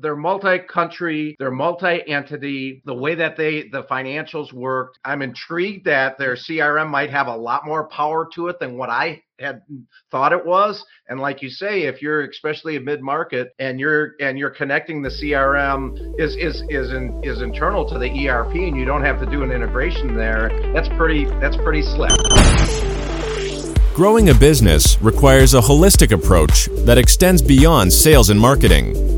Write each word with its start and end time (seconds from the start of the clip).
They're 0.00 0.16
multi-country, 0.16 1.34
they're 1.38 1.50
multi-entity. 1.50 2.82
The 2.84 2.94
way 2.94 3.16
that 3.16 3.36
they 3.36 3.68
the 3.68 3.82
financials 3.84 4.52
worked. 4.52 4.98
I'm 5.04 5.22
intrigued 5.22 5.86
that 5.86 6.18
their 6.18 6.36
CRM 6.36 6.88
might 6.88 7.10
have 7.10 7.26
a 7.26 7.36
lot 7.36 7.66
more 7.66 7.88
power 7.88 8.28
to 8.34 8.46
it 8.46 8.60
than 8.60 8.76
what 8.76 8.90
I 8.90 9.22
had 9.40 9.62
thought 10.10 10.32
it 10.32 10.44
was. 10.44 10.84
And 11.08 11.20
like 11.20 11.42
you 11.42 11.50
say, 11.50 11.82
if 11.82 12.00
you're 12.00 12.28
especially 12.28 12.76
a 12.76 12.80
mid-market 12.80 13.54
and 13.58 13.80
you're 13.80 14.14
and 14.20 14.38
you're 14.38 14.50
connecting 14.50 15.02
the 15.02 15.08
CRM 15.10 16.14
is 16.18 16.36
is 16.36 16.62
is 16.68 16.92
in, 16.92 17.20
is 17.24 17.42
internal 17.42 17.88
to 17.88 17.98
the 17.98 18.28
ERP 18.28 18.54
and 18.54 18.76
you 18.76 18.84
don't 18.84 19.04
have 19.04 19.18
to 19.20 19.26
do 19.26 19.42
an 19.42 19.50
integration 19.50 20.16
there, 20.16 20.50
that's 20.72 20.88
pretty 20.90 21.24
that's 21.40 21.56
pretty 21.56 21.82
slick. 21.82 22.12
Growing 23.94 24.28
a 24.28 24.34
business 24.34 24.96
requires 25.02 25.54
a 25.54 25.60
holistic 25.60 26.12
approach 26.12 26.66
that 26.86 26.98
extends 26.98 27.42
beyond 27.42 27.92
sales 27.92 28.30
and 28.30 28.38
marketing. 28.38 29.17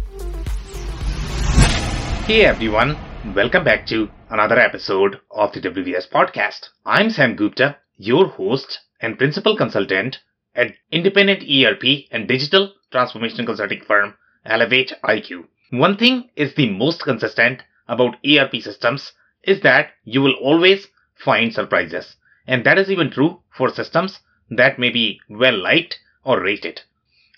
Hey 2.31 2.45
everyone, 2.45 2.97
welcome 3.35 3.65
back 3.65 3.85
to 3.87 4.09
another 4.29 4.57
episode 4.57 5.19
of 5.31 5.51
the 5.51 5.59
WBS 5.59 6.09
podcast. 6.09 6.69
I'm 6.85 7.09
Sam 7.09 7.35
Gupta, 7.35 7.75
your 7.97 8.25
host 8.25 8.79
and 9.01 9.17
principal 9.17 9.57
consultant 9.57 10.19
at 10.55 10.75
independent 10.93 11.43
ERP 11.43 12.05
and 12.09 12.29
digital 12.29 12.73
transformation 12.89 13.45
consulting 13.45 13.81
firm 13.81 14.13
Elevate 14.45 14.93
IQ. 15.03 15.47
One 15.71 15.97
thing 15.97 16.29
is 16.37 16.55
the 16.55 16.69
most 16.69 17.03
consistent 17.03 17.63
about 17.89 18.15
ERP 18.25 18.61
systems 18.61 19.11
is 19.43 19.59
that 19.63 19.91
you 20.05 20.21
will 20.21 20.35
always 20.35 20.87
find 21.15 21.53
surprises. 21.53 22.15
And 22.47 22.63
that 22.63 22.77
is 22.77 22.89
even 22.89 23.11
true 23.11 23.41
for 23.49 23.69
systems 23.69 24.21
that 24.49 24.79
may 24.79 24.89
be 24.89 25.19
well 25.29 25.61
liked 25.61 25.99
or 26.23 26.39
rated. 26.39 26.79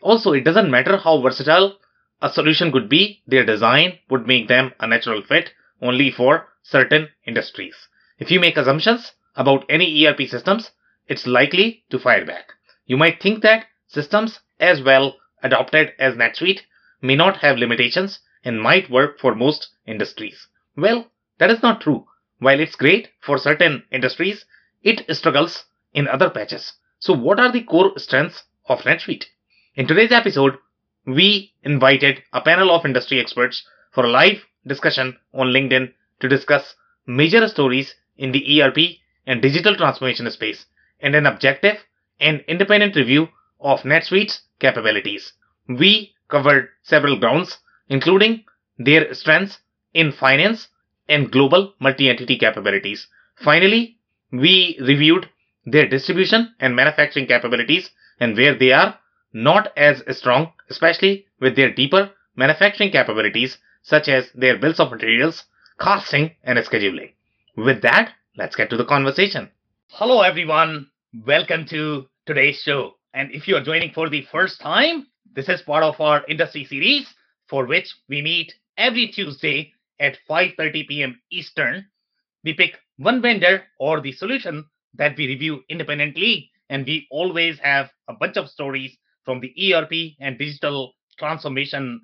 Also, 0.01 0.33
it 0.33 0.43
doesn't 0.43 0.69
matter 0.69 0.97
how 0.97 1.19
versatile 1.19 1.79
a 2.23 2.29
solution 2.29 2.71
could 2.71 2.87
be, 2.87 3.21
their 3.27 3.45
design 3.45 3.99
would 4.09 4.25
make 4.25 4.47
them 4.47 4.73
a 4.79 4.87
natural 4.87 5.21
fit 5.21 5.51
only 5.81 6.09
for 6.09 6.47
certain 6.63 7.09
industries. 7.25 7.75
If 8.17 8.31
you 8.31 8.39
make 8.39 8.55
assumptions 8.55 9.11
about 9.35 9.65
any 9.67 10.05
ERP 10.05 10.21
systems, 10.29 10.71
it's 11.09 11.27
likely 11.27 11.83
to 11.89 11.99
fire 11.99 12.25
back. 12.25 12.53
You 12.85 12.95
might 12.95 13.21
think 13.21 13.43
that 13.43 13.65
systems 13.87 14.39
as 14.57 14.81
well 14.81 15.17
adopted 15.43 15.91
as 15.99 16.15
NetSuite 16.15 16.61
may 17.01 17.15
not 17.17 17.37
have 17.37 17.57
limitations 17.57 18.19
and 18.45 18.61
might 18.61 18.89
work 18.89 19.19
for 19.19 19.35
most 19.35 19.71
industries. 19.85 20.47
Well, 20.77 21.11
that 21.39 21.51
is 21.51 21.61
not 21.61 21.81
true. 21.81 22.07
While 22.39 22.61
it's 22.61 22.77
great 22.77 23.09
for 23.19 23.37
certain 23.37 23.83
industries, 23.91 24.45
it 24.81 25.03
struggles 25.13 25.65
in 25.93 26.07
other 26.07 26.29
patches. 26.29 26.73
So 26.99 27.11
what 27.11 27.39
are 27.39 27.51
the 27.51 27.63
core 27.63 27.99
strengths 27.99 28.43
of 28.67 28.79
NetSuite? 28.83 29.25
In 29.75 29.87
today's 29.87 30.13
episode, 30.13 30.57
we 31.05 31.53
invited 31.63 32.23
a 32.33 32.41
panel 32.41 32.71
of 32.71 32.85
industry 32.85 33.19
experts 33.19 33.65
for 33.91 34.05
a 34.05 34.09
live 34.09 34.43
discussion 34.65 35.17
on 35.33 35.47
LinkedIn 35.47 35.93
to 36.19 36.29
discuss 36.29 36.75
major 37.05 37.47
stories 37.47 37.95
in 38.17 38.31
the 38.31 38.61
ERP 38.61 38.77
and 39.27 39.41
digital 39.41 39.75
transformation 39.75 40.29
space 40.31 40.65
and 41.01 41.15
an 41.15 41.25
objective 41.25 41.77
and 42.19 42.43
independent 42.47 42.95
review 42.95 43.27
of 43.59 43.81
NetSuite's 43.81 44.41
capabilities. 44.59 45.33
We 45.67 46.13
covered 46.29 46.69
several 46.83 47.19
grounds, 47.19 47.57
including 47.89 48.45
their 48.77 49.13
strengths 49.13 49.59
in 49.93 50.11
finance 50.11 50.67
and 51.07 51.31
global 51.31 51.73
multi-entity 51.79 52.37
capabilities. 52.37 53.07
Finally, 53.35 53.97
we 54.31 54.77
reviewed 54.81 55.29
their 55.65 55.87
distribution 55.87 56.53
and 56.59 56.75
manufacturing 56.75 57.27
capabilities 57.27 57.89
and 58.19 58.35
where 58.35 58.55
they 58.57 58.71
are 58.71 58.97
not 59.33 59.73
as 59.75 60.03
strong, 60.15 60.53
especially 60.69 61.25
with 61.39 61.55
their 61.55 61.73
deeper 61.73 62.11
manufacturing 62.35 62.91
capabilities 62.91 63.57
such 63.81 64.07
as 64.07 64.31
their 64.33 64.57
bills 64.57 64.79
of 64.79 64.91
materials, 64.91 65.43
costing, 65.79 66.31
and 66.43 66.57
scheduling. 66.59 67.11
With 67.57 67.81
that, 67.81 68.13
let's 68.37 68.55
get 68.55 68.69
to 68.69 68.77
the 68.77 68.85
conversation. 68.85 69.49
Hello, 69.89 70.21
everyone. 70.21 70.87
Welcome 71.25 71.65
to 71.67 72.07
today's 72.25 72.61
show. 72.61 72.95
And 73.13 73.31
if 73.31 73.47
you 73.47 73.55
are 73.55 73.63
joining 73.63 73.91
for 73.91 74.09
the 74.09 74.25
first 74.31 74.61
time, 74.61 75.07
this 75.35 75.49
is 75.49 75.61
part 75.61 75.83
of 75.83 75.99
our 75.99 76.23
industry 76.27 76.65
series 76.65 77.07
for 77.47 77.65
which 77.65 77.93
we 78.07 78.21
meet 78.21 78.53
every 78.77 79.07
Tuesday 79.07 79.73
at 79.99 80.17
5:30 80.29 80.87
p.m. 80.87 81.21
Eastern. 81.31 81.85
We 82.43 82.53
pick 82.53 82.79
one 82.97 83.21
vendor 83.21 83.63
or 83.79 84.01
the 84.01 84.11
solution 84.11 84.65
that 84.95 85.17
we 85.17 85.27
review 85.27 85.63
independently, 85.69 86.51
and 86.69 86.85
we 86.85 87.07
always 87.11 87.59
have 87.59 87.91
a 88.07 88.13
bunch 88.13 88.37
of 88.37 88.49
stories 88.49 88.97
from 89.25 89.39
the 89.39 89.73
ERP 89.73 90.15
and 90.19 90.37
digital 90.37 90.93
transformation 91.17 92.01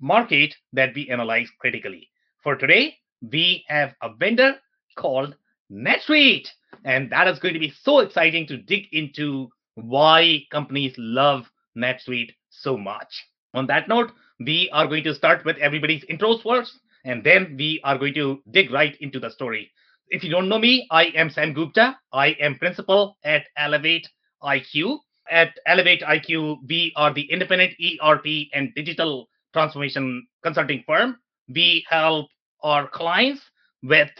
market 0.00 0.54
that 0.72 0.94
we 0.94 1.08
analyze 1.08 1.48
critically. 1.60 2.08
For 2.42 2.56
today, 2.56 2.96
we 3.22 3.64
have 3.68 3.94
a 4.02 4.14
vendor 4.14 4.54
called 4.96 5.36
NetSuite, 5.70 6.48
and 6.84 7.10
that 7.10 7.28
is 7.28 7.38
going 7.38 7.54
to 7.54 7.60
be 7.60 7.72
so 7.82 8.00
exciting 8.00 8.46
to 8.46 8.56
dig 8.56 8.86
into 8.92 9.48
why 9.74 10.44
companies 10.50 10.94
love 10.98 11.50
NetSuite 11.76 12.34
so 12.48 12.76
much. 12.76 13.26
On 13.54 13.66
that 13.66 13.88
note, 13.88 14.12
we 14.38 14.70
are 14.72 14.86
going 14.86 15.04
to 15.04 15.14
start 15.14 15.44
with 15.44 15.56
everybody's 15.58 16.04
intros 16.06 16.42
first, 16.42 16.78
and 17.04 17.22
then 17.22 17.56
we 17.58 17.80
are 17.84 17.98
going 17.98 18.14
to 18.14 18.42
dig 18.50 18.70
right 18.70 18.96
into 19.00 19.20
the 19.20 19.30
story. 19.30 19.70
If 20.08 20.24
you 20.24 20.30
don't 20.30 20.48
know 20.48 20.58
me, 20.58 20.86
I 20.90 21.04
am 21.14 21.30
Sam 21.30 21.52
Gupta. 21.52 21.96
I 22.12 22.28
am 22.40 22.58
principal 22.58 23.16
at 23.22 23.44
Elevate 23.56 24.08
IQ, 24.42 24.98
at 25.30 25.54
Elevate 25.66 26.02
IQ, 26.02 26.58
we 26.68 26.92
are 26.96 27.12
the 27.12 27.30
independent 27.30 27.74
ERP 27.80 28.48
and 28.52 28.74
digital 28.74 29.28
transformation 29.52 30.26
consulting 30.42 30.84
firm. 30.86 31.16
We 31.48 31.84
help 31.88 32.28
our 32.62 32.88
clients 32.88 33.40
with 33.82 34.10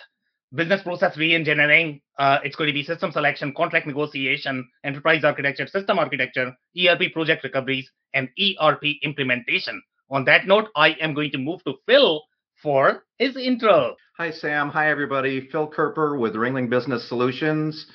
business 0.55 0.83
process 0.83 1.17
reengineering. 1.17 2.01
Uh, 2.19 2.39
it's 2.45 2.57
going 2.57 2.69
to 2.69 2.75
be 2.75 2.83
system 2.83 3.13
selection, 3.13 3.55
contract 3.57 3.87
negotiation, 3.87 4.69
enterprise 4.85 5.25
architecture, 5.25 5.67
system 5.67 5.99
architecture, 5.99 6.55
ERP 6.79 7.13
project 7.13 7.45
recoveries, 7.45 7.91
and 8.15 8.29
ERP 8.39 8.83
implementation. 9.03 9.83
On 10.11 10.25
that 10.25 10.47
note, 10.47 10.69
I 10.75 10.91
am 11.01 11.15
going 11.15 11.31
to 11.33 11.39
move 11.39 11.63
to 11.65 11.75
Phil 11.87 12.23
for 12.63 13.05
his 13.19 13.37
intro. 13.37 13.97
Hi, 14.19 14.31
Sam. 14.31 14.69
Hi, 14.71 14.91
everybody. 14.91 15.49
Phil 15.51 15.71
Kerper 15.71 16.19
with 16.19 16.35
Ringling 16.35 16.69
Business 16.69 17.09
Solutions. 17.09 17.87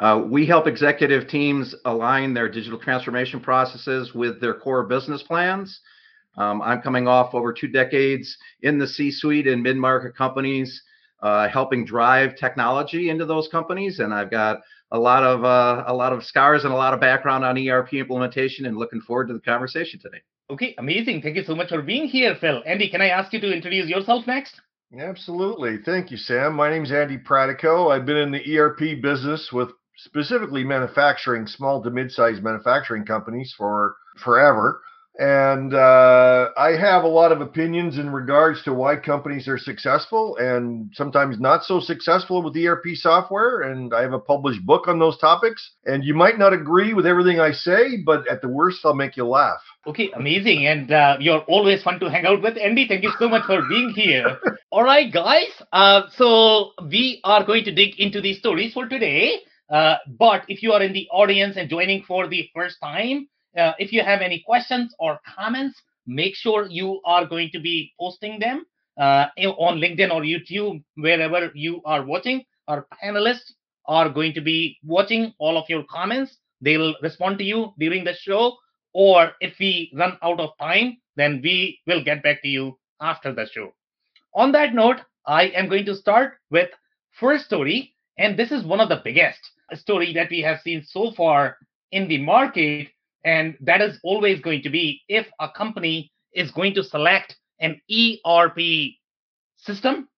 Uh, 0.00 0.24
we 0.26 0.46
help 0.46 0.66
executive 0.66 1.28
teams 1.28 1.74
align 1.84 2.32
their 2.32 2.48
digital 2.48 2.78
transformation 2.78 3.38
processes 3.38 4.14
with 4.14 4.40
their 4.40 4.54
core 4.54 4.84
business 4.84 5.22
plans. 5.22 5.80
Um, 6.38 6.62
I'm 6.62 6.80
coming 6.80 7.06
off 7.06 7.34
over 7.34 7.52
two 7.52 7.68
decades 7.68 8.34
in 8.62 8.78
the 8.78 8.86
C 8.86 9.10
suite 9.10 9.46
in 9.46 9.62
mid 9.62 9.76
market 9.76 10.16
companies, 10.16 10.82
uh, 11.22 11.48
helping 11.48 11.84
drive 11.84 12.34
technology 12.36 13.10
into 13.10 13.26
those 13.26 13.48
companies. 13.48 13.98
And 13.98 14.14
I've 14.14 14.30
got 14.30 14.60
a 14.90 14.98
lot 14.98 15.22
of 15.22 15.44
uh, 15.44 15.84
a 15.86 15.92
lot 15.92 16.14
of 16.14 16.24
scars 16.24 16.64
and 16.64 16.72
a 16.72 16.76
lot 16.76 16.94
of 16.94 17.00
background 17.00 17.44
on 17.44 17.58
ERP 17.58 17.92
implementation 17.94 18.64
and 18.64 18.78
looking 18.78 19.02
forward 19.02 19.28
to 19.28 19.34
the 19.34 19.40
conversation 19.40 20.00
today. 20.00 20.22
Okay, 20.48 20.74
amazing. 20.78 21.20
Thank 21.20 21.36
you 21.36 21.44
so 21.44 21.54
much 21.54 21.68
for 21.68 21.82
being 21.82 22.08
here, 22.08 22.36
Phil. 22.40 22.62
Andy, 22.64 22.88
can 22.88 23.02
I 23.02 23.08
ask 23.08 23.34
you 23.34 23.40
to 23.40 23.52
introduce 23.52 23.88
yourself 23.88 24.26
next? 24.26 24.60
Absolutely. 24.98 25.78
Thank 25.84 26.10
you, 26.10 26.16
Sam. 26.16 26.54
My 26.54 26.70
name 26.70 26.82
is 26.82 26.90
Andy 26.90 27.18
Pratico. 27.18 27.94
I've 27.94 28.06
been 28.06 28.16
in 28.16 28.32
the 28.32 28.58
ERP 28.58 29.00
business 29.00 29.50
with 29.52 29.70
specifically 30.04 30.64
manufacturing 30.64 31.46
small 31.46 31.82
to 31.82 31.90
mid-sized 31.90 32.42
manufacturing 32.42 33.04
companies 33.04 33.54
for 33.56 33.96
forever 34.16 34.80
and 35.20 35.74
uh, 35.74 36.48
I 36.56 36.70
have 36.80 37.04
a 37.04 37.08
lot 37.08 37.30
of 37.30 37.42
opinions 37.42 37.98
in 37.98 38.10
regards 38.10 38.62
to 38.62 38.72
why 38.72 38.96
companies 38.96 39.48
are 39.48 39.58
successful 39.58 40.36
and 40.38 40.90
sometimes 40.94 41.38
not 41.38 41.64
so 41.64 41.78
successful 41.78 42.42
with 42.42 42.56
ERP 42.56 42.94
software. 42.94 43.60
And 43.60 43.92
I 43.92 44.00
have 44.00 44.14
a 44.14 44.18
published 44.18 44.64
book 44.64 44.88
on 44.88 44.98
those 44.98 45.18
topics. 45.18 45.72
And 45.84 46.04
you 46.04 46.14
might 46.14 46.38
not 46.38 46.54
agree 46.54 46.94
with 46.94 47.06
everything 47.06 47.38
I 47.38 47.52
say, 47.52 47.98
but 47.98 48.26
at 48.30 48.40
the 48.40 48.48
worst, 48.48 48.80
I'll 48.82 48.94
make 48.94 49.16
you 49.18 49.26
laugh. 49.26 49.60
Okay, 49.86 50.10
amazing. 50.16 50.66
And 50.66 50.90
uh, 50.90 51.16
you're 51.20 51.40
always 51.40 51.82
fun 51.82 52.00
to 52.00 52.10
hang 52.10 52.24
out 52.24 52.40
with. 52.40 52.56
Andy, 52.56 52.86
thank 52.88 53.02
you 53.02 53.12
so 53.18 53.28
much 53.28 53.44
for 53.44 53.60
being 53.68 53.90
here. 53.90 54.38
All 54.70 54.84
right, 54.84 55.12
guys. 55.12 55.50
Uh, 55.70 56.02
so 56.16 56.70
we 56.88 57.20
are 57.24 57.44
going 57.44 57.64
to 57.64 57.74
dig 57.74 58.00
into 58.00 58.22
these 58.22 58.38
stories 58.38 58.72
for 58.72 58.88
today. 58.88 59.40
Uh, 59.70 59.96
but 60.18 60.44
if 60.48 60.62
you 60.62 60.72
are 60.72 60.82
in 60.82 60.92
the 60.92 61.08
audience 61.12 61.56
and 61.56 61.70
joining 61.70 62.02
for 62.02 62.26
the 62.26 62.48
first 62.54 62.76
time, 62.82 63.28
uh, 63.56 63.72
if 63.78 63.92
you 63.92 64.02
have 64.02 64.20
any 64.20 64.40
questions 64.44 64.94
or 64.98 65.20
comments, 65.36 65.80
make 66.06 66.34
sure 66.34 66.66
you 66.68 67.00
are 67.04 67.24
going 67.24 67.50
to 67.52 67.60
be 67.60 67.92
posting 67.98 68.38
them 68.40 68.64
uh, 68.98 69.26
on 69.58 69.78
LinkedIn 69.78 70.10
or 70.12 70.22
YouTube, 70.22 70.82
wherever 70.96 71.50
you 71.54 71.80
are 71.84 72.04
watching. 72.04 72.44
Our 72.68 72.86
panelists 73.02 73.52
are 73.86 74.08
going 74.08 74.34
to 74.34 74.40
be 74.40 74.78
watching 74.84 75.34
all 75.38 75.56
of 75.56 75.68
your 75.68 75.84
comments. 75.84 76.36
They'll 76.60 76.94
respond 77.02 77.38
to 77.38 77.44
you 77.44 77.72
during 77.78 78.04
the 78.04 78.14
show. 78.14 78.56
Or 78.92 79.32
if 79.40 79.54
we 79.60 79.92
run 79.94 80.18
out 80.22 80.40
of 80.40 80.50
time, 80.60 80.98
then 81.16 81.40
we 81.42 81.80
will 81.86 82.02
get 82.02 82.22
back 82.22 82.42
to 82.42 82.48
you 82.48 82.78
after 83.00 83.32
the 83.32 83.46
show. 83.46 83.72
On 84.34 84.52
that 84.52 84.74
note, 84.74 84.98
I 85.26 85.44
am 85.48 85.68
going 85.68 85.84
to 85.86 85.94
start 85.94 86.34
with 86.50 86.70
first 87.12 87.46
story, 87.46 87.94
and 88.18 88.36
this 88.36 88.50
is 88.50 88.64
one 88.64 88.80
of 88.80 88.88
the 88.88 89.00
biggest 89.04 89.40
story 89.76 90.12
that 90.14 90.30
we 90.30 90.40
have 90.40 90.60
seen 90.60 90.82
so 90.84 91.12
far 91.12 91.56
in 91.92 92.08
the 92.08 92.18
market, 92.18 92.88
and 93.24 93.56
that 93.60 93.80
is 93.80 93.98
always 94.02 94.40
going 94.40 94.62
to 94.62 94.70
be 94.70 95.02
if 95.08 95.26
a 95.40 95.48
company 95.48 96.10
is 96.32 96.50
going 96.52 96.74
to 96.74 96.84
select 96.84 97.36
an 97.60 97.80
ERP 97.90 98.58
system, 99.56 100.08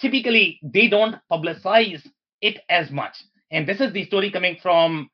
typically 0.00 0.60
they 0.62 0.88
don't 0.88 1.16
publicize 1.30 2.06
it 2.40 2.58
as 2.68 2.90
much. 2.90 3.16
And 3.50 3.66
this 3.66 3.80
is 3.80 3.92
the 3.92 4.04
story 4.04 4.30
coming 4.30 4.58
from 4.62 5.08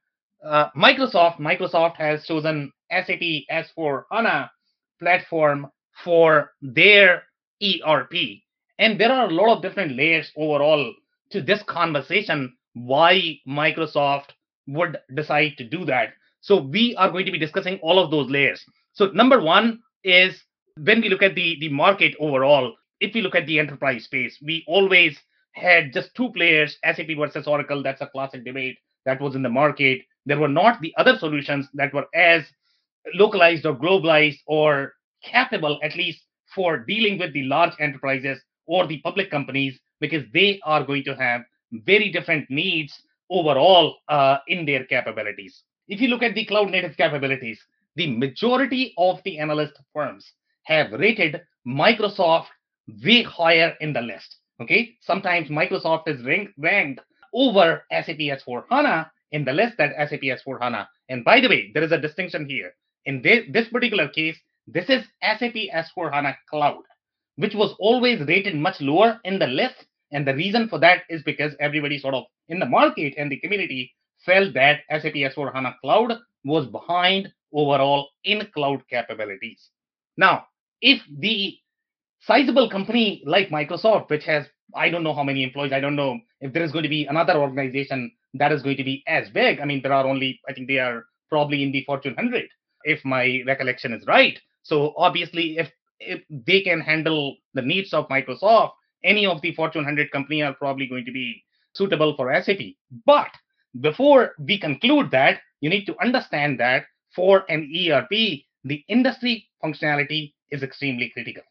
uh, 0.44 0.70
Microsoft. 0.76 1.38
Microsoft 1.38 1.96
has 1.96 2.25
chosen 2.25 2.72
SAP 2.90 3.20
S4 3.50 4.04
HANA 4.10 4.50
platform 4.98 5.70
for 6.04 6.52
their 6.60 7.25
ERP. 7.62 8.14
And 8.78 8.98
there 8.98 9.12
are 9.12 9.28
a 9.28 9.32
lot 9.32 9.56
of 9.56 9.62
different 9.62 9.92
layers 9.92 10.31
overall 10.37 10.92
to 11.31 11.42
this 11.42 11.62
conversation 11.64 12.56
why 12.75 13.38
Microsoft 13.46 14.31
would 14.67 14.99
decide 15.14 15.55
to 15.58 15.64
do 15.64 15.84
that. 15.87 16.11
So 16.40 16.61
we 16.61 16.94
are 16.96 17.11
going 17.11 17.26
to 17.26 17.32
be 17.32 17.38
discussing 17.38 17.78
all 17.82 17.99
of 17.99 18.11
those 18.11 18.31
layers. 18.31 18.64
So 18.93 19.06
number 19.06 19.40
one 19.40 19.81
is 20.05 20.43
when 20.76 21.00
we 21.00 21.08
look 21.08 21.22
at 21.22 21.34
the, 21.34 21.56
the 21.61 21.69
market 21.69 22.14
overall, 22.20 22.75
if 23.00 23.14
we 23.14 23.22
look 23.22 23.34
at 23.34 23.46
the 23.46 23.58
enterprise 23.58 24.05
space, 24.05 24.38
we 24.43 24.64
always 24.67 25.19
had 25.52 25.93
just 25.93 26.14
two 26.14 26.31
players, 26.32 26.76
SAP 26.84 27.08
versus 27.19 27.46
Oracle. 27.46 27.82
That's 27.82 28.00
a 28.00 28.06
classic 28.06 28.44
debate 28.44 28.78
that 29.05 29.20
was 29.20 29.34
in 29.34 29.43
the 29.43 29.49
market. 29.49 30.00
There 30.26 30.38
were 30.38 30.49
not 30.49 30.81
the 30.81 30.94
other 30.96 31.19
solutions 31.19 31.66
that 31.75 31.93
were 31.93 32.06
as 32.14 32.44
localized 33.14 33.66
or 33.66 33.75
globalized 33.75 34.38
or 34.46 34.93
capable, 35.23 35.81
at 35.82 35.96
least 35.96 36.23
for 36.55 36.78
dealing 36.78 37.19
with 37.19 37.32
the 37.32 37.44
large 37.44 37.73
enterprises 37.81 38.38
or 38.66 38.87
the 38.87 39.00
public 39.00 39.31
companies, 39.31 39.78
because 40.00 40.25
they 40.32 40.61
are 40.64 40.84
going 40.84 41.05
to 41.05 41.14
have 41.16 41.43
very 41.72 42.11
different 42.11 42.50
needs 42.50 43.02
overall 43.31 43.96
uh, 44.08 44.38
in 44.49 44.67
their 44.67 44.84
capabilities. 44.84 45.62
If 45.88 46.00
you 46.00 46.08
look 46.08 46.22
at 46.22 46.34
the 46.34 46.44
cloud 46.44 46.70
native 46.70 46.96
capabilities, 46.96 47.61
the 47.96 48.17
majority 48.17 48.94
of 48.99 49.20
the 49.25 49.38
analyst 49.38 49.75
firms 49.93 50.32
have 50.64 50.93
rated 50.93 51.40
Microsoft 51.67 52.46
way 53.05 53.22
higher 53.22 53.75
in 53.81 53.93
the 53.93 54.00
list. 54.00 54.37
Okay, 54.61 54.96
sometimes 55.00 55.49
Microsoft 55.49 56.06
is 56.06 56.25
ranked, 56.25 56.52
ranked 56.58 57.00
over 57.32 57.82
SAP 57.90 58.19
S4 58.19 58.64
HANA 58.70 59.11
in 59.32 59.44
the 59.44 59.52
list 59.52 59.76
that 59.78 59.94
SAP 60.08 60.20
S4 60.20 60.61
HANA. 60.61 60.88
And 61.08 61.25
by 61.25 61.40
the 61.40 61.49
way, 61.49 61.70
there 61.73 61.82
is 61.82 61.93
a 61.93 62.00
distinction 62.00 62.49
here. 62.49 62.73
In 63.06 63.23
this 63.23 63.69
particular 63.69 64.08
case, 64.08 64.37
this 64.66 64.88
is 64.88 65.05
SAP 65.23 65.55
S4 65.75 66.12
HANA 66.12 66.37
Cloud, 66.49 66.82
which 67.37 67.55
was 67.55 67.75
always 67.78 68.20
rated 68.26 68.55
much 68.55 68.81
lower 68.81 69.19
in 69.25 69.38
the 69.38 69.46
list. 69.46 69.87
And 70.12 70.27
the 70.27 70.35
reason 70.35 70.69
for 70.69 70.79
that 70.81 71.03
is 71.09 71.23
because 71.23 71.55
everybody 71.61 71.99
sort 71.99 72.15
of 72.15 72.25
in 72.49 72.59
the 72.59 72.67
market 72.67 73.15
and 73.17 73.31
the 73.31 73.39
community 73.39 73.93
felt 74.25 74.55
that 74.55 74.81
SAP 74.91 75.15
S4 75.15 75.53
HANA 75.53 75.77
Cloud 75.81 76.19
was 76.45 76.67
behind 76.67 77.33
overall 77.53 78.09
in 78.25 78.47
cloud 78.55 78.83
capabilities. 78.89 79.71
Now, 80.17 80.47
if 80.81 81.01
the 81.19 81.57
sizable 82.21 82.71
company 82.71 83.23
like 83.25 83.49
Microsoft, 83.49 84.11
which 84.11 84.25
has 84.25 84.47
I 84.75 84.91
don't 84.91 85.03
know 85.03 85.15
how 85.15 85.25
many 85.25 85.43
employees, 85.43 85.73
I 85.73 85.81
don't 85.81 85.97
know 85.97 86.19
if 86.41 86.53
there 86.53 86.62
is 86.62 86.73
going 86.73 86.85
to 86.85 86.89
be 86.89 87.07
another 87.07 87.37
organization 87.37 88.12
that 88.35 88.53
is 88.53 88.62
going 88.62 88.77
to 88.77 88.85
be 88.85 89.03
as 89.07 89.29
big. 89.31 89.61
I 89.61 89.65
mean, 89.65 89.83
there 89.83 89.93
are 89.93 90.07
only, 90.07 90.41
I 90.49 90.53
think 90.53 90.69
they 90.69 90.79
are 90.79 91.05
probably 91.29 91.62
in 91.62 91.73
the 91.73 91.85
Fortune 91.85 92.15
100, 92.15 92.49
if 92.85 93.05
my 93.05 93.43
recollection 93.47 93.93
is 93.93 94.07
right. 94.07 94.39
So 94.62 94.95
obviously, 94.97 95.59
if 95.59 95.71
if 96.01 96.23
they 96.31 96.62
can 96.62 96.81
handle 96.81 97.37
the 97.55 97.62
needs 97.62 97.93
of 97.93 98.09
Microsoft, 98.09 98.73
any 99.05 99.26
of 99.26 99.41
the 99.41 99.55
Fortune 99.55 99.82
100 99.82 100.11
company 100.11 100.43
are 100.43 100.55
probably 100.55 100.87
going 100.87 101.05
to 101.05 101.12
be 101.12 101.43
suitable 101.75 102.14
for 102.17 102.32
SAP. 102.43 102.58
But 103.06 103.31
before 103.81 104.32
we 104.38 104.58
conclude 104.58 105.11
that, 105.12 105.41
you 105.61 105.70
need 105.70 105.85
to 105.87 106.00
understand 106.00 106.58
that 106.61 106.85
for 107.14 107.44
an 107.49 107.73
ERP, 107.75 108.11
the 108.64 108.85
industry 108.88 109.49
functionality 109.62 110.32
is 110.50 110.62
extremely 110.62 111.11
critical. 111.11 111.43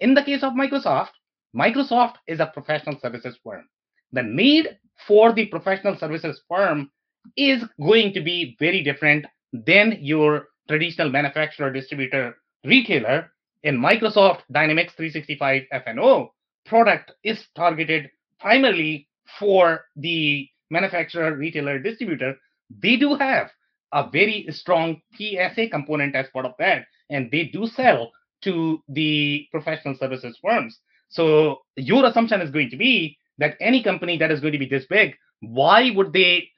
In 0.00 0.14
the 0.14 0.22
case 0.22 0.42
of 0.42 0.52
Microsoft, 0.52 1.10
Microsoft 1.54 2.14
is 2.26 2.40
a 2.40 2.46
professional 2.46 2.98
services 3.00 3.38
firm. 3.42 3.68
The 4.12 4.22
need 4.22 4.78
for 5.06 5.32
the 5.32 5.46
professional 5.46 5.96
services 5.96 6.40
firm 6.48 6.90
is 7.36 7.64
going 7.80 8.12
to 8.14 8.20
be 8.20 8.56
very 8.58 8.82
different 8.82 9.26
than 9.52 9.98
your 10.00 10.48
traditional 10.68 11.10
manufacturer, 11.10 11.72
distributor, 11.72 12.36
retailer. 12.64 13.32
In 13.64 13.76
Microsoft 13.76 14.42
Dynamics 14.52 14.94
365 14.94 15.62
F&O, 15.72 16.32
product 16.68 17.12
is 17.24 17.44
targeted 17.56 18.10
primarily 18.40 19.08
for 19.38 19.84
the 19.96 20.48
manufacturer, 20.70 21.34
retailer, 21.34 21.78
distributor. 21.78 22.34
They 22.70 22.96
do 22.96 23.14
have 23.14 23.50
a 23.92 24.08
very 24.10 24.46
strong 24.50 25.00
PSA 25.16 25.68
component 25.70 26.14
as 26.14 26.28
part 26.28 26.46
of 26.46 26.52
that, 26.58 26.84
and 27.10 27.30
they 27.30 27.44
do 27.44 27.66
sell 27.66 28.12
to 28.42 28.82
the 28.88 29.46
professional 29.50 29.96
services 29.96 30.38
firms. 30.42 30.78
So 31.08 31.60
your 31.76 32.04
assumption 32.06 32.40
is 32.40 32.50
going 32.50 32.70
to 32.70 32.76
be 32.76 33.18
that 33.38 33.56
any 33.60 33.82
company 33.82 34.18
that 34.18 34.30
is 34.30 34.40
going 34.40 34.52
to 34.52 34.58
be 34.58 34.68
this 34.68 34.86
big, 34.86 35.14
why 35.40 35.90
would 35.94 36.12
they 36.12 36.50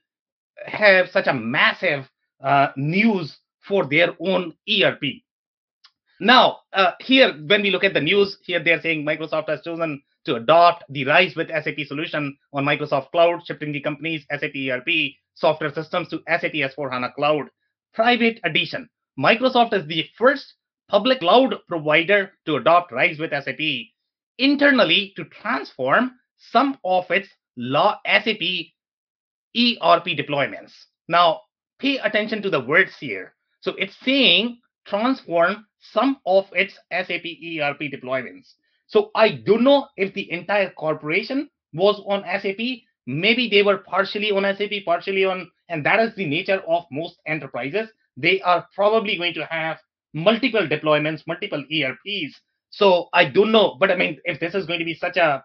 have 0.67 1.09
such 1.11 1.27
a 1.27 1.35
massive 1.35 2.09
uh, 2.43 2.69
news 2.77 3.39
for 3.61 3.87
their 3.87 4.15
own 4.21 4.55
ERP? 4.69 5.03
Now, 6.21 6.59
uh, 6.75 6.93
here, 7.01 7.33
when 7.47 7.63
we 7.63 7.71
look 7.71 7.83
at 7.83 7.95
the 7.95 8.01
news, 8.01 8.37
here 8.43 8.63
they're 8.63 8.81
saying 8.83 9.07
Microsoft 9.07 9.49
has 9.49 9.63
chosen 9.63 10.03
to 10.27 10.37
adopt 10.37 10.85
the 10.91 11.07
RISE 11.07 11.35
with 11.35 11.49
SAP 11.49 11.87
solution 11.87 12.37
on 12.53 12.67
Microsoft 12.67 13.11
Cloud, 13.11 13.41
shifting 13.47 13.73
the 13.73 13.81
company's 13.81 14.27
SAP 14.31 14.55
ERP 14.55 15.15
software 15.35 15.73
systems 15.73 16.09
to 16.09 16.23
SAP 16.29 16.53
S4 16.53 16.93
HANA 16.93 17.13
Cloud. 17.17 17.49
Private 17.95 18.39
edition. 18.45 18.91
Microsoft 19.19 19.73
is 19.73 19.87
the 19.87 20.05
first 20.19 20.55
public 20.91 21.21
cloud 21.21 21.55
provider 21.67 22.33
to 22.45 22.57
adopt 22.57 22.93
RISE 22.93 23.19
with 23.19 23.31
SAP 23.31 23.61
internally 24.37 25.15
to 25.17 25.25
transform 25.25 26.13
some 26.37 26.77
of 26.85 27.11
its 27.11 27.29
law 27.57 27.99
SAP 28.07 28.43
ERP 29.57 30.07
deployments. 30.19 30.73
Now, 31.09 31.41
pay 31.79 31.97
attention 31.99 32.43
to 32.43 32.51
the 32.51 32.61
words 32.61 32.93
here. 33.01 33.35
So 33.63 33.73
it's 33.77 33.97
saying 34.05 34.59
transform 34.87 35.67
some 35.81 36.19
of 36.27 36.47
its 36.53 36.75
SAP 36.91 37.25
ERP 37.25 37.91
deployments. 37.93 38.55
So 38.87 39.11
I 39.15 39.31
don't 39.47 39.65
know 39.65 39.89
if 39.97 40.13
the 40.15 40.31
entire 40.31 40.71
corporation 40.71 41.49
was 41.73 42.03
on 42.07 42.25
SAP. 42.41 42.59
Maybe 43.07 43.49
they 43.49 43.63
were 43.63 43.79
partially 43.79 44.31
on 44.31 44.43
SAP, 44.57 44.85
partially 44.85 45.25
on, 45.25 45.51
and 45.69 45.85
that 45.87 46.01
is 46.01 46.15
the 46.15 46.27
nature 46.27 46.63
of 46.69 46.85
most 46.91 47.21
enterprises. 47.27 47.89
They 48.17 48.41
are 48.43 48.67
probably 48.75 49.17
going 49.17 49.35
to 49.35 49.47
have 49.47 49.79
multiple 50.13 50.67
deployments, 50.67 51.27
multiple 51.27 51.65
ERPs. 51.73 52.41
So 52.71 53.09
I 53.13 53.25
don't 53.25 53.53
know, 53.53 53.77
but 53.79 53.91
I 53.91 53.97
mean, 53.97 54.19
if 54.25 54.41
this 54.41 54.55
is 54.55 54.67
going 54.67 54.79
to 54.79 54.85
be 54.85 54.95
such 54.95 55.17
a 55.17 55.45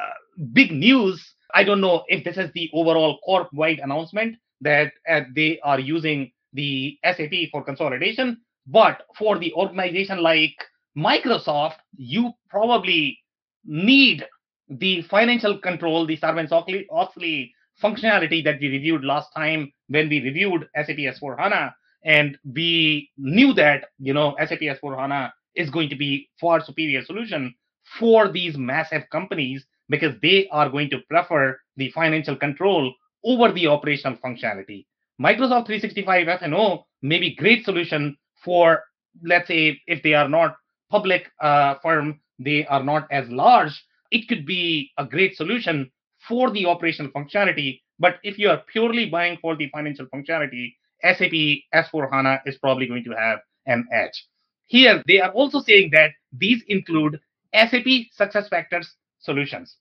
uh, 0.00 0.14
big 0.52 0.72
news, 0.72 1.34
I 1.54 1.64
don't 1.64 1.80
know 1.80 2.04
if 2.08 2.24
this 2.24 2.36
is 2.36 2.50
the 2.52 2.70
overall 2.72 3.18
corp-wide 3.24 3.80
announcement 3.80 4.36
that 4.60 4.92
uh, 5.08 5.22
they 5.34 5.58
are 5.64 5.80
using 5.80 6.32
the 6.52 6.98
SAP 7.04 7.50
for 7.50 7.64
consolidation. 7.64 8.40
But 8.70 9.02
for 9.18 9.38
the 9.38 9.52
organization 9.54 10.22
like 10.22 10.54
Microsoft, 10.96 11.78
you 11.96 12.32
probably 12.48 13.18
need 13.64 14.24
the 14.68 15.02
financial 15.02 15.58
control, 15.58 16.06
the 16.06 16.16
Sarbanes-Oxley 16.16 17.52
functionality 17.82 18.44
that 18.44 18.60
we 18.60 18.68
reviewed 18.68 19.04
last 19.04 19.30
time 19.34 19.72
when 19.88 20.08
we 20.08 20.20
reviewed 20.20 20.68
SAP 20.76 20.98
S4 20.98 21.38
HANA 21.38 21.74
and 22.04 22.38
we 22.44 23.10
knew 23.18 23.52
that 23.54 23.86
you 23.98 24.14
know 24.14 24.36
SAP 24.38 24.60
S4 24.60 24.98
HANA 24.98 25.32
is 25.54 25.70
going 25.70 25.88
to 25.88 25.96
be 25.96 26.28
far 26.40 26.62
superior 26.62 27.04
solution 27.04 27.54
for 27.98 28.30
these 28.30 28.56
massive 28.56 29.02
companies 29.10 29.64
because 29.88 30.14
they 30.22 30.46
are 30.52 30.68
going 30.68 30.90
to 30.90 31.00
prefer 31.10 31.58
the 31.76 31.90
financial 31.90 32.36
control 32.36 32.94
over 33.24 33.50
the 33.52 33.66
operational 33.66 34.16
functionality. 34.18 34.86
Microsoft 35.20 35.66
365 35.66 36.28
F&O 36.28 36.84
may 37.02 37.18
be 37.18 37.34
great 37.34 37.64
solution 37.64 38.16
for 38.44 38.82
let's 39.22 39.48
say 39.48 39.80
if 39.86 40.02
they 40.02 40.14
are 40.14 40.28
not 40.28 40.56
public 40.90 41.30
uh, 41.40 41.76
firm, 41.82 42.20
they 42.38 42.66
are 42.66 42.82
not 42.82 43.06
as 43.10 43.28
large. 43.28 43.84
It 44.10 44.28
could 44.28 44.44
be 44.44 44.90
a 44.98 45.04
great 45.04 45.36
solution 45.36 45.90
for 46.26 46.50
the 46.50 46.66
operational 46.66 47.12
functionality. 47.12 47.80
But 47.98 48.16
if 48.22 48.38
you 48.38 48.50
are 48.50 48.62
purely 48.72 49.06
buying 49.06 49.38
for 49.40 49.56
the 49.56 49.68
financial 49.68 50.06
functionality, 50.06 50.74
SAP 51.02 51.32
S4 51.74 52.10
HANA 52.10 52.42
is 52.46 52.58
probably 52.58 52.86
going 52.86 53.04
to 53.04 53.12
have 53.12 53.38
an 53.66 53.86
edge. 53.92 54.26
Here, 54.66 55.02
they 55.06 55.20
are 55.20 55.30
also 55.32 55.60
saying 55.60 55.90
that 55.92 56.10
these 56.32 56.62
include 56.68 57.20
SAP 57.54 57.86
SuccessFactors 58.18 58.86
solutions. 59.18 59.76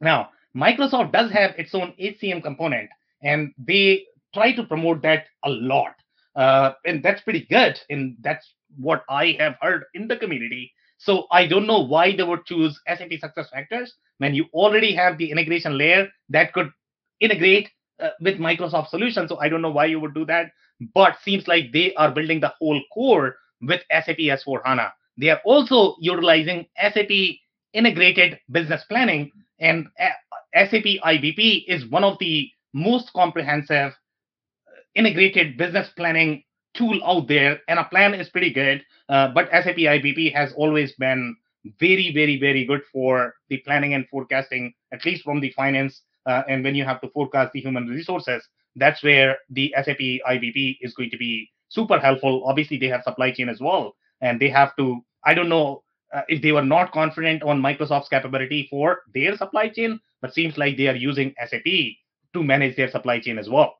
Now, 0.00 0.30
Microsoft 0.56 1.12
does 1.12 1.30
have 1.30 1.52
its 1.58 1.74
own 1.74 1.92
HCM 2.00 2.42
component, 2.42 2.88
and 3.22 3.52
they 3.58 4.04
try 4.32 4.52
to 4.52 4.64
promote 4.64 5.02
that 5.02 5.26
a 5.44 5.50
lot. 5.50 5.94
Uh, 6.36 6.72
and 6.84 7.02
that's 7.02 7.22
pretty 7.22 7.46
good. 7.50 7.80
And 7.90 8.16
that's 8.20 8.54
what 8.76 9.04
I 9.08 9.36
have 9.38 9.56
heard 9.60 9.84
in 9.94 10.08
the 10.08 10.16
community. 10.16 10.72
So 10.98 11.26
I 11.30 11.46
don't 11.46 11.66
know 11.66 11.80
why 11.80 12.16
they 12.16 12.22
would 12.22 12.44
choose 12.46 12.80
SAP 12.88 13.10
SuccessFactors 13.10 13.90
when 14.18 14.34
you 14.34 14.46
already 14.52 14.94
have 14.94 15.18
the 15.18 15.30
integration 15.30 15.76
layer 15.76 16.08
that 16.30 16.52
could 16.52 16.70
integrate 17.20 17.70
uh, 18.00 18.10
with 18.20 18.38
Microsoft 18.38 18.88
solutions. 18.88 19.28
So 19.28 19.38
I 19.38 19.48
don't 19.48 19.62
know 19.62 19.70
why 19.70 19.86
you 19.86 20.00
would 20.00 20.14
do 20.14 20.24
that, 20.26 20.50
but 20.94 21.16
seems 21.22 21.46
like 21.46 21.72
they 21.72 21.94
are 21.94 22.10
building 22.10 22.40
the 22.40 22.52
whole 22.58 22.80
core 22.92 23.36
with 23.60 23.82
SAP 23.90 24.18
S4 24.18 24.60
HANA. 24.64 24.92
They 25.16 25.30
are 25.30 25.40
also 25.44 25.96
utilizing 26.00 26.66
SAP 26.80 27.10
integrated 27.72 28.38
business 28.50 28.84
planning 28.88 29.30
and 29.58 29.86
uh, 30.00 30.08
SAP 30.54 30.84
IBP 31.04 31.64
is 31.68 31.86
one 31.86 32.04
of 32.04 32.18
the 32.18 32.48
most 32.72 33.12
comprehensive 33.12 33.92
integrated 34.94 35.56
business 35.56 35.88
planning 35.96 36.42
tool 36.74 37.00
out 37.04 37.28
there 37.28 37.60
and 37.68 37.78
Anaplan 37.78 38.18
is 38.18 38.28
pretty 38.28 38.52
good 38.52 38.84
uh, 39.08 39.28
but 39.28 39.48
sap 39.50 39.76
ibp 39.76 40.32
has 40.32 40.52
always 40.56 40.92
been 40.94 41.36
very 41.80 42.12
very 42.12 42.38
very 42.38 42.64
good 42.64 42.82
for 42.92 43.34
the 43.48 43.58
planning 43.58 43.94
and 43.94 44.06
forecasting 44.08 44.72
at 44.92 45.04
least 45.04 45.22
from 45.24 45.40
the 45.40 45.50
finance 45.50 46.02
uh, 46.26 46.42
and 46.48 46.64
when 46.64 46.74
you 46.74 46.84
have 46.84 47.00
to 47.00 47.08
forecast 47.10 47.52
the 47.52 47.60
human 47.60 47.86
resources 47.86 48.46
that's 48.76 49.02
where 49.02 49.36
the 49.50 49.72
sap 49.84 49.98
ibp 49.98 50.76
is 50.80 50.94
going 50.94 51.10
to 51.10 51.16
be 51.16 51.48
super 51.68 51.98
helpful. 51.98 52.44
Obviously 52.46 52.78
they 52.78 52.86
have 52.86 53.02
supply 53.02 53.32
chain 53.32 53.48
as 53.48 53.60
well 53.60 53.94
and 54.20 54.40
they 54.40 54.48
have 54.48 54.74
to 54.76 55.04
i 55.24 55.34
don't 55.34 55.48
know 55.48 55.82
uh, 56.12 56.22
if 56.28 56.40
they 56.42 56.52
were 56.52 56.62
not 56.64 56.92
confident 56.92 57.42
on 57.42 57.60
microsoft's 57.60 58.08
capability 58.08 58.66
for 58.70 59.00
their 59.12 59.36
supply 59.36 59.68
chain 59.68 59.98
but 60.20 60.34
seems 60.34 60.56
like 60.56 60.76
they 60.76 60.88
are 60.88 60.96
using 60.96 61.34
sap 61.46 61.64
to 62.32 62.42
manage 62.42 62.76
their 62.76 62.90
supply 62.90 63.18
chain 63.20 63.38
as 63.38 63.48
well 63.48 63.74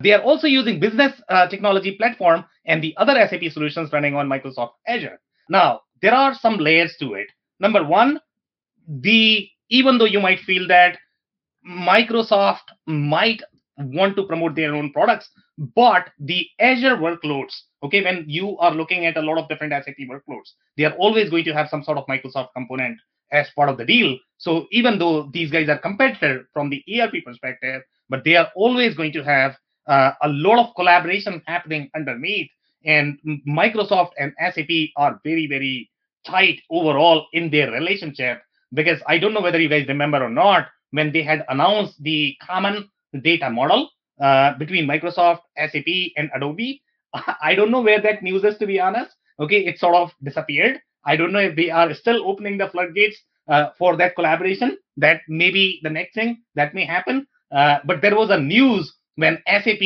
they 0.00 0.12
are 0.12 0.22
also 0.22 0.46
using 0.46 0.78
business 0.80 1.12
uh, 1.28 1.48
technology 1.48 1.96
platform 1.96 2.44
and 2.66 2.82
the 2.82 2.94
other 2.96 3.14
SAP 3.28 3.50
solutions 3.50 3.92
running 3.92 4.14
on 4.14 4.28
Microsoft 4.28 4.72
Azure. 4.86 5.20
Now, 5.48 5.80
there 6.02 6.14
are 6.14 6.34
some 6.34 6.58
layers 6.58 6.96
to 7.00 7.14
it. 7.14 7.26
Number 7.58 7.84
one, 7.84 8.20
the 8.86 9.48
even 9.70 9.98
though 9.98 10.04
you 10.04 10.20
might 10.20 10.40
feel 10.40 10.66
that 10.68 10.98
Microsoft 11.68 12.68
might 12.86 13.42
want 13.76 14.16
to 14.16 14.24
promote 14.24 14.54
their 14.54 14.74
own 14.74 14.92
products, 14.92 15.28
but 15.74 16.10
the 16.18 16.46
Azure 16.60 16.96
workloads, 16.96 17.54
okay, 17.82 18.02
when 18.02 18.24
you 18.26 18.56
are 18.58 18.74
looking 18.74 19.04
at 19.04 19.16
a 19.16 19.20
lot 19.20 19.38
of 19.38 19.48
different 19.48 19.72
SAP 19.72 19.96
workloads, 20.08 20.52
they 20.76 20.84
are 20.84 20.94
always 20.94 21.28
going 21.28 21.44
to 21.44 21.52
have 21.52 21.68
some 21.68 21.82
sort 21.82 21.98
of 21.98 22.06
Microsoft 22.06 22.48
component 22.54 22.96
as 23.32 23.50
part 23.54 23.68
of 23.68 23.76
the 23.76 23.84
deal. 23.84 24.16
So 24.38 24.66
even 24.70 24.98
though 24.98 25.28
these 25.32 25.50
guys 25.50 25.68
are 25.68 25.78
competitor 25.78 26.48
from 26.52 26.70
the 26.70 26.82
ERP 26.88 27.24
perspective, 27.24 27.82
but 28.08 28.24
they 28.24 28.36
are 28.36 28.48
always 28.54 28.94
going 28.94 29.12
to 29.12 29.24
have 29.24 29.56
uh, 29.88 30.12
a 30.22 30.28
lot 30.28 30.58
of 30.58 30.74
collaboration 30.76 31.42
happening 31.46 31.90
underneath. 31.94 32.50
And 32.84 33.18
Microsoft 33.46 34.10
and 34.18 34.32
SAP 34.38 34.70
are 34.96 35.20
very, 35.24 35.46
very 35.46 35.90
tight 36.24 36.60
overall 36.70 37.26
in 37.32 37.50
their 37.50 37.70
relationship 37.70 38.42
because 38.72 39.00
I 39.06 39.18
don't 39.18 39.34
know 39.34 39.40
whether 39.40 39.60
you 39.60 39.68
guys 39.68 39.88
remember 39.88 40.22
or 40.22 40.30
not 40.30 40.68
when 40.90 41.12
they 41.12 41.22
had 41.22 41.44
announced 41.48 42.02
the 42.02 42.36
common 42.42 42.88
data 43.22 43.50
model 43.50 43.90
uh, 44.20 44.54
between 44.58 44.86
Microsoft, 44.86 45.40
SAP, 45.56 46.12
and 46.16 46.30
Adobe. 46.34 46.82
I 47.42 47.54
don't 47.54 47.70
know 47.70 47.80
where 47.80 48.00
that 48.00 48.22
news 48.22 48.44
is 48.44 48.58
to 48.58 48.66
be 48.66 48.80
honest. 48.80 49.10
Okay, 49.40 49.64
it 49.64 49.78
sort 49.78 49.94
of 49.94 50.12
disappeared. 50.22 50.80
I 51.04 51.16
don't 51.16 51.32
know 51.32 51.38
if 51.38 51.56
they 51.56 51.70
are 51.70 51.94
still 51.94 52.28
opening 52.28 52.58
the 52.58 52.68
floodgates 52.68 53.16
uh, 53.48 53.70
for 53.78 53.96
that 53.96 54.14
collaboration. 54.14 54.76
That 54.96 55.20
may 55.28 55.50
be 55.50 55.80
the 55.82 55.90
next 55.90 56.14
thing 56.14 56.42
that 56.54 56.74
may 56.74 56.84
happen. 56.84 57.26
Uh, 57.50 57.78
but 57.84 58.02
there 58.02 58.16
was 58.16 58.30
a 58.30 58.38
news 58.38 58.92
when 59.18 59.42
SAP, 59.48 59.82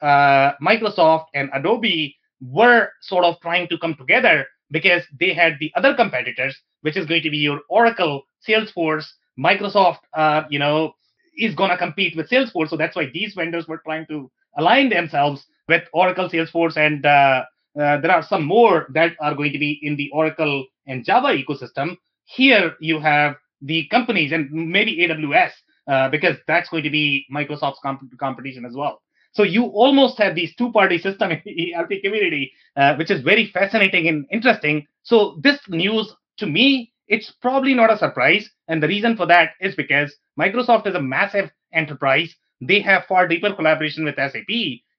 uh, 0.00 0.52
Microsoft, 0.62 1.26
and 1.34 1.50
Adobe 1.52 2.16
were 2.40 2.88
sort 3.02 3.24
of 3.24 3.34
trying 3.40 3.66
to 3.68 3.76
come 3.78 3.96
together 3.96 4.46
because 4.70 5.02
they 5.18 5.34
had 5.34 5.56
the 5.58 5.72
other 5.74 5.92
competitors, 5.94 6.56
which 6.82 6.96
is 6.96 7.04
going 7.04 7.22
to 7.22 7.30
be 7.30 7.38
your 7.38 7.60
Oracle, 7.68 8.22
Salesforce, 8.48 9.06
Microsoft. 9.38 9.98
Uh, 10.14 10.44
you 10.48 10.58
know, 10.58 10.94
is 11.36 11.54
going 11.54 11.70
to 11.70 11.76
compete 11.76 12.16
with 12.16 12.30
Salesforce, 12.30 12.68
so 12.70 12.76
that's 12.76 12.94
why 12.94 13.10
these 13.12 13.34
vendors 13.34 13.66
were 13.66 13.78
trying 13.78 14.06
to 14.06 14.30
align 14.56 14.88
themselves 14.88 15.44
with 15.68 15.82
Oracle, 15.92 16.28
Salesforce, 16.28 16.76
and 16.76 17.04
uh, 17.04 17.44
uh, 17.80 18.00
there 18.00 18.12
are 18.12 18.22
some 18.22 18.44
more 18.44 18.86
that 18.94 19.12
are 19.20 19.34
going 19.34 19.52
to 19.52 19.58
be 19.58 19.80
in 19.82 19.96
the 19.96 20.10
Oracle 20.12 20.66
and 20.86 21.04
Java 21.04 21.28
ecosystem. 21.28 21.96
Here 22.24 22.74
you 22.80 23.00
have 23.00 23.34
the 23.62 23.88
companies 23.88 24.32
and 24.32 24.50
maybe 24.50 24.98
AWS 24.98 25.50
uh, 25.90 26.08
because 26.08 26.36
that's 26.46 26.68
going 26.68 26.84
to 26.84 26.90
be 26.90 27.26
Microsoft's 27.34 27.80
comp- 27.82 28.16
competition 28.18 28.64
as 28.64 28.74
well. 28.74 29.02
So 29.32 29.42
you 29.42 29.64
almost 29.64 30.18
have 30.18 30.36
these 30.36 30.54
two-party 30.54 30.98
system 30.98 31.32
in 31.32 31.42
the 31.44 31.74
ERP 31.74 32.02
community, 32.04 32.52
uh, 32.76 32.94
which 32.94 33.10
is 33.10 33.22
very 33.22 33.50
fascinating 33.52 34.06
and 34.06 34.24
interesting. 34.30 34.86
So 35.02 35.38
this 35.42 35.58
news, 35.68 36.14
to 36.38 36.46
me, 36.46 36.92
it's 37.08 37.32
probably 37.42 37.74
not 37.74 37.92
a 37.92 37.98
surprise, 37.98 38.48
and 38.68 38.80
the 38.80 38.86
reason 38.86 39.16
for 39.16 39.26
that 39.26 39.50
is 39.60 39.74
because 39.74 40.14
Microsoft 40.38 40.86
is 40.86 40.94
a 40.94 41.02
massive 41.02 41.50
enterprise. 41.72 42.32
They 42.60 42.80
have 42.82 43.06
far 43.06 43.26
deeper 43.26 43.52
collaboration 43.52 44.04
with 44.04 44.14
SAP, 44.14 44.52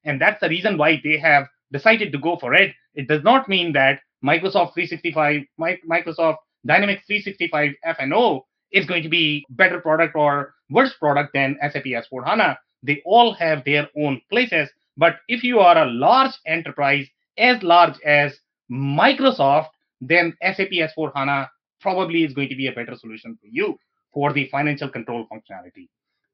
and 0.03 0.19
that's 0.19 0.41
the 0.41 0.49
reason 0.49 0.77
why 0.77 0.99
they 1.05 1.17
have 1.19 1.47
decided 1.71 2.11
to 2.11 2.19
go 2.19 2.35
for 2.35 2.53
it. 2.53 2.73
It 2.95 3.07
does 3.07 3.23
not 3.23 3.47
mean 3.47 3.71
that 3.73 4.01
Microsoft 4.25 4.73
365, 4.73 5.43
Microsoft 5.89 6.37
Dynamics 6.65 7.03
365 7.07 7.71
F&O 7.85 8.45
is 8.71 8.85
going 8.85 9.03
to 9.03 9.09
be 9.09 9.45
better 9.49 9.79
product 9.79 10.15
or 10.15 10.53
worse 10.71 10.93
product 10.99 11.33
than 11.33 11.57
SAP 11.61 11.83
S4 11.83 12.25
HANA. 12.25 12.59
They 12.83 13.01
all 13.05 13.33
have 13.33 13.63
their 13.63 13.87
own 13.97 14.21
places. 14.29 14.69
But 14.97 15.17
if 15.27 15.43
you 15.43 15.59
are 15.59 15.77
a 15.77 15.85
large 15.85 16.33
enterprise, 16.45 17.07
as 17.37 17.61
large 17.63 17.95
as 18.05 18.33
Microsoft, 18.71 19.69
then 19.99 20.35
SAP 20.41 20.71
S4 20.71 21.11
HANA 21.15 21.49
probably 21.79 22.23
is 22.23 22.33
going 22.33 22.49
to 22.49 22.55
be 22.55 22.67
a 22.67 22.71
better 22.71 22.95
solution 22.95 23.37
for 23.41 23.47
you 23.47 23.77
for 24.13 24.33
the 24.33 24.47
financial 24.49 24.89
control 24.89 25.27
functionality. 25.31 25.87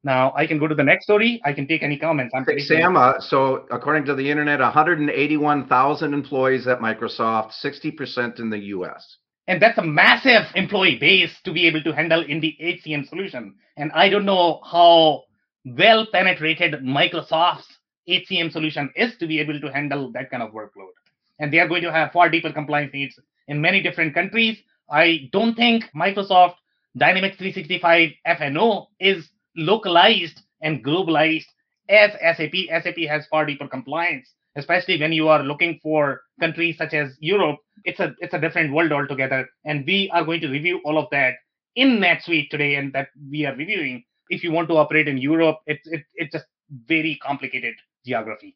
Now 0.03 0.33
I 0.35 0.47
can 0.47 0.59
go 0.59 0.67
to 0.67 0.75
the 0.75 0.83
next 0.83 1.05
story. 1.05 1.41
I 1.43 1.53
can 1.53 1.67
take 1.67 1.83
any 1.83 1.97
comments. 1.97 2.33
I'm 2.35 2.45
Sam. 2.59 2.95
Uh, 2.95 3.19
so 3.19 3.65
according 3.71 4.05
to 4.05 4.15
the 4.15 4.29
internet, 4.29 4.59
181,000 4.59 6.13
employees 6.13 6.67
at 6.67 6.79
Microsoft, 6.79 7.51
60% 7.63 8.39
in 8.39 8.49
the 8.49 8.59
U.S. 8.75 9.17
And 9.47 9.61
that's 9.61 9.77
a 9.77 9.83
massive 9.83 10.43
employee 10.55 10.97
base 10.99 11.33
to 11.45 11.53
be 11.53 11.67
able 11.67 11.81
to 11.83 11.93
handle 11.93 12.23
in 12.23 12.41
the 12.41 12.57
HCM 12.61 13.07
solution. 13.07 13.55
And 13.77 13.91
I 13.93 14.09
don't 14.09 14.25
know 14.25 14.59
how 14.69 15.23
well 15.65 16.05
penetrated 16.11 16.73
Microsoft's 16.83 17.77
HCM 18.09 18.51
solution 18.51 18.91
is 18.95 19.15
to 19.17 19.27
be 19.27 19.39
able 19.39 19.59
to 19.59 19.71
handle 19.71 20.11
that 20.13 20.29
kind 20.31 20.43
of 20.43 20.51
workload. 20.51 20.95
And 21.39 21.51
they 21.51 21.59
are 21.59 21.67
going 21.67 21.83
to 21.83 21.91
have 21.91 22.11
far 22.11 22.29
deeper 22.29 22.51
compliance 22.51 22.93
needs 22.93 23.19
in 23.47 23.61
many 23.61 23.81
different 23.81 24.13
countries. 24.13 24.57
I 24.89 25.29
don't 25.31 25.55
think 25.55 25.85
Microsoft 25.95 26.55
Dynamics 26.97 27.37
365 27.37 28.09
F&O 28.25 28.87
is 28.99 29.29
localized 29.55 30.41
and 30.61 30.83
globalized 30.83 31.45
as 31.89 32.11
SAP. 32.35 32.53
SAP 32.83 32.97
has 33.09 33.27
far 33.27 33.45
deeper 33.45 33.67
compliance, 33.67 34.29
especially 34.57 34.99
when 34.99 35.13
you 35.13 35.27
are 35.27 35.43
looking 35.43 35.79
for 35.81 36.21
countries 36.39 36.77
such 36.77 36.93
as 36.93 37.15
Europe 37.19 37.57
it's 37.83 37.99
a 37.99 38.13
it's 38.19 38.33
a 38.33 38.39
different 38.39 38.73
world 38.73 38.91
altogether. 38.91 39.47
And 39.65 39.85
we 39.85 40.09
are 40.13 40.23
going 40.23 40.41
to 40.41 40.49
review 40.49 40.81
all 40.85 40.97
of 40.97 41.07
that 41.11 41.35
in 41.75 41.99
NetSuite 41.99 42.49
today, 42.49 42.75
and 42.75 42.93
that 42.93 43.09
we 43.29 43.45
are 43.45 43.55
reviewing. 43.55 44.03
If 44.29 44.43
you 44.43 44.51
want 44.51 44.67
to 44.69 44.77
operate 44.77 45.07
in 45.07 45.17
Europe, 45.17 45.59
it's 45.65 45.87
it, 45.87 46.03
it's 46.15 46.33
just 46.33 46.45
very 46.85 47.17
complicated 47.23 47.75
geography. 48.05 48.55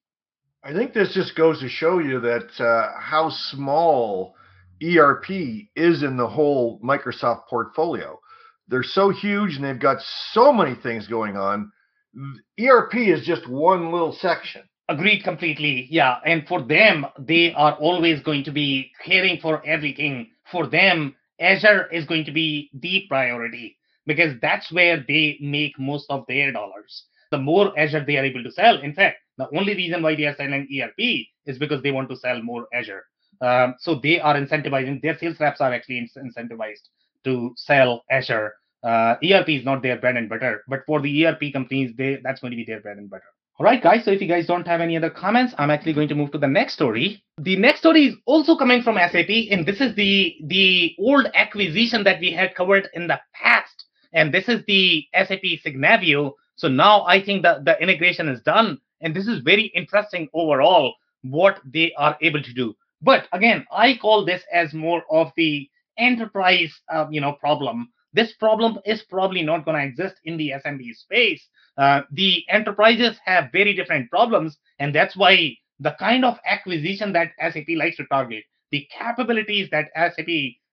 I 0.63 0.73
think 0.73 0.93
this 0.93 1.13
just 1.13 1.35
goes 1.35 1.59
to 1.61 1.69
show 1.69 1.99
you 1.99 2.19
that 2.19 2.49
uh, 2.59 2.99
how 2.99 3.29
small 3.29 4.35
ERP 4.83 5.29
is 5.75 6.03
in 6.03 6.17
the 6.17 6.27
whole 6.27 6.79
Microsoft 6.83 7.47
portfolio. 7.49 8.19
They're 8.67 8.83
so 8.83 9.09
huge 9.09 9.55
and 9.55 9.65
they've 9.65 9.79
got 9.79 10.01
so 10.33 10.53
many 10.53 10.75
things 10.75 11.07
going 11.07 11.35
on. 11.35 11.71
ERP 12.59 12.95
is 12.95 13.25
just 13.25 13.49
one 13.49 13.91
little 13.91 14.13
section. 14.13 14.61
Agreed 14.89 15.23
completely. 15.23 15.87
Yeah. 15.89 16.17
And 16.25 16.47
for 16.47 16.61
them, 16.61 17.05
they 17.17 17.53
are 17.53 17.73
always 17.75 18.21
going 18.21 18.43
to 18.45 18.51
be 18.51 18.91
caring 19.05 19.39
for 19.39 19.65
everything. 19.65 20.31
For 20.51 20.67
them, 20.67 21.15
Azure 21.39 21.87
is 21.91 22.05
going 22.05 22.25
to 22.25 22.31
be 22.31 22.69
the 22.73 23.05
priority 23.07 23.77
because 24.05 24.33
that's 24.41 24.71
where 24.71 25.03
they 25.07 25.37
make 25.41 25.79
most 25.79 26.05
of 26.09 26.25
their 26.27 26.51
dollars. 26.51 27.05
The 27.31 27.37
more 27.37 27.77
Azure 27.79 28.03
they 28.05 28.17
are 28.17 28.25
able 28.25 28.43
to 28.43 28.51
sell, 28.51 28.79
in 28.81 28.93
fact, 28.93 29.17
the 29.37 29.47
only 29.57 29.73
reason 29.73 30.03
why 30.03 30.15
they 30.15 30.25
are 30.25 30.35
selling 30.35 30.67
ERP 30.71 31.25
is 31.45 31.57
because 31.57 31.81
they 31.81 31.91
want 31.91 32.09
to 32.09 32.17
sell 32.17 32.41
more 32.43 32.67
Azure. 32.73 33.03
Um, 33.41 33.75
so 33.79 33.95
they 33.95 34.19
are 34.19 34.35
incentivizing, 34.35 35.01
their 35.01 35.17
sales 35.17 35.39
reps 35.39 35.61
are 35.61 35.73
actually 35.73 36.07
incentivized 36.15 36.89
to 37.23 37.53
sell 37.55 38.03
Azure. 38.11 38.53
Uh, 38.83 39.15
ERP 39.23 39.49
is 39.49 39.65
not 39.65 39.81
their 39.81 39.97
bread 39.97 40.17
and 40.17 40.29
butter, 40.29 40.63
but 40.67 40.81
for 40.85 41.01
the 41.01 41.25
ERP 41.25 41.53
companies, 41.53 41.93
they 41.97 42.19
that's 42.23 42.41
going 42.41 42.51
to 42.51 42.57
be 42.57 42.65
their 42.65 42.81
bread 42.81 42.97
and 42.97 43.09
butter. 43.09 43.23
All 43.61 43.65
right, 43.65 43.83
guys. 43.83 44.05
So 44.05 44.09
if 44.09 44.19
you 44.19 44.27
guys 44.27 44.47
don't 44.47 44.65
have 44.65 44.81
any 44.81 44.97
other 44.97 45.11
comments, 45.11 45.53
I'm 45.59 45.69
actually 45.69 45.93
going 45.93 46.07
to 46.07 46.15
move 46.15 46.31
to 46.31 46.39
the 46.39 46.47
next 46.47 46.73
story. 46.73 47.23
The 47.37 47.55
next 47.57 47.81
story 47.81 48.07
is 48.07 48.15
also 48.25 48.55
coming 48.55 48.81
from 48.81 48.95
SAP, 48.95 49.29
and 49.51 49.67
this 49.67 49.79
is 49.79 49.93
the 49.93 50.35
the 50.45 50.95
old 50.97 51.27
acquisition 51.35 52.03
that 52.05 52.19
we 52.19 52.31
had 52.31 52.55
covered 52.55 52.89
in 52.95 53.05
the 53.05 53.19
past, 53.35 53.85
and 54.13 54.33
this 54.33 54.49
is 54.49 54.63
the 54.65 55.05
SAP 55.13 55.61
Signavio. 55.63 56.31
So 56.55 56.69
now 56.69 57.05
I 57.05 57.21
think 57.21 57.43
that 57.43 57.63
the 57.63 57.79
integration 57.79 58.29
is 58.29 58.41
done, 58.41 58.79
and 58.99 59.15
this 59.15 59.27
is 59.27 59.43
very 59.43 59.65
interesting 59.75 60.27
overall 60.33 60.95
what 61.21 61.61
they 61.63 61.93
are 61.99 62.17
able 62.19 62.41
to 62.41 62.53
do. 62.55 62.75
But 62.99 63.27
again, 63.31 63.67
I 63.71 63.95
call 63.95 64.25
this 64.25 64.41
as 64.51 64.73
more 64.73 65.03
of 65.11 65.33
the 65.37 65.69
enterprise, 65.99 66.73
uh, 66.91 67.05
you 67.11 67.21
know, 67.21 67.33
problem. 67.33 67.91
This 68.13 68.33
problem 68.33 68.79
is 68.85 69.03
probably 69.03 69.41
not 69.41 69.65
going 69.65 69.77
to 69.77 69.87
exist 69.87 70.19
in 70.25 70.37
the 70.37 70.53
SMB 70.63 70.95
space. 70.95 71.47
Uh, 71.77 72.01
the 72.11 72.43
enterprises 72.49 73.17
have 73.25 73.51
very 73.51 73.73
different 73.73 74.09
problems, 74.09 74.57
and 74.79 74.93
that's 74.93 75.15
why 75.15 75.55
the 75.79 75.95
kind 75.97 76.25
of 76.25 76.37
acquisition 76.45 77.13
that 77.13 77.31
SAP 77.39 77.67
likes 77.75 77.97
to 77.97 78.05
target, 78.07 78.43
the 78.71 78.87
capabilities 78.97 79.69
that 79.71 79.89
SAP 79.95 80.27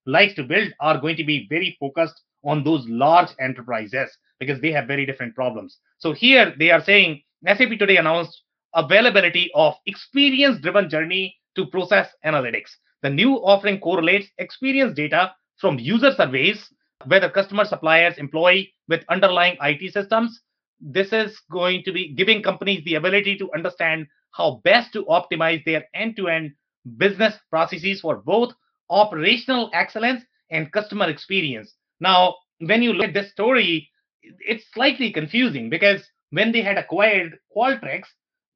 likes 0.06 0.34
to 0.34 0.42
build, 0.42 0.72
are 0.80 1.00
going 1.00 1.16
to 1.16 1.24
be 1.24 1.46
very 1.48 1.76
focused 1.78 2.22
on 2.44 2.64
those 2.64 2.86
large 2.88 3.30
enterprises 3.40 4.10
because 4.38 4.60
they 4.60 4.72
have 4.72 4.86
very 4.86 5.06
different 5.06 5.34
problems. 5.34 5.78
So 5.98 6.12
here 6.12 6.54
they 6.58 6.70
are 6.70 6.82
saying 6.82 7.22
SAP 7.46 7.78
today 7.78 7.96
announced 7.96 8.42
availability 8.74 9.50
of 9.54 9.74
experience 9.86 10.60
driven 10.60 10.88
journey 10.90 11.36
to 11.56 11.66
process 11.66 12.08
analytics. 12.24 12.70
The 13.02 13.10
new 13.10 13.34
offering 13.36 13.80
correlates 13.80 14.28
experience 14.38 14.94
data 14.94 15.34
from 15.56 15.78
user 15.78 16.12
surveys, 16.12 16.68
whether 17.06 17.30
customer, 17.30 17.64
suppliers, 17.64 18.18
employee 18.18 18.74
with 18.88 19.04
underlying 19.08 19.56
IT 19.60 19.92
systems. 19.92 20.40
This 20.80 21.12
is 21.12 21.40
going 21.50 21.82
to 21.84 21.92
be 21.92 22.14
giving 22.14 22.42
companies 22.42 22.84
the 22.84 22.94
ability 22.94 23.36
to 23.38 23.52
understand 23.52 24.06
how 24.32 24.60
best 24.64 24.92
to 24.92 25.04
optimize 25.06 25.64
their 25.64 25.84
end 25.94 26.16
to 26.16 26.28
end 26.28 26.52
business 26.96 27.34
processes 27.50 28.00
for 28.00 28.16
both 28.16 28.52
operational 28.90 29.70
excellence 29.74 30.22
and 30.50 30.72
customer 30.72 31.08
experience. 31.08 31.74
Now, 32.00 32.36
when 32.60 32.82
you 32.82 32.92
look 32.92 33.08
at 33.08 33.14
this 33.14 33.32
story, 33.32 33.90
it's 34.22 34.64
slightly 34.72 35.12
confusing 35.12 35.70
because 35.70 36.02
when 36.30 36.52
they 36.52 36.62
had 36.62 36.78
acquired 36.78 37.38
Qualtrics, 37.56 38.08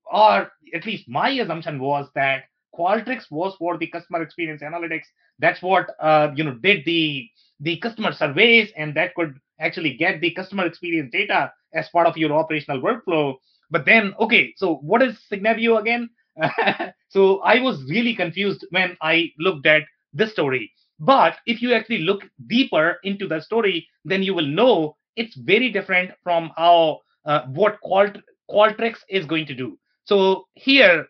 or 0.06 0.50
at 0.74 0.86
least 0.86 1.08
my 1.08 1.30
assumption 1.30 1.80
was 1.80 2.08
that 2.14 2.44
Qualtrics 2.78 3.30
was 3.30 3.54
for 3.56 3.76
the 3.78 3.86
customer 3.86 4.22
experience 4.22 4.62
analytics. 4.62 5.04
That's 5.38 5.62
what 5.62 5.90
uh, 6.00 6.30
you 6.34 6.44
know 6.44 6.54
did 6.54 6.84
the 6.84 7.28
the 7.60 7.78
customer 7.78 8.12
surveys, 8.12 8.70
and 8.76 8.94
that 8.96 9.14
could 9.14 9.38
actually 9.60 9.94
get 9.96 10.20
the 10.20 10.32
customer 10.32 10.66
experience 10.66 11.10
data 11.12 11.52
as 11.74 11.88
part 11.90 12.06
of 12.06 12.16
your 12.16 12.32
operational 12.32 12.80
workflow. 12.80 13.34
But 13.70 13.84
then, 13.86 14.14
okay, 14.20 14.52
so 14.56 14.76
what 14.76 15.02
is 15.02 15.18
Signavio 15.30 15.80
again? 15.80 16.10
so 17.08 17.40
I 17.40 17.60
was 17.60 17.82
really 17.90 18.14
confused 18.14 18.64
when 18.70 18.96
I 19.00 19.30
looked 19.38 19.66
at 19.66 19.82
this 20.12 20.32
story. 20.32 20.72
But 20.98 21.36
if 21.46 21.62
you 21.62 21.72
actually 21.72 21.98
look 22.00 22.22
deeper 22.46 22.98
into 23.04 23.26
the 23.26 23.40
story, 23.40 23.88
then 24.04 24.22
you 24.22 24.34
will 24.34 24.46
know 24.46 24.96
it's 25.16 25.36
very 25.36 25.70
different 25.70 26.12
from 26.22 26.52
how 26.56 27.00
uh, 27.24 27.42
what 27.46 27.80
Qualt- 27.80 28.22
Qualtrics 28.50 29.00
is 29.08 29.26
going 29.26 29.46
to 29.46 29.54
do. 29.54 29.78
So 30.04 30.46
here 30.54 31.06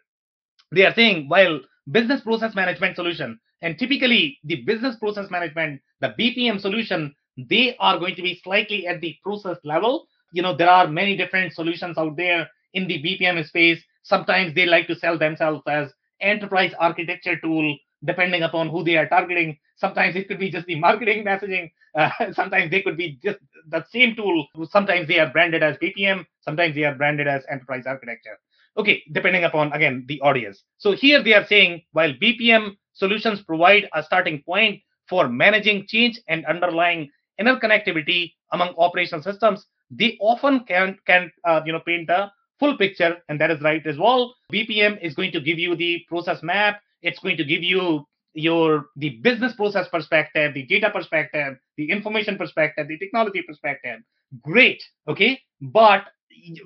they 0.73 0.85
are 0.85 0.95
saying 0.95 1.29
while 1.29 1.61
business 1.91 2.21
process 2.21 2.55
management 2.55 2.97
solution 2.97 3.39
and 3.63 3.79
typically 3.79 4.39
the 4.45 4.63
business 4.63 4.97
process 4.97 5.31
management, 5.31 5.81
the 6.01 6.15
BPM 6.19 6.61
solution, 6.61 7.15
they 7.37 7.77
are 7.79 7.99
going 7.99 8.17
to 8.17 8.23
be 8.23 8.41
slightly 8.43 8.87
at 8.87 9.01
the 9.01 9.17
process 9.23 9.59
level. 9.65 10.07
You 10.33 10.43
know, 10.43 10.57
there 10.57 10.71
are 10.71 10.89
many 10.89 11.17
different 11.17 11.55
solutions 11.55 11.97
out 11.99 12.17
there 12.17 12.49
in 12.75 12.87
the 12.89 13.03
BPM 13.03 13.45
space. 13.47 13.83
Sometimes 14.03 14.55
they 14.55 14.67
like 14.67 14.87
to 14.89 14.97
sell 14.97 15.19
themselves 15.19 15.63
as 15.69 15.93
enterprise 16.21 16.73
architecture 16.79 17.39
tool, 17.39 17.77
depending 18.05 18.43
upon 18.43 18.69
who 18.69 18.83
they 18.83 18.97
are 18.97 19.09
targeting. 19.09 19.59
Sometimes 19.77 20.17
it 20.17 20.29
could 20.29 20.39
be 20.39 20.51
just 20.51 20.67
the 20.67 20.79
marketing 20.79 21.25
messaging. 21.27 21.71
Uh, 21.95 22.11
sometimes 22.33 22.71
they 22.71 22.83
could 22.83 22.97
be 22.97 23.19
just 23.23 23.39
the 23.69 23.85
same 23.91 24.17
tool. 24.17 24.47
Sometimes 24.71 25.07
they 25.07 25.19
are 25.21 25.31
branded 25.31 25.63
as 25.63 25.77
BPM. 25.77 26.27
Sometimes 26.41 26.75
they 26.75 26.85
are 26.85 26.95
branded 26.95 27.29
as 27.29 27.45
enterprise 27.51 27.85
architecture. 27.87 28.39
Okay, 28.77 29.03
depending 29.13 29.45
upon 29.45 29.73
again 29.73 30.05
the 30.09 30.21
audience. 30.23 30.65
So 30.79 30.93
here 30.93 31.23
they 31.23 31.35
are 31.35 31.47
saying 31.47 31.83
while 31.93 32.13
BPM 32.15 32.77
solutions 32.95 33.43
provide 33.43 33.89
a 33.95 34.03
starting 34.03 34.43
point 34.45 34.81
for 35.09 35.29
managing 35.29 35.87
change 35.89 36.21
and 36.29 36.45
underlying 36.47 37.11
inner 37.39 37.59
connectivity 37.59 38.33
among 38.53 38.75
operational 38.79 39.23
systems, 39.23 39.67
they 39.91 40.17
often 40.21 40.61
can 40.65 40.97
can 41.07 41.31
uh, 41.45 41.61
you 41.67 41.73
know 41.73 41.81
paint 41.81 42.09
a 42.09 42.33
full 42.59 42.77
picture, 42.79 43.17
and 43.29 43.41
that 43.41 43.51
is 43.51 43.61
right 43.61 43.87
as 43.87 43.99
well. 43.99 44.35
BPM 44.53 44.99
is 45.03 45.15
going 45.15 45.33
to 45.33 45.41
give 45.41 45.59
you 45.59 45.77
the 45.77 46.05
process 46.09 46.43
map. 46.43 46.81
It's 47.03 47.19
going 47.19 47.37
to 47.37 47.45
give 47.45 47.63
you 47.63 48.07
your 48.35 48.87
the 48.97 49.11
business 49.23 49.53
process 49.55 49.89
perspective, 49.89 50.55
the 50.55 50.65
data 50.65 50.91
perspective, 50.91 51.57
the 51.77 51.91
information 51.91 52.39
perspective, 52.39 52.89
the 52.89 52.99
technology 52.99 53.43
perspective. 53.43 54.01
Great, 54.41 54.83
okay. 55.09 55.41
But 55.61 56.05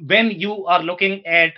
when 0.07 0.31
you 0.31 0.67
are 0.67 0.83
looking 0.83 1.27
at 1.27 1.55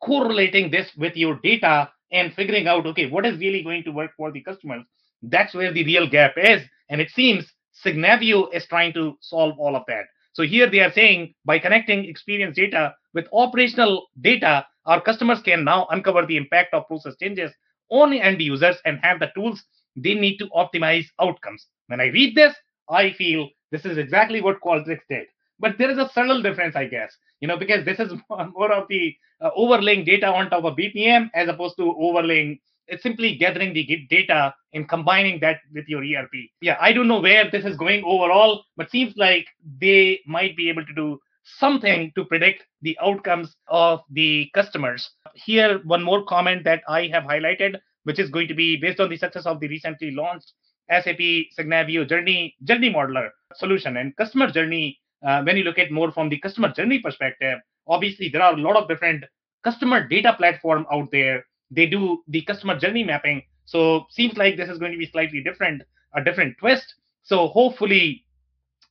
correlating 0.00 0.70
this 0.70 0.90
with 0.96 1.16
your 1.16 1.38
data 1.42 1.90
and 2.12 2.32
figuring 2.34 2.66
out, 2.66 2.86
okay, 2.86 3.08
what 3.08 3.26
is 3.26 3.38
really 3.38 3.62
going 3.62 3.84
to 3.84 3.90
work 3.90 4.12
for 4.16 4.30
the 4.32 4.42
customers, 4.42 4.84
that's 5.22 5.54
where 5.54 5.72
the 5.72 5.84
real 5.84 6.08
gap 6.08 6.34
is. 6.36 6.62
And 6.88 7.00
it 7.00 7.10
seems 7.10 7.52
Signavio 7.84 8.52
is 8.52 8.66
trying 8.66 8.92
to 8.94 9.16
solve 9.20 9.58
all 9.58 9.76
of 9.76 9.82
that. 9.88 10.06
So 10.32 10.42
here 10.42 10.70
they 10.70 10.80
are 10.80 10.92
saying 10.92 11.34
by 11.44 11.58
connecting 11.58 12.04
experience 12.04 12.56
data 12.56 12.94
with 13.14 13.26
operational 13.32 14.06
data, 14.20 14.66
our 14.86 15.00
customers 15.00 15.40
can 15.42 15.64
now 15.64 15.86
uncover 15.90 16.24
the 16.24 16.36
impact 16.36 16.74
of 16.74 16.86
process 16.86 17.16
changes 17.20 17.52
on 17.90 18.12
end 18.12 18.40
users 18.40 18.76
and 18.84 18.98
have 19.02 19.20
the 19.20 19.30
tools 19.34 19.62
they 19.96 20.14
need 20.14 20.38
to 20.38 20.46
optimize 20.48 21.06
outcomes. 21.20 21.66
When 21.88 22.00
I 22.00 22.06
read 22.06 22.36
this, 22.36 22.54
I 22.88 23.12
feel 23.12 23.48
this 23.70 23.84
is 23.84 23.98
exactly 23.98 24.40
what 24.40 24.60
Qualtrics 24.60 25.00
did. 25.10 25.26
But 25.60 25.76
there 25.78 25.90
is 25.90 25.98
a 25.98 26.10
subtle 26.14 26.42
difference, 26.42 26.76
I 26.76 26.86
guess, 26.86 27.16
you 27.40 27.48
know, 27.48 27.56
because 27.56 27.84
this 27.84 27.98
is 27.98 28.12
more 28.30 28.72
of 28.72 28.88
the 28.88 29.16
uh, 29.40 29.50
overlaying 29.54 30.04
data 30.04 30.26
on 30.26 30.50
top 30.50 30.64
of 30.64 30.76
BPM 30.76 31.30
as 31.34 31.48
opposed 31.48 31.76
to 31.76 31.94
overlaying 31.98 32.58
it's 32.88 33.02
simply 33.02 33.36
gathering 33.36 33.74
the 33.74 34.06
data 34.08 34.54
and 34.72 34.88
combining 34.88 35.38
that 35.40 35.60
with 35.74 35.86
your 35.88 36.02
ERP. 36.02 36.32
Yeah, 36.60 36.76
I 36.80 36.92
don't 36.92 37.08
know 37.08 37.20
where 37.20 37.50
this 37.50 37.64
is 37.64 37.76
going 37.76 38.02
overall, 38.04 38.64
but 38.76 38.90
seems 38.90 39.14
like 39.16 39.46
they 39.78 40.20
might 40.26 40.56
be 40.56 40.68
able 40.68 40.84
to 40.84 40.94
do 40.94 41.20
something 41.44 42.12
to 42.14 42.24
predict 42.24 42.64
the 42.82 42.96
outcomes 43.02 43.54
of 43.68 44.00
the 44.10 44.50
customers. 44.54 45.10
Here, 45.34 45.80
one 45.84 46.02
more 46.02 46.24
comment 46.24 46.64
that 46.64 46.82
I 46.88 47.06
have 47.08 47.24
highlighted, 47.24 47.78
which 48.04 48.18
is 48.18 48.30
going 48.30 48.48
to 48.48 48.54
be 48.54 48.76
based 48.76 49.00
on 49.00 49.08
the 49.08 49.16
success 49.16 49.46
of 49.46 49.60
the 49.60 49.68
recently 49.68 50.10
launched 50.10 50.52
SAP 50.90 51.18
Signavio 51.58 52.08
Journey 52.08 52.56
Journey 52.64 52.90
Modeler 52.90 53.30
solution 53.54 53.96
and 53.96 54.16
customer 54.16 54.50
journey. 54.50 54.98
Uh, 55.26 55.42
when 55.42 55.56
you 55.56 55.64
look 55.64 55.78
at 55.78 55.90
more 55.90 56.12
from 56.12 56.28
the 56.28 56.38
customer 56.38 56.72
journey 56.72 57.00
perspective, 57.00 57.58
obviously 57.86 58.28
there 58.28 58.42
are 58.42 58.54
a 58.54 58.56
lot 58.60 58.76
of 58.76 58.88
different 58.88 59.24
customer 59.64 60.06
data 60.06 60.34
platform 60.38 60.86
out 60.92 61.10
there. 61.10 61.44
They 61.70 61.86
do 61.86 62.22
the 62.28 62.42
customer 62.42 62.78
journey 62.78 63.04
mapping. 63.04 63.42
So 63.64 64.06
seems 64.10 64.36
like 64.36 64.56
this 64.56 64.68
is 64.68 64.78
going 64.78 64.92
to 64.92 64.98
be 64.98 65.06
slightly 65.06 65.42
different 65.42 65.82
a 66.14 66.24
different 66.24 66.56
twist. 66.58 66.94
So 67.22 67.48
hopefully 67.48 68.24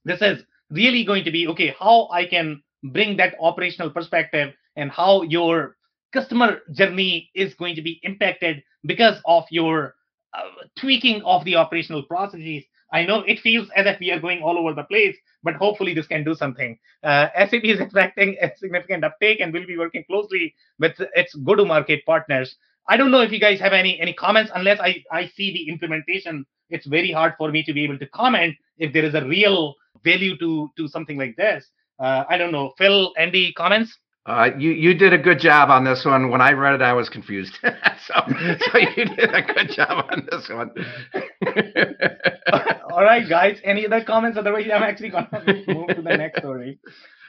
this 0.05 0.21
is 0.21 0.43
really 0.69 1.03
going 1.03 1.23
to 1.23 1.31
be 1.31 1.47
okay 1.47 1.75
how 1.79 2.07
i 2.11 2.25
can 2.25 2.61
bring 2.83 3.17
that 3.17 3.35
operational 3.39 3.89
perspective 3.89 4.53
and 4.75 4.91
how 4.91 5.21
your 5.23 5.77
customer 6.13 6.59
journey 6.71 7.29
is 7.35 7.53
going 7.55 7.75
to 7.75 7.81
be 7.81 7.99
impacted 8.03 8.63
because 8.85 9.19
of 9.25 9.43
your 9.49 9.95
uh, 10.33 10.49
tweaking 10.77 11.21
of 11.23 11.43
the 11.45 11.55
operational 11.55 12.03
processes 12.03 12.63
i 12.91 13.03
know 13.03 13.19
it 13.21 13.39
feels 13.39 13.67
as 13.75 13.85
if 13.85 13.99
we 13.99 14.11
are 14.11 14.19
going 14.19 14.41
all 14.41 14.57
over 14.57 14.73
the 14.73 14.83
place 14.83 15.15
but 15.47 15.55
hopefully 15.55 15.93
this 15.93 16.07
can 16.07 16.23
do 16.25 16.35
something. 16.35 16.77
Uh, 17.03 17.27
SAP 17.49 17.63
is 17.63 17.79
expecting 17.85 18.35
a 18.41 18.51
significant 18.57 19.03
uptake 19.03 19.39
and 19.39 19.53
will 19.53 19.65
be 19.65 19.77
working 19.77 20.03
closely 20.03 20.53
with 20.77 20.93
its 21.15 21.33
go-to-market 21.35 22.05
partners. 22.05 22.55
I 22.89 22.97
don't 22.97 23.11
know 23.11 23.21
if 23.21 23.31
you 23.31 23.39
guys 23.39 23.59
have 23.59 23.73
any 23.73 23.99
any 23.99 24.13
comments 24.13 24.51
unless 24.55 24.79
I, 24.79 25.03
I 25.11 25.27
see 25.27 25.51
the 25.53 25.69
implementation. 25.69 26.45
It's 26.69 26.85
very 26.85 27.11
hard 27.11 27.33
for 27.37 27.51
me 27.51 27.63
to 27.63 27.73
be 27.73 27.83
able 27.83 27.97
to 27.99 28.07
comment 28.07 28.55
if 28.77 28.93
there 28.93 29.05
is 29.05 29.15
a 29.15 29.25
real 29.25 29.75
value 30.03 30.37
to 30.37 30.69
to 30.77 30.87
something 30.87 31.17
like 31.17 31.35
this. 31.37 31.65
Uh, 31.99 32.23
I 32.29 32.37
don't 32.37 32.51
know. 32.51 32.73
Phil, 32.77 33.13
Andy, 33.17 33.53
comments? 33.53 33.97
Uh, 34.27 34.49
you 34.57 34.71
you 34.71 34.93
did 34.93 35.13
a 35.13 35.17
good 35.17 35.39
job 35.39 35.69
on 35.69 35.85
this 35.85 36.03
one. 36.03 36.29
When 36.29 36.41
I 36.41 36.51
read 36.51 36.75
it, 36.75 36.81
I 36.81 36.91
was 36.91 37.07
confused. 37.07 37.57
so 37.63 38.13
so 38.27 38.77
you 38.77 39.05
did 39.05 39.33
a 39.33 39.41
good 39.41 39.69
job 39.69 40.05
on 40.11 40.27
this 40.29 40.49
one. 40.49 40.71
All 42.91 43.03
right, 43.03 43.27
guys. 43.27 43.57
Any 43.63 43.85
other 43.85 44.03
comments? 44.03 44.37
Otherwise, 44.37 44.67
I'm 44.73 44.83
actually 44.83 45.11
gonna 45.11 45.29
move 45.67 45.87
to 45.95 46.01
the 46.01 46.17
next 46.17 46.39
story. 46.39 46.77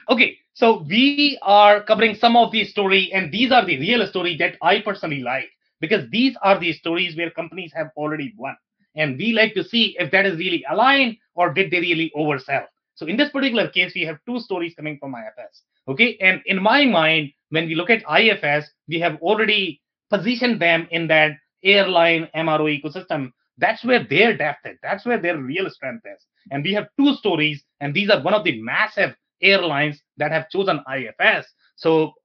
Okay, 0.09 0.39
so 0.53 0.83
we 0.89 1.39
are 1.41 1.81
covering 1.83 2.15
some 2.15 2.35
of 2.35 2.51
these 2.51 2.71
story, 2.71 3.11
and 3.13 3.31
these 3.31 3.51
are 3.53 3.65
the 3.65 3.79
real 3.79 4.05
story 4.07 4.35
that 4.37 4.57
I 4.61 4.81
personally 4.81 5.21
like 5.21 5.49
because 5.79 6.09
these 6.09 6.35
are 6.43 6.59
the 6.59 6.73
stories 6.73 7.15
where 7.15 7.31
companies 7.31 7.71
have 7.73 7.91
already 7.95 8.33
won, 8.37 8.57
and 8.95 9.17
we 9.17 9.31
like 9.31 9.53
to 9.53 9.63
see 9.63 9.95
if 9.97 10.11
that 10.11 10.25
is 10.25 10.37
really 10.37 10.65
aligned 10.69 11.15
or 11.35 11.53
did 11.53 11.71
they 11.71 11.79
really 11.79 12.11
oversell. 12.13 12.65
So 12.99 13.05
in 13.05 13.15
this 13.15 13.29
particular 13.29 13.69
case, 13.69 13.93
we 13.95 14.01
have 14.01 14.19
two 14.27 14.41
stories 14.41 14.75
coming 14.75 14.97
from 14.99 15.15
IFS. 15.15 15.61
Okay, 15.87 16.17
and 16.19 16.41
in 16.45 16.61
my 16.61 16.83
mind, 16.83 17.31
when 17.49 17.65
we 17.65 17.73
look 17.73 17.89
at 17.89 18.03
IFS, 18.03 18.69
we 18.89 18.99
have 18.99 19.15
already 19.21 19.81
positioned 20.09 20.61
them 20.61 20.85
in 20.91 21.07
that 21.07 21.31
airline 21.63 22.27
MRO 22.35 22.67
ecosystem. 22.67 23.31
That's 23.57 23.85
where 23.85 24.03
their 24.03 24.35
depth 24.35 24.65
is. 24.65 24.77
That's 24.83 25.05
where 25.05 25.17
their 25.17 25.37
real 25.37 25.69
strength 25.69 26.05
is. 26.13 26.25
And 26.51 26.61
we 26.61 26.73
have 26.73 26.87
two 26.99 27.13
stories, 27.13 27.63
and 27.79 27.93
these 27.93 28.09
are 28.09 28.21
one 28.21 28.33
of 28.33 28.43
the 28.43 28.61
massive 28.61 29.15
airlines 29.41 30.01
that 30.17 30.33
have 30.33 30.49
chosen 30.49 30.83
IFS. 30.93 31.47
So 31.77 32.15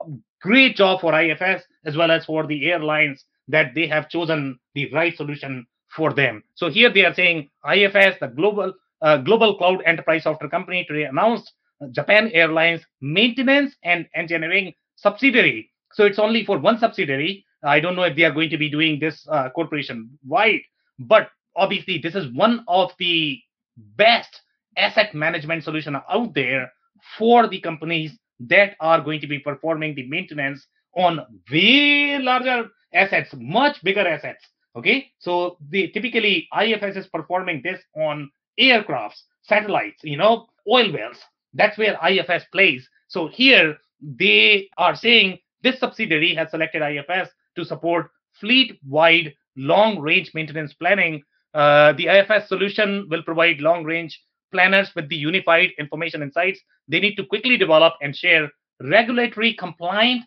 great 0.43 0.75
job 0.75 1.01
for 1.01 1.19
IFS 1.19 1.63
as 1.85 1.97
well 1.97 2.11
as 2.11 2.25
for 2.25 2.49
the 2.49 2.69
airlines 2.69 3.25
that 3.47 3.77
they 3.77 3.87
have 3.87 4.09
chosen 4.09 4.59
the 4.75 4.93
right 4.93 5.17
solution 5.17 5.67
for 5.95 6.13
them. 6.13 6.43
So 6.57 6.69
here 6.69 6.93
they 6.93 7.05
are 7.05 7.15
saying 7.15 7.49
IFS, 7.65 8.19
the 8.19 8.33
global 8.35 8.75
uh, 9.05 9.19
global 9.19 9.57
cloud 9.57 9.83
enterprise 9.85 10.23
software 10.23 10.51
company, 10.51 10.85
today 10.89 11.05
announced 11.05 11.53
Japan 11.93 12.31
Airlines 12.33 12.81
maintenance 13.01 13.77
and 13.85 14.09
engineering 14.15 14.73
subsidiary. 14.97 15.71
So 15.93 16.05
it's 16.05 16.19
only 16.19 16.45
for 16.45 16.59
one 16.59 16.79
subsidiary. 16.79 17.45
I 17.63 17.81
don't 17.81 17.97
know 17.97 18.03
if 18.03 18.17
they 18.17 18.25
are 18.25 18.33
going 18.33 18.51
to 18.51 18.59
be 18.59 18.71
doing 18.71 18.99
this 18.99 19.27
uh, 19.31 19.51
corporation 19.51 20.19
wide, 20.27 20.63
but 20.99 21.29
obviously 21.55 21.99
this 21.99 22.15
is 22.15 22.33
one 22.33 22.65
of 22.67 22.93
the 22.99 23.39
best 23.77 24.41
asset 24.77 25.15
management 25.15 25.65
solution 25.65 25.97
out 26.11 26.35
there 26.35 26.73
for 27.19 27.47
the 27.47 27.61
companies 27.61 28.19
that 28.41 28.75
are 28.81 29.01
going 29.01 29.21
to 29.21 29.27
be 29.27 29.39
performing 29.39 29.95
the 29.95 30.09
maintenance 30.09 30.67
on 30.97 31.21
way 31.51 32.19
larger 32.19 32.69
assets, 32.93 33.31
much 33.37 33.83
bigger 33.83 34.07
assets. 34.07 34.45
Okay, 34.77 35.11
so 35.19 35.57
the 35.71 35.89
typically 35.89 36.49
IFS 36.59 36.97
is 36.97 37.07
performing 37.07 37.61
this 37.63 37.81
on 37.95 38.31
aircrafts, 38.61 39.23
satellites, 39.43 40.01
you 40.03 40.17
know, 40.17 40.47
oil 40.71 40.93
wells. 40.93 41.19
That's 41.53 41.79
where 41.79 41.99
IFS 42.07 42.45
plays. 42.53 42.89
So 43.09 43.29
here 43.29 43.77
they 44.01 44.69
are 44.79 44.97
saying 44.97 45.39
this 45.63 45.79
subsidiary 45.79 46.35
has 46.35 46.51
selected 46.51 46.83
IFS 46.83 47.31
to 47.57 47.65
support 47.65 48.11
fleet-wide 48.41 49.35
long-range 49.57 50.33
maintenance 50.35 50.75
planning. 50.75 51.23
Uh, 51.55 51.93
the 51.93 52.09
IFS 52.09 52.49
solution 52.49 53.07
will 53.09 53.23
provide 53.23 53.61
long-range 53.61 54.21
planners 54.51 54.91
with 54.95 55.09
the 55.09 55.17
unified 55.17 55.71
information 55.79 56.23
insights 56.23 56.61
they 56.89 57.01
need 57.01 57.17
to 57.17 57.25
quickly 57.25 57.57
develop 57.57 57.95
and 58.03 58.15
share 58.15 58.51
regulatory 58.83 59.55
compliant 59.55 60.23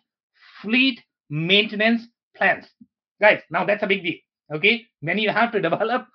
fleet 0.60 1.00
maintenance 1.30 2.02
plans. 2.36 2.66
Guys, 3.20 3.40
now 3.50 3.64
that's 3.64 3.82
a 3.82 3.86
big 3.86 4.02
deal. 4.02 4.16
Okay, 4.52 4.86
then 5.02 5.18
you 5.18 5.30
have 5.30 5.52
to 5.52 5.60
develop 5.68 6.06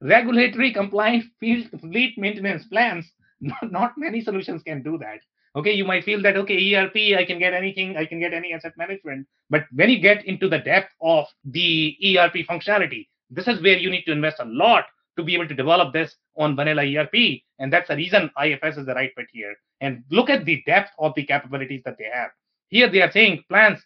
regulatory 0.00 0.72
compliant 0.72 1.24
fleet 1.38 2.18
maintenance 2.18 2.64
plans, 2.64 3.10
not, 3.40 3.70
not 3.70 3.92
many 3.96 4.20
solutions 4.20 4.62
can 4.62 4.82
do 4.82 4.98
that. 4.98 5.20
Okay, 5.56 5.72
you 5.72 5.84
might 5.84 6.04
feel 6.04 6.22
that 6.22 6.36
okay, 6.36 6.74
ERP, 6.74 7.18
I 7.18 7.24
can 7.24 7.40
get 7.40 7.54
anything, 7.54 7.96
I 7.96 8.06
can 8.06 8.20
get 8.20 8.32
any 8.32 8.52
asset 8.52 8.72
management. 8.76 9.26
But 9.48 9.64
when 9.74 9.90
you 9.90 10.00
get 10.00 10.24
into 10.24 10.48
the 10.48 10.58
depth 10.58 10.92
of 11.00 11.26
the 11.44 11.96
ERP 12.04 12.46
functionality, 12.48 13.08
this 13.30 13.48
is 13.48 13.60
where 13.60 13.76
you 13.76 13.90
need 13.90 14.04
to 14.04 14.12
invest 14.12 14.36
a 14.38 14.44
lot 14.44 14.84
to 15.16 15.24
be 15.24 15.34
able 15.34 15.48
to 15.48 15.54
develop 15.54 15.92
this 15.92 16.14
on 16.36 16.54
vanilla 16.54 16.82
ERP. 16.82 17.42
And 17.58 17.72
that's 17.72 17.88
the 17.88 17.96
reason 17.96 18.30
IFS 18.42 18.78
is 18.78 18.86
the 18.86 18.94
right 18.94 19.10
fit 19.16 19.26
here. 19.32 19.54
And 19.80 20.04
look 20.10 20.30
at 20.30 20.44
the 20.44 20.62
depth 20.66 20.90
of 20.98 21.14
the 21.16 21.24
capabilities 21.24 21.82
that 21.84 21.98
they 21.98 22.08
have. 22.12 22.30
Here 22.68 22.88
they 22.88 23.02
are 23.02 23.10
saying 23.10 23.44
plans 23.48 23.80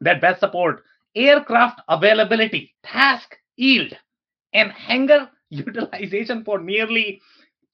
that 0.00 0.20
best 0.20 0.40
support 0.40 0.82
aircraft 1.14 1.80
availability, 1.88 2.74
task 2.84 3.36
yield, 3.56 3.92
and 4.52 4.72
hangar 4.72 5.28
utilization 5.66 6.44
for 6.44 6.58
nearly 6.60 7.20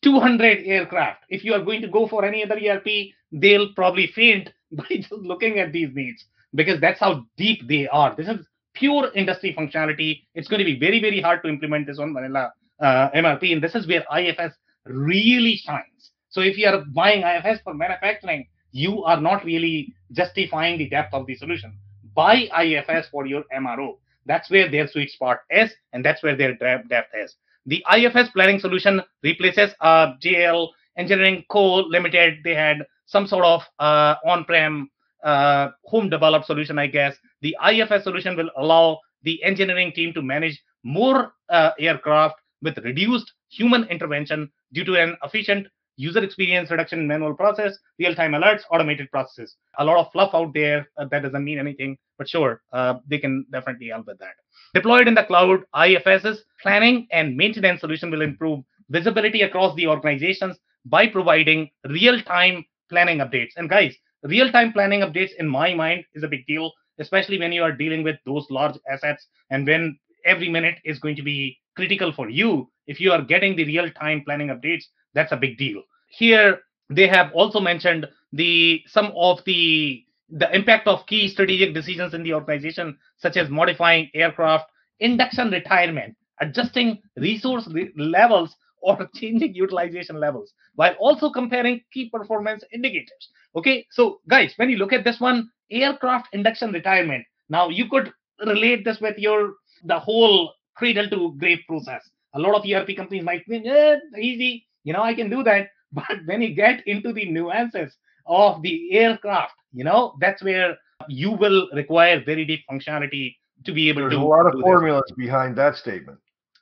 200 0.02 0.64
aircraft. 0.64 1.24
If 1.28 1.44
you 1.44 1.54
are 1.54 1.62
going 1.62 1.82
to 1.82 1.88
go 1.88 2.06
for 2.06 2.24
any 2.24 2.44
other 2.44 2.56
ERP, 2.56 2.86
they'll 3.32 3.72
probably 3.74 4.08
faint 4.14 4.50
by 4.72 4.84
just 4.90 5.12
looking 5.12 5.58
at 5.58 5.72
these 5.72 5.88
needs 5.94 6.24
because 6.54 6.80
that's 6.80 7.00
how 7.00 7.26
deep 7.36 7.66
they 7.68 7.88
are. 7.88 8.14
This 8.14 8.28
is 8.28 8.46
pure 8.74 9.10
industry 9.14 9.54
functionality. 9.58 10.22
It's 10.34 10.48
going 10.48 10.58
to 10.58 10.64
be 10.64 10.78
very, 10.78 11.00
very 11.00 11.20
hard 11.20 11.42
to 11.42 11.48
implement 11.48 11.86
this 11.86 11.98
on 11.98 12.12
vanilla 12.12 12.52
uh, 12.80 13.10
MRP, 13.14 13.52
and 13.52 13.62
this 13.62 13.74
is 13.74 13.86
where 13.86 14.04
IFS 14.16 14.54
really 14.86 15.56
shines. 15.56 16.10
So 16.28 16.40
if 16.40 16.58
you 16.58 16.66
are 16.66 16.84
buying 16.92 17.22
IFS 17.22 17.60
for 17.62 17.74
manufacturing, 17.74 18.48
you 18.72 19.04
are 19.04 19.20
not 19.20 19.44
really 19.44 19.94
justifying 20.12 20.78
the 20.78 20.88
depth 20.88 21.14
of 21.14 21.26
the 21.26 21.36
solution. 21.36 21.78
Buy 22.14 22.48
IFS 22.60 23.08
for 23.10 23.26
your 23.26 23.44
MRO. 23.56 23.98
That's 24.26 24.50
where 24.50 24.70
their 24.70 24.88
sweet 24.88 25.10
spot 25.10 25.40
is, 25.50 25.70
and 25.92 26.04
that's 26.04 26.22
where 26.22 26.36
their 26.36 26.54
depth 26.54 27.14
is. 27.14 27.36
The 27.66 27.84
IFS 27.96 28.30
planning 28.30 28.58
solution 28.58 29.02
replaces 29.22 29.74
uh, 29.80 30.14
JL 30.22 30.68
Engineering 30.96 31.44
Co. 31.48 31.76
Limited. 31.76 32.38
They 32.44 32.54
had 32.54 32.84
some 33.06 33.26
sort 33.26 33.44
of 33.44 33.62
uh, 33.78 34.16
on-prem 34.26 34.90
uh, 35.22 35.70
home 35.84 36.10
developed 36.10 36.46
solution, 36.46 36.78
I 36.78 36.86
guess. 36.86 37.16
The 37.40 37.56
IFS 37.66 38.04
solution 38.04 38.36
will 38.36 38.50
allow 38.56 39.00
the 39.22 39.42
engineering 39.42 39.92
team 39.92 40.12
to 40.14 40.22
manage 40.22 40.62
more 40.82 41.32
uh, 41.48 41.70
aircraft 41.78 42.36
with 42.62 42.78
reduced 42.78 43.32
human 43.48 43.84
intervention 43.84 44.50
due 44.72 44.84
to 44.84 44.96
an 44.96 45.16
efficient 45.24 45.66
user 45.96 46.22
experience 46.22 46.70
reduction 46.70 47.06
manual 47.06 47.34
process, 47.34 47.78
real-time 47.98 48.32
alerts, 48.32 48.62
automated 48.70 49.10
processes. 49.10 49.56
A 49.78 49.84
lot 49.84 49.98
of 49.98 50.10
fluff 50.12 50.34
out 50.34 50.52
there 50.52 50.88
uh, 50.98 51.06
that 51.06 51.22
doesn't 51.22 51.44
mean 51.44 51.58
anything, 51.58 51.96
but 52.18 52.28
sure, 52.28 52.62
uh, 52.72 52.94
they 53.08 53.18
can 53.18 53.46
definitely 53.50 53.88
help 53.88 54.06
with 54.06 54.18
that. 54.18 54.34
Deployed 54.74 55.06
in 55.06 55.14
the 55.14 55.22
cloud, 55.22 55.60
IFS's 55.72 56.44
planning 56.60 57.06
and 57.12 57.36
maintenance 57.36 57.80
solution 57.80 58.10
will 58.10 58.22
improve 58.22 58.64
visibility 58.90 59.42
across 59.42 59.74
the 59.76 59.86
organizations 59.86 60.58
by 60.84 61.06
providing 61.06 61.70
real-time 61.88 62.64
planning 62.90 63.18
updates. 63.18 63.52
And 63.56 63.70
guys, 63.70 63.94
real-time 64.24 64.72
planning 64.72 65.00
updates, 65.00 65.30
in 65.38 65.48
my 65.48 65.72
mind, 65.74 66.04
is 66.14 66.24
a 66.24 66.28
big 66.28 66.44
deal, 66.46 66.72
especially 66.98 67.38
when 67.38 67.52
you 67.52 67.62
are 67.62 67.70
dealing 67.70 68.02
with 68.02 68.16
those 68.26 68.46
large 68.50 68.76
assets 68.90 69.26
and 69.50 69.64
when 69.64 69.96
every 70.24 70.48
minute 70.48 70.78
is 70.84 70.98
going 70.98 71.14
to 71.16 71.22
be 71.22 71.56
critical 71.76 72.12
for 72.12 72.28
you. 72.28 72.68
If 72.88 73.00
you 73.00 73.12
are 73.12 73.22
getting 73.22 73.54
the 73.54 73.64
real-time 73.64 74.22
planning 74.24 74.48
updates, 74.48 74.84
that's 75.14 75.32
a 75.32 75.36
big 75.36 75.56
deal. 75.56 75.82
Here, 76.08 76.60
they 76.90 77.06
have 77.06 77.32
also 77.32 77.60
mentioned 77.60 78.08
the 78.32 78.82
some 78.86 79.12
of 79.16 79.38
the 79.46 80.04
the 80.30 80.52
impact 80.54 80.86
of 80.86 81.06
key 81.06 81.28
strategic 81.28 81.74
decisions 81.74 82.14
in 82.14 82.22
the 82.22 82.34
organization, 82.34 82.98
such 83.18 83.36
as 83.36 83.48
modifying 83.50 84.10
aircraft, 84.14 84.66
induction 85.00 85.50
retirement, 85.50 86.16
adjusting 86.40 87.00
resource 87.16 87.68
re- 87.72 87.92
levels, 87.96 88.56
or 88.82 89.08
changing 89.14 89.54
utilization 89.54 90.18
levels, 90.20 90.52
while 90.74 90.94
also 90.98 91.30
comparing 91.30 91.80
key 91.92 92.10
performance 92.10 92.62
indicators. 92.72 93.30
Okay, 93.56 93.86
so 93.90 94.20
guys, 94.28 94.52
when 94.56 94.70
you 94.70 94.76
look 94.76 94.92
at 94.92 95.04
this 95.04 95.20
one, 95.20 95.50
aircraft 95.70 96.28
induction 96.32 96.72
retirement. 96.72 97.24
Now 97.48 97.68
you 97.68 97.88
could 97.88 98.12
relate 98.44 98.84
this 98.84 99.00
with 99.00 99.18
your 99.18 99.54
the 99.84 99.98
whole 99.98 100.52
cradle 100.76 101.08
to 101.10 101.34
grave 101.38 101.60
process. 101.68 102.02
A 102.34 102.38
lot 102.38 102.54
of 102.54 102.64
ERP 102.68 102.96
companies 102.96 103.24
might 103.24 103.46
think, 103.46 103.66
eh, 103.66 103.96
easy, 104.18 104.66
you 104.82 104.92
know, 104.92 105.02
I 105.02 105.14
can 105.14 105.30
do 105.30 105.42
that. 105.44 105.68
But 105.92 106.26
when 106.26 106.42
you 106.42 106.54
get 106.54 106.84
into 106.88 107.12
the 107.12 107.30
nuances 107.30 107.96
of 108.26 108.62
the 108.62 108.92
aircraft, 108.92 109.52
you 109.74 109.84
know, 109.84 110.14
that's 110.20 110.42
where 110.42 110.76
you 111.08 111.32
will 111.32 111.68
require 111.74 112.22
very 112.24 112.44
deep 112.44 112.60
functionality 112.70 113.36
to 113.64 113.72
be 113.72 113.88
able 113.88 114.02
to. 114.02 114.08
There's 114.08 114.20
to. 114.20 114.26
a 114.26 114.34
lot 114.36 114.46
of 114.46 114.52
do 114.52 114.58
this. 114.58 114.64
formulas 114.64 115.12
behind 115.16 115.56
that 115.56 115.76
statement. 115.76 116.18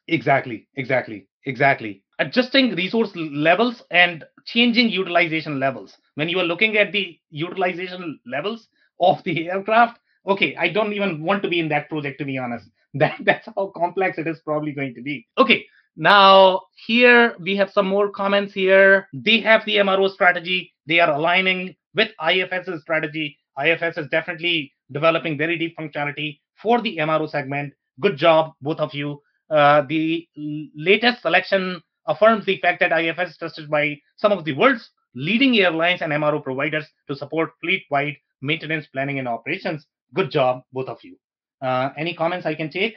Exactly, 0.09 0.67
exactly, 0.77 1.27
exactly. 1.47 2.03
Adjusting 2.19 2.75
resource 2.75 3.11
levels 3.15 3.83
and 3.91 4.25
changing 4.45 4.89
utilization 4.89 5.61
levels. 5.61 5.97
When 6.15 6.29
you 6.29 6.39
are 6.41 6.45
looking 6.45 6.77
at 6.77 6.93
the 6.93 7.19
utilization 7.31 8.19
levels 8.27 8.69
of 9.01 9.23
the 9.25 9.51
aircraft, 9.51 9.99
okay, 10.27 10.57
I 10.57 10.69
don't 10.69 10.93
even 10.93 11.23
want 11.23 11.43
to 11.43 11.49
be 11.49 11.61
in 11.61 11.69
that 11.69 11.89
project 11.89 12.19
to 12.19 12.25
be 12.25 12.39
honest. 12.39 12.69
That 12.95 13.17
that's 13.21 13.49
how 13.57 13.73
complex 13.75 14.19
it 14.19 14.27
is 14.27 14.41
probably 14.45 14.73
going 14.73 14.95
to 14.97 15.03
be. 15.03 15.27
Okay, 15.39 15.65
now 15.97 16.61
here 16.87 17.35
we 17.41 17.57
have 17.57 17.71
some 17.71 17.87
more 17.87 18.11
comments 18.11 18.53
here. 18.53 19.09
They 19.15 19.41
have 19.41 19.65
the 19.65 19.77
MRO 19.77 20.13
strategy. 20.13 20.75
They 20.87 21.01
are 21.01 21.11
aligning 21.11 21.75
with 21.95 22.11
IFS's 22.21 22.83
strategy. 22.83 23.39
IFS 23.63 23.99
is 23.99 24.09
definitely 24.09 24.73
developing 24.91 25.37
very 25.37 25.59
deep 25.59 25.77
functionality 25.79 26.41
for 26.61 26.81
the 26.81 26.97
MRO 26.99 27.29
segment. 27.29 27.73
Good 28.01 28.17
job, 28.17 28.53
both 28.61 28.79
of 28.79 28.95
you. 28.95 29.21
Uh, 29.51 29.83
the 29.83 30.27
latest 30.75 31.23
selection 31.23 31.83
affirms 32.07 32.47
the 32.47 32.59
fact 32.61 32.81
that 32.81 32.93
IFS 32.93 33.33
is 33.33 33.37
trusted 33.39 33.71
by 33.71 33.99
some 34.17 34.33
of 34.33 34.45
the 34.45 34.55
world's 34.55 34.91
leading 35.15 35.59
airlines 35.59 36.01
and 36.01 36.13
MRO 36.13 36.43
providers 36.43 36.87
to 37.09 37.15
support 37.15 37.51
fleet-wide 37.61 38.17
maintenance 38.41 38.87
planning 38.87 39.19
and 39.19 39.29
operations. 39.29 39.87
Good 40.15 40.31
job, 40.31 40.63
both 40.73 40.89
of 40.89 40.99
you. 41.03 41.17
Uh, 41.61 41.91
any 41.97 42.15
comments 42.15 42.47
I 42.47 42.55
can 42.55 42.71
take? 42.71 42.97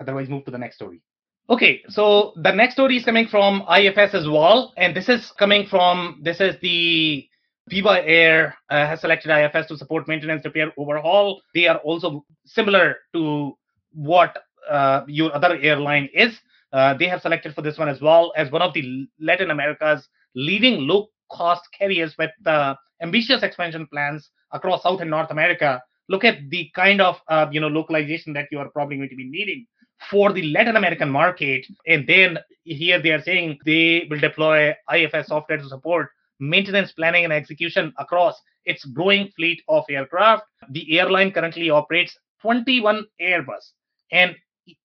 Otherwise, 0.00 0.28
move 0.28 0.44
to 0.44 0.50
the 0.50 0.58
next 0.58 0.76
story. 0.76 1.02
Okay, 1.48 1.82
so 1.88 2.32
the 2.36 2.52
next 2.52 2.74
story 2.74 2.96
is 2.96 3.04
coming 3.04 3.28
from 3.28 3.62
IFS 3.70 4.14
as 4.14 4.26
well, 4.28 4.72
and 4.76 4.96
this 4.96 5.08
is 5.08 5.30
coming 5.38 5.66
from 5.66 6.20
this 6.22 6.40
is 6.40 6.56
the 6.60 7.28
Viva 7.68 8.06
Air 8.06 8.54
uh, 8.70 8.86
has 8.86 9.00
selected 9.00 9.30
IFS 9.30 9.66
to 9.68 9.76
support 9.76 10.06
maintenance, 10.06 10.44
repair, 10.44 10.72
overhaul. 10.76 11.42
They 11.54 11.66
are 11.66 11.78
also 11.78 12.24
similar 12.44 12.96
to 13.12 13.56
what 13.92 14.38
uh, 14.70 15.02
your 15.08 15.34
other 15.34 15.58
airline 15.60 16.08
is. 16.14 16.38
Uh, 16.72 16.94
they 16.94 17.08
have 17.08 17.22
selected 17.22 17.54
for 17.54 17.62
this 17.62 17.78
one 17.78 17.88
as 17.88 18.00
well 18.00 18.32
as 18.36 18.50
one 18.50 18.62
of 18.62 18.72
the 18.74 19.06
Latin 19.20 19.50
America's 19.50 20.08
leading 20.34 20.86
low 20.86 21.08
cost 21.30 21.62
carriers 21.76 22.14
with 22.18 22.30
uh, 22.46 22.74
ambitious 23.02 23.42
expansion 23.42 23.86
plans 23.92 24.30
across 24.52 24.82
South 24.82 25.00
and 25.00 25.10
North 25.10 25.30
America. 25.30 25.82
Look 26.08 26.24
at 26.24 26.38
the 26.50 26.70
kind 26.74 27.00
of 27.00 27.20
uh, 27.28 27.46
you 27.50 27.60
know 27.60 27.68
localization 27.68 28.32
that 28.34 28.46
you 28.52 28.58
are 28.58 28.68
probably 28.70 28.96
going 28.96 29.08
to 29.08 29.16
be 29.16 29.28
needing 29.28 29.66
for 30.10 30.32
the 30.32 30.42
Latin 30.52 30.76
American 30.76 31.10
market. 31.10 31.66
And 31.86 32.06
then 32.06 32.38
here 32.64 33.00
they 33.00 33.10
are 33.10 33.22
saying 33.22 33.58
they 33.64 34.06
will 34.08 34.20
deploy 34.20 34.74
IFS 34.92 35.28
software 35.28 35.58
to 35.58 35.68
support 35.68 36.10
maintenance 36.40 36.92
planning 36.92 37.24
and 37.24 37.32
execution 37.32 37.92
across 37.98 38.40
its 38.64 38.84
growing 38.84 39.28
fleet 39.36 39.62
of 39.68 39.84
aircraft. 39.88 40.44
The 40.70 40.98
airline 40.98 41.32
currently 41.32 41.70
operates 41.70 42.16
21 42.42 43.04
Airbus 43.20 43.72
and 44.12 44.36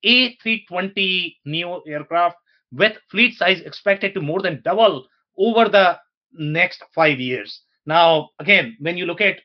A320 0.05 1.35
neo 1.45 1.81
aircraft 1.81 2.37
with 2.71 2.97
fleet 3.09 3.35
size 3.35 3.61
expected 3.61 4.13
to 4.13 4.21
more 4.21 4.41
than 4.41 4.61
double 4.63 5.07
over 5.37 5.67
the 5.67 5.99
next 6.33 6.83
five 6.95 7.19
years. 7.19 7.61
Now, 7.85 8.29
again, 8.39 8.77
when 8.79 8.97
you 8.97 9.05
look 9.05 9.21
at 9.21 9.37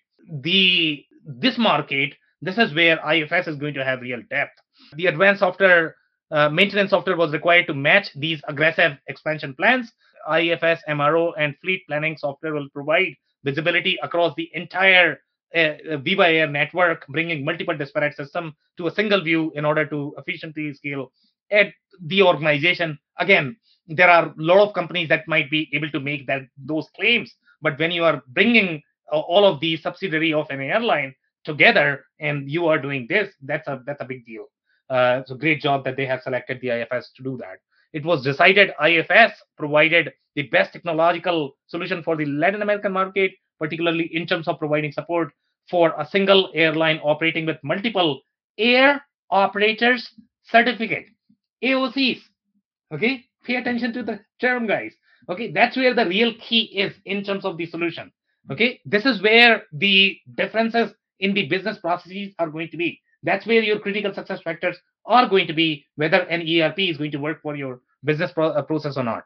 the 0.42 1.04
this 1.24 1.58
market, 1.58 2.14
this 2.40 2.58
is 2.58 2.74
where 2.74 3.00
IFS 3.12 3.48
is 3.48 3.56
going 3.56 3.74
to 3.74 3.84
have 3.84 4.00
real 4.00 4.22
depth. 4.30 4.58
The 4.94 5.06
advanced 5.06 5.40
software 5.40 5.96
uh, 6.30 6.48
maintenance 6.48 6.90
software 6.90 7.16
was 7.16 7.32
required 7.32 7.66
to 7.66 7.74
match 7.74 8.08
these 8.14 8.40
aggressive 8.48 8.98
expansion 9.06 9.54
plans. 9.54 9.92
IFS, 10.28 10.82
MRO, 10.88 11.32
and 11.38 11.54
fleet 11.62 11.82
planning 11.86 12.16
software 12.16 12.52
will 12.52 12.68
provide 12.70 13.14
visibility 13.44 13.96
across 14.02 14.34
the 14.36 14.50
entire 14.54 15.20
uh, 15.54 15.96
Viva 15.98 16.26
Air 16.26 16.48
network, 16.48 17.06
bringing 17.08 17.44
multiple 17.44 17.76
disparate 17.76 18.16
systems 18.16 18.52
to 18.76 18.88
a 18.88 18.94
single 18.94 19.22
view 19.22 19.52
in 19.54 19.64
order 19.64 19.86
to 19.86 20.14
efficiently 20.18 20.74
scale 20.74 21.12
at 21.52 21.72
the 22.02 22.22
organization. 22.22 22.98
Again, 23.18 23.56
there 23.86 24.10
are 24.10 24.26
a 24.26 24.34
lot 24.36 24.66
of 24.66 24.74
companies 24.74 25.08
that 25.08 25.28
might 25.28 25.48
be 25.48 25.70
able 25.72 25.90
to 25.90 26.00
make 26.00 26.26
that 26.26 26.42
those 26.58 26.88
claims, 26.96 27.32
but 27.62 27.78
when 27.78 27.92
you 27.92 28.02
are 28.02 28.22
bringing 28.28 28.82
uh, 29.12 29.20
all 29.20 29.44
of 29.44 29.60
the 29.60 29.76
subsidiary 29.76 30.32
of 30.32 30.50
an 30.50 30.60
airline 30.60 31.14
together 31.44 32.04
and 32.18 32.50
you 32.50 32.66
are 32.66 32.78
doing 32.78 33.06
this, 33.08 33.32
that's 33.42 33.68
a 33.68 33.80
that's 33.86 34.00
a 34.00 34.04
big 34.04 34.26
deal. 34.26 34.46
Uh, 34.88 35.22
a 35.28 35.34
great 35.34 35.60
job 35.60 35.84
that 35.84 35.96
they 35.96 36.06
have 36.06 36.22
selected 36.22 36.60
the 36.60 36.70
IFS 36.70 37.10
to 37.16 37.22
do 37.22 37.36
that. 37.38 37.58
It 37.92 38.04
was 38.04 38.22
decided 38.22 38.72
IFS 38.84 39.32
provided 39.56 40.12
the 40.34 40.42
best 40.42 40.72
technological 40.72 41.56
solution 41.66 42.02
for 42.02 42.16
the 42.16 42.26
Latin 42.26 42.62
American 42.62 42.92
market, 42.92 43.32
particularly 43.58 44.08
in 44.12 44.26
terms 44.26 44.46
of 44.46 44.58
providing 44.58 44.92
support 44.92 45.32
for 45.68 45.94
a 45.98 46.06
single 46.06 46.50
airline 46.54 47.00
operating 47.02 47.46
with 47.46 47.56
multiple 47.64 48.20
air 48.58 49.04
operators 49.30 50.08
certificate 50.44 51.06
AOCs. 51.64 52.20
Okay, 52.92 53.24
pay 53.44 53.56
attention 53.56 53.92
to 53.92 54.02
the 54.02 54.20
term, 54.40 54.66
guys. 54.66 54.92
Okay, 55.28 55.50
that's 55.50 55.76
where 55.76 55.94
the 55.94 56.06
real 56.06 56.32
key 56.38 56.64
is 56.78 56.94
in 57.04 57.24
terms 57.24 57.44
of 57.44 57.56
the 57.56 57.66
solution. 57.66 58.12
Okay, 58.50 58.80
this 58.84 59.04
is 59.04 59.22
where 59.22 59.64
the 59.72 60.16
differences 60.36 60.92
in 61.18 61.34
the 61.34 61.48
business 61.48 61.78
processes 61.78 62.32
are 62.38 62.48
going 62.48 62.68
to 62.70 62.76
be. 62.76 63.00
That's 63.26 63.44
where 63.44 63.62
your 63.62 63.80
critical 63.80 64.14
success 64.14 64.40
factors 64.42 64.78
are 65.04 65.28
going 65.28 65.48
to 65.48 65.52
be, 65.52 65.84
whether 65.96 66.20
an 66.20 66.42
ERP 66.48 66.78
is 66.78 66.96
going 66.96 67.10
to 67.10 67.18
work 67.18 67.42
for 67.42 67.56
your 67.56 67.80
business 68.04 68.30
pro- 68.32 68.50
uh, 68.50 68.62
process 68.62 68.96
or 68.96 69.02
not. 69.02 69.24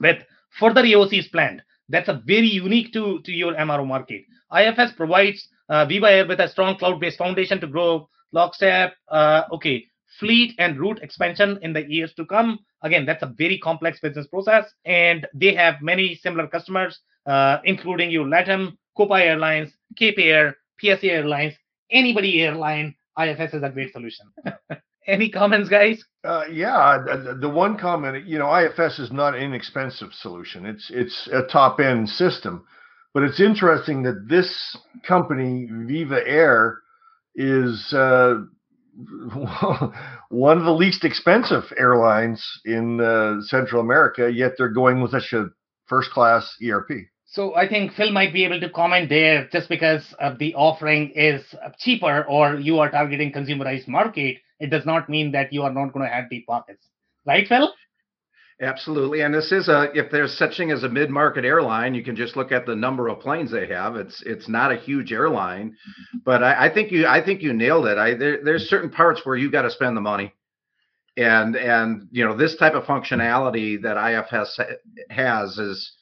With 0.00 0.22
further 0.58 0.82
AOCs 0.82 1.30
planned, 1.30 1.62
that's 1.90 2.08
a 2.08 2.22
very 2.24 2.48
unique 2.48 2.92
to, 2.94 3.20
to 3.20 3.30
your 3.30 3.54
MRO 3.54 3.86
market. 3.86 4.24
IFS 4.56 4.92
provides 4.96 5.46
uh, 5.68 5.84
Viva 5.84 6.24
with 6.26 6.40
a 6.40 6.48
strong 6.48 6.78
cloud-based 6.78 7.18
foundation 7.18 7.60
to 7.60 7.66
grow 7.66 8.08
lockstep. 8.32 8.94
Uh, 9.08 9.42
okay, 9.52 9.84
fleet 10.18 10.54
and 10.58 10.80
route 10.80 11.00
expansion 11.02 11.58
in 11.60 11.74
the 11.74 11.86
years 11.86 12.14
to 12.14 12.24
come. 12.24 12.58
Again, 12.82 13.04
that's 13.04 13.22
a 13.22 13.34
very 13.36 13.58
complex 13.58 14.00
business 14.00 14.26
process, 14.26 14.64
and 14.86 15.26
they 15.34 15.54
have 15.54 15.82
many 15.82 16.14
similar 16.14 16.46
customers, 16.46 17.00
uh, 17.26 17.58
including 17.64 18.10
your 18.10 18.24
LATAM, 18.24 18.76
Copa 18.96 19.14
Airlines, 19.14 19.70
Cape 19.96 20.18
Air, 20.18 20.56
PSA 20.80 21.12
Airlines, 21.12 21.54
anybody 21.90 22.42
airline. 22.42 22.94
IFS 23.18 23.54
is 23.54 23.62
a 23.62 23.70
great 23.70 23.92
solution. 23.92 24.26
Any 25.06 25.30
comments, 25.30 25.70
guys? 25.70 26.04
Uh, 26.22 26.44
yeah, 26.52 26.98
the, 27.04 27.38
the, 27.40 27.48
one 27.48 27.78
comment, 27.78 28.26
you 28.26 28.38
know, 28.38 28.54
IFS 28.54 28.98
is 28.98 29.10
not 29.10 29.34
an 29.34 29.42
inexpensive 29.42 30.12
solution. 30.12 30.66
It's 30.66 30.90
it's 30.92 31.28
a 31.32 31.42
top 31.50 31.80
end 31.80 32.10
system, 32.10 32.66
but 33.14 33.22
it's 33.22 33.40
interesting 33.40 34.02
that 34.02 34.26
this 34.28 34.76
company, 35.06 35.66
Viva 35.86 36.20
Air, 36.26 36.80
is 37.34 37.90
uh, 37.94 38.42
one 40.28 40.58
of 40.58 40.64
the 40.64 40.74
least 40.74 41.04
expensive 41.04 41.64
airlines 41.78 42.44
in 42.66 43.00
uh, 43.00 43.40
Central 43.42 43.80
America, 43.80 44.30
yet 44.30 44.52
they're 44.58 44.68
going 44.68 45.00
with 45.00 45.12
such 45.12 45.32
a 45.32 45.46
first 45.86 46.10
class 46.10 46.54
ERP. 46.62 46.90
So 47.30 47.54
I 47.54 47.68
think 47.68 47.92
Phil 47.92 48.10
might 48.10 48.32
be 48.32 48.44
able 48.46 48.58
to 48.58 48.70
comment 48.70 49.10
there 49.10 49.48
just 49.52 49.68
because 49.68 50.14
uh, 50.18 50.34
the 50.38 50.54
offering 50.54 51.10
is 51.10 51.42
uh, 51.62 51.68
cheaper 51.78 52.24
or 52.24 52.54
you 52.54 52.78
are 52.78 52.90
targeting 52.90 53.32
consumerized 53.32 53.86
market. 53.86 54.38
It 54.58 54.70
does 54.70 54.86
not 54.86 55.10
mean 55.10 55.32
that 55.32 55.52
you 55.52 55.62
are 55.62 55.72
not 55.72 55.92
going 55.92 56.08
to 56.08 56.12
have 56.12 56.30
deep 56.30 56.46
pockets. 56.46 56.86
Right, 57.26 57.46
Phil? 57.46 57.70
Absolutely. 58.62 59.20
And 59.20 59.32
this 59.32 59.52
is 59.52 59.68
a 59.68 59.88
if 59.94 60.10
there's 60.10 60.36
such 60.36 60.56
thing 60.56 60.70
as 60.72 60.84
a 60.84 60.88
mid-market 60.88 61.44
airline, 61.44 61.94
you 61.94 62.02
can 62.02 62.16
just 62.16 62.34
look 62.34 62.50
at 62.50 62.64
the 62.64 62.74
number 62.74 63.08
of 63.08 63.20
planes 63.20 63.52
they 63.52 63.66
have. 63.66 63.94
It's 63.94 64.22
it's 64.24 64.48
not 64.48 64.72
a 64.72 64.76
huge 64.76 65.12
airline, 65.12 65.76
but 66.24 66.42
I, 66.42 66.66
I 66.66 66.74
think 66.74 66.90
you 66.90 67.06
I 67.06 67.22
think 67.22 67.42
you 67.42 67.52
nailed 67.52 67.86
it. 67.86 67.98
I 67.98 68.14
there, 68.14 68.42
there's 68.42 68.68
certain 68.68 68.90
parts 68.90 69.20
where 69.24 69.36
you 69.36 69.50
got 69.50 69.62
to 69.62 69.70
spend 69.70 69.96
the 69.96 70.00
money. 70.00 70.32
And 71.16 71.54
and 71.56 72.08
you 72.10 72.24
know, 72.24 72.36
this 72.36 72.56
type 72.56 72.74
of 72.74 72.84
functionality 72.84 73.82
that 73.82 73.96
IFS 73.96 74.58
has 75.10 75.58
is 75.58 75.92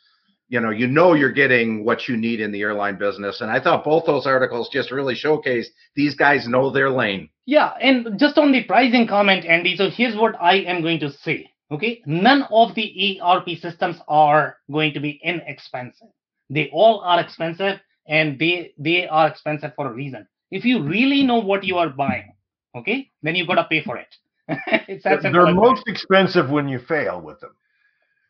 you 0.49 0.61
know 0.61 0.71
you 0.71 0.87
know 0.87 1.15
you're 1.15 1.33
getting 1.33 1.85
what 1.85 2.09
you 2.09 2.17
need 2.17 2.41
in 2.41 2.53
the 2.53 2.63
airline 2.63 2.97
business. 2.97 3.41
And 3.41 3.51
i 3.51 3.61
thought 3.61 3.85
both 3.85 4.07
those 4.07 4.27
articles 4.27 4.69
just 4.73 4.91
really 4.91 5.15
showcased 5.15 5.69
these 5.95 6.15
guys 6.15 6.49
know 6.49 6.71
their 6.71 6.91
lane. 6.91 7.29
Yeah 7.47 7.73
and 7.81 8.19
just 8.19 8.39
on 8.39 8.53
the 8.53 8.65
pricing 8.65 9.07
comment 9.07 9.45
andy 9.45 9.77
so 9.77 9.91
here's 9.91 10.17
what 10.17 10.35
i 10.41 10.57
am 10.57 10.83
going 10.83 11.01
to 11.01 11.11
say 11.11 11.51
okay? 11.71 12.03
None 12.07 12.45
of 12.51 12.75
the 12.75 13.21
erp 13.23 13.49
systems 13.61 13.97
are 14.09 14.59
going 14.71 14.93
to 14.95 15.01
be 15.01 15.21
inexpensive. 15.23 16.09
They 16.49 16.71
all 16.73 17.01
are 17.01 17.21
expensive 17.21 17.81
and 18.07 18.39
they 18.39 18.73
they 18.79 19.09
are 19.09 19.29
expensive 19.29 19.73
for 19.75 19.89
a 19.89 19.93
reason. 19.93 20.29
If 20.51 20.65
you 20.65 20.83
really 20.83 21.25
know 21.25 21.41
what 21.41 21.65
you 21.65 21.79
are 21.79 21.89
buying 21.89 22.33
okay 22.77 23.11
then 23.23 23.35
you've 23.35 23.49
got 23.49 23.57
to 23.57 23.65
pay 23.65 23.83
for 23.83 23.97
it. 23.97 24.15
It's 24.89 25.03
that 25.05 25.23
they're 25.23 25.53
most 25.53 25.83
expensive 25.89 26.51
when 26.51 26.69
you 26.69 26.79
fail 26.79 27.21
with 27.21 27.41
them 27.41 27.55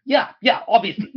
yeah, 0.07 0.31
yeah, 0.41 0.61
obviously. 0.69 1.13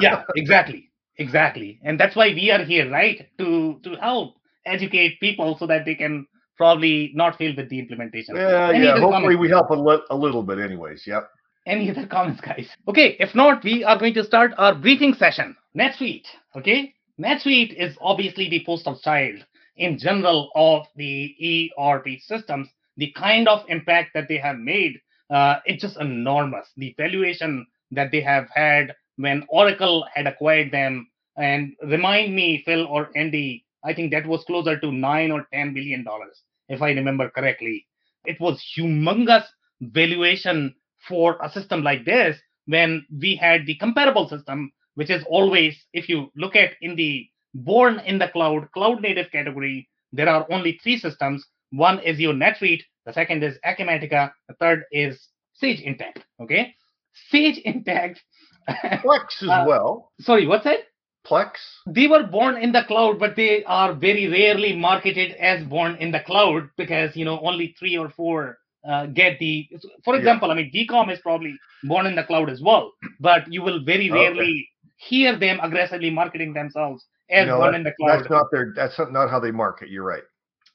yeah, 0.00 0.24
exactly. 0.36 0.90
Exactly. 1.18 1.80
And 1.82 1.98
that's 1.98 2.14
why 2.14 2.28
we 2.28 2.50
are 2.50 2.64
here, 2.64 2.90
right? 2.90 3.26
To 3.38 3.80
to 3.84 3.96
help 3.96 4.36
educate 4.66 5.18
people 5.20 5.56
so 5.58 5.66
that 5.66 5.84
they 5.86 5.94
can 5.94 6.26
probably 6.58 7.12
not 7.14 7.38
fail 7.38 7.54
with 7.56 7.70
the 7.70 7.78
implementation. 7.78 8.36
Yeah, 8.36 8.70
Any 8.74 8.84
yeah. 8.84 8.98
Hopefully 8.98 9.36
comments? 9.36 9.40
we 9.40 9.48
help 9.48 9.70
a, 9.70 9.74
li- 9.74 10.02
a 10.10 10.16
little 10.16 10.42
bit 10.42 10.58
anyways. 10.58 11.04
Yep. 11.06 11.30
Any 11.66 11.90
other 11.90 12.06
comments, 12.06 12.40
guys? 12.40 12.68
Okay, 12.88 13.16
if 13.18 13.34
not, 13.34 13.64
we 13.64 13.84
are 13.84 13.98
going 13.98 14.14
to 14.14 14.24
start 14.24 14.52
our 14.58 14.74
briefing 14.74 15.14
session. 15.14 15.56
NetSuite. 15.76 16.26
Okay. 16.56 16.94
NetSuite 17.20 17.74
is 17.74 17.96
obviously 18.00 18.48
the 18.48 18.62
poster 18.64 18.94
child 19.02 19.44
in 19.76 19.98
general 19.98 20.50
of 20.54 20.86
the 20.96 21.70
ERP 21.78 22.06
systems. 22.20 22.68
The 22.96 23.12
kind 23.12 23.48
of 23.48 23.64
impact 23.68 24.10
that 24.14 24.28
they 24.28 24.38
have 24.38 24.58
made, 24.58 25.00
uh, 25.30 25.56
it's 25.66 25.82
just 25.82 25.98
enormous. 25.98 26.68
The 26.76 26.94
valuation 26.96 27.66
that 27.90 28.10
they 28.10 28.20
have 28.20 28.48
had 28.54 28.94
when 29.16 29.44
Oracle 29.48 30.06
had 30.14 30.26
acquired 30.26 30.70
them. 30.72 31.08
And 31.36 31.74
remind 31.82 32.34
me, 32.34 32.62
Phil 32.64 32.86
or 32.86 33.10
Andy, 33.16 33.64
I 33.84 33.92
think 33.92 34.10
that 34.12 34.26
was 34.26 34.44
closer 34.44 34.78
to 34.80 34.92
nine 34.92 35.30
or 35.30 35.46
ten 35.52 35.74
billion 35.74 36.02
dollars, 36.04 36.42
if 36.68 36.82
I 36.82 36.92
remember 36.92 37.30
correctly. 37.30 37.86
It 38.24 38.40
was 38.40 38.62
humongous 38.76 39.44
valuation 39.80 40.74
for 41.06 41.38
a 41.42 41.50
system 41.50 41.82
like 41.82 42.04
this 42.04 42.38
when 42.66 43.06
we 43.20 43.36
had 43.36 43.66
the 43.66 43.76
comparable 43.76 44.28
system, 44.28 44.72
which 44.94 45.10
is 45.10 45.22
always, 45.28 45.76
if 45.92 46.08
you 46.08 46.30
look 46.36 46.56
at 46.56 46.72
in 46.80 46.96
the 46.96 47.28
born 47.54 48.00
in 48.00 48.18
the 48.18 48.28
cloud, 48.28 48.70
cloud 48.72 49.00
native 49.00 49.30
category, 49.30 49.88
there 50.12 50.28
are 50.28 50.46
only 50.50 50.78
three 50.82 50.98
systems. 50.98 51.46
One 51.70 52.00
is 52.00 52.18
your 52.18 52.34
NetSuite, 52.34 52.82
the 53.04 53.12
second 53.12 53.44
is 53.44 53.58
Acumatica, 53.64 54.32
the 54.48 54.54
third 54.54 54.84
is 54.90 55.28
Sage 55.54 55.82
Intacct. 55.82 56.22
Okay, 56.40 56.74
Sage 57.30 57.60
Intacct. 57.64 58.18
Plex 58.68 59.42
as 59.42 59.48
uh, 59.48 59.64
well. 59.66 60.12
Sorry, 60.20 60.46
what's 60.46 60.64
that? 60.64 60.80
Plex. 61.26 61.50
They 61.86 62.06
were 62.06 62.24
born 62.24 62.56
in 62.56 62.72
the 62.72 62.82
cloud, 62.86 63.18
but 63.18 63.36
they 63.36 63.64
are 63.64 63.92
very 63.94 64.28
rarely 64.28 64.76
marketed 64.76 65.32
as 65.32 65.64
born 65.64 65.96
in 65.96 66.12
the 66.12 66.20
cloud 66.20 66.68
because 66.76 67.16
you 67.16 67.24
know 67.24 67.40
only 67.40 67.74
three 67.78 67.96
or 67.96 68.10
four 68.10 68.58
uh, 68.88 69.06
get 69.06 69.38
the. 69.38 69.68
For 70.04 70.14
example, 70.14 70.48
yeah. 70.48 70.54
I 70.54 70.56
mean, 70.56 70.72
Deacom 70.72 71.12
is 71.12 71.18
probably 71.20 71.56
born 71.84 72.06
in 72.06 72.14
the 72.14 72.24
cloud 72.24 72.48
as 72.50 72.60
well, 72.62 72.92
but 73.20 73.50
you 73.52 73.62
will 73.62 73.84
very 73.84 74.10
rarely 74.10 74.42
okay. 74.42 74.68
hear 74.96 75.38
them 75.38 75.58
aggressively 75.62 76.10
marketing 76.10 76.52
themselves 76.52 77.04
as 77.28 77.48
no, 77.48 77.58
born 77.58 77.74
in 77.74 77.82
the 77.82 77.92
cloud. 77.98 78.20
That's 78.20 78.30
not 78.30 78.46
their. 78.52 78.72
That's 78.74 78.98
not 79.10 79.30
how 79.30 79.40
they 79.40 79.50
market. 79.50 79.90
You're 79.90 80.04
right. 80.04 80.22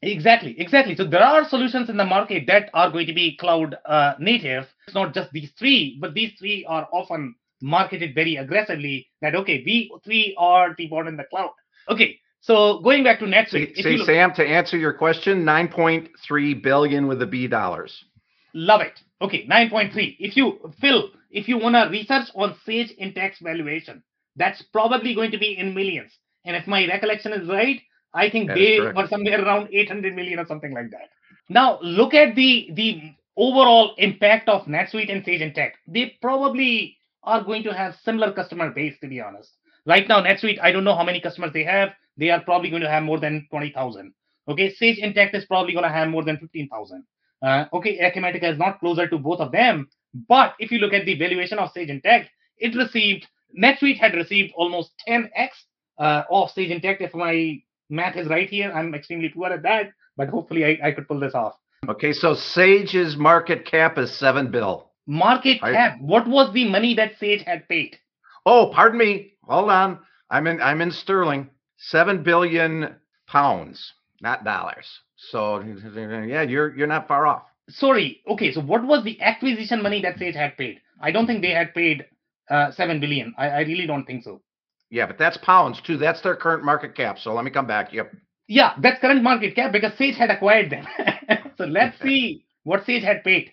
Exactly, 0.01 0.59
exactly. 0.59 0.95
So 0.95 1.05
there 1.05 1.21
are 1.23 1.47
solutions 1.47 1.89
in 1.89 1.97
the 1.97 2.05
market 2.05 2.47
that 2.47 2.69
are 2.73 2.89
going 2.89 3.05
to 3.07 3.13
be 3.13 3.37
cloud 3.37 3.77
uh, 3.85 4.13
native. 4.19 4.67
It's 4.87 4.95
not 4.95 5.13
just 5.13 5.31
these 5.31 5.51
three, 5.59 5.97
but 6.01 6.15
these 6.15 6.31
three 6.39 6.65
are 6.67 6.87
often 6.91 7.35
marketed 7.61 8.15
very 8.15 8.37
aggressively 8.37 9.07
that 9.21 9.35
okay, 9.35 9.61
we 9.63 9.91
three 10.03 10.35
are 10.39 10.73
the 10.75 10.87
born 10.87 11.07
in 11.07 11.17
the 11.17 11.25
cloud. 11.25 11.51
Okay, 11.87 12.19
so 12.41 12.79
going 12.79 13.03
back 13.03 13.19
to 13.19 13.25
NetSuite, 13.25 13.77
look, 13.85 14.05
Sam, 14.07 14.33
to 14.33 14.43
answer 14.43 14.75
your 14.75 14.93
question, 14.93 15.43
9.3 15.45 16.63
billion 16.63 17.07
with 17.07 17.19
the 17.19 17.27
B 17.27 17.47
dollars. 17.47 18.03
love 18.55 18.81
it. 18.81 18.99
Okay, 19.21 19.45
9.3. 19.45 20.15
If 20.19 20.35
you 20.35 20.71
Phil, 20.79 21.11
if 21.29 21.47
you 21.47 21.59
want 21.59 21.75
to 21.75 21.89
research 21.91 22.29
on 22.33 22.55
Sage 22.65 22.91
Intacct 22.99 23.39
valuation, 23.41 24.01
that's 24.35 24.63
probably 24.73 25.13
going 25.13 25.29
to 25.31 25.37
be 25.37 25.55
in 25.55 25.75
millions. 25.75 26.11
And 26.43 26.55
if 26.55 26.65
my 26.65 26.87
recollection 26.87 27.33
is 27.33 27.47
right, 27.47 27.79
I 28.13 28.29
think 28.29 28.47
That 28.47 28.55
they 28.55 28.79
were 28.79 29.07
somewhere 29.07 29.43
around 29.43 29.69
800 29.71 30.15
million 30.15 30.39
or 30.39 30.45
something 30.45 30.73
like 30.73 30.91
that. 30.91 31.09
Now 31.49 31.79
look 31.81 32.13
at 32.13 32.35
the 32.35 32.69
the 32.73 33.13
overall 33.37 33.95
impact 33.97 34.49
of 34.49 34.65
NetSuite 34.65 35.11
and 35.11 35.23
Sage 35.23 35.41
Intacct. 35.41 35.73
They 35.87 36.17
probably 36.21 36.97
are 37.23 37.43
going 37.43 37.63
to 37.63 37.73
have 37.73 37.95
similar 38.03 38.31
customer 38.31 38.71
base, 38.71 38.95
to 39.01 39.07
be 39.07 39.21
honest. 39.21 39.49
Right 39.85 40.07
now, 40.07 40.21
NetSuite, 40.21 40.59
I 40.61 40.71
don't 40.71 40.83
know 40.83 40.95
how 40.95 41.03
many 41.03 41.21
customers 41.21 41.53
they 41.53 41.63
have. 41.63 41.89
They 42.17 42.29
are 42.29 42.41
probably 42.41 42.69
going 42.69 42.81
to 42.81 42.89
have 42.89 43.03
more 43.03 43.19
than 43.19 43.47
20,000. 43.49 44.13
Okay, 44.47 44.73
Sage 44.73 44.99
Intacct 44.99 45.33
is 45.33 45.45
probably 45.45 45.73
going 45.73 45.83
to 45.83 45.89
have 45.89 46.09
more 46.09 46.23
than 46.23 46.37
15,000. 46.37 47.03
Uh, 47.41 47.65
okay, 47.73 47.97
Acumatica 47.99 48.51
is 48.51 48.59
not 48.59 48.79
closer 48.79 49.07
to 49.07 49.17
both 49.17 49.39
of 49.39 49.51
them, 49.51 49.87
but 50.27 50.53
if 50.59 50.71
you 50.71 50.79
look 50.79 50.93
at 50.93 51.05
the 51.05 51.17
valuation 51.17 51.57
of 51.57 51.71
Sage 51.71 51.89
Intacct, 51.89 52.27
it 52.57 52.75
received 52.75 53.27
NetSuite 53.57 53.97
had 53.97 54.13
received 54.13 54.53
almost 54.55 54.91
10x 55.07 55.49
uh, 55.99 56.23
of 56.29 56.51
Sage 56.51 56.69
Intacct. 56.69 57.01
If 57.01 57.13
my 57.13 57.61
math 57.91 58.15
is 58.15 58.27
right 58.27 58.49
here, 58.49 58.71
I'm 58.71 58.95
extremely 58.95 59.29
poor 59.29 59.49
at 59.49 59.63
that, 59.63 59.91
but 60.17 60.29
hopefully 60.29 60.65
I, 60.65 60.87
I 60.87 60.91
could 60.91 61.07
pull 61.07 61.19
this 61.19 61.35
off. 61.35 61.55
Okay, 61.87 62.13
so 62.13 62.33
Sage's 62.33 63.15
market 63.17 63.65
cap 63.65 63.97
is 63.97 64.11
seven 64.11 64.51
bill. 64.51 64.91
Market 65.07 65.59
I- 65.61 65.71
cap. 65.73 65.97
What 65.99 66.27
was 66.27 66.53
the 66.53 66.69
money 66.69 66.93
that 66.95 67.17
Sage 67.19 67.43
had 67.43 67.67
paid? 67.67 67.97
Oh, 68.45 68.71
pardon 68.73 68.99
me. 68.99 69.33
Hold 69.43 69.69
on. 69.69 69.99
I'm 70.29 70.47
in 70.47 70.61
I'm 70.61 70.81
in 70.81 70.91
sterling. 70.91 71.49
Seven 71.77 72.23
billion 72.23 72.95
pounds, 73.27 73.93
not 74.21 74.43
dollars. 74.43 74.87
So 75.17 75.59
yeah, 75.61 76.43
you're 76.43 76.75
you're 76.75 76.87
not 76.87 77.07
far 77.07 77.27
off. 77.27 77.43
Sorry. 77.69 78.21
Okay, 78.27 78.51
so 78.51 78.61
what 78.61 78.85
was 78.85 79.03
the 79.03 79.19
acquisition 79.21 79.81
money 79.81 80.01
that 80.01 80.17
Sage 80.19 80.35
had 80.35 80.57
paid? 80.57 80.79
I 80.99 81.11
don't 81.11 81.25
think 81.25 81.41
they 81.41 81.51
had 81.51 81.73
paid 81.73 82.05
uh, 82.49 82.71
seven 82.71 82.99
billion. 82.99 83.33
I, 83.37 83.49
I 83.49 83.59
really 83.61 83.87
don't 83.87 84.05
think 84.05 84.23
so. 84.23 84.41
Yeah, 84.91 85.07
but 85.07 85.17
that's 85.17 85.37
pounds 85.37 85.81
too. 85.81 85.97
That's 85.97 86.21
their 86.21 86.35
current 86.35 86.63
market 86.63 86.95
cap. 86.95 87.17
So 87.17 87.33
let 87.33 87.45
me 87.45 87.49
come 87.49 87.65
back. 87.65 87.93
Yep. 87.93 88.13
Yeah, 88.47 88.73
that's 88.79 88.99
current 88.99 89.23
market 89.23 89.55
cap 89.55 89.71
because 89.71 89.97
Sage 89.97 90.17
had 90.17 90.29
acquired 90.29 90.69
them. 90.69 90.85
so 91.57 91.63
let's 91.63 91.99
see 92.01 92.43
what 92.63 92.85
Sage 92.85 93.03
had 93.03 93.23
paid. 93.23 93.51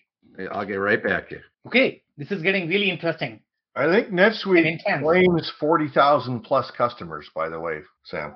I'll 0.51 0.66
get 0.66 0.74
right 0.74 1.03
back 1.03 1.29
to 1.29 1.37
you. 1.37 1.40
Okay, 1.66 2.03
this 2.16 2.31
is 2.33 2.42
getting 2.42 2.68
really 2.68 2.90
interesting. 2.90 3.40
I 3.77 3.87
think 3.88 4.09
NetSuite 4.09 4.66
intense. 4.66 5.03
claims 5.03 5.53
40,000 5.61 6.40
plus 6.40 6.70
customers, 6.77 7.31
by 7.33 7.48
the 7.48 7.61
way, 7.61 7.81
Sam. 8.05 8.35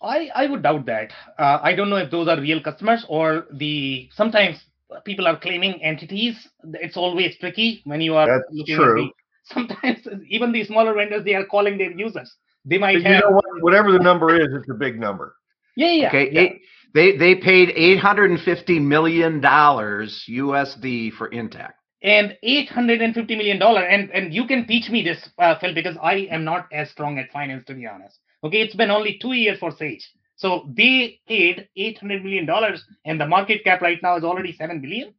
I, 0.00 0.28
I 0.32 0.46
would 0.46 0.62
doubt 0.62 0.86
that. 0.86 1.10
Uh, 1.36 1.58
I 1.60 1.74
don't 1.74 1.90
know 1.90 1.96
if 1.96 2.10
those 2.12 2.28
are 2.28 2.40
real 2.40 2.62
customers 2.62 3.04
or 3.08 3.46
the 3.52 4.08
sometimes 4.14 4.60
people 5.04 5.26
are 5.26 5.38
claiming 5.38 5.82
entities. 5.82 6.36
It's 6.74 6.96
always 6.96 7.36
tricky 7.38 7.82
when 7.84 8.00
you 8.00 8.14
are 8.14 8.26
That's 8.28 8.48
looking 8.52 8.76
true. 8.76 9.10
At 9.54 9.68
the. 9.68 9.76
Sometimes 9.76 10.06
even 10.28 10.52
the 10.52 10.64
smaller 10.64 10.94
vendors 10.94 11.24
they 11.24 11.34
are 11.34 11.44
calling 11.46 11.78
their 11.78 11.92
users. 11.92 12.34
They 12.64 12.78
might 12.78 12.94
But 12.94 13.02
you 13.02 13.14
have 13.14 13.24
know 13.24 13.30
what? 13.30 13.44
Whatever 13.60 13.92
the 13.92 13.98
number 13.98 14.34
is, 14.34 14.48
it's 14.52 14.70
a 14.70 14.74
big 14.74 14.98
number. 14.98 15.36
yeah 15.76 15.92
yeah. 15.92 16.08
Okay, 16.08 16.30
yeah. 16.32 16.40
eight, 16.40 16.62
they 16.94 17.16
they 17.16 17.34
paid 17.34 17.70
eight 17.76 17.98
hundred 17.98 18.30
and 18.30 18.40
fifty 18.40 18.78
million 18.78 19.40
dollars 19.40 20.24
USD 20.28 21.12
for 21.12 21.30
Intacct. 21.30 21.74
and 22.02 22.36
850 22.42 23.36
million 23.36 23.58
dollar 23.58 23.82
and 23.82 24.10
and 24.10 24.32
you 24.34 24.46
can 24.46 24.66
teach 24.66 24.90
me 24.90 25.02
this 25.02 25.28
uh, 25.38 25.54
phil 25.58 25.74
because 25.74 25.96
i 26.02 26.14
am 26.30 26.44
not 26.44 26.66
as 26.72 26.90
strong 26.90 27.18
at 27.18 27.30
finance 27.32 27.64
to 27.66 27.74
be 27.74 27.86
honest 27.86 28.18
okay 28.44 28.60
it's 28.60 28.74
been 28.74 28.90
only 28.90 29.18
two 29.20 29.32
years 29.32 29.58
for 29.58 29.70
sage 29.72 30.04
so 30.36 30.68
they 30.76 31.18
paid 31.26 31.68
800 31.76 32.22
million 32.24 32.46
dollars 32.46 32.84
and 33.04 33.20
the 33.20 33.26
market 33.26 33.64
cap 33.64 33.80
right 33.80 34.00
now 34.02 34.16
is 34.16 34.24
already 34.24 34.52
7 34.52 34.80
billion 34.80 35.14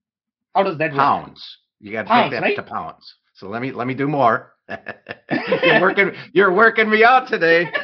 how 0.56 0.64
does 0.64 0.78
that 0.78 0.92
work 0.94 1.00
Pounds. 1.00 1.58
You 1.80 1.92
got 1.92 2.04
to 2.04 2.08
Pounds, 2.10 2.32
take 2.32 2.32
that 2.32 2.42
right? 2.42 2.56
to 2.56 2.64
pounds. 2.64 3.16
So 3.38 3.48
let 3.48 3.62
me 3.62 3.72
let 3.72 3.86
me 3.86 3.94
do 3.94 4.08
more. 4.08 4.54
you're 5.64 5.80
working 5.80 6.12
you're 6.34 6.52
working 6.52 6.90
me 6.90 7.04
out 7.04 7.28
today. 7.28 7.72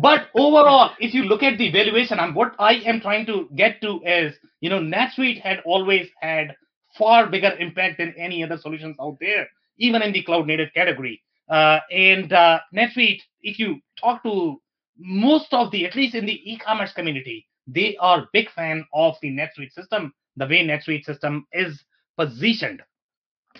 but 0.00 0.28
overall 0.34 0.92
if 0.98 1.12
you 1.12 1.24
look 1.24 1.42
at 1.42 1.58
the 1.58 1.70
valuation 1.70 2.18
and 2.18 2.34
what 2.34 2.54
i 2.58 2.74
am 2.90 3.00
trying 3.00 3.24
to 3.26 3.48
get 3.56 3.80
to 3.80 4.00
is 4.04 4.34
you 4.60 4.68
know 4.68 4.78
netsuite 4.78 5.40
had 5.40 5.60
always 5.64 6.08
had 6.20 6.54
far 6.98 7.26
bigger 7.26 7.52
impact 7.58 7.98
than 7.98 8.14
any 8.18 8.44
other 8.44 8.58
solutions 8.58 8.94
out 9.00 9.16
there 9.20 9.46
even 9.78 10.02
in 10.02 10.12
the 10.12 10.22
cloud 10.22 10.46
native 10.46 10.68
category 10.74 11.22
uh, 11.48 11.78
and 11.90 12.32
uh, 12.32 12.58
netsuite 12.74 13.22
if 13.42 13.58
you 13.58 13.80
talk 13.98 14.22
to 14.22 14.60
most 14.98 15.52
of 15.52 15.70
the 15.70 15.86
at 15.86 15.96
least 15.96 16.14
in 16.14 16.26
the 16.26 16.52
e-commerce 16.52 16.92
community 16.92 17.46
they 17.66 17.96
are 17.98 18.28
big 18.34 18.50
fan 18.50 18.84
of 18.92 19.14
the 19.22 19.30
netsuite 19.30 19.72
system 19.72 20.12
the 20.36 20.46
way 20.46 20.66
netsuite 20.66 21.04
system 21.04 21.46
is 21.52 21.82
positioned 22.16 22.82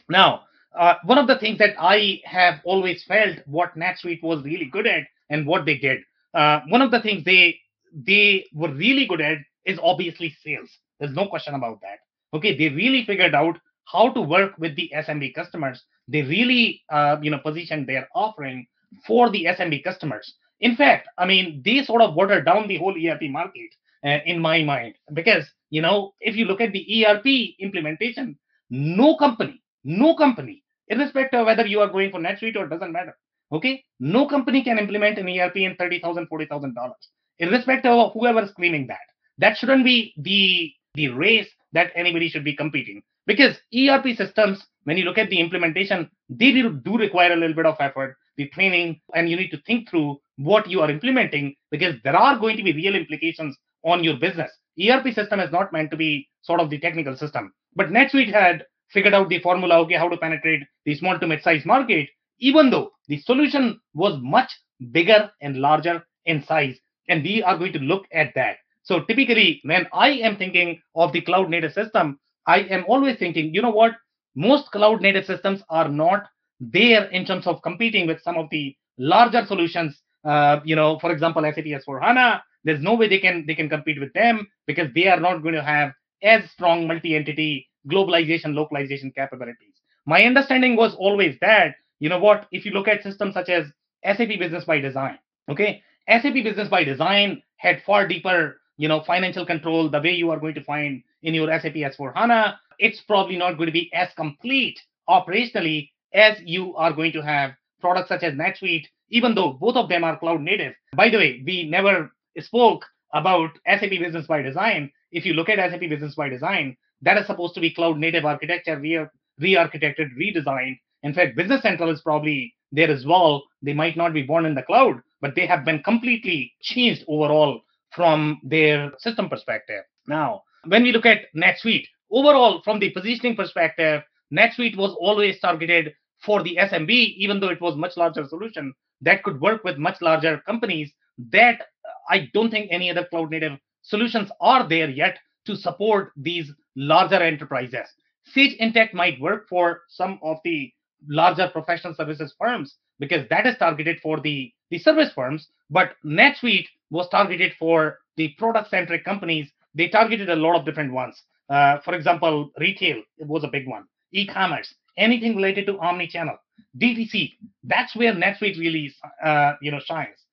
now 0.08 0.42
uh, 0.78 0.94
one 1.04 1.18
of 1.18 1.26
the 1.26 1.38
things 1.38 1.58
that 1.58 1.74
i 1.78 2.20
have 2.24 2.60
always 2.64 3.04
felt 3.04 3.38
what 3.46 3.74
netsuite 3.76 4.22
was 4.22 4.42
really 4.44 4.66
good 4.66 4.86
at 4.86 5.04
and 5.30 5.46
what 5.46 5.64
they 5.64 5.76
did 5.78 6.00
uh, 6.34 6.60
one 6.68 6.82
of 6.82 6.90
the 6.90 7.00
things 7.00 7.24
they 7.24 7.58
they 8.04 8.44
were 8.52 8.72
really 8.72 9.06
good 9.06 9.20
at 9.20 9.38
is 9.64 9.78
obviously 9.82 10.34
sales. 10.44 10.70
There's 11.00 11.14
no 11.14 11.26
question 11.26 11.54
about 11.54 11.80
that. 11.80 11.98
Okay, 12.34 12.56
they 12.56 12.74
really 12.74 13.04
figured 13.04 13.34
out 13.34 13.58
how 13.86 14.10
to 14.12 14.20
work 14.20 14.52
with 14.58 14.76
the 14.76 14.92
SMB 14.94 15.34
customers. 15.34 15.82
They 16.08 16.22
really, 16.22 16.82
uh, 16.90 17.16
you 17.22 17.30
know, 17.30 17.38
positioned 17.38 17.86
their 17.86 18.08
offering 18.14 18.66
for 19.06 19.30
the 19.30 19.44
SMB 19.44 19.82
customers. 19.84 20.34
In 20.60 20.76
fact, 20.76 21.08
I 21.18 21.26
mean, 21.26 21.62
they 21.64 21.82
sort 21.82 22.02
of 22.02 22.14
watered 22.14 22.46
down 22.46 22.68
the 22.68 22.78
whole 22.78 22.94
ERP 22.94 23.22
market 23.22 23.70
uh, 24.04 24.18
in 24.24 24.40
my 24.40 24.62
mind 24.62 24.94
because 25.12 25.44
you 25.70 25.82
know, 25.82 26.14
if 26.20 26.36
you 26.36 26.44
look 26.44 26.60
at 26.60 26.72
the 26.72 27.06
ERP 27.06 27.26
implementation, 27.58 28.38
no 28.70 29.16
company, 29.16 29.62
no 29.84 30.14
company, 30.16 30.62
irrespective 30.88 31.40
of 31.40 31.46
whether 31.46 31.66
you 31.66 31.80
are 31.80 31.88
going 31.88 32.10
for 32.10 32.20
NetSuite 32.20 32.56
or 32.56 32.64
it 32.64 32.70
doesn't 32.70 32.92
matter. 32.92 33.16
Okay, 33.52 33.84
no 34.00 34.26
company 34.26 34.64
can 34.64 34.78
implement 34.78 35.18
an 35.18 35.28
ERP 35.28 35.56
in 35.56 35.76
thirty 35.76 36.00
thousand, 36.00 36.26
forty 36.26 36.46
thousand 36.46 36.74
dollars, 36.74 37.10
irrespective 37.38 37.92
of 37.92 38.12
whoever 38.12 38.42
is 38.42 38.50
claiming 38.52 38.86
that. 38.88 39.06
That 39.38 39.56
shouldn't 39.56 39.84
be 39.84 40.14
the 40.16 40.72
the 40.94 41.08
race 41.08 41.48
that 41.72 41.92
anybody 41.94 42.28
should 42.28 42.44
be 42.44 42.56
competing 42.56 43.02
because 43.26 43.56
ERP 43.74 44.16
systems, 44.16 44.64
when 44.84 44.96
you 44.96 45.04
look 45.04 45.18
at 45.18 45.30
the 45.30 45.40
implementation, 45.40 46.10
they 46.28 46.52
do 46.52 46.72
do 46.72 46.96
require 46.96 47.32
a 47.32 47.36
little 47.36 47.54
bit 47.54 47.66
of 47.66 47.76
effort, 47.80 48.16
the 48.36 48.48
training, 48.48 49.00
and 49.14 49.28
you 49.28 49.36
need 49.36 49.50
to 49.50 49.60
think 49.62 49.88
through 49.88 50.18
what 50.38 50.68
you 50.68 50.80
are 50.80 50.90
implementing 50.90 51.54
because 51.70 51.94
there 52.04 52.16
are 52.16 52.38
going 52.38 52.56
to 52.56 52.62
be 52.62 52.72
real 52.72 52.94
implications 52.94 53.56
on 53.84 54.02
your 54.02 54.16
business. 54.16 54.50
ERP 54.80 55.14
system 55.14 55.40
is 55.40 55.52
not 55.52 55.72
meant 55.72 55.90
to 55.90 55.96
be 55.96 56.28
sort 56.42 56.60
of 56.60 56.70
the 56.70 56.78
technical 56.78 57.16
system, 57.16 57.52
but 57.76 57.90
NetSuite 57.90 58.32
had 58.32 58.64
figured 58.88 59.14
out 59.14 59.28
the 59.28 59.38
formula, 59.40 59.78
okay, 59.80 59.94
how 59.94 60.08
to 60.08 60.16
penetrate 60.16 60.62
the 60.84 60.94
small 60.94 61.18
to 61.18 61.26
mid-sized 61.26 61.66
market, 61.66 62.08
even 62.38 62.70
though 62.70 62.90
the 63.08 63.18
solution 63.20 63.80
was 63.94 64.18
much 64.22 64.50
bigger 64.90 65.30
and 65.42 65.56
larger 65.58 66.04
in 66.24 66.42
size. 66.44 66.78
And 67.08 67.22
we 67.22 67.42
are 67.42 67.56
going 67.56 67.72
to 67.74 67.78
look 67.78 68.06
at 68.12 68.34
that. 68.34 68.56
So 68.82 69.00
typically, 69.00 69.60
when 69.64 69.86
I 69.92 70.10
am 70.10 70.36
thinking 70.36 70.80
of 70.94 71.12
the 71.12 71.20
cloud 71.20 71.50
native 71.50 71.72
system, 71.72 72.18
I 72.46 72.60
am 72.60 72.84
always 72.88 73.18
thinking, 73.18 73.54
you 73.54 73.62
know 73.62 73.70
what? 73.70 73.92
Most 74.34 74.70
cloud 74.70 75.00
native 75.00 75.24
systems 75.24 75.62
are 75.68 75.88
not 75.88 76.26
there 76.60 77.04
in 77.06 77.24
terms 77.24 77.46
of 77.46 77.62
competing 77.62 78.06
with 78.06 78.22
some 78.22 78.36
of 78.36 78.48
the 78.50 78.76
larger 78.98 79.44
solutions. 79.46 80.00
Uh, 80.24 80.60
you 80.64 80.76
know, 80.76 80.98
for 80.98 81.10
example, 81.12 81.42
SAP 81.42 81.64
S4 81.64 82.02
HANA. 82.02 82.42
There's 82.64 82.82
no 82.82 82.94
way 82.94 83.08
they 83.08 83.18
can 83.18 83.44
they 83.46 83.54
can 83.54 83.68
compete 83.68 84.00
with 84.00 84.12
them 84.12 84.46
because 84.66 84.88
they 84.94 85.06
are 85.06 85.20
not 85.20 85.42
going 85.42 85.54
to 85.54 85.62
have 85.62 85.92
as 86.22 86.50
strong 86.50 86.86
multi-entity 86.86 87.68
globalization 87.88 88.54
localization 88.54 89.12
capabilities. 89.14 89.74
My 90.06 90.22
understanding 90.22 90.76
was 90.76 90.94
always 90.94 91.36
that 91.40 91.74
you 91.98 92.08
know 92.08 92.18
what? 92.18 92.46
If 92.52 92.64
you 92.64 92.72
look 92.72 92.88
at 92.88 93.02
systems 93.02 93.34
such 93.34 93.48
as 93.48 93.66
SAP 94.04 94.38
Business 94.38 94.64
by 94.64 94.80
Design, 94.80 95.18
okay, 95.50 95.82
SAP 96.08 96.34
Business 96.34 96.68
by 96.68 96.84
Design 96.84 97.42
had 97.56 97.82
far 97.86 98.06
deeper, 98.06 98.60
you 98.76 98.88
know, 98.88 99.02
financial 99.06 99.46
control. 99.46 99.88
The 99.90 100.00
way 100.00 100.12
you 100.12 100.30
are 100.30 100.38
going 100.38 100.54
to 100.54 100.64
find 100.64 101.02
in 101.22 101.34
your 101.34 101.48
SAP 101.48 101.74
S4 101.74 102.14
HANA, 102.14 102.58
it's 102.78 103.00
probably 103.00 103.36
not 103.36 103.56
going 103.56 103.66
to 103.66 103.72
be 103.72 103.90
as 103.94 104.08
complete 104.16 104.78
operationally 105.08 105.90
as 106.12 106.36
you 106.44 106.74
are 106.76 106.92
going 106.92 107.12
to 107.12 107.22
have 107.22 107.52
products 107.80 108.08
such 108.08 108.22
as 108.22 108.34
NetSuite, 108.34 108.86
even 109.08 109.34
though 109.34 109.54
both 109.54 109.76
of 109.76 109.88
them 109.88 110.04
are 110.04 110.18
cloud 110.18 110.40
native. 110.40 110.74
By 110.94 111.08
the 111.08 111.16
way, 111.16 111.42
we 111.44 111.68
never 111.68 112.12
spoke 112.38 112.84
about 113.14 113.50
SAP 113.66 113.90
Business 113.90 114.26
by 114.26 114.42
Design. 114.42 114.90
If 115.12 115.24
you 115.24 115.34
look 115.34 115.48
at 115.48 115.58
SAP 115.70 115.80
Business 115.80 116.14
by 116.14 116.28
Design, 116.28 116.76
that 117.02 117.18
is 117.18 117.26
supposed 117.26 117.54
to 117.54 117.60
be 117.60 117.74
cloud 117.74 117.98
native 117.98 118.24
architecture, 118.24 118.78
re- 118.78 119.06
re-architected, 119.38 120.08
redesigned. 120.20 120.78
In 121.02 121.14
fact, 121.14 121.36
Business 121.36 121.62
Central 121.62 121.90
is 121.90 122.00
probably 122.00 122.54
there 122.72 122.90
as 122.90 123.04
well. 123.06 123.44
They 123.62 123.74
might 123.74 123.96
not 123.96 124.12
be 124.12 124.22
born 124.22 124.46
in 124.46 124.54
the 124.54 124.62
cloud, 124.62 125.00
but 125.20 125.34
they 125.34 125.46
have 125.46 125.64
been 125.64 125.82
completely 125.82 126.52
changed 126.62 127.04
overall 127.08 127.60
from 127.90 128.40
their 128.42 128.92
system 128.98 129.28
perspective. 129.28 129.84
Now, 130.06 130.42
when 130.66 130.82
we 130.82 130.92
look 130.92 131.06
at 131.06 131.32
NetSuite, 131.36 131.86
overall, 132.10 132.60
from 132.62 132.78
the 132.80 132.90
positioning 132.90 133.36
perspective, 133.36 134.02
NetSuite 134.32 134.76
was 134.76 134.96
always 134.98 135.38
targeted 135.40 135.94
for 136.22 136.42
the 136.42 136.56
SMB, 136.56 136.90
even 136.90 137.40
though 137.40 137.50
it 137.50 137.60
was 137.60 137.76
much 137.76 137.96
larger 137.96 138.26
solution 138.26 138.72
that 139.02 139.22
could 139.22 139.40
work 139.40 139.62
with 139.64 139.78
much 139.78 140.00
larger 140.00 140.38
companies. 140.46 140.92
That 141.30 141.62
I 142.10 142.28
don't 142.34 142.50
think 142.50 142.68
any 142.70 142.90
other 142.90 143.04
cloud 143.04 143.30
native 143.30 143.58
solutions 143.86 144.30
are 144.40 144.68
there 144.68 144.90
yet 144.90 145.18
to 145.46 145.56
support 145.56 146.12
these 146.16 146.52
larger 146.74 147.22
enterprises. 147.22 147.88
Sage 148.24 148.58
Intacct 148.58 148.92
might 148.92 149.20
work 149.20 149.48
for 149.48 149.82
some 149.88 150.18
of 150.22 150.38
the 150.44 150.72
larger 151.08 151.48
professional 151.48 151.94
services 151.94 152.34
firms 152.38 152.76
because 152.98 153.26
that 153.30 153.46
is 153.46 153.56
targeted 153.58 153.98
for 154.02 154.20
the, 154.20 154.52
the 154.70 154.78
service 154.78 155.10
firms, 155.14 155.48
but 155.70 155.92
NetSuite 156.04 156.66
was 156.90 157.08
targeted 157.10 157.52
for 157.58 157.98
the 158.16 158.28
product 158.38 158.70
centric 158.70 159.04
companies. 159.04 159.50
They 159.74 159.88
targeted 159.88 160.30
a 160.30 160.36
lot 160.36 160.56
of 160.58 160.64
different 160.64 160.92
ones. 160.92 161.22
Uh, 161.48 161.78
for 161.84 161.94
example, 161.94 162.50
retail 162.58 163.02
was 163.20 163.44
a 163.44 163.48
big 163.48 163.68
one, 163.68 163.84
e 164.12 164.26
commerce, 164.26 164.74
anything 164.96 165.36
related 165.36 165.66
to 165.66 165.78
omni-channel, 165.78 166.36
DTC. 166.80 167.34
That's 167.62 167.94
where 167.94 168.12
NetSuite 168.12 168.58
really 168.58 168.92
uh, 169.24 169.52
you 169.60 169.70
know 169.70 169.80
shines. 169.80 170.25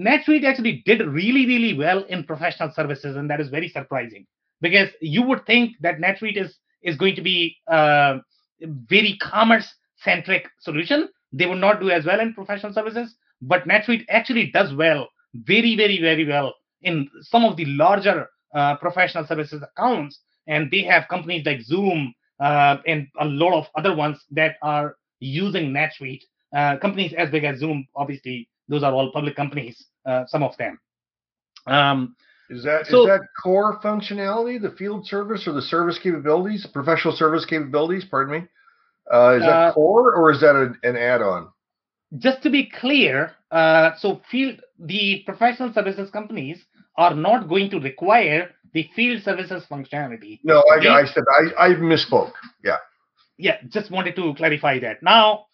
NetSuite 0.00 0.44
actually 0.44 0.82
did 0.86 1.06
really, 1.06 1.46
really 1.46 1.74
well 1.74 2.04
in 2.04 2.24
professional 2.24 2.72
services, 2.72 3.16
and 3.16 3.28
that 3.28 3.40
is 3.40 3.48
very 3.48 3.68
surprising 3.68 4.26
because 4.60 4.88
you 5.00 5.22
would 5.22 5.44
think 5.46 5.76
that 5.80 5.98
NetSuite 5.98 6.40
is 6.42 6.56
is 6.82 6.96
going 6.96 7.14
to 7.14 7.22
be 7.22 7.56
a 7.68 7.72
uh, 7.74 8.18
very 8.62 9.18
commerce 9.20 9.68
centric 9.96 10.46
solution. 10.60 11.08
They 11.32 11.46
would 11.46 11.58
not 11.58 11.80
do 11.80 11.90
as 11.90 12.06
well 12.06 12.20
in 12.20 12.32
professional 12.32 12.72
services, 12.72 13.14
but 13.42 13.68
NetSuite 13.68 14.06
actually 14.08 14.50
does 14.50 14.74
well, 14.74 15.08
very, 15.34 15.76
very, 15.76 16.00
very 16.00 16.24
well 16.24 16.54
in 16.80 17.08
some 17.20 17.44
of 17.44 17.56
the 17.56 17.66
larger 17.66 18.28
uh, 18.54 18.76
professional 18.76 19.26
services 19.26 19.62
accounts. 19.62 20.20
And 20.46 20.70
they 20.70 20.82
have 20.84 21.08
companies 21.08 21.44
like 21.44 21.60
Zoom 21.60 22.14
uh, 22.40 22.78
and 22.86 23.06
a 23.20 23.26
lot 23.26 23.52
of 23.52 23.66
other 23.76 23.94
ones 23.94 24.24
that 24.30 24.56
are 24.62 24.96
using 25.20 25.70
NetSuite. 25.72 26.22
Uh, 26.56 26.78
companies 26.78 27.12
as 27.12 27.30
big 27.30 27.44
as 27.44 27.58
Zoom, 27.58 27.86
obviously, 27.94 28.48
those 28.68 28.82
are 28.82 28.92
all 28.92 29.12
public 29.12 29.36
companies, 29.36 29.86
uh, 30.06 30.24
some 30.26 30.42
of 30.42 30.56
them. 30.56 30.78
Um, 31.66 32.16
is 32.48 32.64
that 32.64 32.86
so, 32.86 33.02
is 33.02 33.06
that 33.06 33.20
core 33.42 33.80
functionality, 33.80 34.60
the 34.60 34.72
field 34.72 35.06
service 35.06 35.46
or 35.46 35.52
the 35.52 35.62
service 35.62 35.98
capabilities, 36.02 36.66
professional 36.72 37.14
service 37.14 37.44
capabilities? 37.44 38.04
Pardon 38.10 38.42
me. 38.42 38.48
Uh, 39.12 39.36
is 39.36 39.42
that 39.42 39.48
uh, 39.48 39.72
core 39.72 40.14
or 40.14 40.32
is 40.32 40.40
that 40.40 40.56
a, 40.56 40.72
an 40.88 40.96
add-on? 40.96 41.48
Just 42.18 42.42
to 42.42 42.50
be 42.50 42.68
clear, 42.68 43.32
uh, 43.50 43.90
so 43.98 44.20
field 44.30 44.60
the 44.78 45.22
professional 45.26 45.72
services 45.72 46.10
companies 46.10 46.58
are 46.96 47.14
not 47.14 47.48
going 47.48 47.70
to 47.70 47.78
require 47.78 48.50
the 48.72 48.88
field 48.94 49.22
services 49.22 49.64
functionality. 49.70 50.40
No, 50.42 50.62
I, 50.72 50.80
they, 50.80 50.88
I 50.88 51.04
said 51.06 51.24
I, 51.56 51.66
I 51.66 51.68
misspoke. 51.74 52.32
Yeah. 52.64 52.76
Yeah, 53.38 53.56
just 53.68 53.90
wanted 53.90 54.16
to 54.16 54.34
clarify 54.34 54.80
that. 54.80 55.02
Now, 55.02 55.46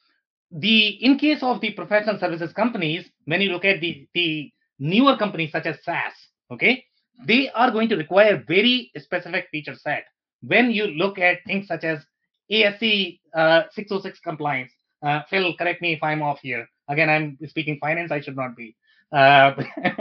the 0.56 0.88
in 1.04 1.18
case 1.18 1.42
of 1.42 1.60
the 1.60 1.72
professional 1.72 2.18
services 2.18 2.52
companies, 2.52 3.04
when 3.26 3.40
you 3.40 3.50
look 3.50 3.64
at 3.64 3.80
the 3.80 4.08
the 4.14 4.52
newer 4.78 5.16
companies 5.16 5.52
such 5.52 5.66
as 5.66 5.76
SaaS, 5.84 6.12
okay 6.50 6.84
they 7.24 7.50
are 7.50 7.70
going 7.70 7.88
to 7.88 7.96
require 7.96 8.42
very 8.46 8.90
specific 8.96 9.48
feature 9.50 9.74
set 9.74 10.04
when 10.42 10.70
you 10.70 10.86
look 10.86 11.18
at 11.18 11.38
things 11.46 11.66
such 11.66 11.84
as 11.84 12.04
ASC 12.50 13.20
uh, 13.34 13.62
606 13.72 14.20
compliance. 14.20 14.72
Uh, 15.02 15.22
Phil, 15.28 15.54
correct 15.56 15.82
me 15.82 15.92
if 15.92 16.02
I'm 16.02 16.22
off 16.22 16.38
here. 16.42 16.68
Again, 16.88 17.08
I'm 17.08 17.38
speaking 17.48 17.78
finance. 17.80 18.12
I 18.12 18.20
should 18.20 18.36
not 18.36 18.56
be. 18.56 18.76
Uh, 19.12 19.54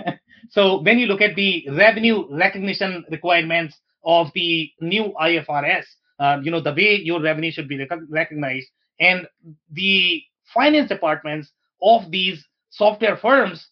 so 0.49 0.81
when 0.81 0.99
you 0.99 1.07
look 1.07 1.21
at 1.21 1.35
the 1.35 1.67
revenue 1.71 2.25
recognition 2.35 3.03
requirements 3.09 3.75
of 4.03 4.27
the 4.35 4.69
new 4.81 5.13
IFRS, 5.19 5.85
uh, 6.19 6.37
you 6.43 6.51
know 6.51 6.61
the 6.61 6.73
way 6.73 6.99
your 7.03 7.21
revenue 7.21 7.51
should 7.51 7.67
be 7.67 7.77
rec- 7.77 7.99
recognized, 8.09 8.67
and 8.99 9.27
the 9.71 10.21
finance 10.53 10.89
departments 10.89 11.51
of 11.81 12.09
these 12.11 12.45
software 12.69 13.17
firms 13.17 13.67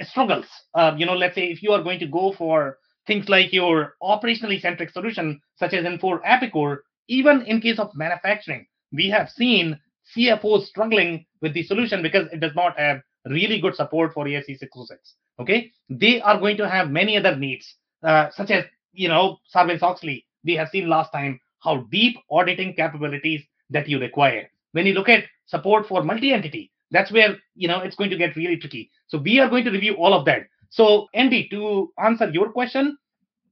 struggles. 0.00 0.46
Uh, 0.74 0.94
you 0.96 1.06
know, 1.06 1.14
let's 1.14 1.34
say 1.34 1.44
if 1.44 1.62
you 1.62 1.72
are 1.72 1.82
going 1.82 1.98
to 1.98 2.06
go 2.06 2.32
for 2.32 2.78
things 3.06 3.28
like 3.28 3.52
your 3.52 3.94
operationally 4.02 4.60
centric 4.60 4.90
solution, 4.90 5.40
such 5.56 5.72
as 5.72 5.84
Infor 5.84 6.22
Epicor, 6.24 6.78
even 7.08 7.42
in 7.42 7.60
case 7.60 7.78
of 7.78 7.94
manufacturing, 7.94 8.66
we 8.92 9.08
have 9.08 9.28
seen 9.30 9.78
CFOs 10.16 10.66
struggling 10.66 11.24
with 11.40 11.54
the 11.54 11.62
solution 11.62 12.02
because 12.02 12.28
it 12.32 12.40
does 12.40 12.54
not 12.54 12.78
have 12.78 13.00
really 13.26 13.60
good 13.60 13.74
support 13.74 14.12
for 14.12 14.24
ASC 14.26 14.58
606. 14.58 15.14
Okay, 15.40 15.72
they 15.88 16.20
are 16.20 16.38
going 16.38 16.56
to 16.58 16.68
have 16.68 16.90
many 16.90 17.16
other 17.16 17.34
needs, 17.34 17.76
uh, 18.02 18.28
such 18.30 18.50
as 18.50 18.64
you 18.92 19.08
know 19.08 19.38
Sarbanes 19.54 19.82
Oxley. 19.82 20.26
We 20.44 20.54
have 20.56 20.68
seen 20.68 20.88
last 20.88 21.10
time 21.12 21.40
how 21.60 21.86
deep 21.90 22.16
auditing 22.30 22.74
capabilities 22.74 23.42
that 23.70 23.88
you 23.88 23.98
require. 23.98 24.50
When 24.72 24.86
you 24.86 24.92
look 24.92 25.08
at 25.08 25.24
support 25.46 25.86
for 25.86 26.02
multi-entity, 26.02 26.70
that's 26.90 27.12
where 27.12 27.36
you 27.54 27.68
know 27.68 27.80
it's 27.80 27.96
going 27.96 28.10
to 28.10 28.16
get 28.16 28.36
really 28.36 28.56
tricky. 28.56 28.90
So 29.08 29.18
we 29.18 29.40
are 29.40 29.48
going 29.48 29.64
to 29.64 29.70
review 29.70 29.94
all 29.94 30.14
of 30.14 30.24
that. 30.26 30.42
So 30.70 31.08
andy 31.14 31.48
to 31.50 31.92
answer 31.98 32.30
your 32.30 32.50
question 32.50 32.96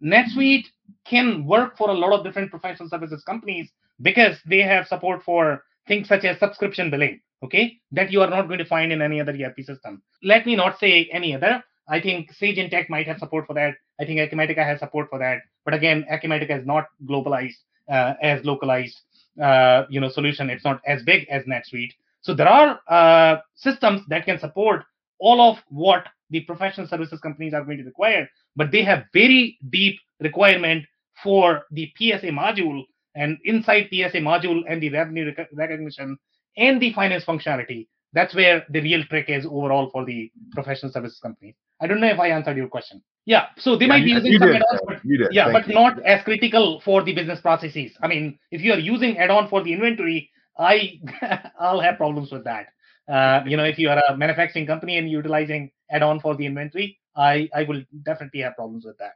netsuite 0.02 0.64
can 1.04 1.44
work 1.44 1.76
for 1.76 1.90
a 1.90 1.94
lot 1.94 2.12
of 2.18 2.24
different 2.24 2.50
professional 2.50 2.88
services 2.88 3.22
companies 3.24 3.70
because 4.00 4.38
they 4.46 4.60
have 4.60 4.86
support 4.86 5.22
for 5.22 5.62
things 5.86 6.08
such 6.08 6.24
as 6.24 6.38
subscription 6.38 6.90
billing 6.90 7.20
okay 7.42 7.78
that 7.92 8.10
you 8.10 8.22
are 8.22 8.30
not 8.30 8.46
going 8.46 8.58
to 8.58 8.64
find 8.64 8.92
in 8.92 9.02
any 9.02 9.20
other 9.20 9.32
erp 9.32 9.58
system. 9.60 10.02
Let 10.22 10.46
me 10.46 10.56
not 10.56 10.78
say 10.78 11.08
any 11.12 11.34
other. 11.34 11.62
I 11.88 12.00
think 12.00 12.32
sage 12.32 12.56
intacct 12.56 12.88
might 12.88 13.06
have 13.06 13.18
support 13.18 13.46
for 13.46 13.54
that. 13.54 13.74
I 14.00 14.04
think 14.04 14.20
acumatica 14.20 14.64
has 14.64 14.78
support 14.78 15.10
for 15.10 15.18
that. 15.18 15.40
But 15.64 15.74
again 15.74 16.04
acumatica 16.10 16.60
is 16.60 16.66
not 16.66 16.86
globalized 17.08 17.58
uh, 17.90 18.14
as 18.22 18.44
localized 18.44 19.00
uh, 19.42 19.84
you 19.88 20.00
know 20.00 20.08
solution 20.08 20.50
it's 20.50 20.64
not 20.64 20.80
as 20.86 21.02
big 21.02 21.26
as 21.28 21.42
netsuite 21.44 21.92
so 22.22 22.34
there 22.34 22.48
are 22.48 22.80
uh, 22.88 23.40
systems 23.54 24.02
that 24.08 24.24
can 24.24 24.38
support 24.38 24.84
all 25.18 25.40
of 25.40 25.58
what 25.68 26.06
the 26.30 26.40
professional 26.40 26.86
services 26.86 27.20
companies 27.20 27.54
are 27.54 27.64
going 27.64 27.78
to 27.78 27.84
require, 27.84 28.28
but 28.56 28.70
they 28.70 28.84
have 28.84 29.04
very 29.12 29.58
deep 29.70 29.98
requirement 30.20 30.84
for 31.22 31.64
the 31.70 31.92
PSA 31.96 32.28
module 32.28 32.84
and 33.14 33.38
inside 33.44 33.88
PSA 33.90 34.18
module 34.18 34.62
and 34.68 34.82
the 34.82 34.90
revenue 34.90 35.32
rec- 35.36 35.48
recognition 35.52 36.16
and 36.56 36.80
the 36.80 36.92
finance 36.92 37.24
functionality. 37.24 37.88
That's 38.12 38.34
where 38.34 38.64
the 38.70 38.80
real 38.80 39.04
trick 39.04 39.28
is 39.28 39.46
overall 39.46 39.90
for 39.90 40.04
the 40.04 40.30
professional 40.52 40.92
services 40.92 41.20
company. 41.20 41.56
I 41.80 41.86
don't 41.86 42.00
know 42.00 42.08
if 42.08 42.18
I 42.18 42.28
answered 42.28 42.56
your 42.56 42.68
question. 42.68 43.02
Yeah, 43.26 43.46
so 43.58 43.76
they 43.76 43.84
yeah, 43.84 43.88
might 43.88 44.04
be 44.04 44.10
using 44.10 44.38
some 44.38 44.48
add-ons, 44.48 44.80
but, 44.86 45.32
yeah, 45.32 45.52
but 45.52 45.68
not 45.68 46.02
as 46.04 46.22
critical 46.24 46.80
for 46.84 47.02
the 47.02 47.14
business 47.14 47.40
processes. 47.40 47.92
I 48.02 48.08
mean, 48.08 48.38
if 48.50 48.62
you 48.62 48.72
are 48.72 48.78
using 48.78 49.18
add-on 49.18 49.48
for 49.48 49.62
the 49.62 49.72
inventory, 49.72 50.30
I 50.58 51.00
I'll 51.60 51.80
have 51.80 51.96
problems 51.96 52.32
with 52.32 52.44
that. 52.44 52.68
Uh, 53.08 53.42
you 53.46 53.56
know, 53.56 53.64
if 53.64 53.78
you 53.78 53.88
are 53.88 54.02
a 54.08 54.16
manufacturing 54.16 54.66
company 54.66 54.98
and 54.98 55.10
utilizing 55.10 55.70
add-on 55.90 56.20
for 56.20 56.34
the 56.34 56.46
inventory, 56.46 56.98
I 57.14 57.48
I 57.54 57.64
will 57.64 57.82
definitely 58.04 58.40
have 58.40 58.56
problems 58.56 58.84
with 58.84 58.98
that. 58.98 59.14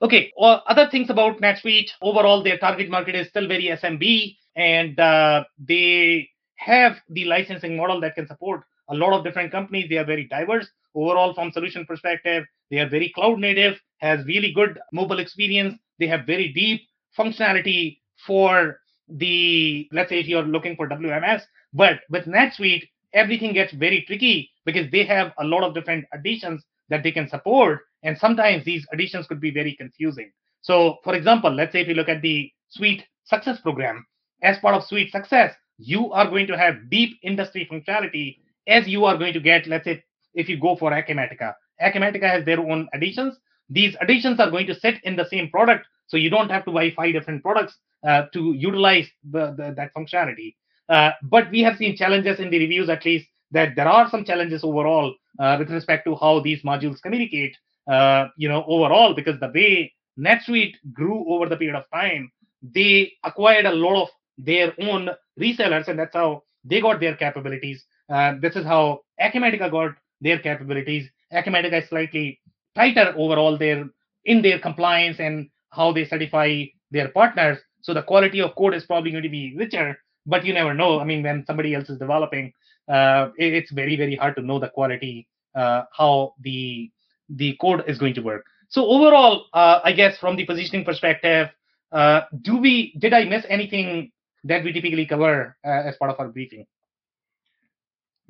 Okay, 0.00 0.32
well, 0.36 0.62
other 0.66 0.88
things 0.90 1.10
about 1.10 1.40
NetSuite. 1.40 1.90
Overall, 2.00 2.42
their 2.42 2.58
target 2.58 2.88
market 2.88 3.14
is 3.14 3.28
still 3.28 3.48
very 3.48 3.64
SMB, 3.64 4.36
and 4.56 4.98
uh, 4.98 5.44
they 5.58 6.30
have 6.56 6.96
the 7.10 7.24
licensing 7.24 7.76
model 7.76 8.00
that 8.00 8.14
can 8.14 8.26
support 8.26 8.62
a 8.88 8.94
lot 8.94 9.12
of 9.12 9.24
different 9.24 9.52
companies. 9.52 9.88
They 9.88 9.98
are 9.98 10.04
very 10.04 10.24
diverse 10.24 10.68
overall 10.98 11.34
from 11.34 11.52
solution 11.52 11.86
perspective. 11.86 12.44
They 12.70 12.78
are 12.78 12.88
very 12.88 13.10
cloud 13.14 13.38
native, 13.38 13.78
has 13.98 14.24
really 14.26 14.52
good 14.52 14.78
mobile 14.92 15.18
experience. 15.18 15.74
They 15.98 16.06
have 16.06 16.26
very 16.26 16.52
deep 16.52 16.82
functionality 17.18 17.98
for 18.26 18.78
the 19.08 19.88
let's 19.92 20.10
say 20.10 20.20
if 20.20 20.26
you're 20.26 20.42
looking 20.42 20.76
for 20.76 20.88
WMS, 20.88 21.42
but 21.72 22.00
with 22.10 22.26
NetSuite, 22.26 22.86
everything 23.14 23.54
gets 23.54 23.72
very 23.72 24.04
tricky 24.06 24.50
because 24.64 24.90
they 24.90 25.04
have 25.04 25.32
a 25.38 25.44
lot 25.44 25.62
of 25.62 25.74
different 25.74 26.04
additions 26.12 26.62
that 26.90 27.02
they 27.02 27.12
can 27.12 27.28
support, 27.28 27.80
and 28.02 28.16
sometimes 28.18 28.64
these 28.64 28.86
additions 28.92 29.26
could 29.26 29.40
be 29.40 29.50
very 29.50 29.74
confusing. 29.76 30.30
So, 30.60 30.98
for 31.04 31.14
example, 31.14 31.50
let's 31.50 31.72
say 31.72 31.80
if 31.80 31.88
you 31.88 31.94
look 31.94 32.08
at 32.08 32.22
the 32.22 32.50
Suite 32.68 33.04
Success 33.24 33.60
program, 33.60 34.04
as 34.42 34.58
part 34.58 34.74
of 34.74 34.84
Suite 34.84 35.10
Success, 35.10 35.54
you 35.78 36.12
are 36.12 36.28
going 36.28 36.46
to 36.48 36.58
have 36.58 36.90
deep 36.90 37.18
industry 37.22 37.68
functionality 37.70 38.38
as 38.66 38.86
you 38.86 39.04
are 39.04 39.16
going 39.16 39.32
to 39.32 39.40
get, 39.40 39.66
let's 39.66 39.84
say, 39.84 40.04
if 40.38 40.48
you 40.48 40.58
go 40.58 40.76
for 40.76 40.90
Acumatica. 40.92 41.54
Acumatica 41.82 42.28
has 42.34 42.44
their 42.44 42.60
own 42.60 42.88
additions. 42.94 43.34
These 43.68 43.96
additions 44.00 44.40
are 44.40 44.50
going 44.50 44.68
to 44.68 44.74
sit 44.84 44.96
in 45.04 45.16
the 45.16 45.26
same 45.28 45.50
product, 45.50 45.86
so 46.06 46.16
you 46.16 46.30
don't 46.30 46.50
have 46.50 46.64
to 46.64 46.72
buy 46.72 46.90
five 46.96 47.12
different 47.12 47.42
products 47.42 47.74
uh, 48.06 48.22
to 48.32 48.54
utilize 48.54 49.08
the, 49.34 49.44
the, 49.58 49.74
that 49.76 49.92
functionality. 49.94 50.54
Uh, 50.88 51.10
but 51.22 51.50
we 51.50 51.60
have 51.60 51.76
seen 51.76 51.96
challenges 51.96 52.40
in 52.40 52.50
the 52.50 52.58
reviews, 52.58 52.88
at 52.88 53.04
least, 53.04 53.26
that 53.50 53.74
there 53.76 53.88
are 53.88 54.08
some 54.10 54.24
challenges 54.24 54.64
overall 54.64 55.14
uh, 55.38 55.56
with 55.58 55.70
respect 55.70 56.06
to 56.06 56.14
how 56.16 56.40
these 56.40 56.62
modules 56.62 57.02
communicate. 57.02 57.54
Uh, 57.90 58.28
you 58.36 58.48
know, 58.48 58.64
overall, 58.66 59.14
because 59.14 59.38
the 59.40 59.50
way 59.54 59.92
NetSuite 60.18 60.74
grew 60.92 61.24
over 61.32 61.48
the 61.48 61.56
period 61.56 61.76
of 61.76 61.84
time, 61.92 62.30
they 62.62 63.12
acquired 63.24 63.66
a 63.66 63.72
lot 63.72 64.02
of 64.02 64.08
their 64.36 64.72
own 64.80 65.08
resellers, 65.40 65.88
and 65.88 65.98
that's 65.98 66.14
how 66.14 66.42
they 66.64 66.80
got 66.80 67.00
their 67.00 67.16
capabilities. 67.16 67.84
Uh, 68.08 68.34
this 68.40 68.56
is 68.56 68.64
how 68.64 69.00
Acumatica 69.20 69.70
got 69.70 69.94
their 70.20 70.38
capabilities. 70.38 71.08
Acumatica 71.32 71.82
is 71.82 71.88
slightly 71.88 72.40
tighter 72.74 73.14
overall 73.16 73.58
there 73.58 73.88
in 74.24 74.42
their 74.42 74.58
compliance 74.58 75.18
and 75.20 75.48
how 75.70 75.92
they 75.92 76.04
certify 76.04 76.64
their 76.90 77.08
partners. 77.08 77.58
So 77.82 77.94
the 77.94 78.02
quality 78.02 78.40
of 78.40 78.54
code 78.56 78.74
is 78.74 78.84
probably 78.84 79.10
going 79.10 79.22
to 79.22 79.28
be 79.28 79.54
richer. 79.56 79.98
but 80.28 80.44
you 80.44 80.52
never 80.52 80.74
know. 80.74 81.00
I 81.00 81.04
mean, 81.04 81.22
when 81.22 81.44
somebody 81.46 81.74
else 81.74 81.88
is 81.88 81.98
developing, 81.98 82.52
uh, 82.86 83.30
it's 83.38 83.72
very 83.72 83.96
very 83.96 84.14
hard 84.14 84.36
to 84.36 84.42
know 84.42 84.58
the 84.58 84.68
quality, 84.68 85.26
uh, 85.54 85.84
how 85.92 86.34
the 86.40 86.90
the 87.28 87.56
code 87.60 87.84
is 87.88 87.98
going 87.98 88.14
to 88.14 88.20
work. 88.20 88.44
So 88.68 88.86
overall, 88.86 89.46
uh, 89.54 89.80
I 89.82 89.92
guess 89.92 90.18
from 90.18 90.36
the 90.36 90.44
positioning 90.44 90.84
perspective, 90.84 91.48
uh, 91.92 92.20
do 92.42 92.58
we 92.58 92.94
did 92.98 93.14
I 93.14 93.24
miss 93.24 93.44
anything 93.48 94.12
that 94.44 94.62
we 94.64 94.72
typically 94.72 95.06
cover 95.06 95.56
uh, 95.64 95.88
as 95.88 95.96
part 95.96 96.10
of 96.10 96.20
our 96.20 96.28
briefing? 96.28 96.66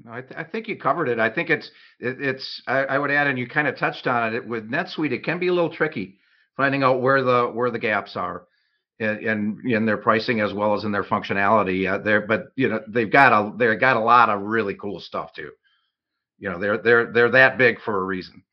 No, 0.05 0.13
I, 0.13 0.21
th- 0.21 0.35
I 0.37 0.45
think 0.45 0.69
you 0.69 0.77
covered 0.77 1.09
it. 1.09 1.19
I 1.19 1.29
think 1.29 1.51
it's 1.51 1.71
it, 1.99 2.21
it's 2.21 2.63
I, 2.67 2.85
I 2.85 2.99
would 2.99 3.11
add, 3.11 3.27
and 3.27 3.39
you 3.39 3.49
kind 3.49 3.67
of 3.67 3.77
touched 3.77 4.07
on 4.07 4.35
it 4.35 4.47
with 4.47 4.71
NetSuite. 4.71 5.13
It 5.13 5.25
can 5.25 5.39
be 5.39 5.49
a 5.49 5.53
little 5.53 5.75
tricky 5.75 6.19
finding 6.57 6.83
out 6.83 7.03
where 7.03 7.23
the 7.23 7.47
where 7.47 7.71
the 7.71 7.79
gaps 7.79 8.17
are 8.17 8.47
in 9.01 9.19
in, 9.19 9.63
in 9.67 9.87
their 9.87 9.97
pricing 9.97 10.41
as 10.41 10.53
well 10.55 10.75
as 10.75 10.85
in 10.85 10.93
their 10.93 11.05
functionality. 11.05 11.93
Uh, 11.93 11.99
there, 11.99 12.21
but 12.21 12.47
you 12.57 12.69
know 12.69 12.81
they've 12.89 13.11
got 13.11 13.33
a 13.33 13.57
they've 13.57 13.81
got 13.81 13.97
a 13.97 14.01
lot 14.01 14.29
of 14.31 14.43
really 14.43 14.75
cool 14.75 15.01
stuff 15.01 15.33
too. 15.35 15.51
You 16.39 16.51
know 16.51 16.59
they're 16.61 16.79
they're 16.79 17.13
they're 17.13 17.31
that 17.31 17.59
big 17.59 17.81
for 17.81 17.99
a 17.99 18.05
reason. 18.05 18.45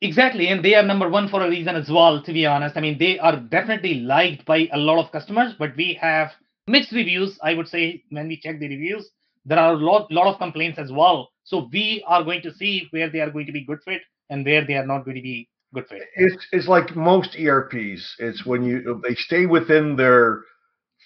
Exactly, 0.00 0.48
and 0.48 0.64
they 0.64 0.74
are 0.74 0.82
number 0.82 1.08
one 1.08 1.28
for 1.28 1.42
a 1.42 1.48
reason 1.48 1.76
as 1.76 1.88
well. 1.88 2.22
To 2.22 2.32
be 2.32 2.46
honest, 2.46 2.76
I 2.76 2.80
mean 2.80 2.98
they 2.98 3.18
are 3.18 3.36
definitely 3.36 3.94
liked 4.00 4.44
by 4.44 4.68
a 4.72 4.78
lot 4.78 5.04
of 5.04 5.12
customers, 5.12 5.54
but 5.58 5.76
we 5.76 5.94
have 6.00 6.32
mixed 6.68 6.92
reviews. 6.92 7.38
I 7.42 7.54
would 7.54 7.68
say 7.68 8.04
when 8.10 8.28
we 8.28 8.36
check 8.36 8.58
the 8.60 8.68
reviews, 8.68 9.08
there 9.44 9.58
are 9.58 9.72
a 9.72 9.76
lot 9.76 10.10
lot 10.10 10.32
of 10.32 10.38
complaints 10.38 10.78
as 10.78 10.90
well. 10.92 11.30
So 11.44 11.68
we 11.72 12.04
are 12.06 12.22
going 12.22 12.42
to 12.42 12.54
see 12.54 12.86
where 12.90 13.10
they 13.10 13.20
are 13.20 13.30
going 13.30 13.46
to 13.46 13.52
be 13.52 13.64
good 13.64 13.80
fit 13.84 14.02
and 14.30 14.44
where 14.44 14.64
they 14.64 14.74
are 14.74 14.86
not 14.86 15.04
going 15.04 15.16
to 15.16 15.22
be 15.22 15.48
good 15.74 15.86
fit. 15.88 16.02
It's 16.16 16.46
it's 16.52 16.68
like 16.68 16.94
most 16.94 17.36
ERPs. 17.38 18.16
It's 18.18 18.46
when 18.46 18.62
you 18.62 19.00
they 19.06 19.14
stay 19.14 19.46
within 19.46 19.96
their 19.96 20.42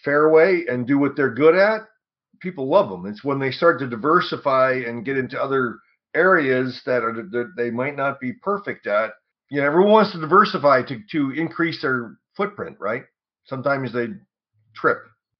fairway 0.05 0.65
and 0.69 0.87
do 0.87 0.99
what 0.99 1.17
they're 1.17 1.35
good 1.35 1.55
at. 1.55 1.83
People 2.41 2.69
love 2.69 2.91
them. 2.91 3.07
It's 3.07 3.25
when 3.25 3.39
they 3.39 3.51
start 3.51 3.79
to 3.81 3.89
diversify 3.89 4.83
and 4.87 5.05
get 5.05 5.17
into 5.17 5.41
other 5.43 5.79
areas 6.15 6.83
that 6.87 7.03
are 7.03 7.15
that 7.15 7.53
they 7.57 7.71
might 7.71 7.97
not 7.97 8.21
be 8.21 8.33
perfect 8.43 8.87
at. 8.87 9.13
You 9.51 9.61
know, 9.61 9.67
everyone 9.67 9.93
wants 9.93 10.13
to 10.13 10.21
diversify 10.21 10.83
to 10.83 11.01
to 11.13 11.31
increase 11.31 11.81
their 11.81 12.17
footprint, 12.37 12.77
right? 12.79 13.05
Sometimes 13.47 13.93
they 13.93 14.09
trip. 14.75 14.99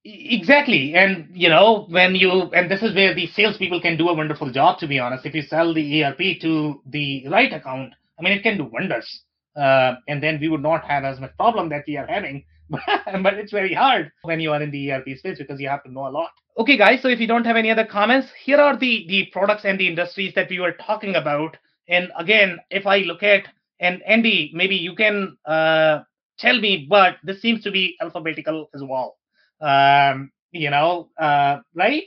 Exactly, 0.09 0.95
and 0.95 1.27
you 1.33 1.49
know 1.49 1.85
when 1.89 2.15
you 2.15 2.43
and 2.53 2.71
this 2.71 2.81
is 2.81 2.95
where 2.95 3.13
the 3.13 3.27
salespeople 3.27 3.81
can 3.81 3.97
do 3.97 4.07
a 4.07 4.13
wonderful 4.13 4.49
job. 4.49 4.79
To 4.79 4.87
be 4.87 4.99
honest, 4.99 5.25
if 5.25 5.35
you 5.35 5.41
sell 5.41 5.73
the 5.73 6.01
ERP 6.01 6.39
to 6.41 6.81
the 6.85 7.27
right 7.27 7.51
account, 7.51 7.91
I 8.17 8.21
mean 8.21 8.31
it 8.31 8.41
can 8.41 8.57
do 8.57 8.63
wonders, 8.71 9.23
uh, 9.57 9.95
and 10.07 10.23
then 10.23 10.39
we 10.39 10.47
would 10.47 10.61
not 10.63 10.85
have 10.85 11.03
as 11.03 11.19
much 11.19 11.35
problem 11.35 11.67
that 11.69 11.83
we 11.85 11.97
are 11.97 12.07
having. 12.07 12.45
but 12.69 13.33
it's 13.33 13.51
very 13.51 13.73
hard 13.73 14.11
when 14.21 14.39
you 14.39 14.53
are 14.53 14.61
in 14.61 14.71
the 14.71 14.91
ERP 14.93 15.17
space 15.17 15.39
because 15.39 15.59
you 15.59 15.67
have 15.67 15.83
to 15.83 15.91
know 15.91 16.07
a 16.07 16.09
lot. 16.19 16.31
Okay, 16.57 16.77
guys. 16.77 17.01
So 17.01 17.09
if 17.09 17.19
you 17.19 17.27
don't 17.27 17.45
have 17.45 17.57
any 17.57 17.69
other 17.69 17.85
comments, 17.85 18.29
here 18.45 18.61
are 18.61 18.77
the 18.77 19.05
the 19.09 19.25
products 19.33 19.65
and 19.65 19.77
the 19.77 19.89
industries 19.89 20.33
that 20.35 20.49
we 20.49 20.61
were 20.61 20.71
talking 20.73 21.15
about. 21.15 21.57
And 21.89 22.13
again, 22.17 22.59
if 22.69 22.87
I 22.87 22.99
look 22.99 23.23
at 23.23 23.43
and 23.81 24.01
Andy, 24.03 24.51
maybe 24.53 24.77
you 24.77 24.95
can 24.95 25.37
uh, 25.45 25.99
tell 26.39 26.57
me, 26.61 26.87
but 26.89 27.17
this 27.23 27.41
seems 27.41 27.61
to 27.63 27.71
be 27.71 27.97
alphabetical 28.01 28.69
as 28.73 28.81
well 28.81 29.16
um, 29.61 30.31
you 30.51 30.69
know, 30.69 31.09
uh, 31.17 31.59
right? 31.75 32.03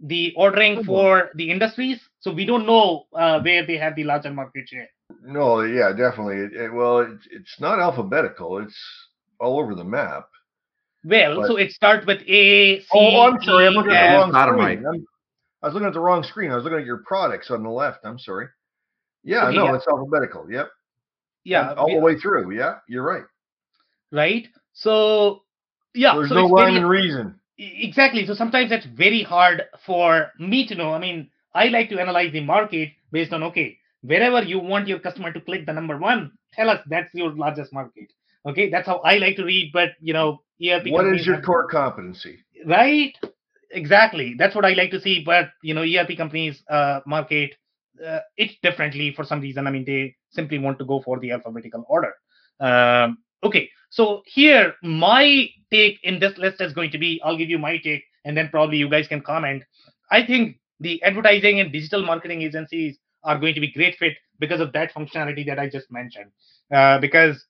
The 0.00 0.34
ordering 0.36 0.84
for 0.84 1.30
the 1.34 1.50
industries. 1.50 2.00
So 2.20 2.32
we 2.32 2.44
don't 2.44 2.66
know 2.66 3.04
uh, 3.14 3.40
where 3.40 3.66
they 3.66 3.78
have 3.78 3.96
the 3.96 4.04
larger 4.04 4.32
market 4.32 4.68
share. 4.68 4.88
No, 5.22 5.60
yeah, 5.62 5.92
definitely. 5.92 6.36
It, 6.36 6.52
it, 6.52 6.72
well, 6.72 6.98
it, 6.98 7.18
it's 7.30 7.60
not 7.60 7.78
alphabetical. 7.78 8.58
It's 8.58 8.78
all 9.40 9.58
over 9.58 9.74
the 9.74 9.84
map. 9.84 10.28
Well, 11.04 11.36
but, 11.36 11.48
so 11.48 11.56
it 11.56 11.70
starts 11.72 12.06
with 12.06 12.20
A. 12.22 12.80
C, 12.80 12.86
oh, 12.92 13.22
I'm 13.22 13.42
sorry. 13.42 13.66
I'm 13.66 13.74
looking 13.74 13.92
at 13.92 14.26
the 14.26 14.32
wrong 14.32 14.56
screen. 14.56 14.86
I'm, 14.86 15.06
I 15.62 15.66
was 15.66 15.74
looking 15.74 15.88
at 15.88 15.94
the 15.94 16.00
wrong 16.00 16.22
screen. 16.22 16.50
I 16.50 16.56
was 16.56 16.64
looking 16.64 16.80
at 16.80 16.86
your 16.86 17.02
products 17.06 17.50
on 17.50 17.62
the 17.62 17.70
left. 17.70 18.00
I'm 18.04 18.18
sorry. 18.18 18.48
Yeah, 19.22 19.46
okay, 19.48 19.56
no, 19.56 19.66
yeah. 19.66 19.76
it's 19.76 19.88
alphabetical. 19.88 20.50
Yep. 20.50 20.68
Yeah, 21.44 21.70
and 21.70 21.78
all 21.78 21.88
the 21.88 22.00
way 22.00 22.18
through. 22.18 22.54
Yeah, 22.56 22.76
you're 22.88 23.02
right. 23.02 23.24
Right. 24.12 24.48
So 24.72 25.43
yeah, 25.94 26.14
there's 26.14 26.28
so 26.28 26.34
no 26.34 26.50
rhyme 26.50 26.76
and 26.76 26.88
reason. 26.88 27.38
Exactly. 27.56 28.26
So 28.26 28.34
sometimes 28.34 28.70
that's 28.70 28.86
very 28.86 29.22
hard 29.22 29.62
for 29.86 30.32
me 30.38 30.66
to 30.66 30.74
know. 30.74 30.92
I 30.92 30.98
mean, 30.98 31.30
I 31.54 31.68
like 31.68 31.88
to 31.90 32.00
analyze 32.00 32.32
the 32.32 32.40
market 32.40 32.90
based 33.12 33.32
on 33.32 33.42
okay, 33.44 33.78
wherever 34.02 34.42
you 34.42 34.58
want 34.58 34.88
your 34.88 34.98
customer 34.98 35.32
to 35.32 35.40
click 35.40 35.66
the 35.66 35.72
number 35.72 35.96
one, 35.96 36.32
tell 36.52 36.68
us 36.68 36.80
that's 36.88 37.14
your 37.14 37.30
largest 37.30 37.72
market. 37.72 38.12
Okay, 38.46 38.70
that's 38.70 38.86
how 38.86 38.98
I 38.98 39.18
like 39.18 39.36
to 39.36 39.44
read. 39.44 39.70
But 39.72 39.90
you 40.00 40.12
know, 40.12 40.42
ERP. 40.62 40.86
What 40.88 41.06
is 41.06 41.26
your 41.26 41.40
core 41.42 41.68
competency? 41.68 42.38
Right. 42.66 43.16
Exactly. 43.70 44.34
That's 44.38 44.54
what 44.54 44.64
I 44.64 44.72
like 44.72 44.90
to 44.90 45.00
see. 45.00 45.22
But 45.24 45.50
you 45.62 45.74
know, 45.74 45.82
ERP 45.82 46.16
companies 46.16 46.62
uh, 46.68 47.00
market 47.06 47.54
uh, 48.04 48.20
it 48.36 48.50
differently 48.62 49.12
for 49.14 49.24
some 49.24 49.40
reason. 49.40 49.66
I 49.66 49.70
mean, 49.70 49.84
they 49.84 50.16
simply 50.30 50.58
want 50.58 50.78
to 50.80 50.84
go 50.84 51.00
for 51.02 51.20
the 51.20 51.30
alphabetical 51.30 51.84
order. 51.88 52.14
Um, 52.58 53.18
Okay, 53.44 53.68
so 53.94 54.22
here 54.26 54.74
my 54.82 55.48
take 55.70 56.00
in 56.02 56.18
this 56.18 56.36
list 56.36 56.60
is 56.60 56.72
going 56.72 56.90
to 56.90 56.98
be 56.98 57.20
I'll 57.24 57.36
give 57.36 57.48
you 57.48 57.60
my 57.60 57.78
take 57.78 58.02
and 58.24 58.36
then 58.36 58.48
probably 58.48 58.76
you 58.76 58.88
guys 58.88 59.06
can 59.06 59.20
comment. 59.20 59.62
I 60.10 60.26
think 60.26 60.58
the 60.80 61.00
advertising 61.04 61.60
and 61.60 61.70
digital 61.70 62.04
marketing 62.04 62.42
agencies 62.42 62.98
are 63.22 63.38
going 63.38 63.54
to 63.54 63.60
be 63.60 63.70
great 63.70 63.94
fit 63.96 64.14
because 64.40 64.60
of 64.60 64.72
that 64.72 64.92
functionality 64.92 65.46
that 65.46 65.60
I 65.60 65.68
just 65.68 65.92
mentioned. 65.92 66.32
Uh, 66.74 66.98
because 66.98 67.44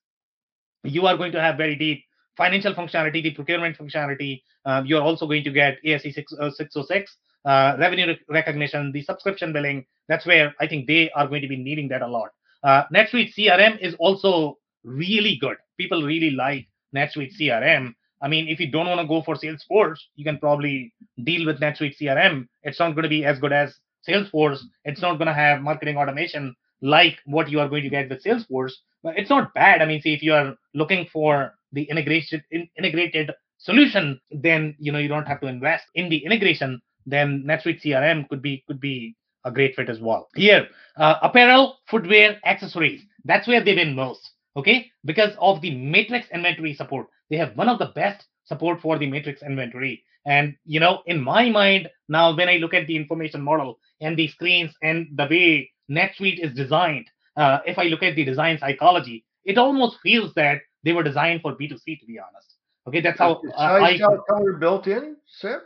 you 0.83 1.07
are 1.07 1.17
going 1.17 1.33
to 1.33 1.41
have 1.41 1.57
very 1.57 1.77
deep 1.77 2.05
financial 2.37 2.75
functionality, 2.75 3.23
the 3.23 3.31
procurement 3.31 3.79
functionality. 3.79 4.43
Uh, 4.67 4.83
you're 4.85 5.01
also 5.01 5.27
going 5.27 5.45
to 5.45 5.51
get 5.51 5.79
ASC 5.83 6.13
606, 6.13 7.17
uh, 7.47 7.49
uh, 7.49 7.77
revenue 7.81 8.09
rec- 8.09 8.29
recognition, 8.29 8.93
the 8.93 9.03
subscription 9.03 9.55
billing. 9.55 9.87
That's 10.09 10.27
where 10.27 10.55
I 10.61 10.67
think 10.67 10.89
they 10.89 11.11
are 11.13 11.27
going 11.27 11.41
to 11.41 11.49
be 11.49 11.57
needing 11.57 11.89
that 11.89 12.03
a 12.03 12.07
lot. 12.07 12.33
Uh, 12.63 12.85
NetSuite 12.95 13.35
CRM 13.35 13.79
is 13.81 13.95
also 13.95 14.59
really 14.85 15.37
good. 15.41 15.57
People 15.79 16.03
really 16.03 16.31
like 16.31 16.67
NetSuite 16.95 17.33
CRM. 17.41 17.95
I 18.23 18.29
mean, 18.29 18.49
if 18.49 18.61
you 18.61 18.71
don't 18.71 18.87
want 18.87 19.01
to 19.01 19.07
go 19.07 19.23
for 19.23 19.35
Salesforce, 19.35 19.99
you 20.15 20.25
can 20.25 20.39
probably 20.39 20.93
deal 21.25 21.47
with 21.47 21.61
NetSuite 21.61 21.97
CRM. 22.01 22.47
It's 22.63 22.79
not 22.79 22.93
going 22.93 23.03
to 23.03 23.09
be 23.09 23.25
as 23.25 23.39
good 23.39 23.53
as 23.53 23.75
Salesforce. 24.09 24.61
It's 24.85 25.03
not 25.03 25.19
going 25.19 25.27
to 25.27 25.35
have 25.35 25.61
marketing 25.61 25.97
automation 25.97 26.55
like 26.81 27.19
what 27.27 27.51
you 27.51 27.61
are 27.61 27.69
going 27.69 27.83
to 27.83 27.89
get 27.89 28.09
with 28.09 28.23
Salesforce. 28.23 28.73
But 29.03 29.19
it's 29.19 29.31
not 29.31 29.53
bad. 29.55 29.83
I 29.83 29.87
mean, 29.87 30.01
see, 30.01 30.15
if 30.15 30.23
you 30.23 30.33
are 30.33 30.55
looking 30.75 31.07
for 31.13 31.55
the 31.73 31.83
integration 31.85 32.43
in, 32.51 32.69
integrated 32.79 33.33
solution, 33.59 34.21
then 34.31 34.75
you 34.79 34.93
know 34.93 34.99
you 34.99 35.09
don't 35.09 35.27
have 35.27 35.41
to 35.41 35.47
invest 35.47 35.85
in 35.95 36.09
the 36.09 36.25
integration. 36.25 36.81
Then 37.07 37.45
NetSuite 37.47 37.83
CRM 37.83 38.29
could 38.29 38.41
be 38.41 38.65
could 38.67 38.81
be 38.81 39.17
a 39.45 39.51
great 39.51 39.77
fit 39.77 39.91
as 39.91 40.01
well. 40.01 40.29
Here, 40.35 40.69
uh, 40.97 41.17
apparel, 41.21 41.79
footwear, 41.91 42.39
accessories. 42.47 43.03
That's 43.27 43.47
where 43.47 43.63
they 43.63 43.75
win 43.75 43.95
most 43.95 44.31
okay? 44.57 44.91
Because 45.05 45.35
of 45.41 45.61
the 45.61 45.75
matrix 45.75 46.29
inventory 46.33 46.75
support. 46.75 47.09
They 47.31 47.37
have 47.37 47.57
one 47.57 47.69
of 47.69 47.79
the 47.79 47.93
best 47.95 48.27
support 48.45 48.81
for 48.81 48.99
the 48.99 49.07
matrix 49.07 49.43
inventory. 49.43 50.05
And 50.27 50.57
you 50.65 50.81
know 50.81 51.03
in 51.07 51.23
my 51.23 51.51
mind 51.51 51.91
now 52.09 52.35
when 52.35 52.49
i 52.49 52.57
look 52.57 52.73
at 52.75 52.87
the 52.87 52.97
information 52.97 53.43
model 53.43 53.79
and 54.01 54.17
the 54.17 54.29
screens 54.29 54.75
and 54.83 55.07
the 55.15 55.27
way 55.31 55.71
netsuite 55.91 56.43
is 56.43 56.55
designed 56.55 57.07
uh, 57.37 57.59
if 57.67 57.79
i 57.79 57.85
look 57.85 58.03
at 58.03 58.17
the 58.17 58.25
design 58.25 58.59
psychology 58.59 59.25
it 59.45 59.59
almost 59.59 59.99
feels 60.03 60.33
that 60.35 60.63
they 60.83 60.93
were 60.93 61.03
designed 61.03 61.43
for 61.43 61.53
b2c 61.53 62.01
to 62.01 62.07
be 62.07 62.19
honest. 62.19 62.55
Okay? 62.87 63.01
That's 63.01 63.19
how 63.19 63.43
uh, 63.55 63.81
size, 63.81 63.99
style, 63.99 64.25
color 64.29 64.55
built 64.55 64.87
in 64.87 65.17
Sam? 65.27 65.61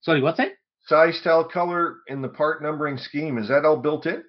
sorry 0.00 0.22
what's 0.22 0.38
that? 0.38 0.52
Size 0.86 1.18
style 1.18 1.44
color 1.44 1.96
in 2.06 2.22
the 2.22 2.28
part 2.28 2.62
numbering 2.62 2.96
scheme 2.96 3.36
is 3.36 3.48
that 3.48 3.66
all 3.66 3.76
built 3.76 4.06
in 4.06 4.22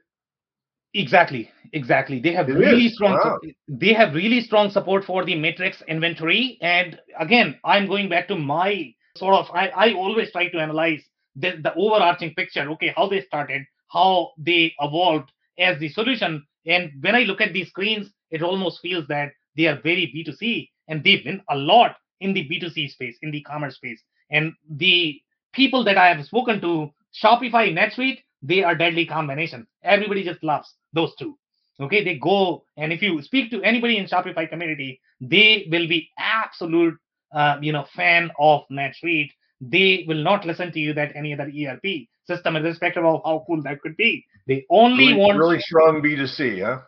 Exactly, 0.94 1.52
exactly. 1.74 2.20
They 2.20 2.34
have 2.34 2.50
it 2.50 2.54
really 2.54 2.88
is. 2.88 2.96
strong. 2.96 3.14
Wow. 3.14 3.40
They 3.68 3.94
have 3.94 4.16
really 4.16 4.42
strong 4.42 4.72
support 4.72 5.06
for 5.06 5.24
the 5.24 5.36
matrix 5.36 5.82
inventory. 5.88 6.58
And 6.62 7.00
again, 7.20 7.60
I'm 7.64 7.88
going 7.88 8.10
back 8.10 8.28
to 8.30 8.36
my 8.36 8.94
sort 9.16 9.36
of. 9.36 9.48
I, 9.54 9.70
I 9.70 9.94
always 9.94 10.32
try 10.32 10.50
to 10.50 10.58
analyze 10.58 11.02
the, 11.36 11.58
the 11.62 11.74
overarching 11.76 12.34
picture. 12.34 12.68
Okay, 12.72 12.94
how 12.96 13.08
they 13.08 13.22
started, 13.22 13.64
how 13.90 14.32
they 14.38 14.74
evolved 14.80 15.32
as 15.60 15.80
the 15.80 15.90
solution. 15.90 16.44
And 16.66 16.92
when 17.02 17.16
I 17.16 17.22
look 17.22 17.42
at 17.42 17.54
these 17.54 17.70
screens, 17.70 18.10
it 18.32 18.42
almost 18.42 18.80
feels 18.82 19.08
that 19.08 19.32
they 19.56 19.68
are 19.68 19.80
very 19.82 20.12
B2C 20.16 20.70
and 20.88 21.04
they've 21.04 21.24
been 21.24 21.42
a 21.50 21.56
lot 21.56 21.98
in 22.20 22.34
the 22.34 22.48
B2C 22.48 22.90
space, 22.90 23.18
in 23.22 23.32
the 23.32 23.42
commerce 23.42 23.76
space. 23.76 24.02
And 24.32 24.54
the 24.70 25.20
people 25.54 25.84
that 25.84 25.98
I 25.98 26.14
have 26.14 26.26
spoken 26.26 26.62
to, 26.62 26.92
Shopify, 27.24 27.74
NetSuite, 27.74 28.20
they 28.42 28.64
are 28.64 28.76
deadly 28.76 29.06
combination. 29.06 29.68
Everybody 29.84 30.24
just 30.24 30.44
loves 30.44 30.74
those 30.94 31.16
two. 31.16 31.38
Okay, 31.80 32.04
they 32.04 32.18
go 32.18 32.64
and 32.76 32.92
if 32.92 33.02
you 33.02 33.22
speak 33.22 33.52
to 33.52 33.64
anybody 33.64 33.98
in 33.98 34.06
Shopify 34.06 34.50
community, 34.50 35.00
they 35.22 35.68
will 35.72 35.88
be 35.88 36.10
absolute, 36.18 36.98
uh, 37.34 37.58
you 37.62 37.72
know, 37.72 37.86
fan 37.96 38.32
of 38.38 38.64
NetSuite. 38.72 39.32
They 39.62 40.06
will 40.08 40.24
not 40.24 40.46
listen 40.46 40.72
to 40.74 40.80
you 40.80 40.94
that 40.94 41.16
any 41.16 41.34
other 41.34 41.50
ERP 41.50 42.08
system, 42.28 42.56
irrespective 42.56 43.06
of 43.06 43.22
how 43.26 43.44
cool 43.48 43.62
that 43.64 43.82
could 43.82 43.98
be. 43.98 44.26
They 44.48 44.66
only 44.70 45.08
really, 45.08 45.20
want 45.20 45.38
really 45.38 45.60
strong 45.60 46.02
B2C, 46.02 46.64
huh? 46.64 46.82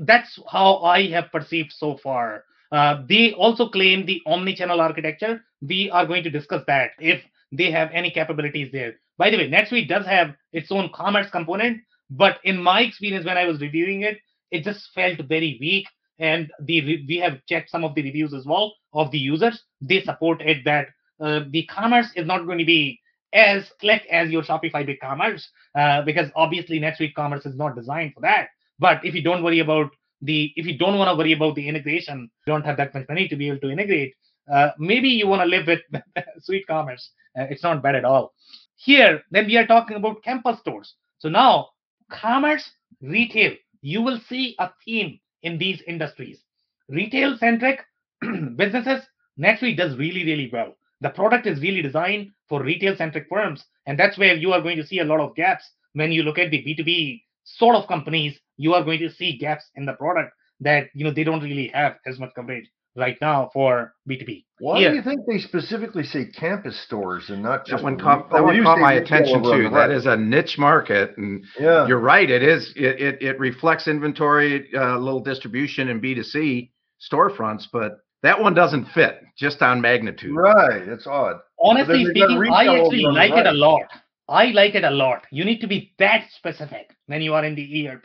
That's 0.00 0.38
how 0.50 0.78
I 0.78 1.08
have 1.10 1.32
perceived 1.32 1.72
so 1.72 1.98
far. 2.02 2.44
Uh, 2.70 3.02
they 3.08 3.32
also 3.32 3.68
claim 3.68 4.04
the 4.04 4.20
omni-channel 4.26 4.80
architecture. 4.80 5.40
We 5.62 5.90
are 5.90 6.06
going 6.06 6.22
to 6.24 6.30
discuss 6.30 6.62
that 6.66 6.90
if 6.98 7.22
they 7.50 7.70
have 7.70 7.90
any 7.92 8.10
capabilities 8.10 8.70
there. 8.72 9.00
By 9.18 9.30
the 9.30 9.36
way, 9.36 9.50
NetSuite 9.50 9.88
does 9.88 10.06
have 10.06 10.34
its 10.52 10.70
own 10.70 10.90
commerce 10.94 11.30
component, 11.30 11.82
but 12.10 12.38
in 12.44 12.62
my 12.62 12.82
experience 12.82 13.26
when 13.26 13.36
I 13.36 13.44
was 13.44 13.60
reviewing 13.60 14.02
it, 14.02 14.18
it 14.50 14.64
just 14.64 14.90
felt 14.94 15.18
very 15.28 15.58
weak. 15.60 15.86
And 16.20 16.50
the 16.60 17.04
we 17.06 17.16
have 17.22 17.44
checked 17.48 17.70
some 17.70 17.84
of 17.84 17.94
the 17.94 18.02
reviews 18.02 18.34
as 18.34 18.44
well 18.46 18.74
of 18.92 19.10
the 19.10 19.18
users. 19.18 19.62
They 19.80 20.00
support 20.02 20.40
it 20.40 20.64
that 20.64 20.88
uh, 21.20 21.40
the 21.50 21.64
commerce 21.66 22.10
is 22.16 22.26
not 22.26 22.46
going 22.46 22.58
to 22.58 22.64
be 22.64 23.00
as 23.32 23.70
slick 23.80 24.02
as 24.10 24.30
your 24.30 24.42
Shopify 24.42 24.86
BigCommerce 24.88 25.44
uh, 25.76 26.02
because 26.02 26.30
obviously 26.34 26.80
NetSuite 26.80 27.14
Commerce 27.14 27.44
is 27.46 27.56
not 27.56 27.76
designed 27.76 28.14
for 28.14 28.20
that. 28.20 28.48
But 28.78 29.04
if 29.04 29.14
you 29.14 29.22
don't 29.22 29.42
worry 29.42 29.58
about 29.58 29.90
the 30.22 30.52
if 30.56 30.66
you 30.66 30.78
don't 30.78 30.98
want 30.98 31.08
to 31.10 31.16
worry 31.16 31.32
about 31.32 31.54
the 31.54 31.68
integration, 31.68 32.30
you 32.46 32.52
don't 32.52 32.64
have 32.64 32.76
that 32.78 32.94
much 32.94 33.06
money 33.08 33.28
to 33.28 33.36
be 33.36 33.48
able 33.48 33.60
to 33.60 33.70
integrate. 33.70 34.14
Uh, 34.52 34.70
maybe 34.78 35.08
you 35.08 35.26
want 35.26 35.42
to 35.42 35.46
live 35.46 35.66
with 35.66 35.80
Suite 36.40 36.66
Commerce. 36.66 37.10
Uh, 37.38 37.44
it's 37.50 37.62
not 37.62 37.82
bad 37.82 37.94
at 37.94 38.04
all. 38.04 38.32
Here, 38.80 39.24
then 39.32 39.46
we 39.46 39.56
are 39.56 39.66
talking 39.66 39.96
about 39.96 40.22
campus 40.22 40.60
stores. 40.60 40.94
So 41.18 41.28
now, 41.28 41.70
commerce, 42.12 42.70
retail, 43.02 43.54
you 43.80 44.00
will 44.00 44.20
see 44.28 44.54
a 44.60 44.70
theme 44.84 45.18
in 45.42 45.58
these 45.58 45.82
industries. 45.88 46.44
Retail 46.88 47.36
centric 47.38 47.80
businesses, 48.56 49.02
NetSuite 49.36 49.76
does 49.76 49.96
really, 49.96 50.24
really 50.24 50.48
well. 50.52 50.76
The 51.00 51.10
product 51.10 51.46
is 51.48 51.60
really 51.60 51.82
designed 51.82 52.30
for 52.48 52.62
retail 52.62 52.96
centric 52.96 53.26
firms. 53.28 53.64
And 53.86 53.98
that's 53.98 54.16
where 54.16 54.36
you 54.36 54.52
are 54.52 54.62
going 54.62 54.76
to 54.76 54.86
see 54.86 55.00
a 55.00 55.04
lot 55.04 55.18
of 55.18 55.34
gaps 55.34 55.68
when 55.94 56.12
you 56.12 56.22
look 56.22 56.38
at 56.38 56.52
the 56.52 56.62
B2B 56.62 57.22
sort 57.42 57.74
of 57.74 57.88
companies. 57.88 58.38
You 58.58 58.74
are 58.74 58.84
going 58.84 59.00
to 59.00 59.10
see 59.10 59.38
gaps 59.38 59.64
in 59.74 59.86
the 59.86 59.94
product 59.94 60.32
that 60.60 60.88
you 60.94 61.04
know 61.04 61.12
they 61.12 61.24
don't 61.24 61.42
really 61.42 61.68
have 61.68 61.96
as 62.06 62.18
much 62.20 62.30
coverage 62.34 62.70
right 62.98 63.16
now 63.20 63.50
for 63.52 63.94
B2B. 64.08 64.44
Why 64.58 64.80
Here. 64.80 64.90
do 64.90 64.96
you 64.96 65.02
think 65.02 65.20
they 65.26 65.38
specifically 65.38 66.02
say 66.02 66.26
campus 66.26 66.78
stores 66.84 67.30
and 67.30 67.42
not 67.42 67.64
just 67.64 67.78
that 67.78 67.84
one 67.84 67.98
caught, 67.98 68.30
that 68.30 68.42
one 68.42 68.62
caught 68.62 68.80
my 68.80 68.94
attention 68.94 69.42
too. 69.42 69.70
That 69.70 69.90
is 69.90 70.06
a 70.06 70.16
niche 70.16 70.56
market, 70.58 71.16
and 71.16 71.44
yeah. 71.58 71.86
you're 71.86 72.00
right. 72.00 72.28
It 72.28 72.42
is. 72.42 72.72
It 72.76 73.00
it, 73.00 73.22
it 73.22 73.38
reflects 73.38 73.86
inventory, 73.86 74.70
a 74.74 74.82
uh, 74.82 74.98
little 74.98 75.20
distribution 75.20 75.88
in 75.88 76.00
B2C 76.00 76.70
storefronts, 77.10 77.64
but 77.72 77.98
that 78.22 78.40
one 78.40 78.54
doesn't 78.54 78.86
fit 78.86 79.20
just 79.38 79.62
on 79.62 79.80
magnitude. 79.80 80.34
Right. 80.34 80.82
It's 80.82 81.06
odd. 81.06 81.36
Honestly 81.60 82.04
speaking, 82.04 82.50
I 82.52 82.66
actually 82.66 83.02
like 83.02 83.32
right. 83.32 83.46
it 83.46 83.48
a 83.48 83.52
lot. 83.52 83.86
I 84.28 84.46
like 84.46 84.74
it 84.74 84.84
a 84.84 84.90
lot. 84.90 85.24
You 85.30 85.44
need 85.44 85.60
to 85.60 85.68
be 85.68 85.94
that 85.98 86.26
specific 86.36 86.90
when 87.06 87.22
you 87.22 87.34
are 87.34 87.44
in 87.44 87.54
the 87.54 87.88
ERP 87.88 88.04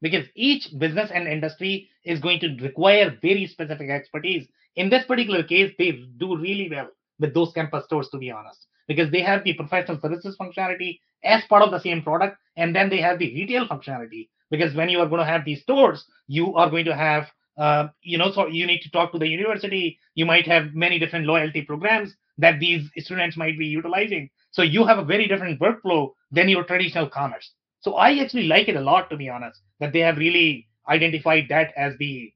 because 0.00 0.26
each 0.36 0.68
business 0.78 1.10
and 1.12 1.26
industry 1.26 1.88
is 2.04 2.20
going 2.20 2.40
to 2.40 2.56
require 2.60 3.16
very 3.22 3.46
specific 3.46 3.90
expertise. 3.90 4.46
In 4.76 4.90
this 4.90 5.04
particular 5.04 5.42
case, 5.42 5.72
they 5.78 6.04
do 6.18 6.36
really 6.36 6.68
well 6.70 6.88
with 7.18 7.34
those 7.34 7.52
campus 7.52 7.84
stores, 7.84 8.08
to 8.10 8.18
be 8.18 8.30
honest, 8.30 8.66
because 8.88 9.10
they 9.10 9.22
have 9.22 9.44
the 9.44 9.54
professional 9.54 10.00
services 10.00 10.36
functionality 10.40 10.98
as 11.22 11.44
part 11.48 11.62
of 11.62 11.70
the 11.70 11.80
same 11.80 12.02
product, 12.02 12.36
and 12.56 12.74
then 12.74 12.90
they 12.90 13.00
have 13.00 13.18
the 13.18 13.32
retail 13.34 13.66
functionality. 13.66 14.28
Because 14.50 14.74
when 14.74 14.88
you 14.88 15.00
are 15.00 15.08
going 15.08 15.20
to 15.20 15.26
have 15.26 15.44
these 15.44 15.62
stores, 15.62 16.04
you 16.26 16.54
are 16.54 16.68
going 16.70 16.84
to 16.84 16.94
have 16.94 17.28
uh, 17.56 17.88
you 18.02 18.18
know, 18.18 18.32
so 18.32 18.46
you 18.46 18.66
need 18.66 18.80
to 18.80 18.90
talk 18.90 19.12
to 19.12 19.18
the 19.18 19.28
university. 19.28 19.98
You 20.14 20.26
might 20.26 20.46
have 20.46 20.74
many 20.74 20.98
different 20.98 21.26
loyalty 21.26 21.62
programs 21.62 22.12
that 22.38 22.58
these 22.58 22.90
students 22.98 23.36
might 23.36 23.58
be 23.58 23.66
utilizing. 23.66 24.28
So 24.50 24.62
you 24.62 24.84
have 24.84 24.98
a 24.98 25.04
very 25.04 25.28
different 25.28 25.60
workflow 25.60 26.10
than 26.30 26.48
your 26.48 26.64
traditional 26.64 27.08
commerce. 27.08 27.52
So 27.80 27.94
I 27.94 28.18
actually 28.18 28.44
like 28.44 28.68
it 28.68 28.76
a 28.76 28.80
lot, 28.80 29.10
to 29.10 29.16
be 29.16 29.28
honest, 29.28 29.60
that 29.78 29.92
they 29.92 30.00
have 30.00 30.16
really 30.16 30.66
identified 30.88 31.44
that 31.48 31.72
as 31.76 31.94
the 31.98 32.32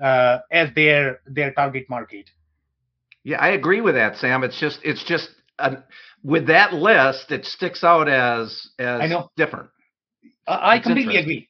uh, 0.00 0.38
as 0.50 0.68
their 0.74 1.20
their 1.26 1.52
target 1.52 1.88
market. 1.88 2.30
Yeah, 3.24 3.38
I 3.40 3.48
agree 3.48 3.80
with 3.80 3.94
that, 3.94 4.16
Sam. 4.16 4.44
It's 4.44 4.58
just 4.58 4.78
it's 4.84 5.04
just 5.04 5.30
uh, 5.58 5.76
with 6.22 6.46
that 6.46 6.72
list, 6.74 7.30
it 7.30 7.44
sticks 7.44 7.82
out 7.84 8.08
as 8.08 8.68
as 8.78 9.00
I 9.00 9.06
know. 9.06 9.30
different. 9.36 9.70
I 10.46 10.78
completely 10.78 11.16
agree. 11.16 11.48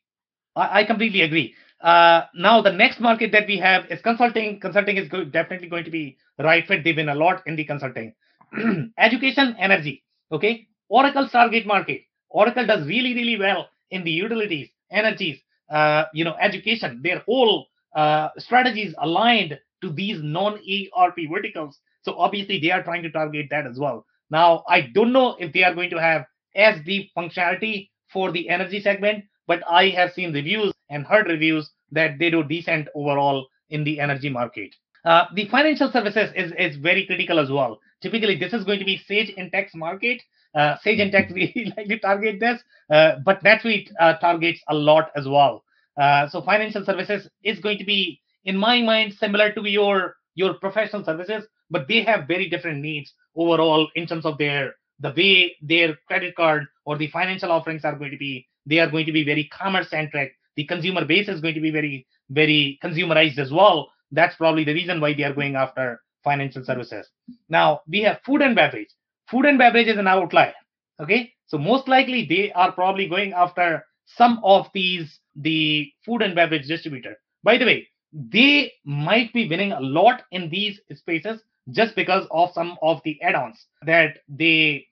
I, 0.55 0.81
I 0.81 0.85
completely 0.85 1.23
agree. 1.23 1.55
Uh, 1.81 2.23
now 2.35 2.63
the 2.63 2.73
next 2.73 3.01
market 3.01 3.33
that 3.33 3.47
we 3.47 3.59
have 3.59 3.85
is 3.91 4.01
consulting. 4.01 4.59
Consulting 4.61 4.97
is 4.97 5.09
good, 5.09 5.33
definitely 5.33 5.69
going 5.69 5.85
to 5.85 5.91
be 5.91 6.17
right 6.39 6.67
fit. 6.67 6.83
They've 6.85 6.97
been 6.97 7.11
a 7.11 7.15
lot 7.15 7.43
in 7.47 7.57
the 7.57 7.65
consulting. 7.65 8.15
Education, 8.99 9.55
energy. 9.59 10.03
Okay, 10.33 10.67
Oracle 10.89 11.29
target 11.29 11.67
market. 11.67 12.03
Oracle 12.31 12.67
does 12.67 12.87
really 12.87 13.15
really 13.15 13.39
well 13.39 13.69
in 13.91 14.05
the 14.05 14.11
utilities, 14.11 14.69
energies. 14.91 15.39
Uh, 15.71 16.05
you 16.15 16.25
know, 16.25 16.37
education. 16.41 17.01
Their 17.03 17.21
whole 17.21 17.67
uh, 17.95 18.29
strategies 18.39 18.95
aligned 18.99 19.59
to 19.83 19.91
these 19.91 20.21
non-ERP 20.23 21.17
verticals. 21.31 21.79
So 22.03 22.15
obviously 22.17 22.61
they 22.61 22.71
are 22.71 22.83
trying 22.83 23.03
to 23.03 23.11
target 23.11 23.47
that 23.51 23.67
as 23.67 23.79
well. 23.79 24.07
Now 24.31 24.65
I 24.69 24.83
don't 24.83 25.13
know 25.13 25.37
if 25.39 25.53
they 25.53 25.65
are 25.65 25.75
going 25.75 25.91
to 25.91 26.01
have 26.01 26.27
as 26.55 26.81
deep 26.85 27.11
functionality 27.17 27.91
for 28.13 28.33
the 28.33 28.49
energy 28.49 28.81
segment, 28.81 29.25
but 29.47 29.63
I 29.69 29.91
have 29.91 30.13
seen 30.13 30.33
reviews 30.33 30.73
and 30.89 31.05
heard 31.05 31.27
reviews 31.27 31.71
that 31.93 32.19
they 32.19 32.31
do 32.31 32.43
decent 32.45 32.89
overall 32.95 33.47
in 33.71 33.85
the 33.85 34.01
energy 34.01 34.29
market. 34.29 34.75
Uh, 35.05 35.27
the 35.35 35.49
financial 35.49 35.91
services 35.91 36.31
is, 36.35 36.53
is 36.59 36.77
very 36.77 37.07
critical 37.07 37.39
as 37.39 37.51
well. 37.51 37.81
Typically, 38.03 38.37
this 38.37 38.53
is 38.53 38.65
going 38.65 38.79
to 38.79 38.85
be 38.85 38.99
Sage 39.07 39.35
Intacct 39.37 39.75
market. 39.75 40.21
Uh, 40.55 40.77
Sage 40.83 41.01
Intacct 41.01 41.35
really 41.35 41.73
like 41.77 41.89
to 41.89 41.99
target 41.99 42.41
this, 42.41 42.61
uh, 42.91 43.17
but 43.25 43.43
NetSuite 43.43 43.91
uh, 44.01 44.15
targets 44.19 44.61
a 44.69 44.75
lot 44.75 45.11
as 45.17 45.27
well. 45.27 45.65
Uh, 46.01 46.29
so 46.29 46.43
financial 46.43 46.85
services 46.85 47.29
is 47.43 47.59
going 47.59 47.79
to 47.79 47.85
be, 47.85 48.21
in 48.45 48.57
my 48.57 48.83
mind, 48.83 49.15
similar 49.15 49.53
to 49.53 49.69
your 49.69 50.17
your 50.35 50.55
professional 50.55 51.03
services, 51.05 51.45
but 51.71 51.89
they 51.89 52.03
have 52.03 52.29
very 52.29 52.49
different 52.49 52.81
needs 52.81 53.15
overall 53.35 53.89
in 53.95 54.07
terms 54.07 54.27
of 54.27 54.37
their 54.39 54.75
the 55.01 55.13
way 55.17 55.57
their 55.63 55.97
credit 56.07 56.35
card 56.37 56.67
or 56.85 56.97
the 56.97 57.09
financial 57.09 57.51
offerings 57.51 57.85
are 57.85 57.97
going 57.97 58.11
to 58.11 58.17
be. 58.19 58.47
They 58.67 58.79
are 58.79 58.91
going 58.91 59.07
to 59.07 59.13
be 59.13 59.25
very 59.25 59.45
commerce 59.45 59.91
centric. 59.91 60.33
The 60.57 60.65
consumer 60.65 61.05
base 61.05 61.29
is 61.29 61.41
going 61.41 61.55
to 61.55 61.61
be 61.61 61.71
very 61.71 62.07
very 62.31 62.79
consumerized 62.83 63.39
as 63.39 63.53
well. 63.53 63.91
That's 64.11 64.37
probably 64.37 64.65
the 64.65 64.75
reason 64.75 65.01
why 65.01 65.15
they 65.15 65.25
are 65.25 65.35
going 65.35 65.57
after 65.57 66.01
financial 66.25 66.65
services. 66.65 67.09
Now 67.49 67.81
we 67.89 68.03
have 68.03 68.21
food 68.25 68.43
and 68.43 68.55
beverage 68.55 68.91
food 69.31 69.47
and 69.47 69.59
beverage 69.59 69.89
is 69.89 69.99
an 69.99 70.07
outlier 70.07 70.55
okay? 71.01 71.33
So 71.47 71.59
most 71.59 71.89
likely 71.89 72.27
they 72.27 72.53
are 72.53 72.73
probably 72.73 73.09
going 73.09 73.33
after 73.33 73.85
some 74.07 74.41
of 74.45 74.69
these 74.73 75.21
the 75.35 75.91
food 76.05 76.23
and 76.23 76.35
beverage 76.35 76.67
distributor. 76.67 77.17
By 77.43 77.59
the 77.59 77.65
way 77.65 77.89
they 78.13 78.73
might 78.85 79.33
be 79.33 79.49
winning 79.49 79.73
a 79.73 79.81
lot 79.81 80.23
in 80.31 80.49
these 80.49 80.81
spaces 80.95 81.43
just 81.71 81.95
because 81.95 82.27
of 82.31 82.51
some 82.53 82.79
of 82.81 83.01
the 83.05 83.21
add-ons 83.21 83.67
that 83.85 84.19
they 84.29 84.87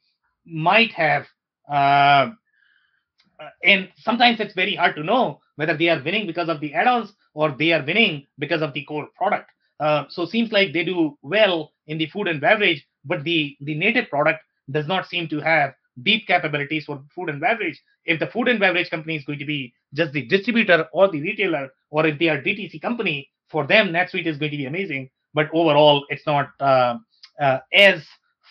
might 0.45 0.93
have 0.93 1.25
uh, 1.73 2.31
and 3.63 3.89
sometimes 3.97 4.41
it's 4.41 4.55
very 4.55 4.75
hard 4.75 4.95
to 4.97 5.03
know 5.03 5.41
whether 5.57 5.77
they 5.77 5.89
are 5.89 6.03
winning 6.03 6.27
because 6.27 6.49
of 6.49 6.61
the 6.61 6.75
add-ons 6.75 7.15
or 7.35 7.53
they 7.53 7.73
are 7.73 7.85
winning 7.85 8.27
because 8.39 8.63
of 8.63 8.73
the 8.75 8.85
core 8.85 9.09
product. 9.17 9.51
Uh, 9.81 10.05
so 10.09 10.27
seems 10.27 10.53
like 10.53 10.73
they 10.73 10.85
do 10.85 11.17
well 11.23 11.73
in 11.87 11.99
the 11.99 12.07
food 12.07 12.29
and 12.29 12.41
beverage 12.41 12.87
but 13.05 13.25
the 13.25 13.57
the 13.61 13.75
native 13.75 14.09
product 14.09 14.41
does 14.71 14.87
not 14.87 15.07
seem 15.07 15.29
to 15.29 15.41
have 15.41 15.75
deep 16.03 16.27
capabilities 16.27 16.85
for 16.85 17.03
food 17.15 17.29
and 17.29 17.41
beverage 17.41 17.81
if 18.05 18.19
the 18.19 18.27
food 18.27 18.49
and 18.49 18.59
beverage 18.59 18.91
company 18.91 19.17
is 19.17 19.25
going 19.25 19.39
to 19.39 19.45
be 19.45 19.73
just 19.95 20.13
the 20.13 20.27
distributor 20.27 20.87
or 20.93 21.09
the 21.09 21.21
retailer 21.21 21.69
or 21.91 22.07
if 22.07 22.19
they 22.19 22.29
are 22.29 22.43
dtc 22.43 22.81
company 22.83 23.31
for 23.49 23.67
them 23.67 23.89
netsuite 23.89 24.27
is 24.27 24.37
going 24.37 24.51
to 24.51 24.57
be 24.57 24.67
amazing 24.67 25.09
but 25.35 25.49
overall 25.53 26.05
it's 26.09 26.27
not 26.27 26.49
uh, 26.61 26.97
uh, 27.41 27.59
as 27.73 28.03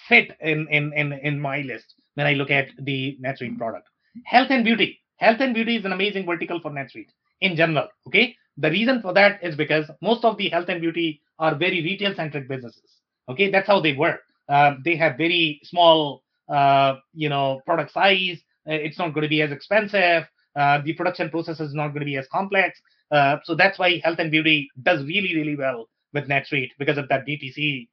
fit 0.07 0.35
in, 0.41 0.67
in 0.69 0.93
in 0.93 1.13
in 1.13 1.39
my 1.39 1.61
list 1.61 1.95
when 2.15 2.27
I 2.27 2.33
look 2.33 2.51
at 2.51 2.67
the 2.79 3.17
NetSuite 3.23 3.57
product. 3.57 3.87
Health 4.25 4.51
and 4.51 4.63
beauty. 4.63 4.99
Health 5.17 5.37
and 5.39 5.53
beauty 5.53 5.77
is 5.77 5.85
an 5.85 5.93
amazing 5.93 6.25
vertical 6.25 6.59
for 6.59 6.71
NetSuite 6.71 7.09
in 7.41 7.55
general. 7.55 7.87
Okay, 8.07 8.35
the 8.57 8.69
reason 8.69 9.01
for 9.01 9.13
that 9.13 9.43
is 9.43 9.55
because 9.55 9.89
most 10.01 10.23
of 10.25 10.37
the 10.37 10.49
health 10.49 10.69
and 10.69 10.81
beauty 10.81 11.21
are 11.39 11.55
very 11.55 11.81
retail 11.81 12.13
centric 12.15 12.47
businesses. 12.47 12.99
Okay, 13.29 13.49
that's 13.49 13.67
how 13.67 13.79
they 13.79 13.93
work. 13.93 14.21
Uh, 14.49 14.75
they 14.83 14.95
have 14.95 15.17
very 15.17 15.59
small, 15.63 16.23
uh, 16.49 16.95
you 17.13 17.29
know, 17.29 17.61
product 17.65 17.91
size. 17.91 18.39
Uh, 18.69 18.73
it's 18.73 18.97
not 18.97 19.13
going 19.13 19.23
to 19.23 19.29
be 19.29 19.41
as 19.41 19.51
expensive. 19.51 20.23
Uh, 20.55 20.81
the 20.83 20.93
production 20.93 21.29
process 21.29 21.59
is 21.59 21.73
not 21.73 21.89
going 21.89 21.99
to 21.99 22.05
be 22.05 22.17
as 22.17 22.27
complex. 22.31 22.79
So 23.43 23.55
that's 23.55 23.77
why 23.77 24.01
health 24.03 24.19
and 24.19 24.31
beauty 24.31 24.69
does 24.81 25.03
really, 25.05 25.35
really 25.35 25.55
well 25.55 25.87
with 26.13 26.27
NetSuite 26.27 26.71
because 26.79 26.97
of 26.97 27.07
that 27.09 27.25
DTC 27.25 27.87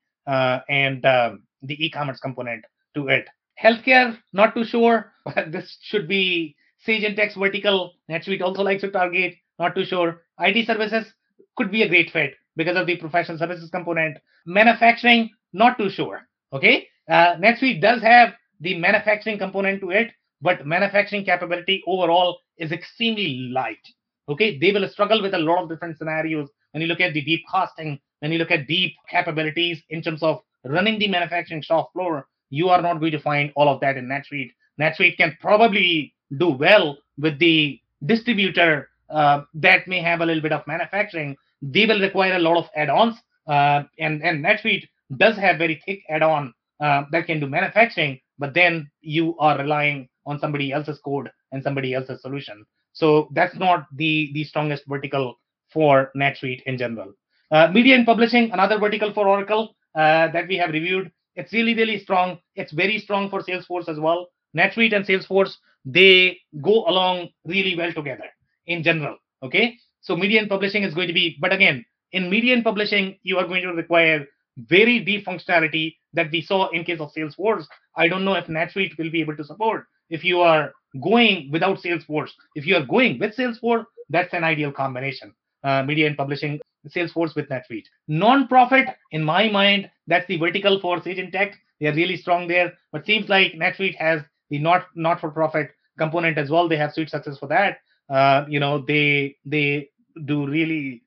and 0.68 1.04
um, 1.04 1.42
the 1.62 1.84
e-commerce 1.84 2.20
component 2.20 2.64
to 2.94 3.08
it. 3.08 3.26
Healthcare, 3.62 4.16
not 4.32 4.54
too 4.54 4.64
sure. 4.64 5.12
this 5.48 5.76
should 5.82 6.08
be 6.08 6.56
Sage 6.78 7.02
Intacct 7.02 7.38
vertical. 7.38 7.92
NetSuite 8.10 8.40
also 8.40 8.62
likes 8.62 8.80
to 8.82 8.90
target, 8.90 9.34
not 9.58 9.74
too 9.74 9.84
sure. 9.84 10.22
IT 10.38 10.66
services 10.66 11.12
could 11.56 11.70
be 11.70 11.82
a 11.82 11.88
great 11.88 12.10
fit 12.10 12.34
because 12.56 12.76
of 12.76 12.86
the 12.86 12.96
professional 12.96 13.38
services 13.38 13.70
component. 13.70 14.16
Manufacturing, 14.46 15.30
not 15.52 15.76
too 15.76 15.90
sure. 15.90 16.26
Okay, 16.52 16.88
uh, 17.08 17.36
NetSuite 17.36 17.80
does 17.80 18.02
have 18.02 18.34
the 18.60 18.76
manufacturing 18.78 19.38
component 19.38 19.80
to 19.80 19.90
it, 19.90 20.10
but 20.42 20.66
manufacturing 20.66 21.24
capability 21.24 21.82
overall 21.86 22.38
is 22.58 22.72
extremely 22.72 23.50
light. 23.52 23.86
Okay, 24.28 24.58
they 24.58 24.72
will 24.72 24.88
struggle 24.88 25.22
with 25.22 25.34
a 25.34 25.38
lot 25.38 25.62
of 25.62 25.68
different 25.68 25.96
scenarios 25.96 26.48
when 26.72 26.82
you 26.82 26.86
look 26.86 27.00
at 27.00 27.14
the 27.14 27.22
deep 27.22 27.42
costing 27.50 27.98
when 28.20 28.32
you 28.32 28.38
look 28.38 28.50
at 28.50 28.66
deep 28.66 28.94
capabilities 29.08 29.82
in 29.90 30.02
terms 30.02 30.22
of 30.22 30.40
running 30.64 30.98
the 30.98 31.08
manufacturing 31.08 31.62
shop 31.62 31.92
floor, 31.92 32.26
you 32.50 32.68
are 32.68 32.80
not 32.80 33.00
going 33.00 33.12
to 33.12 33.20
find 33.20 33.52
all 33.56 33.68
of 33.68 33.80
that 33.80 33.96
in 33.96 34.06
NetSuite. 34.06 34.50
NetSuite 34.78 35.16
can 35.16 35.36
probably 35.40 36.14
do 36.38 36.50
well 36.50 36.98
with 37.18 37.38
the 37.38 37.80
distributor 38.06 38.88
uh, 39.08 39.42
that 39.54 39.88
may 39.88 40.00
have 40.00 40.20
a 40.20 40.26
little 40.26 40.42
bit 40.42 40.52
of 40.52 40.66
manufacturing. 40.66 41.36
They 41.62 41.86
will 41.86 42.00
require 42.00 42.34
a 42.34 42.38
lot 42.38 42.56
of 42.56 42.68
add-ons, 42.76 43.16
uh, 43.46 43.82
and 43.98 44.22
and 44.22 44.44
NetSuite 44.44 44.86
does 45.16 45.36
have 45.36 45.58
very 45.58 45.80
thick 45.84 46.02
add-on 46.08 46.52
uh, 46.80 47.04
that 47.12 47.26
can 47.26 47.40
do 47.40 47.46
manufacturing, 47.46 48.20
but 48.38 48.54
then 48.54 48.90
you 49.00 49.36
are 49.38 49.58
relying 49.58 50.08
on 50.26 50.38
somebody 50.38 50.72
else's 50.72 50.98
code 51.04 51.30
and 51.52 51.62
somebody 51.62 51.94
else's 51.94 52.22
solution. 52.22 52.64
So 52.92 53.28
that's 53.32 53.56
not 53.56 53.86
the 53.94 54.30
the 54.34 54.44
strongest 54.44 54.84
vertical 54.86 55.38
for 55.72 56.10
NetSuite 56.16 56.62
in 56.62 56.78
general. 56.78 57.12
Uh, 57.50 57.68
media 57.68 57.94
and 57.94 58.06
publishing, 58.06 58.50
another 58.52 58.78
vertical 58.78 59.12
for 59.12 59.28
Oracle 59.28 59.74
uh, 59.94 60.28
that 60.28 60.48
we 60.48 60.56
have 60.56 60.70
reviewed. 60.70 61.10
It's 61.36 61.52
really 61.52 61.74
really 61.74 61.98
strong. 61.98 62.38
It's 62.54 62.72
very 62.72 62.98
strong 62.98 63.30
for 63.30 63.42
Salesforce 63.42 63.88
as 63.88 63.98
well. 63.98 64.28
NetSuite 64.56 64.94
and 64.94 65.06
Salesforce 65.06 65.56
they 65.84 66.38
go 66.60 66.84
along 66.86 67.30
really 67.44 67.76
well 67.76 67.92
together 67.92 68.28
in 68.66 68.82
general. 68.82 69.16
Okay, 69.42 69.76
so 70.00 70.16
media 70.16 70.40
and 70.40 70.48
publishing 70.48 70.82
is 70.82 70.94
going 70.94 71.08
to 71.08 71.14
be, 71.14 71.38
but 71.40 71.52
again, 71.52 71.84
in 72.12 72.28
media 72.28 72.54
and 72.54 72.64
publishing, 72.64 73.18
you 73.22 73.38
are 73.38 73.46
going 73.46 73.62
to 73.62 73.72
require 73.72 74.26
very 74.56 75.00
deep 75.00 75.26
functionality 75.26 75.96
that 76.12 76.30
we 76.30 76.42
saw 76.42 76.68
in 76.70 76.84
case 76.84 77.00
of 77.00 77.12
Salesforce. 77.16 77.64
I 77.96 78.08
don't 78.08 78.24
know 78.24 78.34
if 78.34 78.46
NetSuite 78.46 78.98
will 78.98 79.10
be 79.10 79.20
able 79.20 79.36
to 79.36 79.44
support. 79.44 79.86
If 80.10 80.24
you 80.24 80.40
are 80.40 80.72
going 81.02 81.50
without 81.52 81.78
Salesforce, 81.78 82.30
if 82.54 82.66
you 82.66 82.76
are 82.76 82.84
going 82.84 83.18
with 83.18 83.36
Salesforce, 83.36 83.84
that's 84.08 84.34
an 84.34 84.44
ideal 84.44 84.72
combination. 84.72 85.34
Uh, 85.62 85.82
media 85.82 86.06
and 86.06 86.16
publishing, 86.16 86.60
Salesforce 86.88 87.36
with 87.36 87.48
NetSuite. 87.48 87.84
Non-profit, 88.08 88.86
in 89.12 89.22
my 89.22 89.48
mind, 89.48 89.90
that's 90.06 90.26
the 90.26 90.38
vertical 90.38 90.80
for 90.80 91.00
Sage 91.02 91.18
Intacct. 91.18 91.54
They 91.80 91.86
are 91.86 91.94
really 91.94 92.16
strong 92.16 92.48
there, 92.48 92.72
but 92.92 93.06
seems 93.06 93.28
like 93.28 93.52
NetSuite 93.52 93.96
has 93.96 94.22
the 94.50 94.58
not 94.58 94.86
not-for-profit 94.94 95.70
component 95.98 96.38
as 96.38 96.50
well. 96.50 96.68
They 96.68 96.76
have 96.76 96.92
suite 96.92 97.10
success 97.10 97.38
for 97.38 97.46
that. 97.48 97.78
Uh, 98.08 98.44
you 98.48 98.58
know, 98.58 98.84
they 98.86 99.36
they 99.44 99.90
do 100.24 100.46
really 100.46 101.02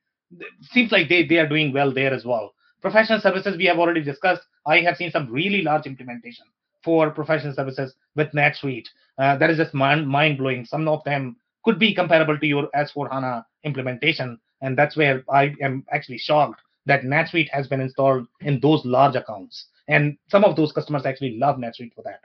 seems 0.72 0.90
like 0.90 1.08
they 1.08 1.26
they 1.26 1.36
are 1.36 1.48
doing 1.48 1.72
well 1.72 1.92
there 1.92 2.14
as 2.14 2.24
well. 2.24 2.54
Professional 2.84 3.18
services 3.18 3.56
we 3.56 3.64
have 3.64 3.78
already 3.78 4.02
discussed. 4.02 4.42
I 4.66 4.80
have 4.80 4.98
seen 4.98 5.10
some 5.10 5.32
really 5.32 5.62
large 5.62 5.86
implementation 5.86 6.44
for 6.84 7.10
professional 7.10 7.54
services 7.54 7.94
with 8.14 8.30
NetSuite. 8.32 8.84
Uh, 9.16 9.38
that 9.38 9.48
is 9.48 9.56
just 9.56 9.72
mind 9.72 10.36
blowing. 10.36 10.66
Some 10.66 10.86
of 10.86 11.02
them 11.04 11.36
could 11.64 11.78
be 11.78 11.94
comparable 11.94 12.38
to 12.38 12.46
your 12.46 12.68
S4 12.76 13.10
HANA 13.10 13.46
implementation, 13.64 14.38
and 14.60 14.76
that's 14.76 14.98
where 14.98 15.24
I 15.32 15.54
am 15.62 15.86
actually 15.92 16.18
shocked 16.18 16.60
that 16.84 17.04
NetSuite 17.04 17.48
has 17.48 17.66
been 17.66 17.80
installed 17.80 18.26
in 18.42 18.60
those 18.60 18.84
large 18.84 19.16
accounts. 19.16 19.64
And 19.88 20.18
some 20.28 20.44
of 20.44 20.54
those 20.54 20.70
customers 20.70 21.06
actually 21.06 21.38
love 21.38 21.56
NetSuite 21.56 21.94
for 21.94 22.04
that. 22.04 22.20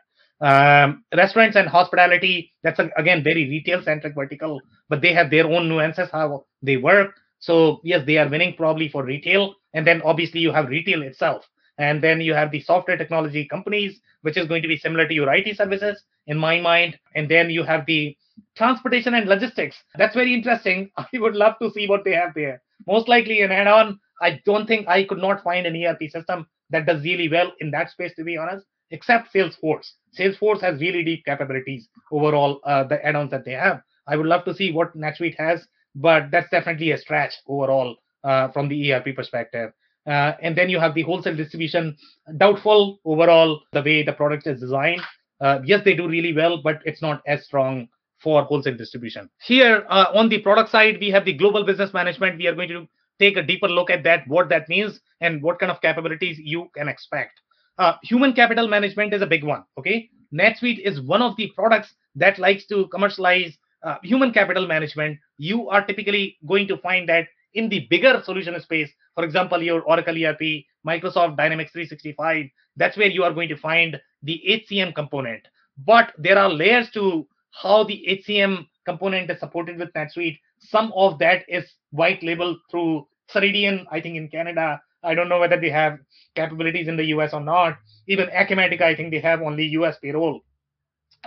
Um, 0.46 1.06
restaurants 1.16 1.56
and 1.56 1.70
hospitality, 1.70 2.52
that's 2.64 2.80
a, 2.80 2.90
again 2.98 3.24
very 3.24 3.48
retail 3.48 3.82
centric 3.82 4.14
vertical, 4.14 4.60
but 4.90 5.00
they 5.00 5.14
have 5.14 5.32
their 5.32 5.48
own 5.48 5.70
nuances 5.70 6.10
how 6.12 6.44
they 6.62 6.76
work. 6.76 7.16
So, 7.40 7.80
yes, 7.86 8.06
they 8.06 8.18
are 8.18 8.28
winning 8.28 8.56
probably 8.58 8.90
for 8.90 9.06
retail. 9.06 9.56
And 9.74 9.86
then 9.86 10.02
obviously 10.04 10.40
you 10.40 10.52
have 10.52 10.70
retail 10.70 11.02
itself. 11.04 11.46
And 11.78 12.04
then 12.04 12.20
you 12.20 12.34
have 12.34 12.52
the 12.52 12.62
software 12.62 12.98
technology 12.98 13.46
companies, 13.46 14.00
which 14.22 14.38
is 14.38 14.48
going 14.48 14.62
to 14.62 14.68
be 14.68 14.78
similar 14.78 15.08
to 15.08 15.14
your 15.14 15.34
IT 15.34 15.56
services 15.56 16.04
in 16.28 16.38
my 16.38 16.60
mind. 16.60 16.98
And 17.16 17.30
then 17.30 17.50
you 17.50 17.64
have 17.64 17.86
the 17.86 18.18
transportation 18.56 19.14
and 19.14 19.30
logistics. 19.30 19.78
That's 19.96 20.16
very 20.16 20.34
interesting. 20.34 20.92
I 20.98 21.08
would 21.14 21.36
love 21.36 21.56
to 21.62 21.72
see 21.72 21.88
what 21.88 22.04
they 22.04 22.14
have 22.14 22.34
there. 22.36 22.62
Most 22.88 23.08
likely 23.08 23.42
an 23.42 23.52
add 23.52 23.68
on. 23.68 24.00
I 24.22 24.42
don't 24.46 24.68
think 24.68 24.88
I 24.88 25.06
could 25.06 25.20
not 25.20 25.44
find 25.44 25.66
an 25.66 25.82
ERP 25.82 26.10
system 26.10 26.48
that 26.72 26.86
does 26.86 27.04
really 27.04 27.30
well 27.30 27.54
in 27.60 27.72
that 27.72 27.90
space, 27.92 28.14
to 28.16 28.24
be 28.24 28.38
honest 28.38 28.66
except 28.92 29.34
Salesforce. 29.34 29.92
Salesforce 30.18 30.62
has 30.62 30.82
really 30.82 31.04
deep 31.04 31.26
capabilities 31.26 31.88
overall, 32.12 32.60
uh, 32.64 32.84
the 32.84 33.04
add-ons 33.06 33.32
that 33.32 33.46
they 33.46 33.52
have. 33.52 33.82
I 34.08 34.16
would 34.16 34.26
love 34.26 34.46
to 34.46 34.56
see 34.56 34.72
what 34.72 34.98
NetSuite 34.98 35.38
has, 35.38 35.68
but 35.96 36.32
that's 36.32 36.50
definitely 36.50 36.92
a 36.92 36.98
stretch 36.98 37.34
overall 37.48 37.96
uh, 38.24 38.50
from 38.50 38.68
the 38.68 38.94
ERP 38.94 39.16
perspective. 39.16 39.72
Uh, 40.08 40.34
and 40.42 40.58
then 40.58 40.70
you 40.70 40.80
have 40.80 40.96
the 40.96 41.04
wholesale 41.04 41.36
distribution, 41.36 41.96
doubtful 42.38 43.00
overall 43.06 43.62
the 43.74 43.82
way 43.82 44.04
the 44.04 44.14
product 44.14 44.48
is 44.48 44.60
designed. 44.60 45.02
Uh, 45.42 45.60
yes, 45.64 45.82
they 45.84 45.94
do 45.94 46.08
really 46.08 46.34
well, 46.34 46.62
but 46.62 46.82
it's 46.86 47.02
not 47.02 47.22
as 47.28 47.46
strong 47.46 47.88
for 48.18 48.44
wholesale 48.44 48.76
distribution. 48.76 49.30
Here 49.42 49.86
uh, 49.90 50.06
on 50.14 50.30
the 50.30 50.40
product 50.40 50.72
side, 50.72 50.98
we 51.00 51.10
have 51.12 51.26
the 51.26 51.34
global 51.34 51.64
business 51.64 51.94
management. 51.94 52.38
We 52.38 52.48
are 52.48 52.56
going 52.56 52.70
to 52.70 52.88
take 53.20 53.38
a 53.38 53.44
deeper 53.44 53.68
look 53.68 53.90
at 53.90 54.04
that, 54.04 54.28
what 54.28 54.50
that 54.50 54.68
means, 54.68 55.00
and 55.22 55.42
what 55.42 55.60
kind 55.60 55.72
of 55.72 55.82
capabilities 55.82 56.40
you 56.40 56.70
can 56.76 56.88
expect 56.88 57.40
uh, 57.80 57.94
human 58.04 58.34
capital 58.34 58.68
management 58.68 59.14
is 59.14 59.22
a 59.22 59.26
big 59.26 59.44
one. 59.44 59.64
Okay, 59.78 60.10
NetSuite 60.34 60.80
is 60.80 61.02
one 61.02 61.22
of 61.22 61.36
the 61.38 61.52
products 61.56 61.94
that 62.16 62.38
likes 62.38 62.68
to 62.68 62.88
commercialize 62.88 63.58
uh, 63.84 63.96
human 64.04 64.32
capital 64.34 64.68
management. 64.68 65.18
You 65.38 65.70
are 65.70 65.86
typically 65.86 66.38
going 66.46 66.68
to 66.68 66.78
find 66.78 67.08
that 67.10 67.28
in 67.54 67.70
the 67.70 67.88
bigger 67.90 68.22
solution 68.24 68.60
space. 68.62 68.90
For 69.16 69.24
example, 69.24 69.62
your 69.62 69.82
Oracle 69.82 70.16
ERP, 70.24 70.66
Microsoft 70.86 71.38
Dynamics 71.38 71.72
365. 71.72 72.46
That's 72.76 72.98
where 72.98 73.08
you 73.08 73.24
are 73.24 73.34
going 73.34 73.50
to 73.50 73.58
find 73.58 74.00
the 74.24 74.42
HCM 74.48 74.96
component. 74.96 75.42
But 75.86 76.14
there 76.18 76.38
are 76.38 76.50
layers 76.50 76.90
to 76.92 77.28
how 77.52 77.84
the 77.84 78.06
HCM 78.08 78.68
component 78.86 79.30
is 79.30 79.40
supported 79.40 79.78
with 79.78 79.94
NetSuite. 79.94 80.40
Some 80.60 80.92
of 80.96 81.20
that 81.20 81.44
is 81.48 81.66
white 81.92 82.22
label 82.24 82.58
through 82.70 83.08
Ceridian, 83.34 83.86
I 83.92 84.02
think 84.02 84.18
in 84.18 84.28
Canada. 84.30 84.82
I 85.04 85.16
don't 85.16 85.30
know 85.30 85.40
whether 85.40 85.60
they 85.60 85.70
have 85.70 86.00
capabilities 86.36 86.88
in 86.88 86.98
the 86.98 87.06
US 87.06 87.34
or 87.34 87.40
not. 87.42 87.78
Even 88.08 88.28
Acumatica, 88.30 88.82
I 88.82 88.96
think 88.96 89.12
they 89.12 89.20
have 89.20 89.42
only 89.42 89.66
US 89.80 89.98
payroll. 90.02 90.42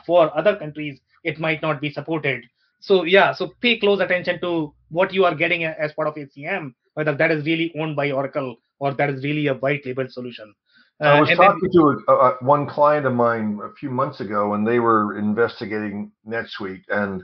For 0.07 0.37
other 0.37 0.57
countries, 0.57 1.01
it 1.25 1.39
might 1.39 1.62
not 1.62 1.81
be 1.81 1.91
supported. 1.91 2.45
So 2.83 3.05
yeah, 3.05 3.33
so 3.33 3.53
pay 3.61 3.78
close 3.78 4.01
attention 4.01 4.41
to 4.41 4.74
what 4.91 5.14
you 5.14 5.24
are 5.24 5.35
getting 5.35 5.64
as 5.64 5.93
part 5.93 6.09
of 6.09 6.16
HCM, 6.16 6.74
whether 6.95 7.14
that 7.14 7.30
is 7.30 7.47
really 7.47 7.72
owned 7.78 7.95
by 7.95 8.11
Oracle 8.11 8.57
or 8.80 8.93
that 8.95 9.09
is 9.09 9.22
really 9.22 9.47
a 9.47 9.55
white 9.55 9.87
label 9.87 10.07
solution. 10.09 10.53
Uh, 11.01 11.05
I 11.05 11.20
was 11.20 11.28
talking 11.30 11.61
then, 11.62 11.70
to 11.80 12.03
a, 12.09 12.12
a, 12.12 12.37
one 12.41 12.68
client 12.68 13.07
of 13.07 13.14
mine 13.14 13.61
a 13.62 13.72
few 13.74 13.89
months 13.89 14.20
ago, 14.20 14.55
and 14.55 14.66
they 14.66 14.80
were 14.80 15.16
investigating 15.16 16.11
NetSuite, 16.26 16.83
and 16.89 17.22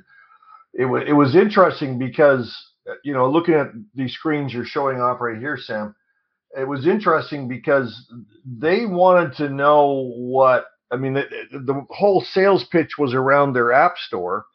it 0.75 0.85
was 0.85 1.03
it 1.09 1.13
was 1.13 1.35
interesting 1.35 1.99
because 1.99 2.57
you 3.03 3.13
know 3.13 3.29
looking 3.29 3.55
at 3.55 3.73
these 3.97 4.13
screens 4.15 4.53
you're 4.53 4.65
showing 4.65 5.01
off 5.01 5.21
right 5.21 5.39
here, 5.39 5.59
Sam, 5.61 5.95
it 6.57 6.69
was 6.69 6.87
interesting 6.87 7.49
because 7.49 8.11
they 8.47 8.87
wanted 8.87 9.37
to 9.39 9.49
know 9.49 10.13
what 10.17 10.67
I 10.93 10.97
mean. 10.97 11.15
The, 11.15 11.27
the 11.51 11.85
whole 11.91 12.21
sales 12.21 12.65
pitch 12.71 12.93
was 12.97 13.13
around 13.13 13.53
their 13.53 13.73
app 13.73 13.99
store, 13.99 14.47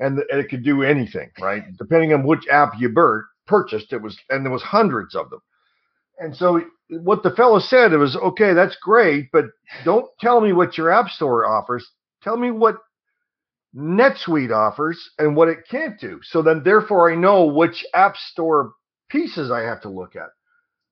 and, 0.00 0.18
it 0.28 0.48
could 0.48 0.64
do 0.64 0.82
anything, 0.82 1.30
right? 1.40 1.62
Depending 1.78 2.12
on 2.12 2.26
which 2.26 2.48
app 2.50 2.72
you 2.78 2.88
bur- 2.88 3.28
purchased, 3.46 3.92
it 3.92 4.02
was, 4.02 4.18
and 4.28 4.44
there 4.44 4.52
was 4.52 4.62
hundreds 4.62 5.14
of 5.14 5.30
them. 5.30 5.40
And 6.18 6.36
so 6.36 6.62
what 6.88 7.22
the 7.22 7.30
fellow 7.30 7.60
said, 7.60 7.92
it 7.92 7.98
was 7.98 8.16
okay, 8.16 8.52
that's 8.52 8.76
great, 8.82 9.28
but 9.32 9.46
don't 9.84 10.06
tell 10.20 10.40
me 10.40 10.52
what 10.52 10.76
your 10.76 10.90
app 10.90 11.08
store 11.08 11.46
offers. 11.46 11.88
Tell 12.22 12.36
me 12.36 12.50
what 12.50 12.76
NetSuite 13.74 14.54
offers 14.54 15.00
and 15.18 15.36
what 15.36 15.48
it 15.48 15.60
can't 15.70 15.98
do. 16.00 16.20
So 16.24 16.42
then, 16.42 16.62
therefore, 16.64 17.10
I 17.10 17.14
know 17.14 17.46
which 17.46 17.86
app 17.94 18.16
store 18.16 18.72
pieces 19.08 19.50
I 19.50 19.60
have 19.60 19.80
to 19.82 19.88
look 19.88 20.16
at 20.16 20.30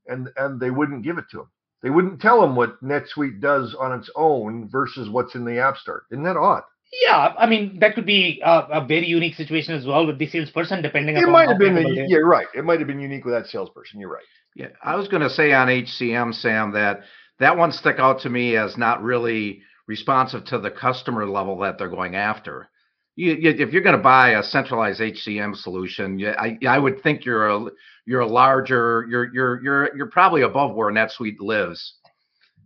and 0.09 0.29
and 0.37 0.59
they 0.61 0.71
wouldn't 0.71 1.05
give 1.05 1.19
it 1.19 1.27
to 1.31 1.41
him. 1.41 1.51
They 1.83 1.91
wouldn't 1.91 2.21
tell 2.21 2.43
him 2.43 2.57
what 2.57 2.83
NetSuite 2.83 3.41
does 3.41 3.75
on 3.79 3.99
its 3.99 4.11
own 4.17 4.69
versus 4.69 5.09
what's 5.09 5.37
in 5.37 5.45
the 5.45 5.61
App 5.61 5.77
Store. 5.77 6.05
Isn't 6.11 6.25
that 6.25 6.37
odd? 6.37 6.65
Yeah, 6.93 7.34
I 7.39 7.47
mean 7.47 7.78
that 7.80 7.95
could 7.95 8.07
be 8.07 8.41
a, 8.45 8.66
a 8.72 8.86
very 8.86 9.07
unique 9.07 9.34
situation 9.34 9.74
as 9.74 9.84
well 9.84 10.07
with 10.07 10.18
the 10.18 10.26
salesperson, 10.26 10.82
depending. 10.82 11.16
It 11.16 11.28
might 11.28 11.49
have 11.49 11.59
been. 11.59 11.76
A, 11.76 12.09
yeah, 12.09 12.18
right. 12.18 12.47
It 12.55 12.64
might 12.64 12.78
have 12.78 12.89
been 12.89 13.01
unique 13.01 13.24
with 13.24 13.34
that 13.34 13.47
salesperson. 13.47 14.01
You're 14.01 14.12
right. 14.12 14.24
Yeah, 14.55 14.68
I 14.82 14.97
was 14.97 15.09
going 15.09 15.22
to 15.22 15.30
say 15.30 15.53
on 15.53 15.68
HCM, 15.68 16.34
Sam, 16.34 16.72
that 16.72 17.01
that 17.39 17.57
one 17.57 17.72
stuck 17.72 17.99
out 17.99 18.20
to 18.20 18.30
me 18.30 18.57
as 18.57 18.76
not 18.76 19.03
really 19.03 19.62
responsive 19.86 20.45
to 20.47 20.59
the 20.59 20.70
customer 20.70 21.26
level 21.26 21.59
that 21.59 21.78
they're 21.78 21.89
going 21.89 22.16
after 22.16 22.70
you, 23.18 23.32
you, 23.32 23.51
if 23.51 23.72
you're 23.72 23.82
going 23.82 23.97
to 23.97 24.03
buy 24.03 24.30
a 24.30 24.45
centralized 24.45 25.01
HCM 25.01 25.57
solution, 25.57 26.20
you, 26.20 26.30
I, 26.30 26.57
I 26.66 26.78
would 26.78 27.03
think 27.03 27.24
you're 27.24 27.49
a 27.49 27.66
you're 28.07 28.20
a 28.20 28.26
larger 28.26 29.07
you're 29.11 29.34
you're 29.34 29.61
you're 29.61 29.97
you're 29.97 30.07
probably 30.07 30.43
above 30.43 30.76
where 30.76 30.93
NetSuite 30.93 31.41
lives. 31.41 31.95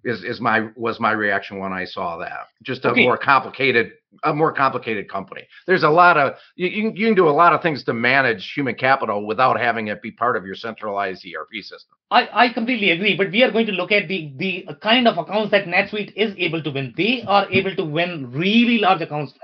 Is 0.04 0.22
is 0.22 0.42
my 0.42 0.68
was 0.76 1.00
my 1.00 1.12
reaction 1.12 1.58
when 1.58 1.72
I 1.72 1.86
saw 1.86 2.18
that? 2.18 2.48
Just 2.62 2.84
a 2.84 2.90
okay. 2.90 3.02
more 3.02 3.16
complicated 3.16 3.92
a 4.24 4.32
more 4.32 4.52
complicated 4.52 5.08
company. 5.10 5.42
There's 5.66 5.82
a 5.82 5.90
lot 5.90 6.16
of 6.16 6.34
you, 6.56 6.68
you 6.68 6.82
can, 6.82 6.96
you 6.96 7.06
can 7.06 7.14
do 7.14 7.28
a 7.28 7.30
lot 7.30 7.52
of 7.52 7.62
things 7.62 7.84
to 7.84 7.92
manage 7.92 8.52
human 8.54 8.74
capital 8.74 9.26
without 9.26 9.58
having 9.58 9.88
it 9.88 10.02
be 10.02 10.10
part 10.10 10.36
of 10.36 10.44
your 10.44 10.54
centralized 10.54 11.24
ERP 11.26 11.62
system. 11.62 11.96
I, 12.10 12.28
I 12.32 12.52
completely 12.52 12.90
agree, 12.90 13.16
but 13.16 13.30
we 13.30 13.42
are 13.42 13.50
going 13.50 13.66
to 13.66 13.72
look 13.72 13.92
at 13.92 14.08
the 14.08 14.32
the 14.36 14.66
kind 14.82 15.08
of 15.08 15.18
accounts 15.18 15.50
that 15.50 15.66
NetSuite 15.66 16.12
is 16.14 16.34
able 16.36 16.62
to 16.62 16.70
win. 16.70 16.94
They 16.96 17.22
are 17.26 17.50
able 17.50 17.74
to 17.76 17.84
win 17.84 18.30
really 18.32 18.78
large 18.78 19.00
accounts 19.00 19.34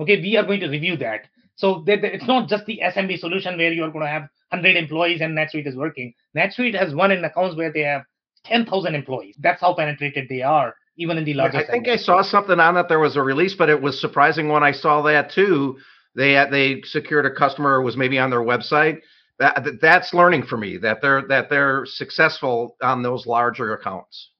Okay, 0.00 0.20
we 0.20 0.36
are 0.36 0.44
going 0.44 0.60
to 0.60 0.68
review 0.68 0.96
that. 0.98 1.28
So 1.56 1.84
it's 1.86 2.26
not 2.26 2.48
just 2.48 2.66
the 2.66 2.80
SMB 2.82 3.18
solution 3.18 3.56
where 3.56 3.72
you're 3.72 3.90
going 3.90 4.04
to 4.04 4.10
have 4.10 4.22
100 4.50 4.76
employees 4.76 5.20
and 5.20 5.38
NetSuite 5.38 5.68
is 5.68 5.76
working. 5.76 6.12
NetSuite 6.36 6.74
has 6.74 6.94
won 6.94 7.12
in 7.12 7.24
accounts 7.24 7.56
where 7.56 7.72
they 7.72 7.82
have 7.82 8.02
10,000 8.44 8.94
employees. 8.94 9.36
That's 9.38 9.60
how 9.60 9.74
penetrated 9.74 10.28
they 10.28 10.42
are, 10.42 10.74
even 10.96 11.18
in 11.18 11.24
the 11.24 11.34
larger. 11.34 11.58
I 11.58 11.66
think 11.66 11.88
I 11.88 11.96
saw 11.96 12.22
something 12.22 12.58
on 12.60 12.74
that. 12.74 12.88
There 12.88 12.98
was 13.00 13.16
a 13.16 13.22
release, 13.22 13.54
but 13.54 13.68
it 13.68 13.80
was 13.80 14.00
surprising 14.00 14.48
when 14.48 14.62
I 14.62 14.72
saw 14.72 15.02
that 15.02 15.30
too. 15.30 15.78
They 16.14 16.32
they 16.50 16.82
secured 16.82 17.26
a 17.26 17.30
customer 17.30 17.80
was 17.82 17.96
maybe 17.96 18.18
on 18.18 18.30
their 18.30 18.40
website. 18.40 19.00
That 19.38 19.64
that- 19.64 19.80
that's 19.80 20.14
learning 20.14 20.44
for 20.44 20.56
me 20.56 20.76
that 20.78 21.00
they're 21.02 21.22
that 21.28 21.50
they're 21.50 21.84
successful 21.86 22.76
on 22.82 23.02
those 23.02 23.26
larger 23.26 23.72
accounts. 23.74 24.30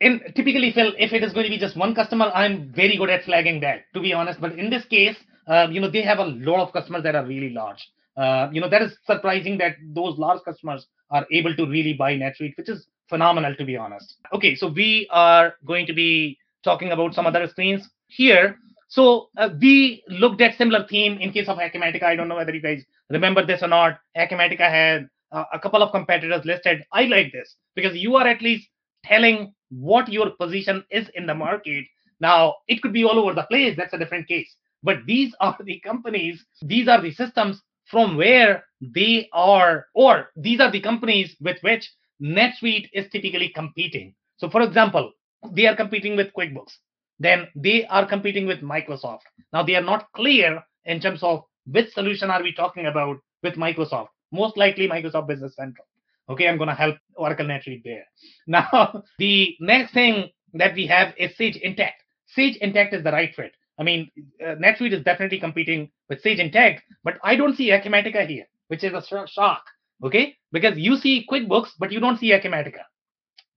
And 0.00 0.20
typically 0.36 0.70
phil 0.72 0.92
if 0.98 1.12
it 1.12 1.24
is 1.24 1.32
going 1.32 1.44
to 1.44 1.50
be 1.50 1.58
just 1.58 1.76
one 1.76 1.92
customer 1.92 2.26
i'm 2.32 2.72
very 2.72 2.96
good 2.96 3.10
at 3.10 3.24
flagging 3.24 3.58
that 3.62 3.80
to 3.94 4.00
be 4.00 4.12
honest 4.12 4.40
but 4.40 4.52
in 4.56 4.70
this 4.70 4.84
case 4.84 5.16
uh, 5.48 5.66
you 5.72 5.80
know 5.80 5.90
they 5.90 6.02
have 6.02 6.20
a 6.20 6.24
lot 6.24 6.60
of 6.64 6.72
customers 6.72 7.02
that 7.02 7.16
are 7.16 7.26
really 7.26 7.50
large 7.50 7.82
uh, 8.16 8.48
you 8.52 8.60
know 8.60 8.68
that 8.68 8.80
is 8.80 8.96
surprising 9.06 9.58
that 9.58 9.74
those 9.98 10.16
large 10.16 10.40
customers 10.44 10.86
are 11.10 11.26
able 11.32 11.52
to 11.56 11.66
really 11.66 11.94
buy 11.94 12.14
netsuite 12.14 12.56
which 12.56 12.68
is 12.68 12.86
phenomenal 13.08 13.54
to 13.54 13.64
be 13.64 13.76
honest 13.76 14.16
okay 14.32 14.54
so 14.54 14.68
we 14.68 15.08
are 15.10 15.54
going 15.64 15.86
to 15.86 15.92
be 15.92 16.38
talking 16.62 16.92
about 16.92 17.14
some 17.14 17.26
other 17.26 17.46
screens 17.48 17.88
here 18.06 18.58
so 18.88 19.28
uh, 19.36 19.50
we 19.60 20.02
looked 20.08 20.40
at 20.40 20.56
similar 20.56 20.86
theme 20.88 21.18
in 21.18 21.32
case 21.32 21.48
of 21.48 21.58
acumatica 21.58 22.04
i 22.04 22.16
don't 22.16 22.28
know 22.28 22.36
whether 22.36 22.54
you 22.54 22.60
guys 22.60 22.82
remember 23.10 23.44
this 23.44 23.62
or 23.62 23.68
not 23.68 23.98
acumatica 24.16 24.68
had 24.70 25.08
uh, 25.32 25.44
a 25.52 25.58
couple 25.58 25.82
of 25.82 25.92
competitors 25.92 26.44
listed 26.44 26.84
i 26.92 27.04
like 27.04 27.32
this 27.32 27.56
because 27.74 27.96
you 27.96 28.16
are 28.16 28.26
at 28.26 28.42
least 28.42 28.68
telling 29.04 29.52
what 29.70 30.08
your 30.08 30.30
position 30.30 30.84
is 30.90 31.08
in 31.14 31.26
the 31.26 31.34
market. 31.34 31.84
Now, 32.20 32.56
it 32.66 32.82
could 32.82 32.92
be 32.92 33.04
all 33.04 33.18
over 33.18 33.34
the 33.34 33.44
place. 33.44 33.76
That's 33.76 33.92
a 33.92 33.98
different 33.98 34.28
case. 34.28 34.54
But 34.82 34.98
these 35.06 35.34
are 35.40 35.56
the 35.62 35.80
companies, 35.80 36.44
these 36.62 36.88
are 36.88 37.00
the 37.00 37.12
systems 37.12 37.62
from 37.86 38.16
where 38.16 38.64
they 38.80 39.28
are, 39.32 39.86
or 39.94 40.28
these 40.36 40.60
are 40.60 40.70
the 40.70 40.80
companies 40.80 41.34
with 41.40 41.56
which 41.62 41.90
NetSuite 42.22 42.88
is 42.92 43.10
typically 43.10 43.50
competing. 43.54 44.14
So, 44.36 44.48
for 44.48 44.62
example, 44.62 45.12
they 45.52 45.66
are 45.66 45.76
competing 45.76 46.16
with 46.16 46.32
QuickBooks. 46.32 46.72
Then 47.18 47.48
they 47.54 47.86
are 47.86 48.06
competing 48.06 48.46
with 48.46 48.60
Microsoft. 48.60 49.20
Now, 49.52 49.62
they 49.62 49.74
are 49.76 49.82
not 49.82 50.10
clear 50.12 50.62
in 50.84 51.00
terms 51.00 51.22
of 51.22 51.42
which 51.66 51.92
solution 51.92 52.30
are 52.30 52.42
we 52.42 52.52
talking 52.52 52.86
about 52.86 53.18
with 53.42 53.54
Microsoft. 53.54 54.08
Most 54.32 54.56
likely 54.56 54.88
Microsoft 54.88 55.28
Business 55.28 55.56
Central. 55.56 55.86
Okay, 56.28 56.46
I'm 56.46 56.58
going 56.58 56.68
to 56.68 56.74
help 56.74 56.96
Oracle 57.14 57.46
NetSuite 57.46 57.82
there. 57.84 58.04
Now, 58.46 59.02
the 59.18 59.56
next 59.60 59.94
thing 59.94 60.30
that 60.54 60.74
we 60.74 60.86
have 60.86 61.14
is 61.16 61.36
Sage 61.36 61.58
Intacct. 61.64 62.00
Sage 62.26 62.58
Intacct 62.60 62.94
is 62.94 63.04
the 63.04 63.12
right 63.12 63.34
fit. 63.34 63.52
I 63.78 63.84
mean, 63.84 64.10
uh, 64.44 64.56
NetSuite 64.56 64.92
is 64.92 65.04
definitely 65.04 65.38
competing 65.38 65.90
with 66.08 66.20
Sage 66.22 66.38
Intacct, 66.38 66.80
but 67.04 67.18
I 67.22 67.36
don't 67.36 67.56
see 67.56 67.70
Acumatica 67.70 68.26
here, 68.26 68.46
which 68.66 68.84
is 68.84 68.92
a 68.92 69.02
sh- 69.02 69.32
shock. 69.32 69.62
Okay, 70.02 70.36
because 70.52 70.78
you 70.78 70.96
see 70.96 71.26
QuickBooks, 71.30 71.70
but 71.78 71.90
you 71.90 72.00
don't 72.00 72.18
see 72.18 72.30
Acumatica. 72.30 72.82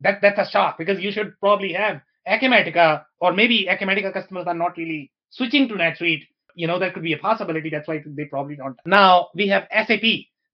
That 0.02 0.20
that's 0.22 0.40
a 0.40 0.50
shock 0.50 0.78
because 0.78 1.00
you 1.00 1.12
should 1.12 1.40
probably 1.40 1.74
have 1.74 2.02
Acumatica, 2.28 3.04
or 3.20 3.34
maybe 3.34 3.68
Acumatica 3.70 4.12
customers 4.12 4.48
are 4.48 4.56
not 4.56 4.78
really 4.78 5.12
switching 5.30 5.68
to 5.68 5.76
NetSuite. 5.76 6.24
You 6.56 6.68
know, 6.68 6.80
that 6.80 6.94
could 6.94 7.04
be 7.04 7.14
a 7.14 7.18
possibility. 7.18 7.70
That's 7.70 7.88
why 7.88 8.04
they 8.06 8.26
probably 8.26 8.56
don't. 8.56 8.78
Now 8.86 9.30
we 9.36 9.48
have 9.50 9.68
SAP. 9.72 10.04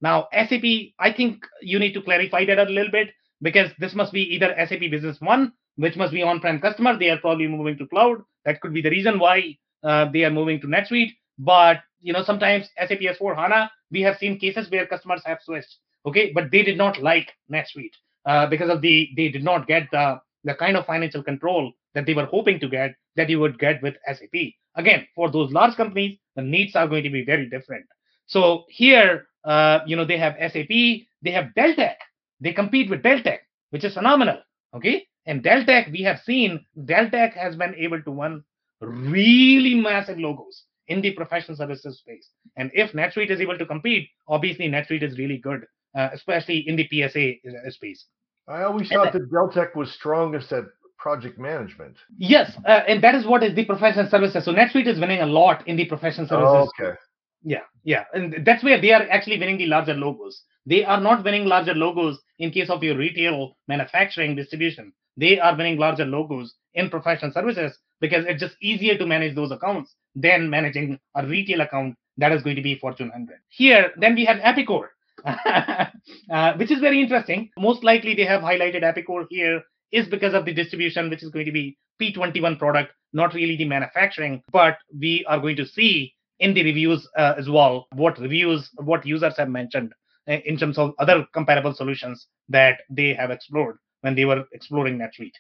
Now, 0.02 0.28
SAP, 0.32 0.94
I 1.00 1.12
think 1.16 1.44
you 1.62 1.80
need 1.80 1.94
to 1.94 2.02
clarify 2.02 2.46
that 2.46 2.60
a 2.60 2.64
little 2.64 2.92
bit 2.92 3.10
because 3.42 3.72
this 3.80 3.96
must 3.96 4.14
be 4.14 4.22
either 4.36 4.54
SAP 4.68 4.92
Business 4.92 5.20
One, 5.22 5.54
which 5.76 5.96
must 5.96 6.14
be 6.14 6.22
on-prem 6.22 6.60
customer. 6.60 6.98
They 6.98 7.10
are 7.10 7.18
probably 7.18 7.48
moving 7.48 7.78
to 7.78 7.88
cloud. 7.88 8.18
That 8.46 8.62
could 8.62 8.74
be 8.74 8.82
the 8.82 8.92
reason 8.92 9.18
why 9.20 9.58
uh, 9.84 10.06
they 10.12 10.24
are 10.24 10.30
moving 10.30 10.62
to 10.62 10.68
NetSuite. 10.68 11.14
But 11.38 11.82
you 12.02 12.14
know, 12.14 12.24
sometimes 12.24 12.70
SAP 12.78 13.00
S4 13.00 13.36
HANA, 13.36 13.72
we 13.92 14.02
have 14.02 14.18
seen 14.18 14.40
cases 14.40 14.70
where 14.70 14.86
customers 14.86 15.22
have 15.26 15.40
switched. 15.44 15.78
Okay, 16.06 16.32
but 16.34 16.52
they 16.52 16.64
did 16.64 16.78
not 16.78 17.02
like 17.02 17.34
NetSuite 17.52 17.96
uh, 18.26 18.48
because 18.48 18.70
of 18.70 18.82
the 18.82 19.10
they 19.18 19.30
did 19.30 19.44
not 19.44 19.68
get 19.68 19.90
the 19.92 20.20
the 20.44 20.54
kind 20.56 20.78
of 20.78 20.86
financial 20.86 21.24
control 21.24 21.72
that 21.94 22.06
they 22.06 22.14
were 22.14 22.26
hoping 22.26 22.60
to 22.60 22.70
get 22.70 22.96
that 23.16 23.30
you 23.30 23.40
would 23.40 23.60
get 23.60 23.82
with 23.82 23.96
SAP. 24.06 24.54
Again, 24.76 25.08
for 25.16 25.30
those 25.32 25.52
large 25.52 25.76
companies, 25.76 26.18
the 26.36 26.42
needs 26.42 26.76
are 26.76 26.88
going 26.88 27.04
to 27.04 27.10
be 27.10 27.26
very 27.26 27.50
different. 27.50 27.86
So 28.28 28.66
here, 28.70 29.28
uh, 29.44 29.80
you 29.86 29.96
know, 29.96 30.06
they 30.06 30.18
have 30.18 30.36
SAP, 30.40 30.70
they 30.70 31.32
have 31.32 31.48
Deltek. 31.58 31.96
They 32.40 32.54
compete 32.54 32.90
with 32.90 33.02
Deltek, 33.02 33.40
which 33.72 33.84
is 33.84 33.96
phenomenal. 33.96 34.38
Okay. 34.76 35.08
And 35.26 35.44
Deltek, 35.44 35.92
we 35.92 36.04
have 36.04 36.20
seen 36.20 36.66
Deltek 36.78 37.34
has 37.34 37.56
been 37.56 37.74
able 37.76 38.02
to 38.04 38.12
win 38.12 38.44
really 38.80 39.74
massive 39.76 40.20
logos 40.20 40.64
in 40.88 41.02
the 41.02 41.12
professional 41.14 41.58
services 41.58 42.00
space. 42.00 42.30
And 42.56 42.72
if 42.74 42.94
NetSuite 42.94 43.32
is 43.32 43.42
able 43.42 43.58
to 43.58 43.66
compete, 43.66 44.10
obviously 44.28 44.70
NetSuite 44.70 45.04
is 45.04 45.18
really 45.18 45.38
good, 45.38 45.66
uh, 45.98 46.10
especially 46.14 46.68
in 46.68 46.76
the 46.76 46.88
PSA 46.88 47.32
uh, 47.32 47.70
space. 47.70 48.06
I 48.48 48.64
always 48.64 48.90
thought 48.90 49.14
that 49.14 49.30
Deltek 49.30 49.76
was 49.76 49.92
strongest 49.92 50.52
at 50.54 50.64
project 50.98 51.38
management. 51.38 51.96
Yes, 52.18 52.52
uh, 52.66 52.82
and 52.88 53.04
that 53.04 53.16
is 53.16 53.26
what 53.26 53.44
is 53.44 53.56
the 53.56 53.66
professional 53.66 54.10
services. 54.10 54.46
So 54.46 54.54
NetSuite 54.54 54.88
is 54.88 55.00
winning 55.00 55.22
a 55.22 55.26
lot 55.26 55.68
in 55.68 55.76
the 55.76 55.86
professional 55.86 56.28
services. 56.28 56.72
Oh, 56.80 56.86
okay. 56.86 56.98
Yeah, 57.44 57.62
yeah, 57.84 58.06
and 58.14 58.44
that's 58.46 58.64
where 58.64 58.82
they 58.82 58.92
are 58.92 59.08
actually 59.10 59.40
winning 59.40 59.58
the 59.58 59.68
larger 59.68 59.94
logos. 59.94 60.42
They 60.66 60.84
are 60.84 61.00
not 61.00 61.24
winning 61.24 61.46
larger 61.46 61.74
logos 61.74 62.20
in 62.40 62.52
case 62.52 62.70
of 62.70 62.84
your 62.84 62.98
retail 62.98 63.58
manufacturing 63.68 64.36
distribution. 64.36 64.92
They 65.18 65.40
are 65.40 65.56
winning 65.56 65.78
larger 65.78 66.06
logos 66.06 66.56
in 66.74 66.90
professional 66.90 67.32
services 67.32 67.78
because 68.00 68.26
it's 68.28 68.42
just 68.42 68.56
easier 68.62 68.98
to 68.98 69.06
manage 69.06 69.36
those 69.36 69.52
accounts 69.52 69.96
than 70.18 70.50
managing 70.50 71.00
a 71.16 71.26
retail 71.26 71.62
account 71.62 71.96
that 72.18 72.32
is 72.32 72.42
going 72.42 72.56
to 72.56 72.62
be 72.62 72.78
Fortune 72.80 73.10
100. 73.10 73.38
Here, 73.50 73.92
then 73.98 74.16
we 74.16 74.26
have 74.26 74.38
Epicor, 74.38 74.88
uh, 75.26 76.54
which 76.58 76.72
is 76.72 76.80
very 76.80 77.00
interesting. 77.00 77.50
Most 77.58 77.84
likely 77.84 78.16
they 78.16 78.26
have 78.26 78.42
highlighted 78.42 78.82
Epicor 78.82 79.26
here 79.30 79.62
is 79.92 80.08
because 80.08 80.34
of 80.34 80.46
the 80.46 80.54
distribution, 80.54 81.10
which 81.10 81.24
is 81.24 81.30
going 81.30 81.46
to 81.46 81.52
be 81.52 81.78
P21 82.02 82.58
product, 82.58 82.92
not 83.14 83.34
really 83.34 83.56
the 83.56 83.66
manufacturing, 83.66 84.42
but 84.52 84.78
we 85.00 85.24
are 85.28 85.40
going 85.40 85.56
to 85.56 85.66
see 85.66 86.14
in 86.40 86.54
the 86.54 86.64
reviews 86.64 87.08
uh, 87.18 87.34
as 87.38 87.48
well 87.50 87.88
what 87.94 88.20
reviews 88.20 88.70
what 88.76 89.06
users 89.06 89.36
have 89.38 89.50
mentioned 89.50 89.92
uh, 90.28 90.34
in 90.46 90.58
terms 90.58 90.78
of 90.78 90.94
other 91.00 91.26
comparable 91.34 91.74
solutions 91.74 92.28
that 92.50 92.82
they 92.90 93.14
have 93.14 93.32
explored 93.32 93.78
when 94.02 94.16
they 94.16 94.26
were 94.26 94.44
exploring 94.52 94.98
NetSuite. 94.98 95.32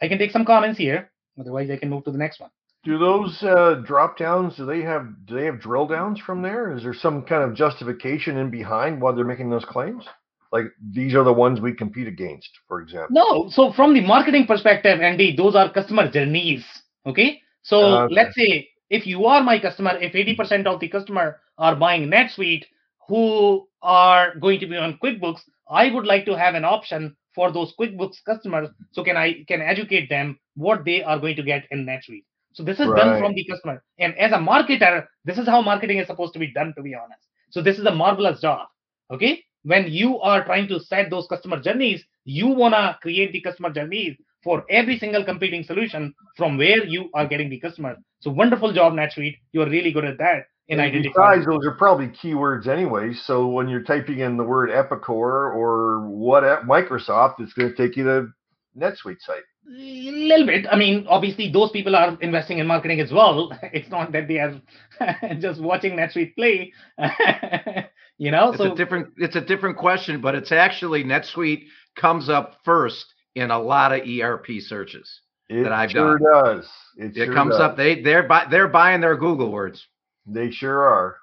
I 0.00 0.08
can 0.08 0.18
take 0.18 0.30
some 0.30 0.44
comments 0.44 0.78
here. 0.78 1.10
Otherwise, 1.38 1.70
I 1.70 1.76
can 1.76 1.90
move 1.90 2.04
to 2.04 2.10
the 2.10 2.18
next 2.18 2.40
one. 2.40 2.50
Do 2.84 2.98
those 2.98 3.40
uh, 3.42 3.82
drop 3.86 4.18
downs? 4.18 4.56
Do 4.56 4.66
they 4.66 4.82
have 4.82 5.06
do 5.26 5.36
they 5.36 5.44
have 5.46 5.60
drill 5.60 5.86
downs 5.86 6.18
from 6.18 6.42
there? 6.42 6.76
Is 6.76 6.82
there 6.82 6.94
some 6.94 7.22
kind 7.22 7.42
of 7.42 7.54
justification 7.54 8.36
in 8.38 8.50
behind 8.50 9.00
why 9.00 9.12
they're 9.12 9.24
making 9.24 9.50
those 9.50 9.64
claims? 9.64 10.04
Like 10.50 10.66
these 10.92 11.14
are 11.14 11.24
the 11.24 11.32
ones 11.32 11.60
we 11.60 11.72
compete 11.74 12.08
against, 12.08 12.50
for 12.68 12.80
example. 12.80 13.08
No, 13.10 13.48
so 13.50 13.72
from 13.72 13.94
the 13.94 14.00
marketing 14.00 14.46
perspective, 14.46 15.00
Andy, 15.00 15.34
those 15.36 15.54
are 15.54 15.72
customer 15.72 16.10
journeys. 16.10 16.64
Okay, 17.06 17.40
so 17.62 17.80
Okay. 17.82 18.14
let's 18.14 18.34
say 18.34 18.68
if 18.90 19.06
you 19.06 19.26
are 19.26 19.42
my 19.42 19.58
customer, 19.58 19.96
if 20.00 20.12
80% 20.12 20.66
of 20.66 20.80
the 20.80 20.88
customer 20.88 21.40
are 21.58 21.74
buying 21.76 22.10
NetSuite 22.10 22.64
who 23.08 23.66
are 23.80 24.34
going 24.36 24.60
to 24.60 24.66
be 24.66 24.76
on 24.76 24.98
QuickBooks, 25.02 25.40
I 25.70 25.90
would 25.90 26.04
like 26.04 26.26
to 26.26 26.36
have 26.36 26.54
an 26.54 26.64
option 26.64 27.16
for 27.34 27.50
those 27.50 27.72
QuickBooks 27.80 28.16
customers. 28.26 28.68
So 28.90 29.02
can 29.04 29.16
I 29.16 29.44
can 29.48 29.62
educate 29.62 30.08
them 30.10 30.38
what 30.56 30.84
they 30.84 31.02
are 31.02 31.18
going 31.18 31.36
to 31.36 31.42
get 31.42 31.64
in 31.70 31.86
NetSuite. 31.86 32.24
So 32.52 32.62
this 32.62 32.78
is 32.78 32.86
done 32.86 33.20
from 33.20 33.34
the 33.34 33.44
customer. 33.44 33.82
And 33.98 34.16
as 34.18 34.32
a 34.32 34.36
marketer, 34.36 35.06
this 35.24 35.38
is 35.38 35.46
how 35.46 35.62
marketing 35.62 35.98
is 35.98 36.06
supposed 36.06 36.32
to 36.34 36.38
be 36.38 36.52
done, 36.52 36.74
to 36.76 36.82
be 36.82 36.94
honest. 36.94 37.26
So 37.50 37.62
this 37.62 37.78
is 37.78 37.86
a 37.86 37.94
marvelous 37.94 38.40
job. 38.40 38.68
Okay. 39.10 39.44
When 39.64 39.86
you 39.88 40.18
are 40.20 40.44
trying 40.44 40.68
to 40.68 40.80
set 40.80 41.10
those 41.10 41.26
customer 41.28 41.60
journeys, 41.60 42.04
you 42.24 42.48
wanna 42.48 42.98
create 43.00 43.32
the 43.32 43.40
customer 43.40 43.70
journeys 43.70 44.16
for 44.42 44.64
every 44.68 44.98
single 44.98 45.24
competing 45.24 45.62
solution 45.62 46.14
from 46.36 46.58
where 46.58 46.84
you 46.84 47.10
are 47.14 47.26
getting 47.26 47.48
the 47.48 47.60
customer. 47.60 47.96
So 48.20 48.30
wonderful 48.30 48.72
job, 48.72 48.94
NetSuite. 48.94 49.38
You're 49.52 49.68
really 49.68 49.92
good 49.92 50.04
at 50.04 50.18
that 50.18 50.46
in 50.68 50.80
And 50.80 50.88
identifying. 50.88 51.40
Besides, 51.40 51.46
those 51.46 51.66
are 51.66 51.76
probably 51.76 52.08
keywords 52.08 52.66
anyway. 52.66 53.14
So 53.14 53.46
when 53.46 53.68
you're 53.68 53.82
typing 53.82 54.20
in 54.20 54.36
the 54.36 54.44
word 54.44 54.70
Epicor 54.70 55.54
or 55.54 56.08
what 56.08 56.44
at 56.44 56.62
Microsoft, 56.62 57.40
it's 57.40 57.52
going 57.52 57.70
to 57.70 57.76
take 57.76 57.96
you 57.96 58.04
to 58.04 58.28
NetSuite 58.76 59.20
site. 59.20 59.42
A 59.66 59.70
little 60.10 60.46
bit. 60.46 60.66
I 60.70 60.76
mean, 60.76 61.06
obviously, 61.08 61.50
those 61.50 61.70
people 61.70 61.94
are 61.94 62.16
investing 62.20 62.58
in 62.58 62.66
marketing 62.66 63.00
as 63.00 63.12
well. 63.12 63.50
It's 63.72 63.88
not 63.90 64.12
that 64.12 64.26
they 64.28 64.38
are 64.38 64.60
just 65.40 65.60
watching 65.60 65.92
NetSuite 65.96 66.34
play. 66.34 66.72
you 68.18 68.30
know, 68.30 68.52
It's 68.52 68.58
so 68.58 68.64
a 68.64 68.74
different 68.74 69.14
it's 69.18 69.36
a 69.36 69.40
different 69.40 69.76
question, 69.76 70.20
but 70.20 70.34
it's 70.34 70.52
actually 70.52 71.04
NetSuite 71.04 71.64
comes 71.96 72.28
up 72.28 72.58
first 72.64 73.14
in 73.34 73.50
a 73.50 73.58
lot 73.58 73.92
of 73.92 74.06
ERP 74.06 74.60
searches. 74.60 75.20
It 75.48 75.64
That 75.64 75.72
I've 75.72 75.94
done. 75.94 76.18
sure 76.18 76.18
does. 76.18 76.68
It, 76.96 77.16
It 77.16 77.26
sure 77.26 77.34
comes 77.34 77.56
does. 77.56 77.60
up 77.60 77.76
they 77.76 78.02
they're 78.02 78.26
buy, 78.26 78.46
they're 78.50 78.68
buying 78.68 79.00
their 79.00 79.16
Google 79.16 79.50
words. 79.52 79.86
They 80.26 80.50
sure 80.50 80.82
are. 80.82 81.16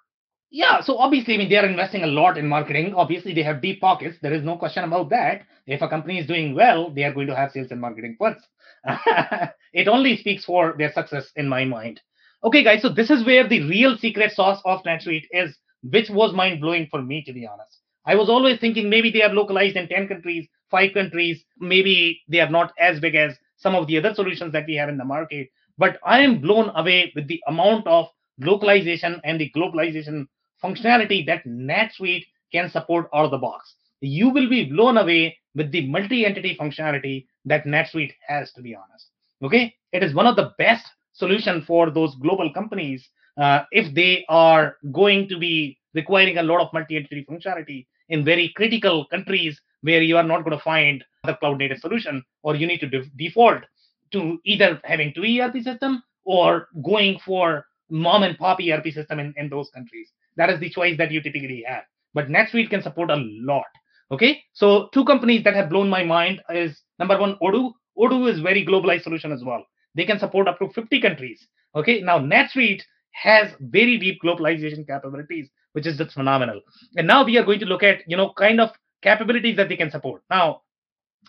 Yeah. 0.51 0.81
So 0.81 0.97
obviously, 0.97 1.35
I 1.35 1.37
mean, 1.37 1.49
they 1.49 1.57
are 1.57 1.65
investing 1.65 2.03
a 2.03 2.07
lot 2.07 2.37
in 2.37 2.47
marketing. 2.47 2.93
Obviously, 2.95 3.33
they 3.33 3.43
have 3.43 3.61
deep 3.61 3.81
pockets. 3.81 4.17
There 4.21 4.33
is 4.33 4.43
no 4.43 4.57
question 4.57 4.83
about 4.83 5.09
that. 5.09 5.43
If 5.67 5.81
a 5.81 5.87
company 5.87 6.19
is 6.19 6.27
doing 6.27 6.55
well, 6.55 6.89
they 6.91 7.03
are 7.03 7.13
going 7.13 7.27
to 7.27 7.35
have 7.35 7.51
sales 7.51 7.71
and 7.71 7.81
marketing 7.81 8.15
funds. 8.17 8.43
it 9.73 9.87
only 9.87 10.17
speaks 10.17 10.45
for 10.45 10.75
their 10.77 10.91
success 10.91 11.31
in 11.35 11.47
my 11.47 11.65
mind. 11.65 12.01
Okay, 12.43 12.63
guys, 12.63 12.81
so 12.81 12.89
this 12.89 13.09
is 13.09 13.25
where 13.25 13.47
the 13.47 13.63
real 13.63 13.97
secret 13.97 14.31
sauce 14.31 14.61
of 14.65 14.81
NetSuite 14.83 15.27
is, 15.31 15.57
which 15.83 16.09
was 16.09 16.33
mind 16.33 16.61
blowing 16.61 16.87
for 16.89 17.01
me, 17.01 17.21
to 17.25 17.33
be 17.33 17.45
honest. 17.45 17.79
I 18.05 18.15
was 18.15 18.29
always 18.29 18.59
thinking 18.59 18.89
maybe 18.89 19.11
they 19.11 19.21
are 19.21 19.33
localized 19.33 19.75
in 19.75 19.89
10 19.89 20.07
countries, 20.07 20.47
five 20.71 20.93
countries, 20.93 21.43
maybe 21.59 22.21
they 22.29 22.39
are 22.39 22.49
not 22.49 22.73
as 22.79 22.99
big 22.99 23.15
as 23.15 23.37
some 23.57 23.75
of 23.75 23.87
the 23.87 23.97
other 23.97 24.13
solutions 24.13 24.53
that 24.53 24.65
we 24.67 24.75
have 24.75 24.89
in 24.89 24.97
the 24.97 25.05
market. 25.05 25.49
But 25.77 25.99
I 26.05 26.21
am 26.21 26.39
blown 26.39 26.71
away 26.75 27.11
with 27.13 27.27
the 27.27 27.41
amount 27.47 27.87
of 27.87 28.07
localization 28.39 29.19
and 29.25 29.39
the 29.39 29.51
globalization 29.55 30.27
functionality 30.63 31.25
that 31.25 31.45
NetSuite 31.45 32.25
can 32.51 32.69
support 32.69 33.09
out 33.13 33.25
of 33.25 33.31
the 33.31 33.37
box. 33.37 33.75
You 34.01 34.29
will 34.29 34.49
be 34.49 34.65
blown 34.65 34.97
away 34.97 35.37
with 35.55 35.71
the 35.71 35.87
multi-entity 35.87 36.57
functionality 36.59 37.27
that 37.45 37.65
NetSuite 37.65 38.13
has, 38.27 38.51
to 38.53 38.61
be 38.61 38.75
honest. 38.75 39.07
Okay, 39.43 39.73
it 39.91 40.03
is 40.03 40.13
one 40.13 40.27
of 40.27 40.35
the 40.35 40.51
best 40.57 40.85
solution 41.13 41.61
for 41.61 41.89
those 41.89 42.15
global 42.15 42.51
companies 42.53 43.07
uh, 43.37 43.63
if 43.71 43.93
they 43.95 44.25
are 44.29 44.75
going 44.91 45.27
to 45.29 45.37
be 45.37 45.77
requiring 45.93 46.37
a 46.37 46.43
lot 46.43 46.61
of 46.61 46.73
multi-entity 46.73 47.25
functionality 47.29 47.87
in 48.09 48.25
very 48.25 48.51
critical 48.55 49.05
countries 49.05 49.59
where 49.81 50.01
you 50.01 50.17
are 50.17 50.23
not 50.23 50.43
going 50.43 50.57
to 50.57 50.63
find 50.63 51.03
the 51.23 51.35
cloud 51.35 51.57
native 51.57 51.79
solution 51.79 52.23
or 52.43 52.55
you 52.55 52.67
need 52.67 52.79
to 52.79 52.89
de- 52.89 53.09
default 53.17 53.63
to 54.11 54.39
either 54.43 54.79
having 54.83 55.13
two 55.13 55.23
ERP 55.23 55.61
system 55.63 56.03
or 56.25 56.67
going 56.83 57.17
for 57.25 57.65
mom 57.89 58.23
and 58.23 58.37
pop 58.37 58.59
ERP 58.59 58.91
system 58.91 59.19
in, 59.19 59.33
in 59.37 59.49
those 59.49 59.69
countries. 59.69 60.11
That 60.39 60.49
is 60.49 60.59
the 60.59 60.69
choice 60.69 60.97
that 60.97 61.11
you 61.11 61.21
typically 61.21 61.63
have. 61.67 61.83
But 62.13 62.29
NetSuite 62.29 62.69
can 62.69 62.81
support 62.81 63.11
a 63.11 63.17
lot. 63.17 63.67
Okay, 64.11 64.41
so 64.53 64.89
two 64.93 65.05
companies 65.05 65.43
that 65.43 65.53
have 65.53 65.69
blown 65.69 65.89
my 65.89 66.03
mind 66.03 66.41
is 66.49 66.81
number 66.97 67.19
one, 67.19 67.35
Odoo. 67.43 67.73
Odoo 67.97 68.31
is 68.31 68.39
very 68.39 68.65
globalized 68.65 69.03
solution 69.03 69.31
as 69.31 69.43
well. 69.43 69.63
They 69.95 70.05
can 70.05 70.17
support 70.17 70.47
up 70.47 70.57
to 70.59 70.69
50 70.69 71.01
countries. 71.01 71.45
Okay, 71.75 72.01
now 72.01 72.17
NetSuite 72.17 72.81
has 73.11 73.51
very 73.59 73.97
deep 73.97 74.19
globalization 74.23 74.87
capabilities, 74.87 75.49
which 75.73 75.85
is 75.85 75.97
just 75.97 76.13
phenomenal. 76.13 76.61
And 76.95 77.05
now 77.05 77.25
we 77.25 77.37
are 77.37 77.43
going 77.43 77.59
to 77.59 77.65
look 77.65 77.83
at, 77.83 77.99
you 78.07 78.15
know, 78.15 78.33
kind 78.37 78.61
of 78.61 78.71
capabilities 79.03 79.57
that 79.57 79.67
they 79.67 79.75
can 79.75 79.91
support. 79.91 80.23
Now, 80.29 80.61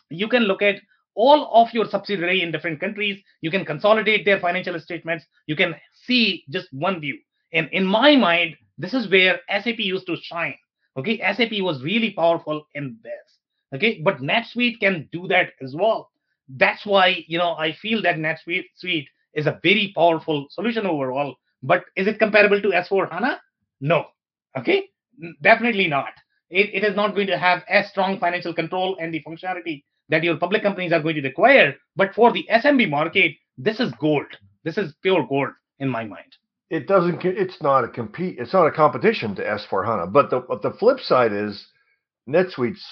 you 0.08 0.28
can 0.28 0.44
look 0.44 0.62
at 0.62 0.76
all 1.16 1.50
of 1.52 1.74
your 1.74 1.86
subsidiary 1.88 2.42
in 2.42 2.52
different 2.52 2.80
countries. 2.80 3.20
You 3.40 3.50
can 3.50 3.64
consolidate 3.64 4.24
their 4.24 4.38
financial 4.38 4.78
statements. 4.78 5.24
You 5.46 5.56
can 5.56 5.74
see 6.06 6.44
just 6.48 6.68
one 6.72 7.00
view. 7.00 7.18
And 7.52 7.68
in 7.72 7.84
my 7.84 8.14
mind, 8.16 8.56
this 8.80 8.94
is 8.94 9.10
where 9.10 9.40
SAP 9.48 9.78
used 9.78 10.06
to 10.06 10.16
shine. 10.16 10.54
Okay, 10.96 11.18
SAP 11.18 11.60
was 11.60 11.82
really 11.82 12.12
powerful 12.12 12.66
in 12.74 12.96
this. 13.02 13.38
Okay, 13.74 14.00
but 14.02 14.18
NetSuite 14.18 14.80
can 14.80 15.08
do 15.12 15.28
that 15.28 15.50
as 15.60 15.74
well. 15.74 16.10
That's 16.48 16.86
why 16.86 17.24
you 17.28 17.38
know 17.38 17.52
I 17.52 17.72
feel 17.72 18.02
that 18.02 18.16
NetSuite 18.16 18.64
suite 18.76 19.08
is 19.34 19.46
a 19.46 19.60
very 19.62 19.92
powerful 19.94 20.46
solution 20.50 20.86
overall. 20.86 21.36
But 21.62 21.84
is 21.94 22.06
it 22.06 22.18
comparable 22.18 22.60
to 22.62 22.68
S4 22.68 23.12
HANA? 23.12 23.40
No. 23.82 24.06
Okay, 24.56 24.88
definitely 25.42 25.86
not. 25.86 26.12
It, 26.48 26.70
it 26.74 26.84
is 26.84 26.96
not 26.96 27.14
going 27.14 27.28
to 27.28 27.38
have 27.38 27.62
as 27.68 27.88
strong 27.88 28.18
financial 28.18 28.54
control 28.54 28.96
and 28.98 29.12
the 29.12 29.22
functionality 29.22 29.84
that 30.08 30.24
your 30.24 30.36
public 30.38 30.62
companies 30.62 30.92
are 30.92 31.02
going 31.02 31.16
to 31.16 31.22
require. 31.22 31.76
But 31.96 32.14
for 32.14 32.32
the 32.32 32.48
SMB 32.50 32.88
market, 32.88 33.32
this 33.58 33.78
is 33.78 33.92
gold. 34.00 34.26
This 34.64 34.78
is 34.78 34.94
pure 35.02 35.26
gold 35.28 35.50
in 35.78 35.88
my 35.88 36.04
mind. 36.04 36.34
It 36.70 36.86
doesn't. 36.86 37.24
It's 37.24 37.60
not 37.60 37.84
a 37.84 37.88
compete. 37.88 38.38
It's 38.38 38.52
not 38.52 38.66
a 38.66 38.70
competition 38.70 39.34
to 39.34 39.42
S4 39.42 39.84
HANA. 39.84 40.06
But 40.06 40.30
the 40.30 40.40
but 40.40 40.62
the 40.62 40.70
flip 40.70 41.00
side 41.00 41.32
is 41.32 41.66
NetSuite's 42.28 42.84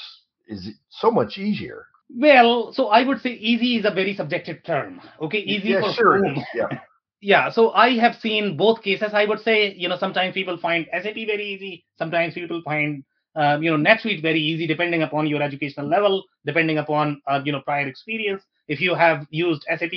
is 0.49 0.69
so 0.91 1.11
much 1.11 1.39
easier. 1.39 1.87
Well, 2.11 2.73
so 2.73 2.89
I 2.89 3.05
would 3.05 3.21
say 3.21 3.31
easy 3.35 3.77
is 3.77 3.85
a 3.85 3.91
very 3.91 4.15
subjective 4.17 4.65
term. 4.65 5.01
Okay, 5.21 5.39
easy 5.39 5.71
yeah, 5.71 5.81
for 5.81 5.93
sure 5.93 6.19
whom? 6.19 6.43
Yeah. 6.55 6.67
yeah 7.21 7.51
so 7.51 7.71
i 7.73 7.97
have 7.99 8.15
seen 8.15 8.57
both 8.57 8.83
cases 8.83 9.11
i 9.13 9.25
would 9.25 9.41
say 9.41 9.75
you 9.75 9.89
know 9.89 9.99
sometimes 9.99 10.35
people 10.35 10.57
find 10.57 10.87
sap 10.93 11.15
very 11.15 11.45
easy 11.55 11.85
sometimes 11.97 12.35
people 12.35 12.63
find 12.65 13.03
uh, 13.35 13.59
you 13.61 13.71
know 13.71 13.91
netsuite 13.91 14.23
very 14.23 14.41
easy 14.41 14.67
depending 14.67 15.03
upon 15.03 15.27
your 15.27 15.43
educational 15.43 15.87
level 15.87 16.23
depending 16.47 16.79
upon 16.79 17.21
uh, 17.27 17.41
you 17.45 17.51
know 17.51 17.61
prior 17.63 17.89
experience 17.89 18.43
if 18.69 18.81
you 18.81 18.95
have 18.95 19.27
used 19.31 19.65
sap 19.69 19.91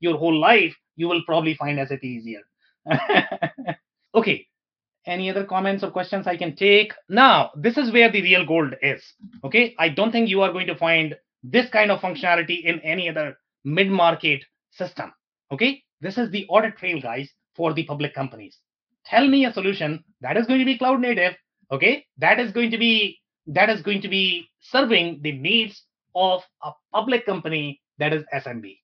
your 0.00 0.16
whole 0.16 0.38
life 0.38 0.74
you 0.96 1.06
will 1.08 1.22
probably 1.26 1.54
find 1.54 1.78
sap 1.86 2.02
easier 2.02 2.40
okay 4.14 4.46
any 5.06 5.28
other 5.30 5.44
comments 5.44 5.82
or 5.82 5.90
questions 5.90 6.26
i 6.26 6.36
can 6.36 6.54
take 6.54 6.92
now 7.08 7.50
this 7.56 7.76
is 7.76 7.92
where 7.92 8.10
the 8.10 8.22
real 8.22 8.46
gold 8.46 8.74
is 8.82 9.02
okay 9.44 9.74
i 9.78 9.88
don't 9.88 10.12
think 10.12 10.28
you 10.28 10.42
are 10.42 10.52
going 10.52 10.66
to 10.66 10.76
find 10.76 11.16
this 11.42 11.68
kind 11.70 11.90
of 11.90 12.00
functionality 12.00 12.64
in 12.64 12.78
any 12.80 13.08
other 13.08 13.36
mid-market 13.64 14.44
system 14.70 15.12
okay 15.50 15.82
this 16.02 16.18
is 16.18 16.30
the 16.32 16.44
audit 16.48 16.76
trail, 16.76 17.00
guys, 17.00 17.30
for 17.54 17.72
the 17.72 17.84
public 17.84 18.12
companies. 18.12 18.58
Tell 19.06 19.26
me 19.26 19.46
a 19.46 19.52
solution 19.52 20.04
that 20.20 20.36
is 20.36 20.46
going 20.46 20.58
to 20.58 20.64
be 20.64 20.76
cloud 20.76 21.00
native, 21.00 21.34
okay? 21.70 22.04
That 22.18 22.40
is 22.40 22.50
going 22.50 22.72
to 22.72 22.78
be 22.78 23.20
that 23.46 23.70
is 23.70 23.82
going 23.82 24.02
to 24.02 24.08
be 24.08 24.48
serving 24.60 25.20
the 25.22 25.32
needs 25.32 25.84
of 26.14 26.42
a 26.62 26.72
public 26.92 27.24
company 27.24 27.80
that 27.98 28.12
is 28.12 28.24
SMB. 28.34 28.78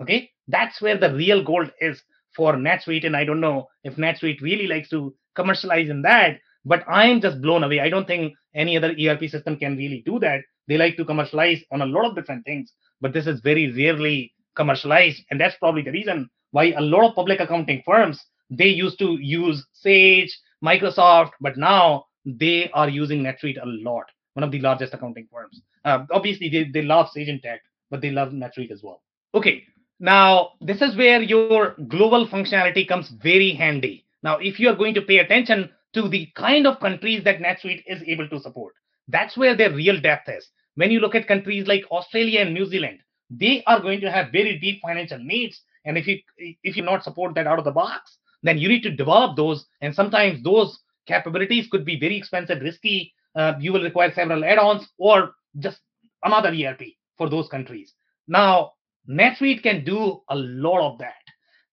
Okay, 0.00 0.30
that's 0.48 0.80
where 0.80 0.98
the 0.98 1.14
real 1.14 1.44
gold 1.44 1.70
is 1.80 2.02
for 2.36 2.54
NetSuite, 2.54 3.06
and 3.06 3.16
I 3.16 3.24
don't 3.24 3.40
know 3.40 3.68
if 3.84 3.96
NetSuite 3.96 4.40
really 4.40 4.66
likes 4.66 4.88
to 4.90 5.14
commercialize 5.34 5.88
in 5.88 6.02
that, 6.02 6.38
but 6.64 6.84
I'm 6.88 7.20
just 7.20 7.40
blown 7.40 7.64
away. 7.64 7.80
I 7.80 7.88
don't 7.88 8.06
think 8.06 8.34
any 8.54 8.76
other 8.76 8.94
ERP 9.00 9.28
system 9.30 9.56
can 9.56 9.76
really 9.76 10.02
do 10.04 10.18
that. 10.20 10.40
They 10.68 10.76
like 10.76 10.96
to 10.96 11.04
commercialize 11.04 11.62
on 11.70 11.82
a 11.82 11.86
lot 11.86 12.04
of 12.04 12.14
different 12.14 12.44
things, 12.44 12.72
but 13.00 13.12
this 13.12 13.26
is 13.26 13.40
very 13.40 13.72
rarely 13.72 14.32
commercialized, 14.56 15.22
and 15.30 15.40
that's 15.40 15.56
probably 15.56 15.82
the 15.82 15.92
reason 15.92 16.28
why 16.50 16.72
a 16.72 16.80
lot 16.80 17.08
of 17.08 17.14
public 17.14 17.40
accounting 17.40 17.82
firms 17.84 18.24
they 18.50 18.68
used 18.68 18.98
to 18.98 19.18
use 19.20 19.66
Sage, 19.72 20.38
Microsoft, 20.64 21.32
but 21.40 21.56
now 21.56 22.06
they 22.24 22.70
are 22.70 22.88
using 22.88 23.22
NetSuite 23.22 23.62
a 23.62 23.66
lot. 23.66 24.04
One 24.34 24.44
of 24.44 24.50
the 24.50 24.60
largest 24.60 24.94
accounting 24.94 25.28
firms. 25.32 25.62
Uh, 25.84 26.04
obviously, 26.10 26.48
they, 26.48 26.64
they 26.64 26.82
love 26.82 27.08
Sage 27.10 27.28
Intacct, 27.28 27.60
but 27.90 28.00
they 28.00 28.10
love 28.10 28.30
NetSuite 28.30 28.70
as 28.70 28.82
well. 28.82 29.02
Okay, 29.34 29.64
now 29.98 30.52
this 30.60 30.82
is 30.82 30.96
where 30.96 31.22
your 31.22 31.74
global 31.88 32.26
functionality 32.26 32.86
comes 32.86 33.10
very 33.22 33.52
handy. 33.52 34.04
Now, 34.22 34.38
if 34.38 34.58
you 34.58 34.68
are 34.68 34.76
going 34.76 34.94
to 34.94 35.02
pay 35.02 35.18
attention 35.18 35.70
to 35.94 36.08
the 36.08 36.26
kind 36.36 36.66
of 36.66 36.80
countries 36.80 37.24
that 37.24 37.40
NetSuite 37.40 37.84
is 37.86 38.02
able 38.06 38.28
to 38.28 38.40
support, 38.40 38.74
that's 39.08 39.36
where 39.36 39.56
their 39.56 39.72
real 39.72 40.00
depth 40.00 40.28
is. 40.28 40.48
When 40.74 40.90
you 40.90 41.00
look 41.00 41.14
at 41.14 41.28
countries 41.28 41.66
like 41.66 41.84
Australia 41.90 42.40
and 42.40 42.52
New 42.52 42.66
Zealand, 42.66 42.98
they 43.30 43.62
are 43.66 43.80
going 43.80 44.00
to 44.00 44.10
have 44.10 44.32
very 44.32 44.58
deep 44.58 44.80
financial 44.82 45.18
needs 45.18 45.60
and 45.84 45.96
if 45.96 46.06
you 46.06 46.20
if 46.62 46.76
you 46.76 46.82
not 46.82 47.02
support 47.02 47.34
that 47.34 47.46
out 47.46 47.58
of 47.58 47.64
the 47.64 47.70
box 47.70 48.18
then 48.42 48.58
you 48.58 48.68
need 48.68 48.82
to 48.82 48.90
develop 48.90 49.36
those 49.36 49.66
and 49.80 49.94
sometimes 49.94 50.42
those 50.42 50.78
capabilities 51.06 51.66
could 51.70 51.84
be 51.84 51.98
very 51.98 52.16
expensive 52.16 52.60
risky 52.60 53.12
uh, 53.34 53.54
you 53.58 53.72
will 53.72 53.82
require 53.82 54.12
several 54.12 54.44
add-ons 54.44 54.86
or 54.98 55.34
just 55.58 55.80
another 56.24 56.52
erp 56.52 56.82
for 57.16 57.28
those 57.28 57.48
countries 57.48 57.94
now 58.28 58.72
netsuite 59.08 59.62
can 59.62 59.84
do 59.84 60.20
a 60.30 60.36
lot 60.36 60.80
of 60.80 60.98
that 60.98 61.22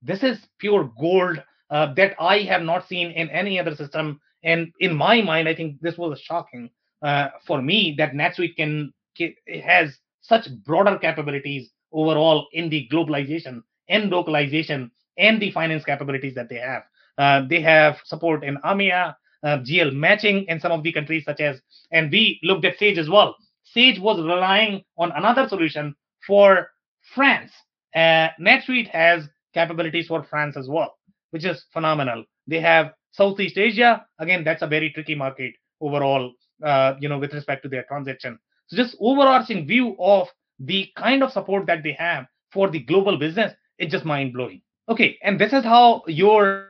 this 0.02 0.24
is 0.24 0.40
pure 0.60 0.92
gold 1.00 1.42
uh, 1.70 1.94
that 1.94 2.16
i 2.20 2.40
have 2.40 2.62
not 2.62 2.88
seen 2.88 3.12
in 3.12 3.30
any 3.30 3.60
other 3.60 3.76
system 3.76 4.20
and 4.44 4.72
in 4.80 4.96
my 4.96 5.22
mind 5.22 5.48
i 5.48 5.56
think 5.56 5.80
this 5.82 5.98
was 5.98 6.20
shocking 6.20 6.70
uh, 7.02 7.30
for 7.46 7.62
me 7.62 7.96
that 7.98 8.14
netsuite 8.14 8.56
can 8.56 8.94
it 9.18 9.64
has 9.64 9.98
such 10.22 10.48
broader 10.66 10.98
capabilities 10.98 11.70
overall 11.92 12.48
in 12.54 12.70
the 12.70 12.88
globalization 12.92 13.62
and 13.90 14.10
localization 14.10 14.92
and 15.18 15.42
the 15.42 15.52
finance 15.52 15.84
capabilities 15.86 16.36
that 16.36 16.50
they 16.50 16.58
have. 16.58 16.84
Uh, 17.18 17.46
they 17.48 17.62
have 17.62 17.98
support 18.06 18.44
in 18.44 18.58
EMEA, 18.66 19.16
uh, 19.44 19.58
GL 19.60 19.94
matching 19.94 20.46
in 20.48 20.60
some 20.60 20.72
of 20.72 20.84
the 20.84 20.92
countries 20.92 21.26
such 21.26 21.40
as, 21.40 21.62
and 21.92 22.12
we 22.12 22.40
looked 22.44 22.66
at 22.66 22.80
Sage 22.80 22.98
as 22.98 23.10
well. 23.10 23.36
Sage 23.64 24.00
was 24.00 24.18
relying 24.18 24.84
on 24.98 25.12
another 25.12 25.48
solution 25.48 25.96
for 26.26 26.70
France. 27.14 27.52
Uh, 27.96 28.30
NetSuite 28.40 28.90
has 28.90 29.28
capabilities 29.54 30.08
for 30.08 30.24
France 30.24 30.58
as 30.58 30.68
well, 30.68 30.96
which 31.32 31.46
is 31.46 31.66
phenomenal. 31.72 32.26
They 32.48 32.60
have 32.60 32.94
Southeast 33.12 33.58
Asia. 33.58 34.06
Again, 34.20 34.44
that's 34.44 34.62
a 34.62 34.68
very 34.68 34.92
tricky 34.92 35.16
market 35.16 35.54
overall, 35.80 36.34
uh, 36.64 36.96
you 37.00 37.10
know, 37.10 37.20
with 37.20 37.34
respect 37.34 37.64
to 37.64 37.70
their 37.70 37.84
transaction. 37.84 38.40
So 38.68 38.78
just 38.78 38.96
overarching 39.00 39.68
view 39.68 39.96
of 40.00 40.28
the 40.60 40.90
kind 40.98 41.24
of 41.24 41.32
support 41.32 41.66
that 41.68 41.84
they 41.84 41.94
have 41.94 42.26
for 42.52 42.70
the 42.70 42.80
global 42.80 43.18
business 43.18 43.54
it's 43.78 43.92
just 43.92 44.06
mind 44.06 44.34
blowing. 44.34 44.62
Okay, 44.90 45.18
and 45.24 45.40
this 45.40 45.54
is 45.54 45.64
how 45.64 46.04
your 46.08 46.70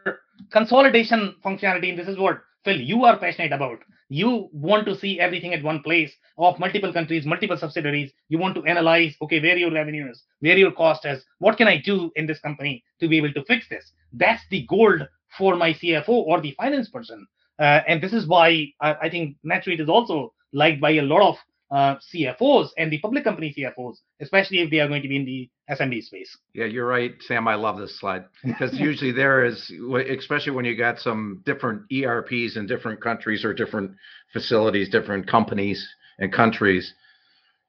consolidation 0.51 1.35
functionality, 1.43 1.89
and 1.89 1.99
this 1.99 2.07
is 2.07 2.17
what 2.17 2.41
Phil 2.63 2.79
you 2.79 3.05
are 3.05 3.17
passionate 3.17 3.51
about. 3.51 3.79
You 4.13 4.47
want 4.53 4.85
to 4.85 4.95
see 4.95 5.19
everything 5.19 5.55
at 5.55 5.63
one 5.63 5.81
place 5.81 6.11
of 6.37 6.59
multiple 6.59 6.93
countries, 6.93 7.25
multiple 7.25 7.57
subsidiaries. 7.57 8.11
You 8.29 8.37
want 8.37 8.53
to 8.53 8.63
analyze, 8.65 9.15
okay, 9.23 9.39
where 9.41 9.57
your 9.57 9.71
revenue 9.71 10.07
is, 10.11 10.21
where 10.39 10.55
your 10.55 10.71
cost 10.71 11.03
is, 11.05 11.25
what 11.39 11.57
can 11.57 11.67
I 11.67 11.77
do 11.77 12.11
in 12.15 12.27
this 12.27 12.39
company 12.39 12.83
to 12.99 13.07
be 13.07 13.17
able 13.17 13.33
to 13.33 13.43
fix 13.45 13.67
this? 13.69 13.91
That's 14.13 14.43
the 14.51 14.67
gold 14.69 15.07
for 15.35 15.55
my 15.55 15.73
CFO 15.73 16.09
or 16.09 16.39
the 16.41 16.51
finance 16.51 16.89
person. 16.89 17.25
Uh, 17.57 17.81
and 17.87 18.03
this 18.03 18.13
is 18.13 18.27
why 18.27 18.67
I, 18.79 18.93
I 19.01 19.09
think 19.09 19.35
NetSuite 19.43 19.81
is 19.81 19.89
also 19.89 20.31
liked 20.53 20.79
by 20.79 20.91
a 20.91 21.01
lot 21.01 21.27
of 21.27 21.37
uh, 21.73 21.95
CFOs 22.13 22.69
and 22.77 22.91
the 22.91 22.99
public 22.99 23.23
company 23.23 23.53
CFOs, 23.57 23.95
especially 24.21 24.59
if 24.59 24.69
they 24.69 24.79
are 24.79 24.87
going 24.87 25.01
to 25.01 25.07
be 25.07 25.15
in 25.15 25.25
the 25.25 25.49
SMB 25.73 26.03
space. 26.03 26.37
Yeah, 26.53 26.65
you're 26.65 26.85
right, 26.85 27.13
Sam. 27.21 27.47
I 27.47 27.55
love 27.55 27.79
this 27.79 27.99
slide 27.99 28.25
because 28.45 28.79
usually 28.79 29.11
there 29.11 29.43
is, 29.43 29.71
especially 30.09 30.51
when 30.53 30.65
you 30.65 30.77
got 30.77 30.99
some 30.99 31.41
different 31.45 31.91
ERPs 31.91 32.57
in 32.57 32.67
different 32.67 33.01
countries 33.01 33.43
or 33.43 33.55
different 33.55 33.91
facilities, 34.31 34.89
different 34.89 35.27
companies 35.27 35.85
and 36.19 36.31
countries. 36.31 36.93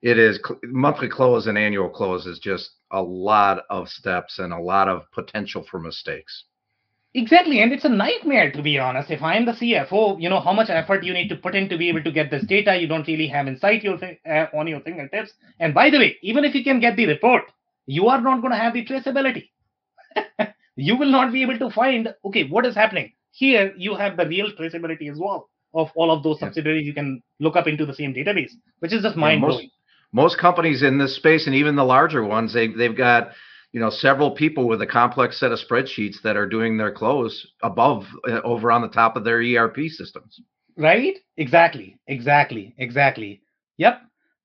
It 0.03 0.19
is 0.19 0.39
monthly 0.65 1.09
close 1.09 1.47
and 1.47 1.57
annual 1.57 1.89
close 1.89 2.27
is 2.27 2.39
just 2.39 2.73
a 2.93 3.01
lot 3.01 3.63
of 3.71 3.89
steps 3.89 4.39
and 4.39 4.53
a 4.53 4.61
lot 4.61 4.87
of 4.87 5.11
potential 5.13 5.65
for 5.71 5.81
mistakes. 5.81 6.45
Exactly, 7.17 7.62
and 7.62 7.73
it's 7.73 7.85
a 7.85 7.89
nightmare 7.89 8.51
to 8.51 8.61
be 8.61 8.77
honest. 8.77 9.09
If 9.09 9.23
I'm 9.23 9.47
the 9.47 9.53
CFO, 9.53 10.21
you 10.21 10.29
know 10.29 10.41
how 10.41 10.53
much 10.53 10.69
effort 10.69 11.05
you 11.05 11.15
need 11.15 11.29
to 11.29 11.37
put 11.37 11.55
in 11.55 11.69
to 11.69 11.79
be 11.79 11.89
able 11.89 12.03
to 12.03 12.11
get 12.11 12.29
this 12.29 12.45
data. 12.45 12.77
You 12.77 12.89
don't 12.89 13.07
really 13.07 13.29
have 13.29 13.47
insight 13.47 13.85
your, 13.85 13.99
uh, 14.29 14.47
on 14.53 14.67
your 14.67 14.81
fingertips. 14.81 15.33
And 15.61 15.73
by 15.73 15.91
the 15.91 15.99
way, 15.99 16.17
even 16.23 16.45
if 16.45 16.57
you 16.57 16.65
can 16.65 16.81
get 16.81 16.97
the 16.97 17.07
report, 17.07 17.45
you 17.87 18.09
are 18.09 18.21
not 18.21 18.41
going 18.41 18.51
to 18.51 18.59
have 18.59 18.75
the 18.75 18.85
traceability. 18.85 19.51
you 20.77 20.97
will 20.97 21.11
not 21.11 21.33
be 21.33 21.43
able 21.43 21.59
to 21.59 21.71
find 21.71 22.12
okay 22.25 22.49
what 22.49 22.67
is 22.67 22.75
happening 22.75 23.12
here. 23.31 23.73
You 23.77 23.95
have 23.95 24.17
the 24.17 24.27
real 24.27 24.51
traceability 24.51 25.09
as 25.09 25.17
well 25.17 25.49
of 25.73 25.91
all 25.95 26.11
of 26.11 26.25
those 26.25 26.41
subsidiaries. 26.41 26.85
You 26.85 26.95
can 26.95 27.23
look 27.39 27.55
up 27.55 27.69
into 27.69 27.87
the 27.87 27.95
same 27.95 28.12
database, 28.12 28.51
which 28.81 28.93
is 28.93 29.03
just 29.03 29.17
mind 29.17 29.41
blowing. 29.41 29.71
Most, 30.12 30.35
most 30.35 30.39
companies 30.39 30.83
in 30.83 30.99
this 30.99 31.15
space, 31.15 31.47
and 31.47 31.55
even 31.55 31.77
the 31.77 31.85
larger 31.85 32.25
ones, 32.25 32.53
they 32.53 32.67
they've 32.67 32.97
got 32.97 33.31
you 33.75 33.81
know 33.81 33.91
several 33.91 34.31
people 34.31 34.68
with 34.68 34.81
a 34.83 34.87
complex 34.87 35.41
set 35.41 35.51
of 35.51 35.59
spreadsheets 35.59 36.22
that 36.22 36.37
are 36.37 36.47
doing 36.47 36.79
their 36.79 36.93
close 36.93 37.45
above 37.61 38.05
uh, 38.29 38.41
over 38.43 38.70
on 38.70 38.83
the 38.83 38.89
top 38.89 39.16
of 39.16 39.25
their 39.25 39.43
erp 39.43 39.77
systems. 39.89 40.41
Right? 40.79 41.18
Exactly. 41.37 41.99
Exactly. 42.07 42.72
Exactly. 42.79 43.43
Yep. 43.79 44.01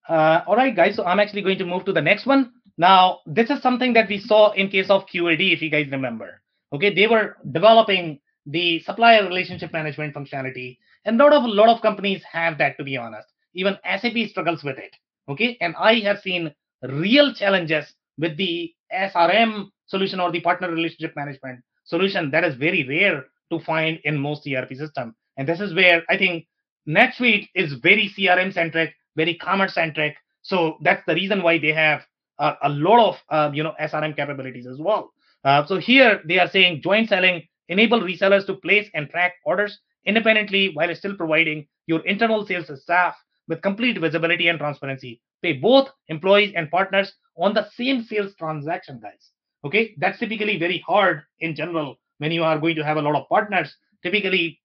Uh, 0.10 0.42
all 0.48 0.56
right 0.56 0.76
guys. 0.76 0.96
So 0.96 1.06
i'm 1.06 1.20
actually 1.20 1.44
going 1.44 1.60
to 1.60 1.66
move 1.66 1.86
to 1.86 1.94
the 1.94 2.02
next 2.02 2.26
one. 2.26 2.52
Now 2.80 3.20
this 3.28 3.52
is 3.52 3.62
something 3.62 3.94
that 3.94 4.10
we 4.10 4.20
saw 4.20 4.52
in 4.54 4.68
case 4.70 4.90
of 4.90 5.06
qad 5.06 5.54
if 5.54 5.62
you 5.62 5.70
guys 5.70 5.88
remember. 5.92 6.42
Okay? 6.74 6.94
They 6.94 7.06
were 7.06 7.38
developing 7.52 8.20
the 8.48 8.80
supplier 8.80 9.24
relationship 9.28 9.72
management 9.72 10.16
functionality 10.16 10.80
and 11.06 11.20
lot 11.20 11.34
of 11.34 11.44
a 11.44 11.48
lot 11.48 11.70
of 11.70 11.84
companies 11.84 12.24
have 12.32 12.58
that 12.58 12.78
to 12.78 12.84
be 12.84 12.98
honest. 12.98 13.28
Even 13.54 13.78
sap 14.02 14.18
struggles 14.28 14.64
with 14.64 14.80
it. 14.80 14.96
Okay? 15.30 15.56
And 15.62 15.76
i 15.78 16.00
have 16.00 16.18
seen 16.18 16.52
real 16.82 17.32
challenges 17.32 17.94
with 18.20 18.38
the 18.38 18.72
SRM 18.94 19.70
solution 19.88 20.20
or 20.20 20.32
the 20.32 20.42
partner 20.42 20.70
relationship 20.70 21.16
management 21.16 21.62
solution 21.86 22.30
that 22.32 22.44
is 22.44 22.56
very 22.56 22.88
rare 22.88 23.26
to 23.52 23.60
find 23.60 24.00
in 24.04 24.18
most 24.18 24.48
ERP 24.48 24.76
system. 24.76 25.16
And 25.38 25.48
this 25.48 25.60
is 25.60 25.74
where 25.74 26.04
I 26.10 26.18
think 26.18 26.46
NetSuite 26.88 27.48
is 27.56 27.74
very 27.74 28.14
CRM 28.16 28.54
centric, 28.54 28.94
very 29.16 29.36
commerce 29.36 29.74
centric. 29.74 30.16
So 30.44 30.78
that's 30.82 31.04
the 31.08 31.16
reason 31.16 31.42
why 31.42 31.58
they 31.58 31.74
have 31.74 32.02
uh, 32.38 32.56
a 32.64 32.70
lot 32.70 33.10
of 33.10 33.16
uh, 33.30 33.52
you 33.54 33.64
know 33.64 33.74
SRM 33.82 34.16
capabilities 34.16 34.68
as 34.68 34.78
well. 34.78 35.12
Uh, 35.44 35.66
so 35.66 35.78
here 35.78 36.22
they 36.26 36.40
are 36.40 36.50
saying 36.50 36.82
joint 36.84 37.10
selling 37.10 37.44
enable 37.70 38.02
resellers 38.02 38.46
to 38.46 38.56
place 38.56 38.90
and 38.94 39.10
track 39.10 39.34
orders 39.46 39.80
independently 40.06 40.72
while 40.74 40.94
still 40.96 41.16
providing 41.16 41.68
your 41.88 42.00
internal 42.06 42.46
sales 42.46 42.70
staff 42.82 43.16
with 43.48 43.62
complete 43.62 44.00
visibility 44.00 44.48
and 44.48 44.60
transparency. 44.60 45.22
Pay 45.42 45.54
both 45.54 45.90
employees 46.08 46.54
and 46.56 46.70
partners 46.70 47.14
on 47.40 47.54
the 47.54 47.68
same 47.76 48.04
sales 48.04 48.34
transaction, 48.36 49.00
guys. 49.02 49.32
Okay, 49.66 49.96
that's 49.98 50.20
typically 50.20 50.58
very 50.58 50.84
hard 50.86 51.24
in 51.40 51.56
general 51.56 51.98
when 52.20 52.32
you 52.32 52.44
are 52.44 52.60
going 52.60 52.76
to 52.76 52.84
have 52.84 52.98
a 52.98 53.02
lot 53.02 53.16
of 53.16 53.28
partners. 53.28 53.74
Typically, 54.04 54.60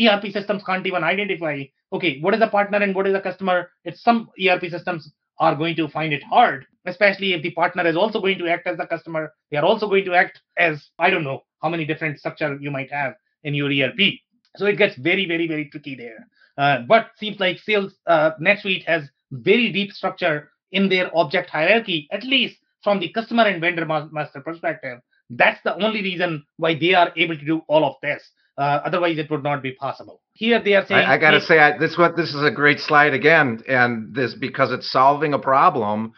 ERP 0.00 0.32
systems 0.32 0.62
can't 0.64 0.86
even 0.86 1.04
identify, 1.04 1.64
okay, 1.92 2.20
what 2.20 2.34
is 2.34 2.40
a 2.40 2.48
partner 2.48 2.78
and 2.78 2.94
what 2.94 3.06
is 3.06 3.14
a 3.14 3.20
customer. 3.20 3.70
It's 3.84 4.02
some 4.02 4.30
ERP 4.40 4.70
systems 4.70 5.12
are 5.38 5.54
going 5.54 5.76
to 5.76 5.88
find 5.88 6.12
it 6.12 6.22
hard, 6.22 6.66
especially 6.86 7.34
if 7.34 7.42
the 7.42 7.50
partner 7.50 7.86
is 7.86 7.96
also 7.96 8.20
going 8.20 8.38
to 8.38 8.48
act 8.48 8.66
as 8.66 8.78
the 8.78 8.86
customer. 8.86 9.32
They 9.50 9.58
are 9.58 9.64
also 9.64 9.86
going 9.86 10.04
to 10.06 10.14
act 10.14 10.40
as, 10.56 10.88
I 10.98 11.10
don't 11.10 11.24
know 11.24 11.44
how 11.62 11.68
many 11.68 11.84
different 11.84 12.18
structure 12.18 12.56
you 12.60 12.70
might 12.70 12.90
have 12.90 13.14
in 13.44 13.54
your 13.54 13.70
ERP. 13.70 14.20
So 14.56 14.66
it 14.66 14.78
gets 14.78 14.96
very, 14.96 15.26
very, 15.26 15.46
very 15.46 15.68
tricky 15.68 15.94
there. 15.94 16.26
Uh, 16.56 16.82
but 16.88 17.10
seems 17.18 17.38
like 17.38 17.58
sales 17.58 17.92
uh, 18.06 18.30
NetSuite 18.40 18.84
has 18.86 19.04
very 19.30 19.70
deep 19.72 19.92
structure 19.92 20.50
in 20.72 20.88
their 20.88 21.16
object 21.16 21.50
hierarchy, 21.50 22.08
at 22.10 22.24
least 22.24 22.56
from 22.82 23.00
the 23.00 23.08
customer 23.08 23.44
and 23.44 23.60
vendor 23.60 23.86
master 23.86 24.40
perspective. 24.40 24.98
That's 25.30 25.60
the 25.64 25.74
only 25.74 26.02
reason 26.02 26.44
why 26.56 26.74
they 26.74 26.94
are 26.94 27.12
able 27.16 27.36
to 27.36 27.44
do 27.44 27.62
all 27.68 27.84
of 27.84 27.96
this. 28.02 28.22
Uh, 28.58 28.80
otherwise, 28.84 29.18
it 29.18 29.30
would 29.30 29.42
not 29.42 29.62
be 29.62 29.72
possible. 29.72 30.22
Here 30.32 30.60
they 30.62 30.74
are 30.74 30.86
saying. 30.86 31.06
I, 31.06 31.14
I 31.14 31.18
got 31.18 31.32
to 31.32 31.40
say, 31.40 31.58
I, 31.58 31.76
this 31.76 31.98
what 31.98 32.16
this 32.16 32.32
is 32.32 32.42
a 32.42 32.50
great 32.50 32.80
slide 32.80 33.12
again, 33.12 33.62
and 33.68 34.14
this 34.14 34.34
because 34.34 34.72
it's 34.72 34.90
solving 34.90 35.34
a 35.34 35.38
problem 35.38 36.12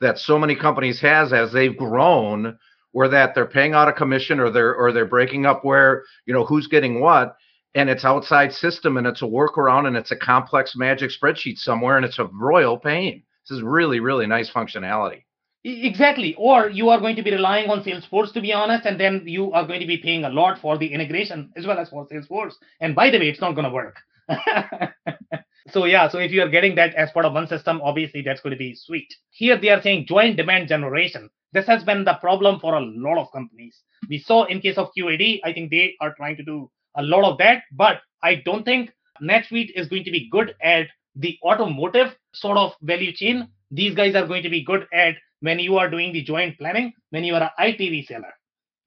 that 0.00 0.18
so 0.18 0.38
many 0.38 0.56
companies 0.56 1.00
has 1.00 1.32
as 1.32 1.52
they've 1.52 1.76
grown, 1.76 2.58
where 2.92 3.08
that 3.08 3.34
they're 3.34 3.46
paying 3.46 3.74
out 3.74 3.88
a 3.88 3.92
commission 3.92 4.40
or 4.40 4.50
they're 4.50 4.74
or 4.74 4.92
they're 4.92 5.04
breaking 5.04 5.44
up 5.44 5.64
where 5.64 6.04
you 6.24 6.32
know 6.32 6.44
who's 6.46 6.66
getting 6.66 7.00
what, 7.00 7.36
and 7.74 7.90
it's 7.90 8.04
outside 8.04 8.52
system 8.52 8.96
and 8.96 9.06
it's 9.06 9.22
a 9.22 9.26
workaround 9.26 9.86
and 9.86 9.96
it's 9.96 10.12
a 10.12 10.16
complex 10.16 10.74
magic 10.76 11.10
spreadsheet 11.10 11.58
somewhere 11.58 11.96
and 11.96 12.06
it's 12.06 12.18
a 12.18 12.26
royal 12.26 12.78
pain. 12.78 13.22
This 13.48 13.56
is 13.56 13.62
really, 13.62 14.00
really 14.00 14.26
nice 14.26 14.50
functionality. 14.50 15.24
Exactly. 15.64 16.34
Or 16.36 16.68
you 16.68 16.88
are 16.88 16.98
going 16.98 17.16
to 17.16 17.22
be 17.22 17.30
relying 17.30 17.70
on 17.70 17.84
Salesforce 17.84 18.32
to 18.32 18.40
be 18.40 18.52
honest, 18.52 18.84
and 18.84 18.98
then 18.98 19.22
you 19.26 19.52
are 19.52 19.66
going 19.66 19.80
to 19.80 19.86
be 19.86 19.96
paying 19.96 20.24
a 20.24 20.28
lot 20.28 20.60
for 20.60 20.76
the 20.76 20.92
integration 20.92 21.52
as 21.56 21.66
well 21.66 21.78
as 21.78 21.88
for 21.88 22.06
Salesforce. 22.08 22.54
And 22.80 22.94
by 22.94 23.10
the 23.10 23.18
way, 23.18 23.28
it's 23.28 23.40
not 23.40 23.52
going 23.52 23.64
to 23.64 23.70
work. 23.70 23.96
so 25.70 25.84
yeah, 25.84 26.08
so 26.08 26.18
if 26.18 26.32
you 26.32 26.42
are 26.42 26.48
getting 26.48 26.74
that 26.76 26.94
as 26.94 27.10
part 27.12 27.26
of 27.26 27.32
one 27.32 27.46
system, 27.46 27.80
obviously 27.82 28.22
that's 28.22 28.40
going 28.40 28.52
to 28.52 28.58
be 28.58 28.74
sweet. 28.74 29.12
Here 29.30 29.56
they 29.56 29.68
are 29.68 29.80
saying 29.82 30.06
joint 30.08 30.36
demand 30.36 30.68
generation. 30.68 31.30
This 31.52 31.66
has 31.66 31.84
been 31.84 32.04
the 32.04 32.14
problem 32.14 32.58
for 32.58 32.74
a 32.74 32.80
lot 32.80 33.18
of 33.18 33.30
companies. 33.30 33.82
We 34.08 34.18
saw 34.18 34.44
in 34.44 34.60
case 34.60 34.78
of 34.78 34.90
QAD, 34.96 35.40
I 35.44 35.52
think 35.52 35.70
they 35.70 35.94
are 36.00 36.14
trying 36.14 36.36
to 36.36 36.42
do 36.42 36.70
a 36.96 37.02
lot 37.02 37.30
of 37.30 37.38
that, 37.38 37.62
but 37.72 38.00
I 38.22 38.36
don't 38.44 38.64
think 38.64 38.90
NetSuite 39.22 39.70
is 39.74 39.88
going 39.88 40.04
to 40.04 40.10
be 40.10 40.28
good 40.30 40.54
at 40.62 40.88
the 41.14 41.38
automotive 41.44 42.16
sort 42.34 42.58
of 42.58 42.72
value 42.82 43.12
chain. 43.12 43.48
These 43.70 43.94
guys 43.94 44.14
are 44.14 44.26
going 44.26 44.42
to 44.42 44.50
be 44.50 44.64
good 44.64 44.86
at 44.92 45.16
when 45.40 45.58
you 45.58 45.78
are 45.78 45.90
doing 45.90 46.12
the 46.12 46.22
joint 46.22 46.58
planning, 46.58 46.92
when 47.10 47.24
you 47.24 47.34
are 47.34 47.42
an 47.42 47.50
IT 47.58 47.78
reseller. 47.78 48.32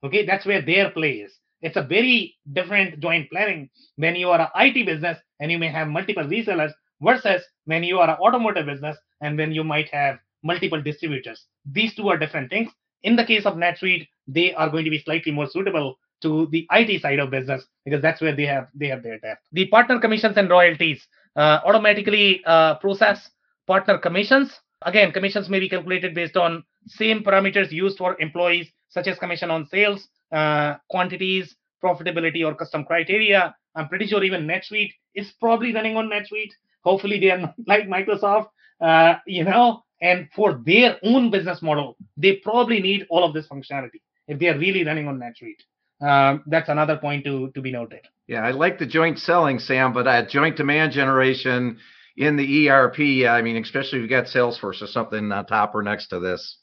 Okay, 0.04 0.24
that's 0.24 0.46
where 0.46 0.62
their 0.62 0.90
play 0.90 1.12
is. 1.12 1.32
It's 1.62 1.76
a 1.76 1.82
very 1.82 2.36
different 2.52 3.00
joint 3.00 3.30
planning 3.30 3.70
when 3.96 4.14
you 4.14 4.28
are 4.30 4.40
an 4.40 4.48
IT 4.54 4.86
business 4.86 5.18
and 5.40 5.50
you 5.50 5.58
may 5.58 5.68
have 5.68 5.88
multiple 5.88 6.24
resellers 6.24 6.72
versus 7.00 7.42
when 7.64 7.82
you 7.82 7.98
are 7.98 8.10
an 8.10 8.16
automotive 8.16 8.66
business 8.66 8.96
and 9.20 9.36
when 9.36 9.52
you 9.52 9.64
might 9.64 9.88
have 9.88 10.18
multiple 10.42 10.80
distributors. 10.80 11.46
These 11.70 11.94
two 11.94 12.08
are 12.08 12.18
different 12.18 12.50
things. 12.50 12.70
In 13.02 13.16
the 13.16 13.24
case 13.24 13.46
of 13.46 13.54
NetSuite, 13.54 14.06
they 14.26 14.54
are 14.54 14.68
going 14.68 14.84
to 14.84 14.90
be 14.90 15.00
slightly 15.00 15.32
more 15.32 15.48
suitable 15.48 15.98
to 16.22 16.46
the 16.50 16.66
IT 16.70 17.02
side 17.02 17.18
of 17.18 17.30
business 17.30 17.64
because 17.84 18.02
that's 18.02 18.20
where 18.20 18.34
they 18.34 18.46
have 18.46 18.68
they 18.74 18.88
have 18.88 19.02
their 19.02 19.18
depth. 19.18 19.42
The 19.52 19.66
partner 19.66 19.98
commissions 19.98 20.36
and 20.36 20.48
royalties 20.48 21.06
uh, 21.36 21.60
automatically 21.64 22.42
uh, 22.46 22.76
process 22.76 23.30
partner 23.66 23.98
commissions. 23.98 24.52
Again, 24.82 25.12
commissions 25.12 25.48
may 25.48 25.60
be 25.60 25.68
calculated 25.68 26.14
based 26.14 26.36
on 26.36 26.64
same 26.86 27.22
parameters 27.22 27.70
used 27.72 27.98
for 27.98 28.20
employees, 28.20 28.68
such 28.88 29.06
as 29.06 29.18
commission 29.18 29.50
on 29.50 29.66
sales, 29.66 30.08
uh, 30.32 30.74
quantities, 30.90 31.56
profitability, 31.82 32.44
or 32.44 32.54
custom 32.54 32.84
criteria. 32.84 33.54
I'm 33.74 33.88
pretty 33.88 34.06
sure 34.06 34.22
even 34.22 34.46
NetSuite 34.46 34.92
is 35.14 35.32
probably 35.40 35.74
running 35.74 35.96
on 35.96 36.08
NetSuite. 36.08 36.52
Hopefully, 36.82 37.18
they 37.18 37.30
are 37.30 37.38
not 37.40 37.54
like 37.66 37.88
Microsoft, 37.88 38.48
uh, 38.80 39.14
you 39.26 39.44
know. 39.44 39.82
And 40.02 40.28
for 40.36 40.60
their 40.64 40.98
own 41.02 41.30
business 41.30 41.62
model, 41.62 41.96
they 42.18 42.36
probably 42.36 42.80
need 42.80 43.06
all 43.08 43.24
of 43.24 43.32
this 43.32 43.48
functionality 43.48 44.02
if 44.28 44.38
they 44.38 44.48
are 44.48 44.58
really 44.58 44.84
running 44.84 45.08
on 45.08 45.18
NetSuite 45.18 45.62
um, 46.00 46.42
that's 46.46 46.68
another 46.68 46.96
point 46.96 47.24
to 47.24 47.50
to 47.54 47.60
be 47.60 47.72
noted. 47.72 48.00
Yeah, 48.26 48.44
I 48.44 48.50
like 48.50 48.78
the 48.78 48.86
joint 48.86 49.18
selling, 49.18 49.58
Sam, 49.58 49.92
but 49.92 50.04
that 50.04 50.28
joint 50.28 50.56
demand 50.56 50.92
generation 50.92 51.78
in 52.16 52.36
the 52.36 52.70
ERP, 52.70 53.28
I 53.28 53.42
mean, 53.42 53.56
especially 53.56 53.98
if 53.98 54.02
you've 54.02 54.10
got 54.10 54.24
Salesforce 54.24 54.82
or 54.82 54.86
something 54.86 55.30
on 55.30 55.46
top 55.46 55.74
or 55.74 55.82
next 55.82 56.08
to 56.08 56.20
this, 56.20 56.58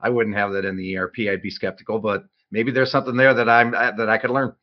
I 0.00 0.10
wouldn't 0.10 0.36
have 0.36 0.52
that 0.52 0.64
in 0.64 0.76
the 0.76 0.96
ERP. 0.96 1.20
I'd 1.30 1.42
be 1.42 1.50
skeptical, 1.50 1.98
but 1.98 2.24
maybe 2.50 2.70
there's 2.70 2.90
something 2.90 3.16
there 3.16 3.34
that 3.34 3.48
I'm 3.48 3.74
uh, 3.74 3.92
that 3.92 4.08
I 4.08 4.18
could 4.18 4.30
learn. 4.30 4.54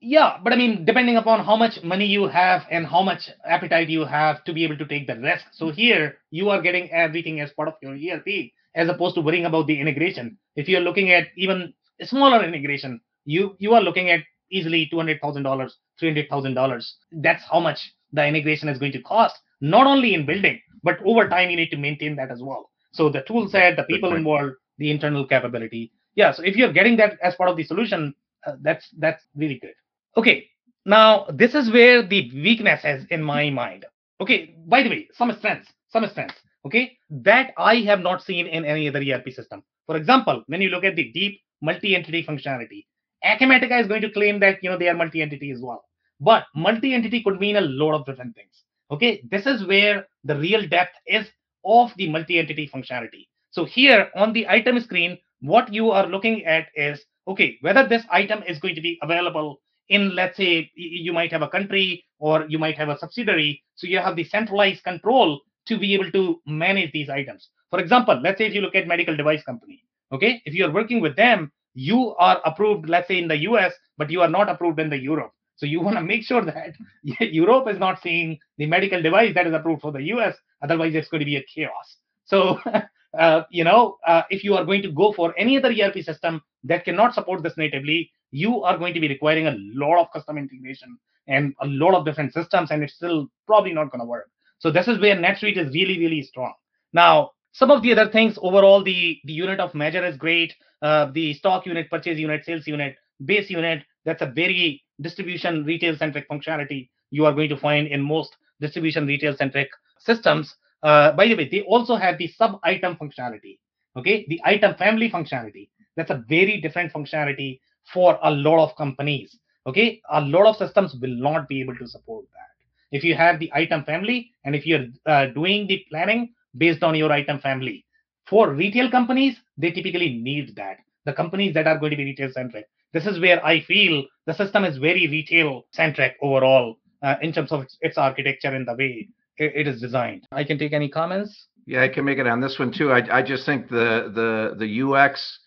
Yeah, 0.00 0.38
but 0.42 0.52
I 0.52 0.56
mean, 0.56 0.84
depending 0.86 1.16
upon 1.16 1.44
how 1.44 1.56
much 1.56 1.82
money 1.82 2.06
you 2.06 2.26
have 2.26 2.62
and 2.70 2.86
how 2.86 3.02
much 3.02 3.28
appetite 3.44 3.90
you 3.90 4.04
have 4.06 4.42
to 4.44 4.52
be 4.52 4.64
able 4.64 4.78
to 4.78 4.86
take 4.86 5.06
the 5.06 5.16
risk. 5.16 5.44
So 5.52 5.70
here 5.70 6.16
you 6.30 6.48
are 6.48 6.62
getting 6.62 6.90
everything 6.90 7.40
as 7.40 7.50
part 7.52 7.68
of 7.68 7.74
your 7.82 7.92
ERP, 7.92 8.52
as 8.74 8.88
opposed 8.88 9.14
to 9.16 9.20
worrying 9.20 9.44
about 9.44 9.66
the 9.66 9.78
integration. 9.78 10.38
If 10.56 10.68
you're 10.68 10.80
looking 10.80 11.10
at 11.10 11.28
even 11.36 11.74
smaller 12.02 12.42
integration, 12.42 13.00
you 13.24 13.56
you 13.58 13.74
are 13.74 13.82
looking 13.82 14.10
at 14.10 14.20
easily 14.50 14.88
two 14.90 14.96
hundred 14.96 15.20
thousand 15.20 15.42
dollars, 15.42 15.76
three 15.98 16.08
hundred 16.08 16.28
thousand 16.30 16.54
dollars. 16.54 16.96
That's 17.12 17.44
how 17.50 17.60
much 17.60 17.92
the 18.12 18.26
integration 18.26 18.68
is 18.68 18.78
going 18.78 18.92
to 18.92 19.02
cost, 19.02 19.36
not 19.60 19.86
only 19.86 20.14
in 20.14 20.26
building, 20.26 20.60
but 20.82 20.98
over 21.04 21.28
time 21.28 21.50
you 21.50 21.56
need 21.56 21.70
to 21.70 21.76
maintain 21.76 22.16
that 22.16 22.30
as 22.30 22.42
well. 22.42 22.70
So 22.92 23.08
the 23.08 23.22
tool 23.22 23.48
set, 23.48 23.76
the 23.76 23.84
people 23.84 24.14
involved, 24.14 24.54
the 24.78 24.90
internal 24.90 25.26
capability. 25.26 25.92
Yeah. 26.14 26.32
So 26.32 26.42
if 26.42 26.56
you're 26.56 26.72
getting 26.72 26.96
that 26.96 27.18
as 27.22 27.34
part 27.36 27.50
of 27.50 27.56
the 27.56 27.64
solution, 27.64 28.14
uh, 28.46 28.52
that's 28.62 28.88
that's 28.98 29.22
really 29.36 29.58
good. 29.58 29.74
Okay. 30.16 30.48
Now 30.86 31.26
this 31.28 31.54
is 31.54 31.70
where 31.70 32.06
the 32.06 32.30
weakness 32.34 32.84
is 32.84 33.06
in 33.10 33.22
my 33.22 33.50
mind. 33.50 33.84
Okay. 34.20 34.56
By 34.66 34.82
the 34.82 34.88
way, 34.88 35.08
some 35.12 35.32
strengths. 35.38 35.70
substance. 35.90 36.32
Okay, 36.64 36.98
that 37.08 37.52
I 37.56 37.76
have 37.76 38.00
not 38.00 38.22
seen 38.22 38.46
in 38.46 38.64
any 38.64 38.88
other 38.88 39.00
ERP 39.00 39.30
system. 39.32 39.62
For 39.86 39.96
example, 39.96 40.44
when 40.46 40.60
you 40.60 40.68
look 40.68 40.84
at 40.84 40.94
the 40.94 41.10
deep 41.12 41.40
multi-entity 41.62 42.24
functionality, 42.24 42.86
Acumatica 43.24 43.80
is 43.80 43.86
going 43.86 44.02
to 44.02 44.10
claim 44.10 44.40
that 44.40 44.62
you 44.62 44.70
know 44.70 44.78
they 44.78 44.88
are 44.88 44.94
multi-entity 44.94 45.50
as 45.50 45.60
well. 45.60 45.84
But 46.20 46.44
multi-entity 46.54 47.22
could 47.22 47.40
mean 47.40 47.56
a 47.56 47.62
lot 47.62 47.94
of 47.94 48.04
different 48.06 48.34
things. 48.34 48.64
Okay, 48.90 49.22
this 49.30 49.46
is 49.46 49.66
where 49.66 50.06
the 50.24 50.36
real 50.36 50.66
depth 50.66 50.96
is 51.06 51.26
of 51.64 51.92
the 51.96 52.08
multi-entity 52.08 52.68
functionality. 52.68 53.28
So 53.50 53.64
here 53.64 54.10
on 54.16 54.32
the 54.32 54.48
item 54.48 54.80
screen, 54.80 55.18
what 55.40 55.72
you 55.72 55.90
are 55.90 56.06
looking 56.06 56.44
at 56.44 56.68
is 56.74 57.00
okay 57.28 57.58
whether 57.60 57.86
this 57.86 58.04
item 58.10 58.42
is 58.46 58.58
going 58.58 58.74
to 58.74 58.80
be 58.80 58.98
available 59.02 59.60
in 59.88 60.14
let's 60.14 60.36
say 60.36 60.70
you 60.74 61.12
might 61.12 61.32
have 61.32 61.42
a 61.42 61.48
country 61.48 62.04
or 62.18 62.46
you 62.48 62.58
might 62.58 62.76
have 62.76 62.88
a 62.88 62.98
subsidiary. 62.98 63.62
So 63.74 63.86
you 63.86 63.98
have 63.98 64.16
the 64.16 64.24
centralized 64.24 64.84
control 64.84 65.40
to 65.66 65.78
be 65.78 65.94
able 65.94 66.10
to 66.12 66.40
manage 66.46 66.92
these 66.92 67.08
items. 67.08 67.48
For 67.70 67.78
example 67.78 68.20
let's 68.22 68.38
say 68.38 68.46
if 68.46 68.54
you 68.54 68.60
look 68.60 68.74
at 68.74 68.86
medical 68.86 69.16
device 69.16 69.42
company 69.42 69.84
okay 70.12 70.42
if 70.44 70.54
you 70.54 70.64
are 70.66 70.72
working 70.72 71.00
with 71.00 71.16
them 71.16 71.50
you 71.74 72.14
are 72.18 72.40
approved 72.44 72.88
let's 72.88 73.08
say 73.08 73.18
in 73.18 73.28
the 73.28 73.36
us 73.36 73.72
but 73.96 74.10
you 74.10 74.20
are 74.20 74.28
not 74.28 74.48
approved 74.48 74.80
in 74.80 74.90
the 74.90 74.98
europe 74.98 75.32
so 75.60 75.66
you 75.66 75.80
want 75.80 75.96
to 75.96 76.02
make 76.02 76.22
sure 76.22 76.44
that 76.44 76.74
europe 77.40 77.68
is 77.68 77.78
not 77.78 78.00
seeing 78.02 78.38
the 78.58 78.66
medical 78.66 79.02
device 79.02 79.34
that 79.34 79.46
is 79.46 79.54
approved 79.54 79.82
for 79.82 79.92
the 79.92 80.00
us 80.00 80.34
otherwise 80.62 80.94
it's 80.94 81.08
going 81.08 81.20
to 81.20 81.32
be 81.32 81.36
a 81.36 81.44
chaos 81.54 81.96
so 82.24 82.58
uh, 83.18 83.42
you 83.50 83.64
know 83.64 83.98
uh, 84.06 84.22
if 84.30 84.42
you 84.42 84.54
are 84.54 84.64
going 84.64 84.82
to 84.82 84.92
go 85.02 85.12
for 85.12 85.34
any 85.38 85.58
other 85.58 85.72
erp 85.86 86.02
system 86.02 86.42
that 86.64 86.84
cannot 86.84 87.14
support 87.14 87.42
this 87.42 87.56
natively 87.56 88.10
you 88.30 88.62
are 88.62 88.78
going 88.78 88.94
to 88.94 89.00
be 89.00 89.08
requiring 89.08 89.46
a 89.46 89.56
lot 89.84 90.00
of 90.00 90.12
custom 90.12 90.38
integration 90.38 90.98
and 91.26 91.54
a 91.60 91.66
lot 91.66 91.94
of 91.94 92.04
different 92.04 92.32
systems 92.32 92.70
and 92.70 92.82
it's 92.82 92.94
still 92.94 93.26
probably 93.46 93.72
not 93.72 93.90
going 93.90 94.00
to 94.00 94.06
work 94.06 94.30
so 94.60 94.70
this 94.70 94.88
is 94.88 95.00
where 95.00 95.16
NetSuite 95.16 95.56
is 95.56 95.72
really, 95.74 95.98
really 95.98 96.22
strong. 96.22 96.52
Now, 96.92 97.30
some 97.52 97.70
of 97.70 97.82
the 97.82 97.92
other 97.92 98.10
things 98.10 98.38
overall, 98.40 98.84
the, 98.84 99.18
the 99.24 99.32
unit 99.32 99.58
of 99.58 99.74
measure 99.74 100.04
is 100.04 100.16
great. 100.16 100.54
Uh, 100.82 101.10
the 101.12 101.34
stock 101.34 101.66
unit, 101.66 101.90
purchase 101.90 102.18
unit, 102.18 102.44
sales 102.44 102.66
unit, 102.66 102.96
base 103.24 103.50
unit, 103.50 103.82
that's 104.04 104.22
a 104.22 104.26
very 104.26 104.82
distribution 105.00 105.64
retail 105.64 105.96
centric 105.96 106.28
functionality 106.28 106.88
you 107.10 107.26
are 107.26 107.32
going 107.32 107.48
to 107.48 107.56
find 107.56 107.88
in 107.88 108.00
most 108.00 108.36
distribution 108.60 109.06
retail 109.06 109.36
centric 109.36 109.68
systems. 109.98 110.54
Uh, 110.82 111.12
by 111.12 111.26
the 111.26 111.34
way, 111.34 111.48
they 111.48 111.62
also 111.62 111.96
have 111.96 112.18
the 112.18 112.28
sub 112.28 112.60
item 112.62 112.96
functionality. 112.96 113.58
Okay, 113.96 114.24
the 114.28 114.40
item 114.44 114.74
family 114.76 115.10
functionality. 115.10 115.68
That's 115.96 116.10
a 116.10 116.24
very 116.28 116.60
different 116.60 116.92
functionality 116.92 117.60
for 117.92 118.18
a 118.22 118.30
lot 118.30 118.62
of 118.62 118.76
companies. 118.76 119.36
Okay, 119.66 120.00
a 120.10 120.20
lot 120.20 120.46
of 120.46 120.56
systems 120.56 120.94
will 121.00 121.14
not 121.14 121.48
be 121.48 121.60
able 121.60 121.76
to 121.76 121.86
support 121.86 122.24
that 122.32 122.50
if 122.92 123.04
you 123.04 123.14
have 123.14 123.38
the 123.38 123.50
item 123.54 123.84
family 123.84 124.30
and 124.44 124.54
if 124.54 124.66
you're 124.66 124.86
uh, 125.06 125.26
doing 125.26 125.66
the 125.66 125.84
planning 125.88 126.32
based 126.56 126.82
on 126.82 126.94
your 126.94 127.12
item 127.12 127.38
family 127.38 127.84
for 128.26 128.50
retail 128.50 128.90
companies 128.90 129.36
they 129.56 129.70
typically 129.70 130.14
need 130.14 130.54
that 130.56 130.78
the 131.04 131.12
companies 131.12 131.54
that 131.54 131.66
are 131.66 131.78
going 131.78 131.90
to 131.90 131.96
be 131.96 132.04
retail 132.04 132.30
centric 132.32 132.68
this 132.92 133.06
is 133.06 133.20
where 133.20 133.44
i 133.44 133.60
feel 133.60 134.04
the 134.26 134.34
system 134.34 134.64
is 134.64 134.78
very 134.78 135.06
retail 135.08 135.64
centric 135.72 136.16
overall 136.22 136.76
uh, 137.02 137.14
in 137.22 137.32
terms 137.32 137.50
of 137.50 137.62
its, 137.62 137.78
its, 137.80 137.98
architecture 137.98 138.54
and 138.54 138.68
the 138.68 138.74
way 138.74 139.08
it, 139.38 139.52
it 139.54 139.66
is 139.66 139.80
designed. 139.80 140.26
I 140.32 140.44
can 140.44 140.58
take 140.58 140.74
any 140.74 140.88
comments? 140.88 141.46
Yeah 141.66 141.82
i 141.82 141.88
can 141.88 142.04
make 142.04 142.18
it 142.18 142.26
on 142.26 142.40
this 142.40 142.58
one 142.58 142.72
too. 142.72 142.90
I, 142.92 143.18
I 143.18 143.22
just 143.22 143.46
think 143.46 143.68
the 143.68 144.10
the 144.14 144.56
the 144.58 144.82
ux 144.82 145.38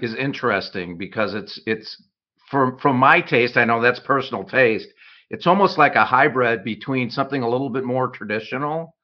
is 0.00 0.14
interesting 0.14 0.96
because 0.96 1.34
it's 1.34 1.60
it's 1.66 2.02
from 2.50 2.78
from 2.78 2.96
my 2.96 3.20
taste 3.20 3.56
i 3.56 3.64
know 3.64 3.80
that's 3.80 4.00
personal 4.00 4.44
taste 4.44 4.88
it's 5.30 5.46
almost 5.46 5.78
like 5.78 5.94
a 5.94 6.04
hybrid 6.04 6.64
between 6.64 7.10
something 7.10 7.42
a 7.42 7.48
little 7.48 7.70
bit 7.70 7.84
more 7.84 8.08
traditional 8.08 8.94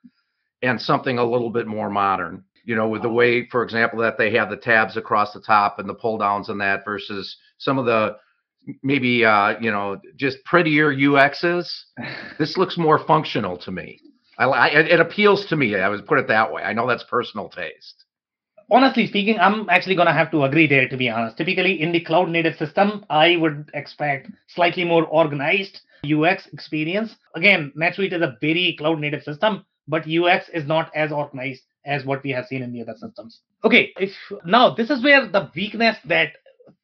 and 0.63 0.81
something 0.81 1.19
a 1.19 1.25
little 1.25 1.51
bit 1.51 1.67
more 1.67 1.91
modern. 1.91 2.45
You 2.65 2.77
know 2.77 2.89
with 2.89 3.03
the 3.03 3.09
way 3.09 3.49
for 3.49 3.65
example 3.65 3.99
that 4.01 4.19
they 4.19 4.31
have 4.35 4.51
the 4.51 4.57
tabs 4.57 4.97
across 4.97 5.33
the 5.33 5.41
top 5.41 5.79
and 5.79 5.89
the 5.89 5.95
pull 5.95 6.19
downs 6.19 6.51
and 6.51 6.61
that 6.61 6.85
versus 6.85 7.37
some 7.61 7.79
of 7.79 7.87
the 7.87 8.17
maybe 8.83 9.25
uh 9.25 9.55
you 9.61 9.71
know 9.71 9.99
just 10.17 10.45
prettier 10.45 10.93
uxs 10.93 11.71
this 12.39 12.57
looks 12.57 12.77
more 12.77 12.99
functional 12.99 13.57
to 13.57 13.71
me 13.71 14.01
I, 14.39 14.45
I 14.45 14.67
it 14.69 15.01
appeals 15.01 15.47
to 15.47 15.57
me 15.57 15.77
i 15.77 15.89
would 15.89 16.07
put 16.07 16.19
it 16.19 16.29
that 16.29 16.53
way 16.53 16.63
i 16.63 16.73
know 16.73 16.87
that's 16.87 17.05
personal 17.05 17.49
taste 17.49 18.05
honestly 18.71 19.07
speaking, 19.07 19.39
I'm 19.39 19.69
actually 19.69 19.97
going 19.97 20.07
to 20.07 20.13
have 20.13 20.31
to 20.31 20.45
agree 20.45 20.67
there, 20.67 20.89
to 20.89 20.97
be 20.97 21.09
honest. 21.09 21.37
Typically, 21.37 21.81
in 21.81 21.93
the 21.93 22.01
cloud 22.01 22.29
native 22.29 22.57
system, 22.57 23.05
I 23.11 23.37
would 23.37 23.71
expect 23.75 24.31
slightly 24.49 24.85
more 24.85 25.05
organized 25.07 25.81
UX 26.05 26.47
experience. 26.53 27.17
Again, 27.35 27.73
NetSuite 27.77 28.13
is 28.13 28.23
a 28.23 28.37
very 28.41 28.75
cloud 28.79 29.01
native 29.01 29.23
system, 29.23 29.65
but 29.89 30.09
UX 30.09 30.49
is 30.51 30.67
not 30.67 30.91
as 30.95 31.13
organized 31.13 31.63
as 31.85 32.05
what 32.05 32.23
we 32.23 32.31
have 32.31 32.47
seen 32.47 32.63
in 32.63 32.73
the 32.73 32.83
other 32.83 32.95
systems. 32.97 33.41
Okay, 33.65 33.93
if 33.99 34.13
now 34.45 34.75
this 34.75 34.91
is 34.91 35.03
where 35.03 35.27
the 35.27 35.51
weakness 35.55 35.97
that 36.05 36.33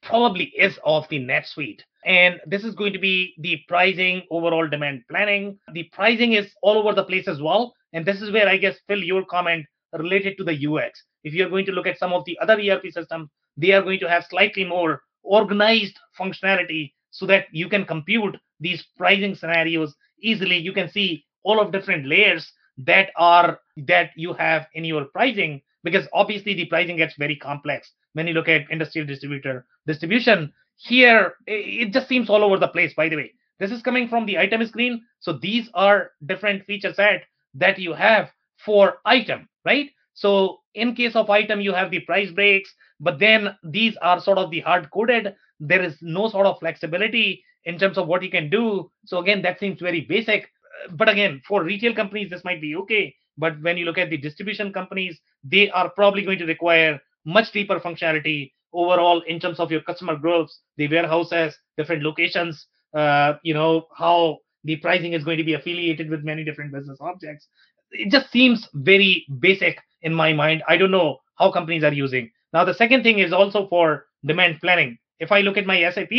probably 0.03 0.45
is 0.57 0.79
of 0.85 1.09
the 1.09 1.19
NetSuite. 1.19 1.81
And 2.05 2.41
this 2.47 2.65
is 2.65 2.75
going 2.75 2.93
to 2.93 2.99
be 2.99 3.35
the 3.39 3.61
pricing, 3.69 4.23
overall 4.31 4.69
demand 4.69 5.03
planning. 5.11 5.59
The 5.73 5.85
pricing 5.93 6.33
is 6.35 6.47
all 6.63 6.79
over 6.79 6.95
the 6.95 7.05
place 7.05 7.27
as 7.27 7.43
well. 7.43 7.75
And 7.93 8.07
this 8.07 8.23
is 8.23 8.33
where 8.33 8.49
I 8.49 8.57
guess, 8.57 8.77
Phil, 8.87 9.03
your 9.03 9.25
comment 9.25 9.67
related 9.93 10.37
to 10.39 10.45
the 10.45 10.67
UX. 10.67 11.03
If 11.25 11.35
you're 11.35 11.51
going 11.51 11.67
to 11.67 11.73
look 11.73 11.87
at 11.87 11.99
some 11.99 12.13
of 12.13 12.25
the 12.25 12.39
other 12.41 12.61
ERP 12.61 12.93
systems, 12.93 13.29
they 13.57 13.73
are 13.73 13.83
going 13.83 14.01
to 14.01 14.09
have 14.09 14.25
slightly 14.29 14.65
more 14.65 15.03
organized 15.23 15.99
functionality 16.19 16.93
so 17.11 17.27
that 17.27 17.47
you 17.51 17.69
can 17.69 17.85
compute 17.85 18.37
these 18.61 18.85
pricing 18.97 19.35
scenarios 19.35 19.95
easily 20.21 20.57
you 20.57 20.73
can 20.73 20.89
see 20.89 21.25
all 21.43 21.61
of 21.61 21.73
different 21.73 22.07
layers 22.07 22.53
that 22.79 23.11
are 23.17 23.59
that 23.77 24.11
you 24.17 24.33
have 24.33 24.67
in 24.75 24.85
your 24.85 25.05
pricing 25.07 25.61
because 25.83 26.07
obviously 26.13 26.55
the 26.55 26.67
pricing 26.67 26.97
gets 26.97 27.15
very 27.17 27.37
complex 27.37 27.93
when 28.17 28.27
you 28.27 28.35
look 28.35 28.49
at 28.49 28.71
industrial 28.71 29.07
distributor 29.07 29.65
distribution 29.87 30.53
here 30.77 31.35
it 31.47 31.93
just 31.93 32.09
seems 32.09 32.31
all 32.31 32.45
over 32.45 32.59
the 32.59 32.69
place 32.69 32.95
by 32.95 33.09
the 33.09 33.17
way 33.17 33.31
this 33.59 33.71
is 33.71 33.83
coming 33.83 34.09
from 34.09 34.27
the 34.27 34.39
item 34.39 34.67
screen 34.67 35.03
so 35.21 35.33
these 35.33 35.69
are 35.75 36.11
different 36.27 36.65
feature 36.65 36.93
set 36.93 37.25
that 37.55 37.79
you 37.79 37.93
have 37.93 38.31
for 38.65 38.99
item 39.05 39.49
right 39.65 39.91
so 40.15 40.61
in 40.75 40.95
case 40.95 41.17
of 41.17 41.31
item 41.31 41.61
you 41.61 41.73
have 41.73 41.91
the 41.91 42.01
price 42.01 42.31
breaks 42.31 42.75
but 43.01 43.19
then 43.19 43.57
these 43.63 43.97
are 44.03 44.21
sort 44.21 44.39
of 44.39 44.51
the 44.51 44.61
hard 44.61 44.91
coded 44.91 45.35
there 45.61 45.83
is 45.83 45.97
no 46.01 46.29
sort 46.29 46.47
of 46.47 46.59
flexibility 46.59 47.43
in 47.67 47.79
terms 47.79 47.99
of 47.99 48.07
what 48.07 48.23
you 48.23 48.31
can 48.31 48.49
do. 48.49 48.91
So 49.05 49.19
again, 49.19 49.43
that 49.43 49.59
seems 49.61 49.81
very 49.81 50.03
basic. 50.03 50.49
But 50.93 51.09
again, 51.09 51.43
for 51.47 51.65
retail 51.65 51.95
companies, 51.95 52.31
this 52.31 52.45
might 52.45 52.61
be 52.61 52.77
okay. 52.77 53.15
But 53.37 53.61
when 53.61 53.77
you 53.77 53.85
look 53.85 53.99
at 53.99 54.09
the 54.09 54.17
distribution 54.17 54.73
companies, 54.73 55.19
they 55.45 55.71
are 55.71 55.91
probably 55.91 56.23
going 56.25 56.39
to 56.39 56.47
require 56.47 57.01
much 57.27 57.53
deeper 57.53 57.79
functionality 57.81 58.53
overall 58.73 59.21
in 59.27 59.39
terms 59.41 59.61
of 59.61 59.71
your 59.71 59.83
customer 59.83 60.17
groups, 60.17 60.61
the 60.77 60.89
warehouses, 60.89 61.57
different 61.77 62.03
locations, 62.03 62.67
uh, 62.95 63.35
you 63.43 63.53
know, 63.53 63.87
how 63.97 64.39
the 64.65 64.77
pricing 64.77 65.13
is 65.13 65.25
going 65.25 65.39
to 65.39 65.45
be 65.45 65.55
affiliated 65.55 66.09
with 66.09 66.25
many 66.25 66.45
different 66.45 66.73
business 66.73 66.99
objects. 67.01 67.49
It 67.91 68.11
just 68.11 68.31
seems 68.33 68.69
very 68.75 69.27
basic 69.41 69.79
in 70.03 70.15
my 70.15 70.33
mind. 70.33 70.63
I 70.69 70.77
don't 70.77 70.91
know 70.91 71.19
how 71.37 71.53
companies 71.53 71.85
are 71.85 71.93
using. 71.93 72.31
Now, 72.53 72.65
the 72.65 72.75
second 72.75 73.03
thing 73.03 73.19
is 73.19 73.33
also 73.33 73.69
for 73.69 74.07
demand 74.25 74.61
planning. 74.61 74.99
If 75.21 75.33
I 75.33 75.41
look 75.41 75.57
at 75.57 75.67
my 75.67 75.81
SAP, 75.91 76.13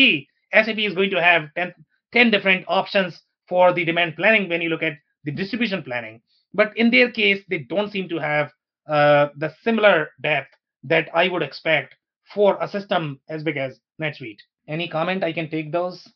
SAP 0.54 0.78
is 0.78 0.94
going 0.94 1.10
to 1.12 1.22
have 1.22 1.50
10, 1.56 1.74
10 2.14 2.32
different 2.32 2.66
options 2.68 3.22
for 3.48 3.74
the 3.74 3.86
demand 3.86 4.16
planning 4.16 4.50
when 4.50 4.62
you 4.62 4.70
look 4.70 4.84
at 4.84 4.94
the 5.24 5.32
distribution 5.32 5.84
planning. 5.84 6.22
But 6.54 6.76
in 6.78 6.90
their 6.90 7.12
case, 7.12 7.44
they 7.50 7.60
don't 7.60 7.92
seem 7.92 8.10
to 8.10 8.18
have 8.18 8.52
uh, 8.88 9.28
the 9.38 9.54
similar 9.64 10.10
depth 10.22 10.50
that 10.88 11.10
I 11.14 11.28
would 11.28 11.44
expect 11.44 11.96
for 12.34 12.58
a 12.62 12.68
system 12.68 13.20
as 13.30 13.44
big 13.44 13.58
as 13.58 13.80
NetSuite. 14.02 14.40
Any 14.68 14.88
comment? 14.88 15.24
I 15.24 15.34
can 15.34 15.50
take 15.50 15.72
those. 15.72 16.08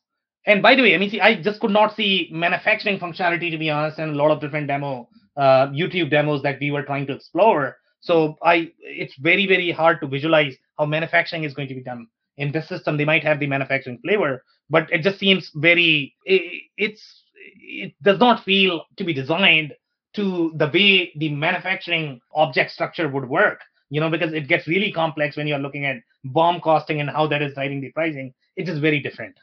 And 0.45 0.61
by 0.61 0.75
the 0.75 0.81
way, 0.81 0.95
I 0.95 0.97
mean, 0.97 1.09
see, 1.09 1.21
I 1.21 1.41
just 1.41 1.59
could 1.59 1.71
not 1.71 1.95
see 1.95 2.29
manufacturing 2.31 2.99
functionality 2.99 3.51
to 3.51 3.57
be 3.57 3.69
honest, 3.69 3.99
and 3.99 4.11
a 4.11 4.15
lot 4.15 4.31
of 4.31 4.41
different 4.41 4.67
demo 4.67 5.07
uh, 5.37 5.67
YouTube 5.67 6.09
demos 6.09 6.41
that 6.43 6.59
we 6.59 6.71
were 6.71 6.83
trying 6.83 7.07
to 7.07 7.13
explore. 7.13 7.77
So 8.01 8.37
I, 8.43 8.71
it's 8.79 9.15
very 9.19 9.45
very 9.45 9.71
hard 9.71 10.01
to 10.01 10.07
visualize 10.07 10.55
how 10.77 10.85
manufacturing 10.85 11.43
is 11.43 11.53
going 11.53 11.67
to 11.67 11.75
be 11.75 11.83
done 11.83 12.07
in 12.37 12.51
this 12.51 12.67
system 12.67 12.97
they 12.97 13.05
might 13.05 13.23
have 13.23 13.39
the 13.39 13.47
manufacturing 13.47 13.99
flavor 13.99 14.43
but 14.69 14.91
it 14.91 15.01
just 15.01 15.19
seems 15.19 15.51
very 15.55 16.15
it, 16.25 16.63
it's 16.77 17.23
it 17.59 17.93
does 18.01 18.19
not 18.19 18.43
feel 18.43 18.85
to 18.97 19.03
be 19.03 19.13
designed 19.13 19.73
to 20.13 20.51
the 20.55 20.67
way 20.67 21.11
the 21.17 21.29
manufacturing 21.29 22.19
object 22.33 22.71
structure 22.71 23.07
would 23.07 23.27
work 23.27 23.59
you 23.91 24.01
know 24.01 24.09
because 24.09 24.33
it 24.33 24.47
gets 24.47 24.67
really 24.67 24.91
complex 24.91 25.37
when 25.37 25.47
you're 25.47 25.65
looking 25.65 25.85
at 25.85 25.97
BOM 26.23 26.59
costing 26.61 26.99
and 27.01 27.09
how 27.09 27.27
that 27.27 27.41
is 27.41 27.53
driving 27.53 27.81
the 27.81 27.91
pricing 27.91 28.33
it 28.55 28.67
is 28.67 28.79
very 28.79 28.99
different 28.99 29.35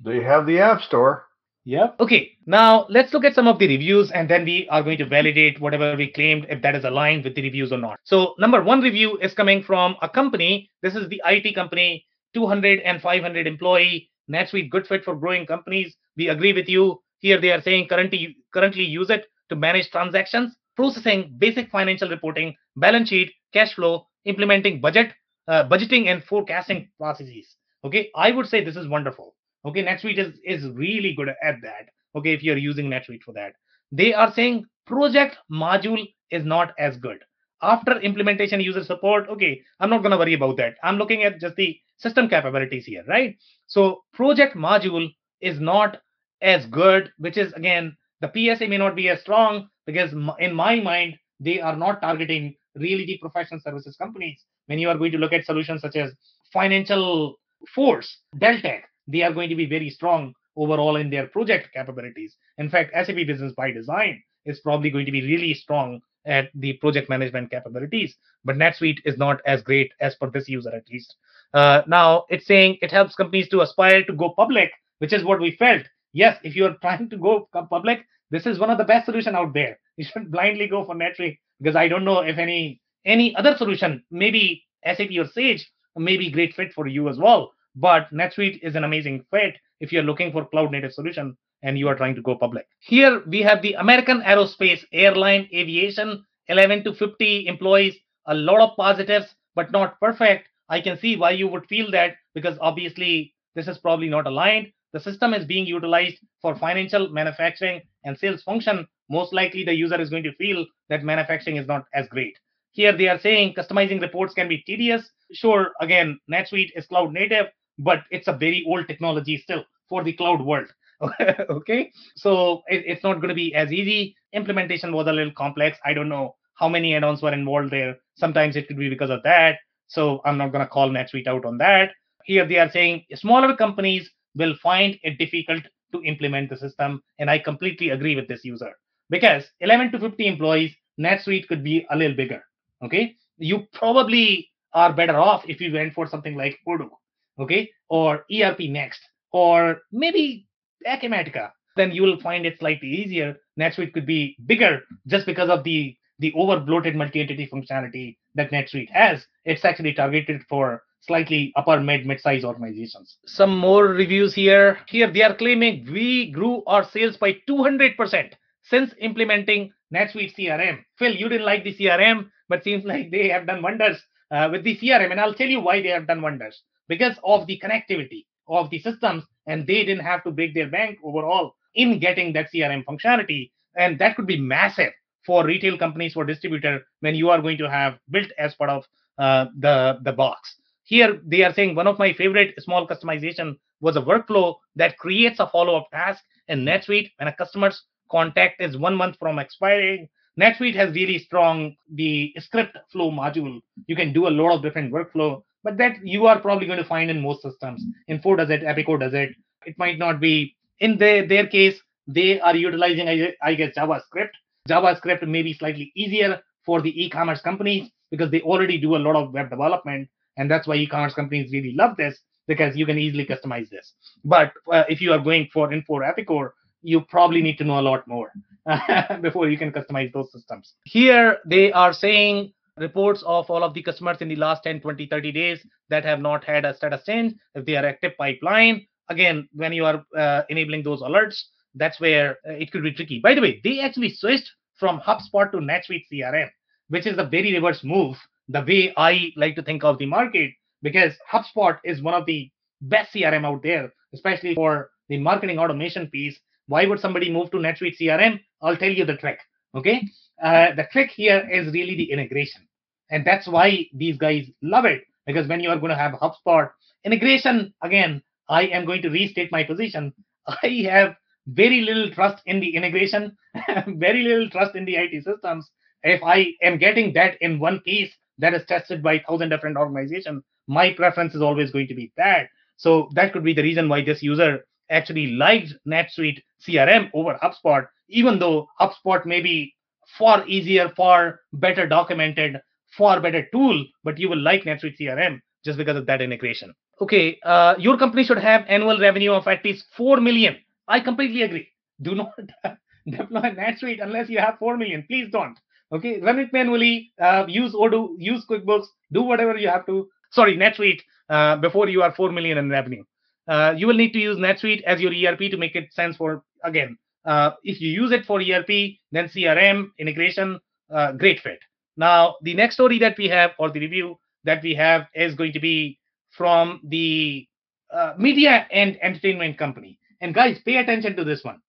they 0.00 0.22
have 0.22 0.46
the 0.46 0.60
app 0.60 0.82
store 0.82 1.26
Yep. 1.66 1.96
Okay. 1.98 2.32
Now 2.44 2.86
let's 2.90 3.14
look 3.14 3.24
at 3.24 3.34
some 3.34 3.48
of 3.48 3.58
the 3.58 3.66
reviews 3.66 4.10
and 4.10 4.28
then 4.28 4.44
we 4.44 4.68
are 4.68 4.82
going 4.82 4.98
to 4.98 5.06
validate 5.06 5.58
whatever 5.60 5.96
we 5.96 6.12
claimed 6.12 6.46
if 6.50 6.60
that 6.60 6.74
is 6.74 6.84
aligned 6.84 7.24
with 7.24 7.34
the 7.34 7.42
reviews 7.42 7.72
or 7.72 7.78
not. 7.78 7.98
So 8.04 8.34
number 8.38 8.62
one 8.62 8.82
review 8.82 9.16
is 9.16 9.32
coming 9.32 9.62
from 9.62 9.96
a 10.02 10.08
company. 10.08 10.68
This 10.82 10.94
is 10.94 11.08
the 11.08 11.22
IT 11.24 11.54
company 11.54 12.04
200 12.34 12.80
and 12.80 13.00
500 13.00 13.46
employee 13.46 14.10
NetSuite 14.30 14.70
good 14.70 14.86
fit 14.86 15.04
for 15.04 15.16
growing 15.16 15.46
companies. 15.46 15.96
We 16.18 16.28
agree 16.28 16.52
with 16.52 16.68
you. 16.68 17.00
Here 17.20 17.40
they 17.40 17.50
are 17.50 17.62
saying 17.62 17.88
currently 17.88 18.36
currently 18.52 18.84
use 18.84 19.08
it 19.08 19.24
to 19.48 19.56
manage 19.56 19.90
transactions. 19.90 20.54
processing 20.76 21.32
basic 21.38 21.70
financial 21.70 22.08
reporting, 22.10 22.54
balance 22.76 23.08
sheet, 23.08 23.32
cash 23.54 23.74
flow, 23.74 24.06
implementing 24.26 24.80
budget, 24.80 25.12
uh, 25.48 25.66
budgeting 25.68 26.06
and 26.08 26.22
forecasting 26.24 26.88
processes. 26.98 27.56
Okay, 27.84 28.10
I 28.14 28.30
would 28.30 28.48
say 28.48 28.62
this 28.62 28.76
is 28.76 28.88
wonderful. 28.88 29.34
Okay, 29.64 29.82
NetSuite 29.82 30.18
is, 30.18 30.38
is 30.44 30.68
really 30.70 31.14
good 31.14 31.28
at 31.28 31.56
that. 31.62 31.88
Okay, 32.16 32.34
if 32.34 32.42
you're 32.42 32.58
using 32.58 32.90
NetSuite 32.90 33.22
for 33.22 33.32
that. 33.32 33.54
They 33.92 34.12
are 34.12 34.32
saying 34.32 34.66
project 34.86 35.36
module 35.50 36.06
is 36.30 36.44
not 36.44 36.74
as 36.78 36.96
good. 36.96 37.18
After 37.62 37.98
implementation 38.00 38.60
user 38.60 38.84
support, 38.84 39.28
okay, 39.30 39.62
I'm 39.80 39.88
not 39.88 40.02
going 40.02 40.10
to 40.10 40.18
worry 40.18 40.34
about 40.34 40.56
that. 40.58 40.74
I'm 40.82 40.96
looking 40.96 41.22
at 41.22 41.40
just 41.40 41.56
the 41.56 41.78
system 41.96 42.28
capabilities 42.28 42.84
here, 42.84 43.04
right? 43.08 43.36
So 43.66 44.02
project 44.12 44.56
module 44.56 45.08
is 45.40 45.60
not 45.60 45.98
as 46.42 46.66
good, 46.66 47.10
which 47.18 47.38
is 47.38 47.52
again, 47.54 47.96
the 48.20 48.30
PSA 48.34 48.68
may 48.68 48.78
not 48.78 48.96
be 48.96 49.08
as 49.08 49.20
strong 49.20 49.68
because 49.86 50.12
in 50.38 50.54
my 50.54 50.80
mind, 50.80 51.14
they 51.40 51.60
are 51.60 51.76
not 51.76 52.00
targeting 52.00 52.54
really 52.76 53.06
the 53.06 53.18
professional 53.18 53.60
services 53.60 53.96
companies. 53.96 54.40
When 54.66 54.78
you 54.78 54.88
are 54.88 54.98
going 54.98 55.12
to 55.12 55.18
look 55.18 55.32
at 55.32 55.44
solutions 55.44 55.82
such 55.82 55.96
as 55.96 56.12
financial 56.52 57.36
force, 57.74 58.18
Deltek, 58.36 58.82
they 59.06 59.22
are 59.22 59.32
going 59.32 59.48
to 59.48 59.56
be 59.56 59.66
very 59.66 59.90
strong 59.90 60.34
overall 60.56 60.96
in 60.96 61.10
their 61.10 61.26
project 61.26 61.68
capabilities. 61.74 62.36
In 62.58 62.70
fact, 62.70 62.92
SAP 62.94 63.26
Business 63.26 63.52
ByDesign 63.58 64.20
is 64.44 64.60
probably 64.60 64.90
going 64.90 65.06
to 65.06 65.12
be 65.12 65.22
really 65.22 65.54
strong 65.54 66.00
at 66.26 66.50
the 66.54 66.74
project 66.74 67.08
management 67.10 67.50
capabilities, 67.50 68.16
but 68.44 68.56
NetSuite 68.56 68.98
is 69.04 69.18
not 69.18 69.40
as 69.46 69.62
great 69.62 69.92
as 70.00 70.14
per 70.14 70.30
this 70.30 70.48
user 70.48 70.74
at 70.74 70.88
least. 70.90 71.16
Uh, 71.52 71.82
now 71.86 72.24
it's 72.30 72.46
saying 72.46 72.78
it 72.80 72.90
helps 72.90 73.14
companies 73.14 73.48
to 73.48 73.60
aspire 73.60 74.02
to 74.04 74.12
go 74.12 74.30
public, 74.30 74.70
which 74.98 75.12
is 75.12 75.24
what 75.24 75.40
we 75.40 75.56
felt. 75.56 75.82
Yes, 76.12 76.38
if 76.42 76.56
you 76.56 76.64
are 76.64 76.76
trying 76.80 77.10
to 77.10 77.16
go 77.16 77.48
public, 77.52 78.06
this 78.30 78.46
is 78.46 78.58
one 78.58 78.70
of 78.70 78.78
the 78.78 78.84
best 78.84 79.06
solution 79.06 79.34
out 79.34 79.52
there. 79.52 79.78
You 79.96 80.04
shouldn't 80.04 80.32
blindly 80.32 80.66
go 80.66 80.84
for 80.84 80.94
NetSuite 80.94 81.38
because 81.60 81.76
I 81.76 81.88
don't 81.88 82.04
know 82.04 82.20
if 82.20 82.38
any 82.38 82.80
any 83.04 83.36
other 83.36 83.54
solution, 83.56 84.02
maybe 84.10 84.64
SAP 84.84 85.10
or 85.18 85.26
Sage, 85.26 85.70
may 85.96 86.16
be 86.16 86.30
great 86.30 86.54
fit 86.54 86.72
for 86.72 86.86
you 86.86 87.08
as 87.08 87.18
well. 87.18 87.52
But 87.76 88.10
NetSuite 88.12 88.60
is 88.62 88.74
an 88.76 88.84
amazing 88.84 89.24
fit 89.30 89.56
if 89.80 89.92
you're 89.92 90.02
looking 90.02 90.32
for 90.32 90.46
cloud 90.46 90.72
native 90.72 90.92
solution 90.92 91.36
and 91.62 91.78
you 91.78 91.88
are 91.88 91.94
trying 91.94 92.14
to 92.14 92.22
go 92.22 92.36
public. 92.36 92.66
Here 92.80 93.22
we 93.26 93.42
have 93.42 93.62
the 93.62 93.74
American 93.74 94.20
Aerospace 94.22 94.84
Airline 94.92 95.48
Aviation, 95.52 96.24
11 96.48 96.84
to 96.84 96.94
50 96.94 97.46
employees, 97.46 97.96
a 98.26 98.34
lot 98.34 98.60
of 98.60 98.76
positives, 98.76 99.34
but 99.54 99.72
not 99.72 99.98
perfect. 100.00 100.48
I 100.68 100.80
can 100.80 100.98
see 100.98 101.16
why 101.16 101.30
you 101.30 101.48
would 101.48 101.66
feel 101.66 101.90
that 101.90 102.16
because 102.34 102.58
obviously 102.60 103.34
this 103.54 103.68
is 103.68 103.78
probably 103.78 104.08
not 104.08 104.26
aligned. 104.26 104.72
The 104.92 105.00
system 105.00 105.34
is 105.34 105.44
being 105.44 105.66
utilized 105.66 106.18
for 106.40 106.54
financial, 106.56 107.08
manufacturing, 107.10 107.82
and 108.04 108.16
sales 108.16 108.42
function. 108.42 108.86
Most 109.10 109.32
likely 109.32 109.64
the 109.64 109.74
user 109.74 110.00
is 110.00 110.10
going 110.10 110.22
to 110.22 110.34
feel 110.34 110.64
that 110.88 111.04
manufacturing 111.04 111.56
is 111.56 111.66
not 111.66 111.84
as 111.94 112.08
great. 112.08 112.38
Here 112.72 112.96
they 112.96 113.08
are 113.08 113.18
saying 113.18 113.54
customizing 113.54 114.00
reports 114.00 114.34
can 114.34 114.48
be 114.48 114.62
tedious. 114.66 115.08
Sure, 115.32 115.72
again, 115.80 116.18
NetSuite 116.30 116.70
is 116.74 116.86
cloud 116.86 117.12
native, 117.12 117.46
but 117.78 118.00
it's 118.10 118.28
a 118.28 118.32
very 118.32 118.64
old 118.66 118.88
technology 118.88 119.36
still 119.36 119.64
for 119.88 120.02
the 120.02 120.12
cloud 120.12 120.40
world. 120.40 120.66
okay, 121.50 121.92
so 122.16 122.62
it, 122.68 122.84
it's 122.86 123.02
not 123.04 123.14
going 123.14 123.28
to 123.28 123.34
be 123.34 123.54
as 123.54 123.72
easy. 123.72 124.16
Implementation 124.32 124.92
was 124.92 125.06
a 125.06 125.12
little 125.12 125.32
complex. 125.32 125.78
I 125.84 125.92
don't 125.92 126.08
know 126.08 126.34
how 126.54 126.68
many 126.68 126.94
add-ons 126.94 127.22
were 127.22 127.32
involved 127.32 127.70
there. 127.70 127.96
Sometimes 128.16 128.56
it 128.56 128.68
could 128.68 128.78
be 128.78 128.88
because 128.88 129.10
of 129.10 129.22
that. 129.24 129.58
So 129.88 130.20
I'm 130.24 130.38
not 130.38 130.50
going 130.50 130.64
to 130.64 130.70
call 130.70 130.90
NetSuite 130.90 131.26
out 131.26 131.44
on 131.44 131.58
that. 131.58 131.90
Here 132.24 132.46
they 132.46 132.58
are 132.58 132.70
saying 132.70 133.04
smaller 133.14 133.54
companies 133.54 134.10
will 134.34 134.54
find 134.62 134.98
it 135.02 135.18
difficult 135.18 135.62
to 135.92 136.02
implement 136.02 136.50
the 136.50 136.56
system, 136.56 137.02
and 137.18 137.30
I 137.30 137.38
completely 137.38 137.90
agree 137.90 138.16
with 138.16 138.26
this 138.26 138.44
user 138.44 138.74
because 139.10 139.44
11 139.60 139.92
to 139.92 139.98
50 139.98 140.26
employees, 140.26 140.74
NetSuite 140.98 141.48
could 141.48 141.64
be 141.64 141.86
a 141.90 141.96
little 141.96 142.16
bigger. 142.16 142.42
Okay, 142.82 143.16
you 143.38 143.66
probably 143.72 144.50
are 144.72 144.92
better 144.92 145.16
off 145.18 145.44
if 145.48 145.60
you 145.60 145.72
went 145.72 145.94
for 145.94 146.06
something 146.06 146.36
like 146.36 146.58
Odoo, 146.68 146.90
okay, 147.38 147.70
or 147.88 148.24
ERPNext, 148.30 148.98
or 149.32 149.80
maybe 149.92 150.46
Acumatica. 150.86 151.50
Then 151.76 151.90
you 151.90 152.02
will 152.02 152.20
find 152.20 152.46
it 152.46 152.58
slightly 152.58 152.88
easier. 152.88 153.36
NetSuite 153.58 153.92
could 153.92 154.06
be 154.06 154.36
bigger 154.46 154.82
just 155.06 155.26
because 155.26 155.48
of 155.48 155.64
the 155.64 155.96
the 156.20 156.32
over 156.34 156.60
bloated 156.60 156.94
multi-entity 156.94 157.48
functionality 157.52 158.16
that 158.36 158.50
NetSuite 158.50 158.90
has. 158.90 159.26
It's 159.44 159.64
actually 159.64 159.94
targeted 159.94 160.42
for 160.48 160.82
slightly 161.00 161.52
upper 161.56 161.80
mid 161.80 162.06
mid-size 162.06 162.44
organizations. 162.44 163.16
Some 163.26 163.56
more 163.56 163.88
reviews 163.88 164.34
here. 164.34 164.78
Here 164.88 165.10
they 165.10 165.22
are 165.22 165.34
claiming 165.34 165.86
we 165.90 166.30
grew 166.30 166.62
our 166.66 166.84
sales 166.84 167.16
by 167.16 167.36
200% 167.48 168.32
since 168.64 168.92
implementing 168.98 169.72
NetSuite 169.94 170.34
CRM. 170.36 170.78
Phil, 170.98 171.14
you 171.14 171.28
didn't 171.28 171.46
like 171.46 171.64
the 171.64 171.74
CRM, 171.74 172.28
but 172.48 172.64
seems 172.64 172.84
like 172.84 173.10
they 173.10 173.28
have 173.28 173.46
done 173.46 173.62
wonders 173.62 174.02
uh, 174.30 174.48
with 174.50 174.64
the 174.64 174.76
CRM, 174.76 175.10
and 175.10 175.20
I'll 175.20 175.34
tell 175.34 175.48
you 175.48 175.60
why 175.60 175.80
they 175.80 175.88
have 175.88 176.06
done 176.06 176.22
wonders 176.22 176.62
because 176.88 177.16
of 177.24 177.46
the 177.46 177.60
connectivity 177.62 178.26
of 178.48 178.70
the 178.70 178.78
systems, 178.80 179.24
and 179.46 179.66
they 179.66 179.84
didn't 179.84 180.04
have 180.04 180.24
to 180.24 180.30
break 180.30 180.54
their 180.54 180.68
bank 180.68 180.98
overall 181.04 181.54
in 181.74 181.98
getting 181.98 182.32
that 182.32 182.48
CRM 182.52 182.84
functionality, 182.84 183.50
and 183.76 183.98
that 183.98 184.16
could 184.16 184.26
be 184.26 184.40
massive 184.40 184.92
for 185.24 185.44
retail 185.44 185.78
companies 185.78 186.12
for 186.12 186.24
distributor 186.24 186.82
when 187.00 187.14
you 187.14 187.30
are 187.30 187.40
going 187.40 187.58
to 187.58 187.68
have 187.68 187.98
built 188.10 188.30
as 188.38 188.54
part 188.54 188.70
of 188.70 188.84
uh, 189.18 189.46
the 189.58 189.98
the 190.02 190.12
box. 190.12 190.56
Here 190.84 191.20
they 191.24 191.42
are 191.42 191.54
saying 191.54 191.74
one 191.74 191.86
of 191.86 191.98
my 191.98 192.12
favorite 192.12 192.54
small 192.58 192.86
customization 192.86 193.56
was 193.80 193.96
a 193.96 194.02
workflow 194.02 194.56
that 194.76 194.98
creates 194.98 195.40
a 195.40 195.46
follow-up 195.46 195.88
task 195.90 196.22
in 196.48 196.64
NetSuite 196.64 197.10
when 197.16 197.28
a 197.28 197.32
customer's 197.32 197.82
contact 198.10 198.60
is 198.60 198.76
one 198.76 198.94
month 198.96 199.16
from 199.18 199.38
expiring. 199.38 200.08
NetSuite 200.40 200.74
has 200.74 200.94
really 200.94 201.18
strong 201.18 201.76
the 201.92 202.34
script 202.38 202.76
flow 202.90 203.10
module. 203.10 203.60
You 203.86 203.96
can 203.96 204.12
do 204.12 204.26
a 204.26 204.30
lot 204.30 204.54
of 204.54 204.62
different 204.62 204.92
workflow, 204.92 205.42
but 205.62 205.76
that 205.78 206.04
you 206.04 206.26
are 206.26 206.40
probably 206.40 206.66
going 206.66 206.82
to 206.82 206.88
find 206.88 207.10
in 207.10 207.20
most 207.20 207.42
systems. 207.42 207.84
Infor 208.10 208.36
does 208.36 208.50
it, 208.50 208.62
Epicor 208.62 208.98
does 208.98 209.14
it. 209.14 209.30
It 209.64 209.78
might 209.78 209.98
not 209.98 210.20
be 210.20 210.56
in 210.80 210.98
their, 210.98 211.26
their 211.26 211.46
case. 211.46 211.80
They 212.06 212.40
are 212.40 212.54
utilizing, 212.54 213.08
I 213.42 213.54
guess, 213.54 213.74
JavaScript. 213.76 214.30
JavaScript 214.68 215.26
may 215.26 215.42
be 215.42 215.54
slightly 215.54 215.92
easier 215.94 216.40
for 216.66 216.82
the 216.82 217.04
e-commerce 217.04 217.40
companies 217.40 217.90
because 218.10 218.30
they 218.30 218.40
already 218.42 218.78
do 218.78 218.96
a 218.96 218.98
lot 218.98 219.16
of 219.16 219.32
web 219.32 219.50
development, 219.50 220.08
and 220.36 220.50
that's 220.50 220.66
why 220.66 220.74
e-commerce 220.74 221.14
companies 221.14 221.52
really 221.52 221.74
love 221.74 221.96
this 221.96 222.18
because 222.46 222.76
you 222.76 222.86
can 222.86 222.98
easily 222.98 223.24
customize 223.24 223.70
this. 223.70 223.94
But 224.24 224.52
uh, 224.70 224.84
if 224.88 225.00
you 225.00 225.12
are 225.12 225.18
going 225.18 225.48
for 225.52 225.70
Infor 225.70 226.02
Epicor, 226.02 226.50
you 226.84 227.00
probably 227.00 227.42
need 227.42 227.58
to 227.58 227.64
know 227.64 227.80
a 227.80 227.88
lot 227.88 228.06
more 228.06 228.30
before 229.20 229.48
you 229.48 229.58
can 229.58 229.72
customize 229.72 230.12
those 230.12 230.30
systems. 230.30 230.74
Here 230.84 231.38
they 231.46 231.72
are 231.72 231.92
saying 231.92 232.52
reports 232.76 233.22
of 233.26 233.48
all 233.50 233.64
of 233.64 233.74
the 233.74 233.82
customers 233.82 234.18
in 234.20 234.28
the 234.28 234.36
last 234.36 234.62
10, 234.64 234.80
20, 234.80 235.06
30 235.06 235.32
days 235.32 235.66
that 235.88 236.04
have 236.04 236.20
not 236.20 236.44
had 236.44 236.64
a 236.64 236.74
status 236.76 237.02
change. 237.06 237.34
If 237.54 237.64
they 237.64 237.76
are 237.76 237.86
active 237.86 238.12
pipeline, 238.18 238.86
again, 239.08 239.48
when 239.54 239.72
you 239.72 239.84
are 239.84 240.04
uh, 240.16 240.42
enabling 240.48 240.82
those 240.82 241.00
alerts, 241.00 241.40
that's 241.74 242.00
where 242.00 242.38
uh, 242.48 242.52
it 242.52 242.70
could 242.70 242.82
be 242.82 242.92
tricky. 242.92 243.20
By 243.20 243.34
the 243.34 243.40
way, 243.40 243.60
they 243.64 243.80
actually 243.80 244.10
switched 244.10 244.50
from 244.78 245.00
HubSpot 245.00 245.50
to 245.52 245.58
NetSuite 245.58 246.04
CRM, 246.12 246.50
which 246.88 247.06
is 247.06 247.18
a 247.18 247.24
very 247.24 247.52
reverse 247.52 247.82
move, 247.84 248.16
the 248.48 248.60
way 248.60 248.92
I 248.96 249.32
like 249.36 249.54
to 249.56 249.62
think 249.62 249.84
of 249.84 249.98
the 249.98 250.06
market, 250.06 250.50
because 250.82 251.14
HubSpot 251.32 251.78
is 251.84 252.02
one 252.02 252.14
of 252.14 252.26
the 252.26 252.50
best 252.82 253.14
CRM 253.14 253.46
out 253.46 253.62
there, 253.62 253.92
especially 254.12 254.54
for 254.54 254.90
the 255.08 255.18
marketing 255.18 255.58
automation 255.58 256.08
piece 256.08 256.38
why 256.66 256.86
would 256.86 257.00
somebody 257.00 257.30
move 257.30 257.50
to 257.50 257.58
NetSuite 257.58 257.98
CRM? 258.00 258.40
I'll 258.62 258.76
tell 258.76 258.90
you 258.90 259.04
the 259.04 259.16
trick. 259.16 259.38
Okay. 259.74 260.02
Uh, 260.42 260.74
the 260.74 260.86
trick 260.92 261.10
here 261.10 261.48
is 261.50 261.72
really 261.72 261.96
the 261.96 262.10
integration. 262.10 262.66
And 263.10 263.24
that's 263.24 263.46
why 263.46 263.86
these 263.92 264.16
guys 264.16 264.50
love 264.62 264.84
it. 264.84 265.02
Because 265.26 265.46
when 265.48 265.60
you 265.60 265.70
are 265.70 265.78
going 265.78 265.90
to 265.90 265.96
have 265.96 266.12
HubSpot 266.12 266.70
integration, 267.04 267.72
again, 267.82 268.22
I 268.48 268.66
am 268.66 268.84
going 268.84 269.02
to 269.02 269.10
restate 269.10 269.52
my 269.52 269.64
position. 269.64 270.12
I 270.46 270.86
have 270.90 271.16
very 271.46 271.82
little 271.82 272.10
trust 272.10 272.42
in 272.46 272.60
the 272.60 272.74
integration, 272.74 273.36
very 273.86 274.22
little 274.22 274.48
trust 274.50 274.74
in 274.74 274.84
the 274.84 274.96
IT 274.96 275.24
systems. 275.24 275.70
If 276.02 276.22
I 276.22 276.48
am 276.62 276.78
getting 276.78 277.12
that 277.14 277.36
in 277.40 277.58
one 277.58 277.80
piece 277.80 278.12
that 278.38 278.54
is 278.54 278.64
tested 278.66 279.02
by 279.02 279.20
thousand 279.20 279.50
different 279.50 279.76
organizations, 279.76 280.42
my 280.66 280.92
preference 280.92 281.34
is 281.34 281.42
always 281.42 281.70
going 281.70 281.88
to 281.88 281.94
be 281.94 282.12
that. 282.16 282.48
So 282.76 283.08
that 283.14 283.32
could 283.32 283.44
be 283.44 283.54
the 283.54 283.62
reason 283.62 283.88
why 283.88 284.04
this 284.04 284.22
user 284.22 284.66
actually 284.90 285.28
liked 285.32 285.74
NetSuite 285.86 286.40
CRM 286.66 287.10
over 287.14 287.38
HubSpot, 287.42 287.86
even 288.08 288.38
though 288.38 288.66
HubSpot 288.80 289.24
may 289.26 289.40
be 289.40 289.74
far 290.18 290.46
easier, 290.46 290.90
far 290.96 291.40
better 291.52 291.86
documented, 291.86 292.60
far 292.96 293.20
better 293.20 293.46
tool, 293.52 293.84
but 294.02 294.18
you 294.18 294.28
will 294.28 294.40
like 294.40 294.64
NetSuite 294.64 294.98
CRM 295.00 295.40
just 295.64 295.78
because 295.78 295.96
of 295.96 296.06
that 296.06 296.22
integration. 296.22 296.72
Okay, 297.00 297.38
uh, 297.44 297.74
your 297.78 297.96
company 297.96 298.24
should 298.24 298.38
have 298.38 298.64
annual 298.68 298.98
revenue 298.98 299.32
of 299.32 299.48
at 299.48 299.64
least 299.64 299.86
4 299.96 300.20
million. 300.20 300.56
I 300.86 301.00
completely 301.00 301.42
agree. 301.42 301.68
Do 302.00 302.14
not 302.14 302.32
deploy 303.08 303.40
NetSuite 303.40 304.02
unless 304.02 304.28
you 304.28 304.38
have 304.38 304.58
4 304.58 304.76
million. 304.76 305.04
Please 305.08 305.28
don't. 305.32 305.58
Okay, 305.92 306.20
run 306.20 306.38
it 306.38 306.52
manually, 306.52 307.12
uh, 307.20 307.44
use 307.48 307.72
Odoo, 307.72 308.14
use 308.18 308.44
QuickBooks, 308.50 308.86
do 309.12 309.22
whatever 309.22 309.56
you 309.56 309.68
have 309.68 309.86
to. 309.86 310.08
Sorry, 310.30 310.56
NetSuite 310.56 311.00
uh, 311.28 311.56
before 311.56 311.88
you 311.88 312.02
are 312.02 312.12
4 312.14 312.32
million 312.32 312.58
in 312.58 312.70
revenue. 312.70 313.04
Uh, 313.46 313.74
you 313.76 313.86
will 313.86 313.94
need 313.94 314.12
to 314.12 314.18
use 314.18 314.38
NetSuite 314.38 314.82
as 314.82 315.00
your 315.00 315.12
ERP 315.12 315.50
to 315.50 315.56
make 315.56 315.76
it 315.76 315.92
sense 315.92 316.16
for 316.16 316.42
again 316.64 316.98
Uh, 317.24 317.52
if 317.62 317.80
you 317.80 317.90
use 317.90 318.12
it 318.12 318.26
for 318.26 318.40
ERP, 318.40 318.98
then 319.10 319.28
CRM 319.28 319.90
integration, 319.98 320.60
uh, 320.90 321.12
great 321.12 321.40
fit. 321.40 321.58
Now, 321.96 322.36
the 322.42 322.54
next 322.54 322.74
story 322.74 322.98
that 322.98 323.16
we 323.16 323.28
have 323.28 323.52
or 323.58 323.70
the 323.70 323.80
review 323.80 324.18
that 324.44 324.62
we 324.62 324.74
have 324.74 325.06
is 325.14 325.34
going 325.34 325.52
to 325.52 325.60
be 325.60 325.98
from 326.30 326.80
the 326.84 327.46
uh, 327.92 328.12
media 328.18 328.66
and 328.70 328.98
entertainment 329.02 329.56
company. 329.56 329.98
And 330.20 330.34
guys, 330.34 330.58
pay 330.64 330.76
attention 330.76 331.16
to 331.16 331.24
this 331.24 331.44
one 331.44 331.60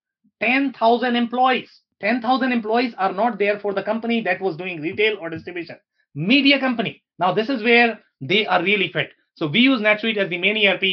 10,000 0.41 1.15
employees. 1.15 1.69
10,000 2.01 2.51
employees 2.51 2.93
are 2.97 3.13
not 3.13 3.39
there 3.39 3.59
for 3.59 3.73
the 3.73 3.83
company 3.83 4.21
that 4.21 4.41
was 4.41 4.57
doing 4.57 4.81
retail 4.81 5.17
or 5.21 5.29
distribution. 5.29 5.77
Media 6.13 6.59
company. 6.59 7.01
Now, 7.17 7.33
this 7.33 7.49
is 7.49 7.63
where 7.63 7.99
they 8.19 8.45
are 8.45 8.61
really 8.61 8.91
fit. 8.91 9.11
So, 9.35 9.47
we 9.47 9.59
use 9.59 9.81
NetSuite 9.81 10.17
as 10.17 10.29
the 10.29 10.37
main 10.37 10.57
ERP 10.67 10.83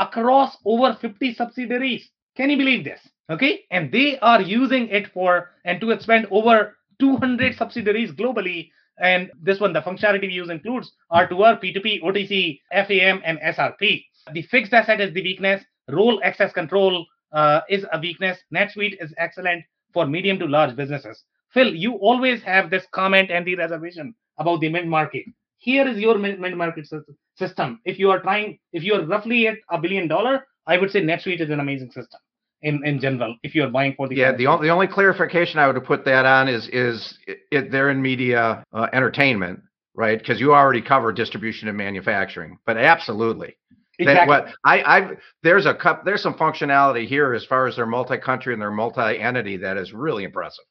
across 0.00 0.56
over 0.64 0.96
50 1.00 1.34
subsidiaries. 1.34 2.10
Can 2.36 2.50
you 2.50 2.56
believe 2.56 2.84
this? 2.84 3.00
Okay. 3.30 3.64
And 3.70 3.92
they 3.92 4.18
are 4.18 4.40
using 4.42 4.88
it 4.88 5.12
for 5.12 5.50
and 5.64 5.80
to 5.80 5.90
expand 5.90 6.26
over 6.30 6.76
200 6.98 7.56
subsidiaries 7.56 8.10
globally. 8.12 8.70
And 8.98 9.30
this 9.40 9.60
one, 9.60 9.72
the 9.72 9.80
functionality 9.80 10.22
we 10.22 10.32
use 10.32 10.50
includes 10.50 10.92
R2R, 11.12 11.62
P2P, 11.62 12.02
OTC, 12.02 12.60
FAM, 12.72 13.22
and 13.24 13.38
SRP. 13.38 14.04
The 14.32 14.42
fixed 14.42 14.72
asset 14.72 15.00
is 15.00 15.14
the 15.14 15.22
weakness. 15.22 15.62
Role 15.88 16.20
access 16.24 16.52
control 16.52 17.06
uh, 17.32 17.60
is 17.68 17.84
a 17.92 18.00
weakness. 18.00 18.38
NetSuite 18.54 19.02
is 19.02 19.14
excellent 19.16 19.64
for 19.92 20.06
medium 20.06 20.38
to 20.38 20.46
large 20.46 20.76
businesses. 20.76 21.24
Phil, 21.52 21.74
you 21.74 21.94
always 21.94 22.42
have 22.42 22.70
this 22.70 22.84
comment 22.92 23.30
and 23.30 23.46
the 23.46 23.56
reservation 23.56 24.14
about 24.38 24.60
the 24.60 24.68
mid 24.68 24.86
market. 24.86 25.24
Here 25.58 25.86
is 25.86 25.98
your 25.98 26.18
mid 26.18 26.38
market 26.56 26.86
system. 27.44 27.80
If 27.84 27.98
you 27.98 28.10
are 28.12 28.20
trying, 28.20 28.58
if 28.72 28.82
you 28.84 28.94
are 28.94 29.04
roughly 29.04 29.40
at 29.48 29.58
a 29.70 29.78
billion 29.84 30.06
dollar, 30.06 30.46
I 30.66 30.78
would 30.78 30.90
say 30.92 31.00
NetSuite 31.02 31.40
is 31.40 31.50
an 31.50 31.60
amazing 31.66 31.90
system 31.98 32.20
in, 32.62 32.84
in 32.84 33.00
general 33.00 33.36
if 33.42 33.54
you're 33.54 33.70
buying 33.70 33.94
for 33.96 34.08
the 34.08 34.14
yeah 34.14 34.32
the 34.32 34.46
only, 34.46 34.66
the 34.66 34.72
only 34.72 34.86
clarification 34.86 35.58
i 35.58 35.66
would 35.66 35.82
put 35.84 36.04
that 36.04 36.26
on 36.26 36.46
is 36.46 36.68
is 36.68 37.18
it, 37.26 37.38
it 37.50 37.72
they're 37.72 37.90
in 37.90 38.00
media 38.02 38.62
uh, 38.72 38.86
entertainment 38.92 39.60
right 39.94 40.18
because 40.18 40.38
you 40.38 40.52
already 40.52 40.82
cover 40.82 41.10
distribution 41.12 41.68
and 41.68 41.76
manufacturing 41.76 42.58
but 42.66 42.76
absolutely 42.76 43.56
exactly. 43.98 44.14
That 44.14 44.28
what 44.28 44.54
I 44.64 44.82
I 44.82 45.10
there's 45.42 45.66
a 45.66 45.74
cup 45.74 46.04
there's 46.04 46.22
some 46.22 46.34
functionality 46.34 47.06
here 47.06 47.32
as 47.34 47.44
far 47.44 47.66
as 47.66 47.76
their 47.76 47.86
multi-country 47.86 48.52
and 48.52 48.60
their 48.60 48.70
multi-entity 48.70 49.58
that 49.58 49.76
is 49.76 49.92
really 49.92 50.24
impressive. 50.24 50.64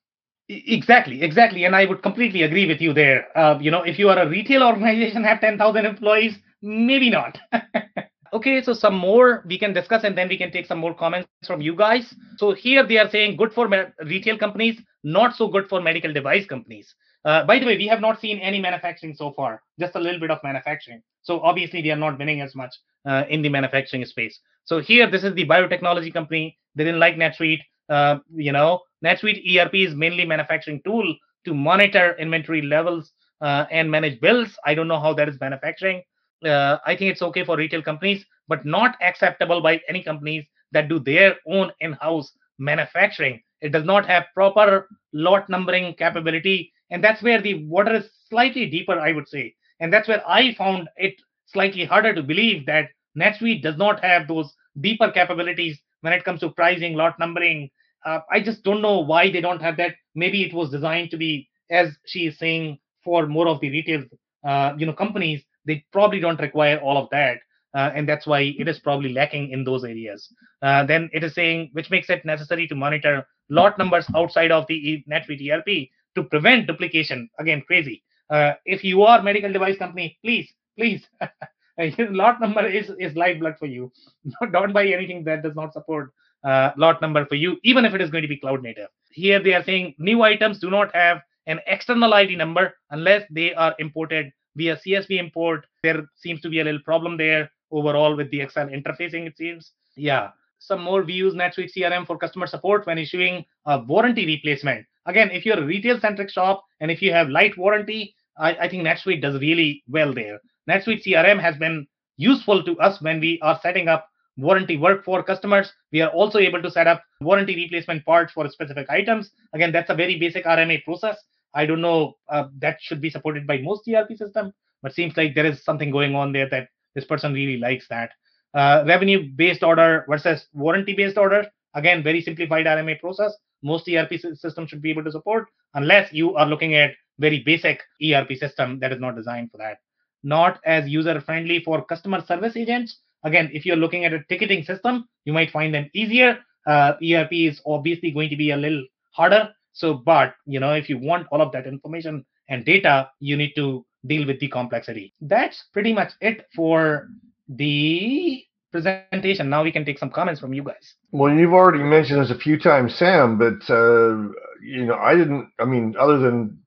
Exactly, 0.52 1.22
exactly, 1.22 1.64
and 1.66 1.76
I 1.76 1.86
would 1.86 2.02
completely 2.02 2.42
agree 2.42 2.66
with 2.66 2.82
you 2.82 2.92
there. 2.92 3.28
Uh, 3.38 3.60
you 3.62 3.70
know, 3.70 3.84
if 3.84 4.00
you 4.00 4.10
are 4.10 4.18
a 4.18 4.28
retail 4.28 4.64
organization 4.64 5.24
have 5.24 5.42
ten 5.42 5.60
thousand 5.60 5.86
employees, 5.86 6.40
maybe 6.62 7.10
not. 7.10 7.38
okay, 8.34 8.62
so 8.62 8.74
some 8.74 8.96
more 8.96 9.44
we 9.48 9.58
can 9.58 9.74
discuss, 9.74 10.04
and 10.04 10.18
then 10.18 10.30
we 10.30 10.38
can 10.38 10.52
take 10.52 10.66
some 10.66 10.80
more 10.80 10.94
comments 10.94 11.30
from 11.46 11.62
you 11.62 11.76
guys. 11.76 12.14
So 12.38 12.54
here 12.54 12.86
they 12.86 12.98
are 12.98 13.10
saying 13.10 13.38
good 13.38 13.54
for 13.54 13.70
retail 14.06 14.38
companies, 14.38 14.80
not 15.04 15.36
so 15.36 15.48
good 15.48 15.68
for 15.70 15.82
medical 15.82 16.14
device 16.14 16.46
companies. 16.46 16.94
Uh, 17.26 17.44
by 17.46 17.60
the 17.60 17.66
way, 17.66 17.78
we 17.78 17.88
have 17.88 18.00
not 18.00 18.20
seen 18.20 18.40
any 18.40 18.60
manufacturing 18.62 19.14
so 19.14 19.32
far, 19.34 19.62
just 19.80 19.96
a 19.96 20.00
little 20.00 20.20
bit 20.20 20.32
of 20.32 20.40
manufacturing. 20.44 21.02
So 21.22 21.42
obviously 21.42 21.82
they 21.82 21.92
are 21.92 21.98
not 21.98 22.18
winning 22.18 22.42
as 22.42 22.56
much 22.56 22.74
uh, 23.06 23.24
in 23.30 23.42
the 23.42 23.50
manufacturing 23.50 24.06
space. 24.06 24.40
So 24.64 24.80
here, 24.80 25.10
this 25.10 25.24
is 25.24 25.34
the 25.34 25.46
biotechnology 25.46 26.14
company. 26.14 26.58
They 26.76 26.86
didn't 26.86 27.00
like 27.00 27.16
NetSuite. 27.16 27.62
Uh, 27.90 28.20
you 28.34 28.52
know, 28.52 28.82
NetSuite 29.04 29.58
ERP 29.58 29.76
is 29.76 29.96
mainly 29.96 30.26
manufacturing 30.26 30.82
tool 30.86 31.16
to 31.46 31.54
monitor 31.54 32.16
inventory 32.20 32.62
levels 32.62 33.12
uh, 33.42 33.66
and 33.72 33.90
manage 33.90 34.20
bills. 34.22 34.50
I 34.66 34.74
don't 34.76 34.88
know 34.88 35.00
how 35.00 35.14
that 35.16 35.28
is 35.28 35.40
manufacturing. 35.42 36.04
Uh, 36.46 36.78
I 36.86 36.96
think 36.96 37.12
it's 37.12 37.22
okay 37.22 37.44
for 37.44 37.58
retail 37.58 37.82
companies, 37.82 38.26
but 38.48 38.66
not 38.66 38.96
acceptable 39.02 39.62
by 39.62 39.82
any 39.90 40.04
companies 40.04 40.46
that 40.72 40.88
do 40.88 41.00
their 41.00 41.36
own 41.48 41.72
in-house 41.80 42.32
manufacturing. 42.60 43.42
It 43.62 43.72
does 43.72 43.84
not 43.84 44.06
have 44.06 44.26
proper 44.34 44.88
lot 45.14 45.50
numbering 45.50 45.94
capability, 45.96 46.72
and 46.92 47.04
that's 47.04 47.22
where 47.22 47.42
the 47.42 47.66
water 47.66 47.96
is 47.96 48.10
slightly 48.30 48.70
deeper, 48.70 48.98
I 49.00 49.12
would 49.12 49.28
say. 49.28 49.56
And 49.80 49.92
that's 49.92 50.08
where 50.08 50.28
I 50.28 50.54
found 50.56 50.90
it 50.98 51.16
slightly 51.46 51.86
harder 51.86 52.14
to 52.14 52.24
believe 52.24 52.66
that 52.68 52.90
NetSuite 53.18 53.62
does 53.62 53.78
not 53.78 54.04
have 54.04 54.28
those 54.28 54.54
deeper 54.80 55.12
capabilities 55.12 55.80
when 56.02 56.14
it 56.14 56.24
comes 56.24 56.40
to 56.42 56.50
pricing, 56.50 56.94
lot 56.96 57.20
numbering. 57.20 57.70
Uh, 58.06 58.20
I 58.32 58.40
just 58.42 58.64
don't 58.64 58.82
know 58.82 59.00
why 59.00 59.30
they 59.32 59.42
don't 59.42 59.62
have 59.62 59.78
that. 59.78 59.96
Maybe 60.16 60.44
it 60.44 60.54
was 60.54 60.70
designed 60.70 61.12
to 61.12 61.18
be, 61.18 61.50
as 61.70 61.98
she 62.06 62.28
is 62.28 62.38
saying, 62.38 62.80
for 63.04 63.28
more 63.28 63.48
of 63.48 63.60
the 63.60 63.70
retail, 63.70 64.04
uh, 64.46 64.74
you 64.78 64.86
know, 64.86 64.94
companies. 64.94 65.44
They 65.66 65.86
probably 65.92 66.20
don't 66.20 66.40
require 66.40 66.78
all 66.78 66.98
of 66.98 67.10
that, 67.12 67.38
uh, 67.76 67.92
and 67.96 68.08
that's 68.08 68.26
why 68.26 68.56
it 68.58 68.68
is 68.68 68.80
probably 68.80 69.14
lacking 69.14 69.52
in 69.52 69.64
those 69.64 69.84
areas. 69.84 70.34
Uh, 70.62 70.86
then 70.86 71.10
it 71.14 71.24
is 71.24 71.34
saying, 71.34 71.70
which 71.74 71.90
makes 71.90 72.10
it 72.10 72.26
necessary 72.26 72.68
to 72.68 72.76
monitor 72.76 73.26
lot 73.50 73.78
numbers 73.78 74.06
outside 74.16 74.52
of 74.52 74.66
the 74.68 75.04
NetSuite 75.10 75.52
ERP 75.52 75.90
to 76.16 76.24
prevent 76.24 76.68
duplication. 76.68 77.30
Again, 77.40 77.64
crazy. 77.66 78.04
Uh, 78.30 78.54
if 78.66 78.84
you 78.84 79.04
are 79.04 79.22
medical 79.22 79.52
device 79.52 79.78
company, 79.78 80.18
please, 80.24 80.52
please 80.78 81.08
lot 82.00 82.40
number 82.40 82.66
is 82.66 82.92
is 83.00 83.16
lifeblood 83.16 83.56
for 83.58 83.66
you. 83.66 83.92
Don't 84.52 84.74
buy 84.74 84.88
anything 84.88 85.24
that 85.26 85.44
does 85.44 85.56
not 85.56 85.74
support 85.74 86.12
uh, 86.44 86.72
lot 86.78 87.02
number 87.02 87.26
for 87.26 87.36
you, 87.36 87.58
even 87.64 87.86
if 87.86 87.94
it 87.94 88.02
is 88.02 88.10
going 88.10 88.22
to 88.22 88.28
be 88.28 88.38
cloud 88.38 88.62
native. 88.62 88.90
Here 89.12 89.42
they 89.42 89.54
are 89.54 89.64
saying 89.64 89.96
new 89.98 90.22
items 90.22 90.60
do 90.60 90.70
not 90.70 90.94
have 90.96 91.22
an 91.48 91.60
external 91.66 92.14
ID 92.14 92.36
number 92.36 92.74
unless 92.92 93.24
they 93.32 93.54
are 93.54 93.76
imported 93.80 94.32
via 94.56 94.78
CSV 94.78 95.20
import. 95.20 95.66
There 95.84 96.04
seems 96.16 96.42
to 96.42 96.50
be 96.50 96.60
a 96.60 96.64
little 96.64 96.82
problem 96.82 97.18
there 97.18 97.50
overall 97.72 98.16
with 98.16 98.32
the 98.32 98.42
Excel 98.42 98.68
interfacing, 98.68 99.28
it 99.28 99.38
seems. 99.38 99.72
Yeah. 99.96 100.30
Some 100.60 100.82
more 100.84 101.04
views 101.04 101.34
NetSuite 101.34 101.72
CRM 101.76 102.06
for 102.06 102.18
customer 102.18 102.48
support 102.48 102.86
when 102.86 102.98
issuing 102.98 103.46
a 103.66 103.80
warranty 103.80 104.26
replacement. 104.26 104.86
Again, 105.06 105.32
if 105.32 105.46
you're 105.46 105.60
a 105.60 105.66
retail 105.66 106.00
centric 106.00 106.30
shop 106.30 106.64
and 106.82 106.92
if 106.92 107.02
you 107.02 107.14
have 107.14 107.30
light 107.30 107.58
warranty, 107.58 108.14
I, 108.38 108.56
I 108.56 108.70
think 108.70 108.84
NetSuite 108.84 109.22
does 109.22 109.40
really 109.40 109.84
well 109.88 110.14
there. 110.14 110.40
NetSuite 110.70 111.06
CRM 111.06 111.40
has 111.40 111.56
been 111.58 111.88
useful 112.18 112.64
to 112.64 112.78
us 112.80 113.02
when 113.02 113.20
we 113.20 113.40
are 113.42 113.60
setting 113.64 113.88
up 113.88 114.08
warranty 114.38 114.78
work 114.78 115.04
for 115.04 115.24
customers. 115.24 115.72
We 115.92 116.02
are 116.02 116.10
also 116.10 116.40
able 116.40 116.62
to 116.62 116.72
set 116.72 116.88
up 116.88 117.04
warranty 117.22 117.56
replacement 117.56 118.06
parts 118.06 118.34
for 118.34 118.48
specific 118.50 118.90
items. 118.90 119.32
Again, 119.54 119.72
that's 119.72 119.90
a 119.90 119.96
very 119.96 120.20
basic 120.20 120.46
RMA 120.46 120.84
process. 120.84 121.18
I 121.54 121.66
don't 121.66 121.82
know 121.82 122.16
uh, 122.30 122.46
that 122.60 122.78
should 122.82 123.02
be 123.02 123.10
supported 123.10 123.48
by 123.48 123.58
most 123.60 123.88
ERP 123.88 124.16
system, 124.18 124.54
but 124.82 124.94
seems 124.94 125.18
like 125.18 125.36
there 125.36 125.46
is 125.46 125.64
something 125.64 125.92
going 125.92 126.16
on 126.16 126.32
there 126.32 126.50
that 126.50 126.70
this 126.96 127.06
person 127.06 127.34
really 127.34 127.58
likes 127.58 127.88
that. 127.90 128.12
Uh, 128.54 128.84
revenue 128.88 129.30
based 129.36 129.64
order 129.64 130.06
versus 130.10 130.48
warranty 130.54 130.96
based 130.96 131.18
order. 131.18 131.46
Again, 131.76 132.04
very 132.04 132.22
simplified 132.22 132.66
RMA 132.66 133.00
process. 133.00 133.34
Most 133.62 133.88
ERP 133.88 134.14
systems 134.36 134.70
should 134.70 134.82
be 134.82 134.90
able 134.90 135.04
to 135.04 135.12
support 135.12 135.48
unless 135.76 136.12
you 136.12 136.36
are 136.36 136.48
looking 136.48 136.76
at 136.76 136.92
very 137.20 137.44
basic 137.44 137.82
ERP 138.02 138.36
system 138.38 138.80
that 138.80 138.92
is 138.92 139.00
not 139.00 139.16
designed 139.16 139.52
for 139.52 139.58
that 139.58 139.80
not 140.24 140.60
as 140.66 140.88
user 140.88 141.20
friendly 141.22 141.64
for 141.64 141.84
customer 141.86 142.22
service 142.26 142.56
agents. 142.56 143.00
Again, 143.24 143.50
if 143.54 143.66
you're 143.66 143.76
looking 143.76 144.06
at 144.06 144.14
a 144.14 144.24
ticketing 144.30 144.64
system, 144.64 145.08
you 145.26 145.34
might 145.34 145.52
find 145.52 145.74
them 145.74 145.90
easier. 145.94 146.40
Uh, 146.66 146.94
ERP 147.04 147.34
is 147.34 147.62
obviously 147.66 148.12
going 148.12 148.30
to 148.30 148.36
be 148.36 148.52
a 148.52 148.58
little 148.58 148.84
harder. 149.12 149.50
So, 149.74 149.94
but 149.94 150.36
you 150.46 150.60
know, 150.60 150.74
if 150.74 150.90
you 150.90 150.98
want 150.98 151.28
all 151.32 151.42
of 151.42 151.52
that 151.52 151.68
information 151.68 152.26
and 152.50 152.66
data, 152.66 153.10
you 153.20 153.38
need 153.38 153.54
to 153.56 153.86
deal 154.06 154.26
with 154.26 154.40
the 154.40 154.48
complexity. 154.48 155.14
That's 155.22 155.66
pretty 155.74 155.94
much 155.94 156.12
it 156.22 156.46
for 156.56 157.10
the 157.48 158.44
presentation. 158.72 159.50
Now 159.50 159.64
we 159.64 159.72
can 159.72 159.86
take 159.86 160.00
some 160.00 160.10
comments 160.10 160.40
from 160.40 160.54
you 160.54 160.64
guys. 160.64 160.96
Well, 161.12 161.34
you've 161.34 161.54
already 161.54 161.84
mentioned 161.84 162.22
this 162.22 162.32
a 162.32 162.38
few 162.38 162.58
times, 162.60 162.96
Sam, 162.96 163.38
but 163.38 163.72
uh, 163.74 164.30
you 164.62 164.86
know, 164.86 164.96
I 164.96 165.16
didn't. 165.16 165.50
I 165.60 165.66
mean, 165.66 165.96
other 166.00 166.18
than 166.18 166.60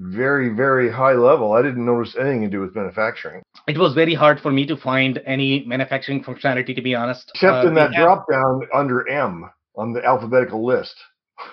very, 0.00 0.48
very 0.48 0.90
high 0.90 1.12
level. 1.12 1.52
I 1.52 1.62
didn't 1.62 1.84
notice 1.84 2.16
anything 2.18 2.42
to 2.42 2.48
do 2.48 2.60
with 2.60 2.74
manufacturing. 2.74 3.42
It 3.68 3.78
was 3.78 3.94
very 3.94 4.14
hard 4.14 4.40
for 4.40 4.50
me 4.50 4.66
to 4.66 4.76
find 4.76 5.20
any 5.26 5.64
manufacturing 5.66 6.24
functionality, 6.24 6.74
to 6.74 6.82
be 6.82 6.94
honest. 6.94 7.30
Except 7.34 7.64
uh, 7.64 7.68
in 7.68 7.74
that 7.74 7.92
drop 7.92 8.24
down 8.30 8.62
under 8.74 9.06
M 9.08 9.50
on 9.76 9.92
the 9.92 10.04
alphabetical 10.04 10.64
list. 10.64 10.94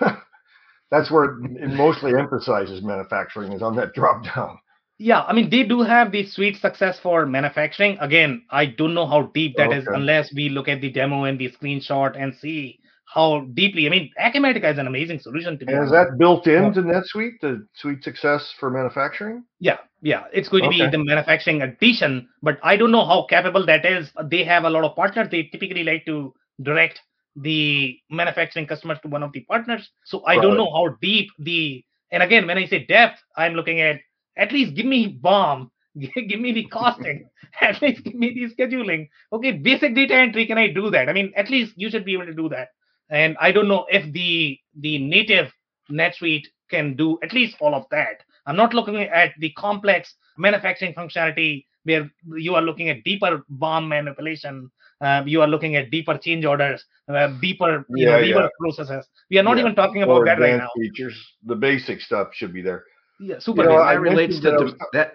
That's 0.90 1.10
where 1.10 1.24
it 1.24 1.70
mostly 1.70 2.14
emphasizes 2.14 2.82
manufacturing 2.82 3.52
is 3.52 3.62
on 3.62 3.76
that 3.76 3.92
drop 3.94 4.24
down. 4.24 4.58
Yeah, 4.98 5.22
I 5.22 5.32
mean 5.32 5.50
they 5.50 5.62
do 5.62 5.82
have 5.82 6.10
the 6.10 6.24
SuiteSuccess 6.24 7.00
for 7.00 7.24
manufacturing. 7.26 7.98
Again, 8.00 8.42
I 8.50 8.66
don't 8.66 8.94
know 8.94 9.06
how 9.06 9.30
deep 9.34 9.56
that 9.56 9.68
okay. 9.68 9.78
is 9.78 9.86
unless 9.86 10.32
we 10.34 10.48
look 10.48 10.66
at 10.66 10.80
the 10.80 10.90
demo 10.90 11.24
and 11.24 11.38
the 11.38 11.52
screenshot 11.52 12.20
and 12.20 12.34
see 12.34 12.80
how 13.12 13.40
deeply. 13.54 13.86
I 13.86 13.90
mean, 13.90 14.10
Acumatica 14.20 14.72
is 14.72 14.78
an 14.78 14.86
amazing 14.86 15.20
solution 15.20 15.58
to 15.58 15.64
be. 15.64 15.72
And 15.72 15.84
is 15.84 15.90
that 15.90 16.18
built 16.18 16.46
into 16.46 16.82
NetSuite, 16.82 17.40
the 17.40 17.66
SuiteSuccess 17.82 18.42
for 18.58 18.70
manufacturing? 18.70 19.44
Yeah, 19.60 19.78
yeah, 20.02 20.24
it's 20.32 20.48
going 20.48 20.64
to 20.64 20.68
okay. 20.68 20.86
be 20.86 20.90
the 20.90 21.02
manufacturing 21.02 21.62
addition, 21.62 22.28
but 22.42 22.58
I 22.62 22.76
don't 22.76 22.92
know 22.92 23.06
how 23.06 23.26
capable 23.28 23.64
that 23.66 23.86
is. 23.86 24.10
They 24.24 24.44
have 24.44 24.64
a 24.64 24.70
lot 24.70 24.84
of 24.84 24.94
partners. 24.94 25.28
They 25.30 25.44
typically 25.44 25.84
like 25.84 26.04
to 26.06 26.34
direct 26.62 27.00
the 27.42 27.98
manufacturing 28.10 28.66
customers 28.66 28.98
to 29.02 29.08
one 29.08 29.22
of 29.22 29.32
the 29.32 29.40
partners. 29.40 29.90
So 30.04 30.20
I 30.20 30.36
right. 30.36 30.42
don't 30.42 30.56
know 30.56 30.70
how 30.72 30.96
deep 31.00 31.30
the. 31.38 31.84
And 32.10 32.22
again, 32.22 32.46
when 32.46 32.56
I 32.56 32.66
say 32.66 32.86
depth, 32.86 33.20
I'm 33.36 33.54
looking 33.54 33.80
at 33.80 34.00
at 34.36 34.52
least 34.52 34.74
give 34.74 34.86
me 34.86 35.08
BOM, 35.08 35.70
give 35.98 36.40
me 36.40 36.52
the 36.52 36.64
costing, 36.64 37.28
at 37.60 37.82
least 37.82 38.04
give 38.04 38.14
me 38.14 38.32
the 38.32 38.54
scheduling. 38.54 39.08
Okay, 39.32 39.52
basic 39.52 39.94
data 39.94 40.14
entry. 40.14 40.46
Can 40.46 40.58
I 40.58 40.68
do 40.68 40.90
that? 40.90 41.08
I 41.08 41.12
mean, 41.12 41.32
at 41.36 41.50
least 41.50 41.74
you 41.76 41.90
should 41.90 42.04
be 42.04 42.14
able 42.14 42.26
to 42.26 42.34
do 42.34 42.48
that 42.50 42.68
and 43.10 43.36
I 43.40 43.52
don't 43.52 43.68
know 43.68 43.86
if 43.90 44.10
the 44.12 44.58
the 44.80 44.98
native 44.98 45.52
NetSuite 45.90 46.46
can 46.70 46.94
do 46.96 47.18
at 47.22 47.32
least 47.32 47.56
all 47.60 47.74
of 47.74 47.86
that. 47.90 48.22
I'm 48.46 48.56
not 48.56 48.74
looking 48.74 49.00
at 49.00 49.32
the 49.38 49.50
complex 49.52 50.14
manufacturing 50.36 50.94
functionality 50.94 51.64
where 51.84 52.10
you 52.36 52.54
are 52.54 52.62
looking 52.62 52.90
at 52.90 53.04
deeper 53.04 53.42
BOM 53.48 53.88
manipulation. 53.88 54.70
Uh, 55.00 55.22
you 55.26 55.40
are 55.40 55.46
looking 55.46 55.76
at 55.76 55.90
deeper 55.90 56.18
change 56.18 56.44
orders, 56.44 56.84
uh, 57.08 57.28
deeper 57.40 57.84
you 57.90 58.06
know, 58.06 58.20
deeper 58.20 58.40
yeah. 58.40 58.48
processes. 58.58 59.06
We 59.30 59.38
are 59.38 59.42
not 59.44 59.56
Yeah. 59.56 59.62
even 59.64 59.74
talking 59.76 60.02
Or 60.02 60.04
about 60.04 60.24
that 60.26 60.40
right 60.40 60.50
advanced 60.54 60.72
now. 60.76 60.82
Features, 60.82 61.36
the 61.44 61.54
basic 61.54 62.00
stuff 62.00 62.28
should 62.34 62.52
be 62.52 62.62
there. 62.62 62.84
Yeah, 63.20 63.38
super. 63.38 63.62
You 63.62 63.68
know, 63.68 63.76
basic. 63.76 63.86
I 63.88 63.94
that 63.94 64.00
relates 64.00 64.40
to 64.40 64.50
that 64.50 64.60
was- 64.60 64.74
that. 64.92 65.12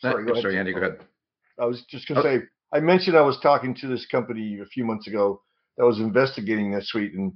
Sorry, 0.00 0.24
go 0.24 0.32
ahead. 0.32 0.42
Sorry, 0.42 0.58
Andy, 0.58 0.72
go 0.72 0.78
ahead. 0.78 1.00
I 1.58 1.66
was 1.66 1.84
just 1.84 2.08
going 2.08 2.18
Oh. 2.18 2.22
to 2.22 2.38
say, 2.40 2.44
I 2.72 2.80
mentioned 2.80 3.16
I 3.16 3.20
was 3.22 3.38
talking 3.40 3.74
to 3.74 3.86
this 3.86 4.06
company 4.06 4.58
a 4.60 4.66
few 4.66 4.84
months 4.84 5.06
ago 5.06 5.42
that 5.76 5.84
was 5.84 6.00
investigating 6.00 6.72
NetSuite 6.72 7.14
and 7.14 7.32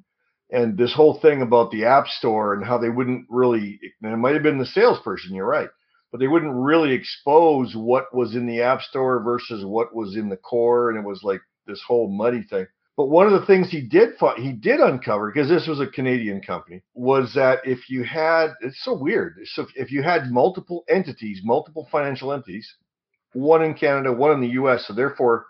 and 0.53 0.77
this 0.77 0.93
whole 0.93 1.15
thing 1.21 1.43
about 1.43 1.71
the 1.71 1.85
App 1.85 2.09
Store 2.09 2.55
and 2.55 2.65
how 2.65 2.77
they 2.77 2.89
wouldn't 2.91 3.25
really, 3.31 3.79
and 4.03 4.13
it 4.13 4.17
might 4.17 4.35
have 4.35 4.43
been 4.43 4.59
the 4.59 4.67
salesperson, 4.67 5.33
you're 5.33 5.47
right, 5.47 5.69
but 6.11 6.19
they 6.19 6.27
wouldn't 6.27 6.53
really 6.53 6.91
expose 6.93 7.77
what 7.77 8.13
was 8.13 8.35
in 8.35 8.47
the 8.47 8.61
App 8.61 8.83
Store 8.83 9.23
versus 9.23 9.65
what 9.65 9.95
was 9.95 10.17
in 10.17 10.29
the 10.29 10.37
core, 10.37 10.91
and 10.91 10.99
it 10.99 11.05
was 11.07 11.23
like 11.23 11.41
this 11.66 11.82
whole 11.82 12.09
muddy 12.11 12.43
thing. 12.43 12.66
But 12.97 13.07
one 13.07 13.27
of 13.27 13.32
the 13.32 13.47
things 13.47 13.70
he 13.70 13.81
did 13.81 14.11
fi- 14.19 14.37
he 14.37 14.53
did 14.53 14.81
uncover 14.81 15.31
because 15.32 15.49
this 15.49 15.66
was 15.66 15.81
a 15.81 15.87
Canadian 15.87 16.43
company 16.43 16.82
was 16.95 17.32
that 17.35 17.61
if 17.65 17.89
you 17.89 18.05
had 18.05 18.53
it's 18.61 18.82
so 18.85 18.95
weird 18.95 19.39
so 19.45 19.62
if, 19.62 19.69
if 19.74 19.93
you 19.93 20.03
had 20.03 20.31
multiple 20.31 20.85
entities 20.89 21.41
multiple 21.43 21.89
financial 21.91 22.32
entities 22.32 22.77
one 23.32 23.62
in 23.62 23.74
Canada, 23.74 24.12
one 24.12 24.32
in 24.32 24.41
the 24.41 24.55
US. 24.61 24.87
So 24.87 24.93
therefore, 24.95 25.47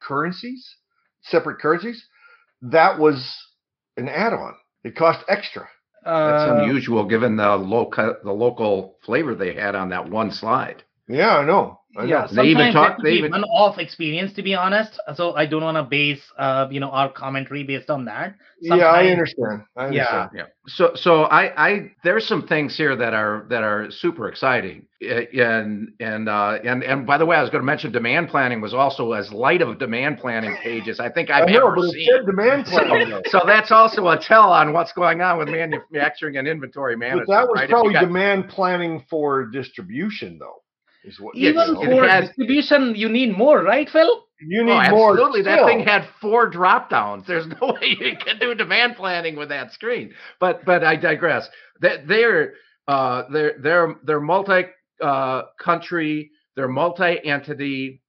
currencies, 0.00 0.76
separate 1.22 1.60
currencies, 1.60 2.06
that 2.62 2.98
was 2.98 3.36
an 3.96 4.08
add-on. 4.08 4.54
It 4.84 4.96
cost 4.96 5.24
extra. 5.28 5.68
That's 6.04 6.50
Uh, 6.50 6.54
unusual 6.62 7.04
given 7.04 7.36
the 7.36 7.56
local 7.56 8.16
the 8.24 8.32
local 8.32 8.96
flavor 9.04 9.34
they 9.34 9.52
had 9.52 9.74
on 9.74 9.90
that 9.90 10.08
one 10.08 10.30
slide. 10.30 10.84
Yeah, 11.08 11.38
I 11.38 11.44
know. 11.44 11.77
I 11.98 12.04
yeah, 12.04 12.20
know. 12.30 12.42
They 12.42 12.48
even 12.50 12.72
sometimes 12.72 12.74
talk- 12.74 12.88
that 12.88 12.96
could 12.96 13.04
they 13.06 13.10
be 13.10 13.18
even- 13.18 13.32
one-off 13.32 13.78
experience, 13.78 14.32
to 14.34 14.42
be 14.42 14.54
honest. 14.54 14.98
So 15.14 15.34
I 15.34 15.46
don't 15.46 15.62
want 15.64 15.76
to 15.76 15.82
base, 15.82 16.22
uh, 16.38 16.68
you 16.70 16.80
know, 16.80 16.90
our 16.90 17.10
commentary 17.10 17.64
based 17.64 17.90
on 17.90 18.04
that. 18.06 18.34
Yeah, 18.60 18.74
I 18.86 19.08
understand. 19.08 19.62
I 19.76 19.86
understand. 19.86 20.30
Yeah. 20.34 20.42
So 20.68 20.92
so 20.94 21.22
I 21.24 21.42
I 21.68 21.90
there's 22.04 22.26
some 22.26 22.46
things 22.46 22.76
here 22.76 22.94
that 22.96 23.14
are 23.14 23.46
that 23.50 23.62
are 23.64 23.90
super 23.90 24.28
exciting. 24.28 24.86
Uh, 25.00 25.22
And 25.32 25.92
and 26.00 26.28
uh 26.28 26.58
and 26.64 26.82
and 26.82 27.06
by 27.06 27.18
the 27.18 27.24
way, 27.26 27.36
I 27.36 27.40
was 27.40 27.50
going 27.50 27.62
to 27.62 27.66
mention 27.66 27.92
demand 27.92 28.28
planning 28.30 28.60
was 28.60 28.74
also 28.74 29.12
as 29.12 29.32
light 29.32 29.62
of 29.62 29.78
demand 29.78 30.18
planning 30.18 30.56
pages 30.62 30.98
I 30.98 31.08
think 31.08 31.30
I 31.34 31.42
I've 31.42 31.48
know, 31.48 31.66
ever 31.68 31.76
but 31.76 31.84
it 31.84 31.90
seen. 31.92 32.08
said 32.10 32.26
demand 32.26 32.66
planning. 32.66 33.10
though. 33.10 33.22
So 33.26 33.40
that's 33.46 33.70
also 33.70 34.08
a 34.08 34.18
tell 34.18 34.50
on 34.52 34.72
what's 34.72 34.92
going 34.92 35.20
on 35.20 35.38
with 35.38 35.48
manufacturing 35.48 36.36
and 36.36 36.48
inventory 36.48 36.96
management. 36.96 37.28
But 37.28 37.34
that 37.40 37.48
was 37.48 37.60
right? 37.60 37.70
Probably 37.70 37.92
got- 37.94 38.00
demand 38.06 38.48
planning 38.48 39.04
for 39.08 39.46
distribution, 39.46 40.38
though. 40.40 40.62
Is 41.04 41.20
what 41.20 41.36
Yeah, 41.36 41.50
Even 41.50 41.76
it 41.80 41.90
for 42.00 42.08
had- 42.08 42.26
distribution, 42.26 42.94
you 42.96 43.08
need 43.08 43.36
more, 43.36 43.62
right, 43.62 43.88
Phil? 43.88 44.24
you 44.40 44.62
need 44.64 44.70
Oh, 44.72 44.90
more. 44.90 45.10
absolutely. 45.12 45.42
That 45.42 45.64
thing 45.66 45.80
had 45.80 46.06
four 46.20 46.48
drop 46.48 46.90
downs. 46.90 47.24
There's 47.26 47.46
no 47.46 47.68
way 47.80 47.96
you 47.98 48.16
can 48.16 48.38
do 48.38 48.54
demand 48.54 48.96
planning 48.96 49.36
with 49.36 49.48
that 49.50 49.72
screen. 49.72 50.14
But 50.40 50.64
but 50.64 50.84
I 50.84 50.96
digress. 50.96 51.48
They, 51.80 52.02
they're 52.06 52.54
uh, 52.86 53.24
they're 53.32 53.54
they're 53.60 53.96
they're 54.04 54.20
multi 54.20 54.62
uh, 55.02 55.42
country. 55.60 56.30
They're 56.56 56.68
multi 56.68 57.24
entity. 57.24 58.02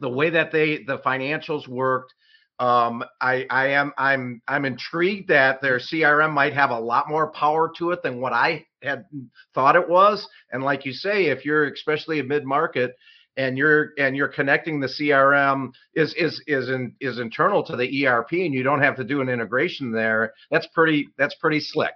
The 0.00 0.08
way 0.08 0.30
that 0.30 0.52
they 0.52 0.78
the 0.86 0.98
financials 0.98 1.68
worked. 1.68 2.12
Um, 2.62 3.02
I 3.20 3.44
I 3.50 3.66
am 3.70 3.92
I'm 3.98 4.40
I'm 4.46 4.64
intrigued 4.64 5.30
that 5.30 5.60
their 5.60 5.78
CRM 5.78 6.32
might 6.32 6.52
have 6.52 6.70
a 6.70 6.78
lot 6.78 7.08
more 7.08 7.32
power 7.32 7.72
to 7.78 7.90
it 7.90 8.04
than 8.04 8.20
what 8.20 8.32
I 8.32 8.64
had 8.84 9.04
thought 9.52 9.74
it 9.74 9.88
was. 9.88 10.28
And 10.52 10.62
like 10.62 10.86
you 10.86 10.92
say, 10.92 11.26
if 11.26 11.44
you're 11.44 11.72
especially 11.72 12.20
a 12.20 12.24
mid 12.24 12.44
market 12.44 12.94
and 13.36 13.58
you're 13.58 13.94
and 13.98 14.16
you're 14.16 14.28
connecting 14.28 14.78
the 14.78 14.86
CRM 14.86 15.72
is 15.96 16.14
is 16.14 16.40
is 16.46 16.68
in, 16.68 16.94
is 17.00 17.18
internal 17.18 17.64
to 17.64 17.74
the 17.74 18.06
ERP 18.06 18.30
and 18.30 18.54
you 18.54 18.62
don't 18.62 18.82
have 18.82 18.94
to 18.94 19.04
do 19.04 19.20
an 19.20 19.28
integration 19.28 19.90
there. 19.90 20.32
That's 20.52 20.68
pretty 20.68 21.08
that's 21.18 21.34
pretty 21.34 21.58
slick. 21.58 21.94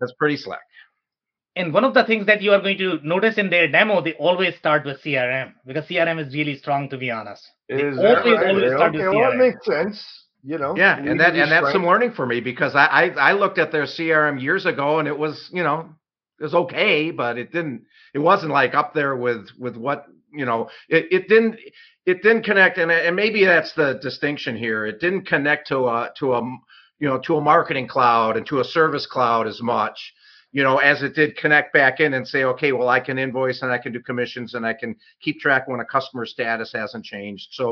That's 0.00 0.12
pretty 0.18 0.36
slick. 0.36 0.60
And 1.58 1.74
one 1.74 1.84
of 1.84 1.92
the 1.94 2.04
things 2.04 2.26
that 2.26 2.40
you 2.40 2.52
are 2.52 2.60
going 2.60 2.78
to 2.78 3.00
notice 3.02 3.36
in 3.36 3.50
their 3.50 3.68
demo, 3.68 4.00
they 4.00 4.14
always 4.14 4.56
start 4.56 4.84
with 4.86 5.02
CRM 5.02 5.54
because 5.66 5.86
CRM 5.86 6.24
is 6.24 6.32
really 6.34 6.56
strong, 6.56 6.88
to 6.90 6.96
be 6.96 7.10
honest. 7.10 7.42
Is 7.68 7.96
They 7.96 8.06
always, 8.06 8.24
right? 8.36 8.46
always 8.48 8.72
start 8.72 8.92
with 8.92 9.02
okay, 9.02 9.08
well, 9.08 9.30
that 9.30 9.34
CRM. 9.34 9.38
makes 9.38 9.66
sense. 9.66 10.24
You 10.44 10.58
know. 10.58 10.76
Yeah, 10.76 10.96
and 10.96 11.18
that 11.20 11.34
and 11.34 11.50
that's 11.50 11.72
some 11.72 11.84
learning 11.84 12.12
for 12.12 12.24
me 12.24 12.40
because 12.40 12.74
I, 12.76 12.86
I 12.86 13.04
I 13.30 13.32
looked 13.32 13.58
at 13.58 13.72
their 13.72 13.84
CRM 13.84 14.40
years 14.40 14.66
ago 14.66 15.00
and 15.00 15.08
it 15.08 15.18
was 15.18 15.50
you 15.52 15.64
know 15.64 15.90
it 16.38 16.44
was 16.44 16.54
okay, 16.54 17.10
but 17.10 17.36
it 17.38 17.52
didn't 17.52 17.82
it 18.14 18.20
wasn't 18.20 18.52
like 18.52 18.74
up 18.74 18.94
there 18.94 19.16
with 19.16 19.48
with 19.58 19.76
what 19.76 20.06
you 20.32 20.46
know 20.46 20.70
it, 20.88 21.06
it 21.10 21.28
didn't 21.28 21.56
it 22.06 22.22
didn't 22.22 22.44
connect 22.44 22.78
and 22.78 22.92
and 22.92 23.16
maybe 23.16 23.44
that's 23.44 23.72
the 23.74 23.98
distinction 24.00 24.56
here. 24.56 24.86
It 24.86 25.00
didn't 25.00 25.26
connect 25.26 25.68
to 25.68 25.88
a 25.88 26.12
to 26.20 26.34
a 26.34 26.40
you 27.00 27.08
know 27.08 27.18
to 27.26 27.36
a 27.36 27.40
marketing 27.40 27.88
cloud 27.88 28.36
and 28.36 28.46
to 28.46 28.60
a 28.60 28.64
service 28.64 29.06
cloud 29.06 29.48
as 29.48 29.60
much 29.60 30.14
you 30.58 30.64
know 30.66 30.76
as 30.78 30.98
it 31.06 31.12
did 31.20 31.30
connect 31.42 31.68
back 31.80 31.94
in 32.04 32.10
and 32.16 32.24
say 32.32 32.42
okay 32.52 32.70
well 32.76 32.88
I 32.98 33.00
can 33.06 33.16
invoice 33.26 33.58
and 33.62 33.70
I 33.76 33.78
can 33.84 33.92
do 33.96 34.00
commissions 34.10 34.54
and 34.54 34.64
I 34.66 34.74
can 34.80 34.90
keep 35.24 35.36
track 35.44 35.62
when 35.68 35.80
a 35.86 35.88
customer 35.96 36.24
status 36.34 36.68
hasn't 36.80 37.04
changed. 37.14 37.46
So 37.58 37.66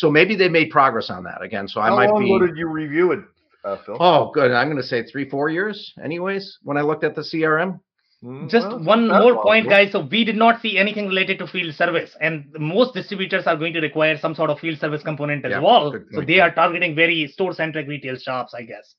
so 0.00 0.10
maybe 0.18 0.34
they 0.36 0.50
made 0.58 0.68
progress 0.78 1.08
on 1.16 1.22
that 1.24 1.40
again. 1.48 1.66
So 1.72 1.80
I 1.80 1.88
How 1.88 1.96
might 2.00 2.10
long 2.10 2.24
be. 2.24 2.34
ago 2.34 2.46
did 2.46 2.56
you 2.62 2.68
review 2.82 3.06
it, 3.12 3.20
uh, 3.64 3.76
Phil? 3.84 3.96
Oh, 4.08 4.30
good. 4.38 4.50
I'm 4.58 4.68
going 4.70 4.82
to 4.86 4.90
say 4.92 5.00
three, 5.10 5.26
four 5.34 5.46
years, 5.48 5.76
anyways, 6.08 6.44
when 6.62 6.76
I 6.76 6.82
looked 6.82 7.04
at 7.04 7.14
the 7.14 7.22
CRM. 7.22 7.80
Hmm, 8.22 8.48
Just 8.48 8.68
well, 8.68 8.82
one 8.92 9.08
more 9.08 9.32
long 9.32 9.42
point, 9.48 9.66
ago. 9.66 9.74
guys. 9.76 9.92
So 9.92 10.00
we 10.14 10.24
did 10.30 10.36
not 10.44 10.60
see 10.62 10.72
anything 10.84 11.06
related 11.12 11.38
to 11.40 11.46
field 11.46 11.74
service, 11.74 12.12
and 12.26 12.34
most 12.58 12.94
distributors 12.98 13.46
are 13.46 13.56
going 13.56 13.74
to 13.74 13.80
require 13.80 14.16
some 14.18 14.34
sort 14.34 14.50
of 14.50 14.58
field 14.58 14.78
service 14.78 15.02
component 15.02 15.44
as 15.44 15.50
Yeah, 15.52 15.60
well. 15.60 15.94
So 16.14 16.20
they 16.22 16.40
are 16.40 16.52
targeting 16.62 16.94
very 16.94 17.26
store-centric 17.28 17.86
retail 17.86 18.16
shops, 18.16 18.52
I 18.54 18.62
guess. 18.72 18.94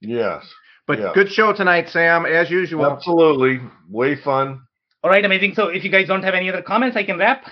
Yes. 0.00 0.42
But 0.90 0.98
Yeah. 0.98 1.12
good 1.14 1.30
show 1.30 1.52
tonight, 1.52 1.88
Sam, 1.88 2.26
as 2.26 2.50
usual. 2.50 2.84
Absolutely. 2.84 3.60
Way 3.88 4.16
fun. 4.16 4.62
All 5.04 5.10
right, 5.10 5.24
amazing. 5.24 5.54
So 5.54 5.68
if 5.68 5.84
you 5.84 5.90
guys 5.90 6.08
don't 6.08 6.24
have 6.24 6.34
any 6.34 6.48
other 6.48 6.62
comments, 6.62 6.96
I 6.96 7.04
can 7.04 7.16
wrap. 7.16 7.48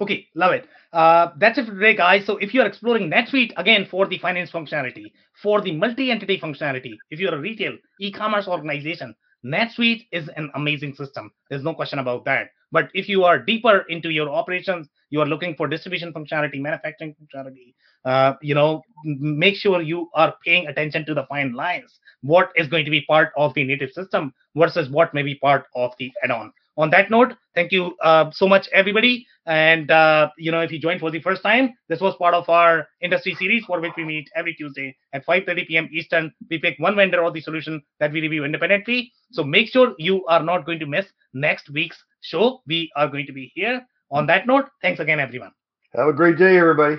Okay, 0.00 0.26
love 0.34 0.50
it. 0.54 0.68
Uh, 0.92 1.28
that's 1.38 1.58
it 1.58 1.66
for 1.66 1.74
today, 1.74 1.94
guys. 1.94 2.26
So 2.26 2.36
if 2.38 2.52
you 2.52 2.62
are 2.62 2.66
exploring 2.66 3.08
NetSuite 3.08 3.52
again 3.56 3.86
for 3.88 4.08
the 4.08 4.18
finance 4.18 4.50
functionality, 4.50 5.12
for 5.40 5.60
the 5.60 5.70
multi-entity 5.70 6.40
functionality, 6.40 6.94
if 7.12 7.20
you're 7.20 7.36
a 7.36 7.38
retail 7.38 7.78
e-commerce 8.00 8.48
organization, 8.48 9.14
NetSuite 9.44 10.08
is 10.10 10.28
an 10.36 10.50
amazing 10.56 10.94
system. 10.94 11.30
There's 11.48 11.62
no 11.62 11.74
question 11.74 12.00
about 12.00 12.24
that. 12.24 12.48
But 12.72 12.90
if 12.92 13.08
you 13.08 13.22
are 13.22 13.38
deeper 13.38 13.84
into 13.88 14.10
your 14.10 14.30
operations, 14.30 14.88
you 15.10 15.20
are 15.20 15.26
looking 15.26 15.54
for 15.54 15.68
distribution 15.68 16.12
functionality, 16.12 16.60
manufacturing 16.60 17.14
functionality, 17.14 17.74
uh, 18.04 18.34
you 18.42 18.54
know, 18.54 18.82
make 19.04 19.56
sure 19.56 19.82
you 19.82 20.08
are 20.14 20.34
paying 20.44 20.66
attention 20.66 21.04
to 21.06 21.14
the 21.14 21.24
fine 21.26 21.52
lines. 21.52 21.98
What 22.22 22.50
is 22.56 22.68
going 22.68 22.84
to 22.84 22.90
be 22.90 23.02
part 23.02 23.32
of 23.36 23.54
the 23.54 23.64
native 23.64 23.90
system 23.90 24.32
versus 24.56 24.88
what 24.90 25.12
may 25.14 25.22
be 25.22 25.34
part 25.36 25.66
of 25.74 25.92
the 25.98 26.12
add-on. 26.22 26.52
On 26.78 26.88
that 26.90 27.10
note, 27.10 27.34
thank 27.54 27.70
you 27.70 27.94
uh, 28.02 28.30
so 28.30 28.48
much, 28.48 28.68
everybody. 28.72 29.26
And 29.44 29.90
uh, 29.90 30.30
you 30.38 30.50
know, 30.50 30.60
if 30.60 30.72
you 30.72 30.78
joined 30.78 31.00
for 31.00 31.10
the 31.10 31.20
first 31.20 31.42
time, 31.42 31.74
this 31.88 32.00
was 32.00 32.14
part 32.16 32.32
of 32.32 32.48
our 32.48 32.86
industry 33.02 33.34
series 33.34 33.64
for 33.64 33.80
which 33.80 33.92
we 33.96 34.04
meet 34.04 34.30
every 34.34 34.54
Tuesday 34.54 34.96
at 35.12 35.26
5:30 35.26 35.66
p.m. 35.66 35.88
Eastern. 35.92 36.32
We 36.48 36.58
pick 36.58 36.78
one 36.78 36.96
vendor 36.96 37.22
or 37.22 37.30
the 37.30 37.40
solution 37.40 37.82
that 38.00 38.12
we 38.12 38.20
review 38.22 38.44
independently. 38.44 39.12
So 39.32 39.44
make 39.44 39.68
sure 39.68 39.94
you 39.98 40.24
are 40.26 40.42
not 40.42 40.64
going 40.64 40.78
to 40.78 40.86
miss 40.86 41.06
next 41.34 41.68
week's 41.70 42.02
show. 42.20 42.62
We 42.66 42.90
are 42.96 43.08
going 43.08 43.26
to 43.26 43.32
be 43.32 43.52
here. 43.54 43.84
On 44.10 44.26
that 44.26 44.46
note, 44.46 44.70
thanks 44.80 45.00
again, 45.00 45.20
everyone. 45.20 45.52
Have 45.94 46.08
a 46.08 46.12
great 46.12 46.38
day, 46.38 46.56
everybody. 46.56 46.96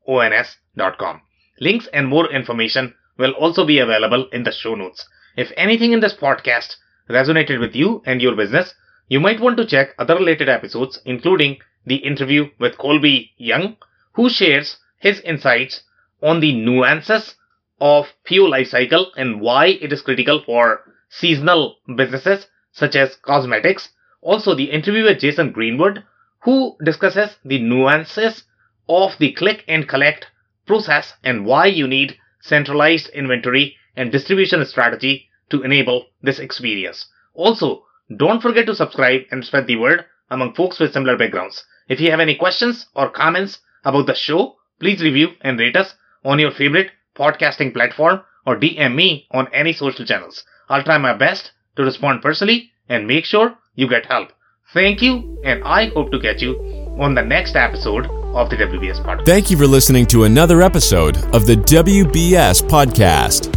S-O-L-U-T-I-O-N-S.com. 0.09 1.21
Links 1.59 1.87
and 1.93 2.07
more 2.07 2.31
information 2.31 2.95
will 3.17 3.31
also 3.33 3.63
be 3.63 3.77
available 3.77 4.27
in 4.31 4.43
the 4.43 4.51
show 4.51 4.73
notes. 4.73 5.07
If 5.37 5.51
anything 5.55 5.93
in 5.93 5.99
this 5.99 6.15
podcast 6.15 6.77
resonated 7.09 7.59
with 7.59 7.75
you 7.75 8.01
and 8.07 8.19
your 8.21 8.35
business, 8.35 8.73
you 9.07 9.19
might 9.19 9.39
want 9.39 9.57
to 9.57 9.65
check 9.65 9.93
other 9.99 10.15
related 10.15 10.49
episodes, 10.49 10.99
including 11.05 11.57
the 11.85 11.97
interview 11.97 12.49
with 12.59 12.77
Colby 12.77 13.33
Young, 13.37 13.77
who 14.13 14.29
shares 14.29 14.77
his 14.97 15.19
insights 15.21 15.83
on 16.23 16.39
the 16.39 16.53
nuances 16.53 17.35
of 17.79 18.07
PO 18.27 18.49
lifecycle 18.49 19.07
and 19.15 19.41
why 19.41 19.67
it 19.67 19.93
is 19.93 20.01
critical 20.01 20.41
for 20.43 20.81
seasonal 21.09 21.77
businesses 21.95 22.47
such 22.71 22.95
as 22.95 23.15
cosmetics. 23.17 23.89
Also, 24.21 24.55
the 24.55 24.71
interview 24.71 25.03
with 25.03 25.19
Jason 25.19 25.51
Greenwood, 25.51 26.03
who 26.43 26.75
discusses 26.83 27.37
the 27.45 27.59
nuances 27.59 28.43
of 28.89 29.17
the 29.19 29.31
click 29.31 29.63
and 29.67 29.87
collect 29.87 30.25
process 30.65 31.13
and 31.23 31.45
why 31.45 31.67
you 31.67 31.87
need 31.87 32.17
centralized 32.41 33.09
inventory 33.09 33.75
and 33.95 34.11
distribution 34.11 34.65
strategy 34.65 35.29
to 35.49 35.61
enable 35.61 36.07
this 36.21 36.39
experience. 36.39 37.05
Also, 37.33 37.83
don't 38.17 38.41
forget 38.41 38.65
to 38.65 38.75
subscribe 38.75 39.21
and 39.31 39.45
spread 39.45 39.67
the 39.67 39.75
word 39.75 40.05
among 40.29 40.53
folks 40.55 40.79
with 40.79 40.93
similar 40.93 41.17
backgrounds. 41.17 41.63
If 41.87 41.99
you 41.99 42.11
have 42.11 42.19
any 42.19 42.35
questions 42.35 42.87
or 42.95 43.09
comments 43.09 43.59
about 43.83 44.07
the 44.07 44.15
show, 44.15 44.55
please 44.79 45.01
review 45.01 45.29
and 45.41 45.59
rate 45.59 45.75
us 45.75 45.93
on 46.23 46.39
your 46.39 46.51
favorite 46.51 46.91
podcasting 47.15 47.73
platform 47.73 48.21
or 48.45 48.55
DM 48.55 48.95
me 48.95 49.27
on 49.31 49.47
any 49.53 49.73
social 49.73 50.05
channels. 50.05 50.43
I'll 50.69 50.83
try 50.83 50.97
my 50.97 51.13
best 51.13 51.51
to 51.75 51.83
respond 51.83 52.21
personally 52.21 52.71
and 52.87 53.07
make 53.07 53.25
sure 53.25 53.55
you 53.75 53.87
get 53.87 54.05
help. 54.05 54.29
Thank 54.73 55.01
you, 55.01 55.41
and 55.43 55.63
I 55.63 55.89
hope 55.89 56.11
to 56.11 56.19
catch 56.19 56.41
you 56.41 56.59
on 56.99 57.15
the 57.15 57.23
next 57.23 57.55
episode 57.55 58.18
of 58.35 58.49
the 58.49 58.55
WBS 58.55 59.03
podcast. 59.03 59.25
Thank 59.25 59.51
you 59.51 59.57
for 59.57 59.67
listening 59.67 60.05
to 60.07 60.23
another 60.23 60.61
episode 60.61 61.17
of 61.33 61.45
the 61.45 61.55
WBS 61.55 62.61
podcast. 62.63 63.55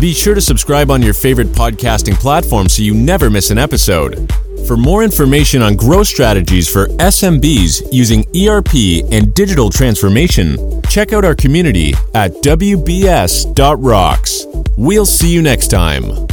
Be 0.00 0.12
sure 0.12 0.34
to 0.34 0.40
subscribe 0.40 0.90
on 0.90 1.02
your 1.02 1.14
favorite 1.14 1.48
podcasting 1.48 2.14
platform 2.14 2.68
so 2.68 2.82
you 2.82 2.94
never 2.94 3.28
miss 3.30 3.50
an 3.50 3.58
episode. 3.58 4.32
For 4.66 4.76
more 4.76 5.02
information 5.04 5.60
on 5.62 5.76
growth 5.76 6.06
strategies 6.06 6.72
for 6.72 6.86
SMBs 6.86 7.92
using 7.92 8.24
ERP 8.34 8.74
and 9.12 9.34
digital 9.34 9.68
transformation, 9.68 10.80
check 10.88 11.12
out 11.12 11.24
our 11.24 11.34
community 11.34 11.92
at 12.14 12.32
WBS.rocks. 12.42 12.86
We'll 14.76 15.06
see 15.06 15.32
you 15.32 15.42
next 15.42 15.68
time. 15.68 16.26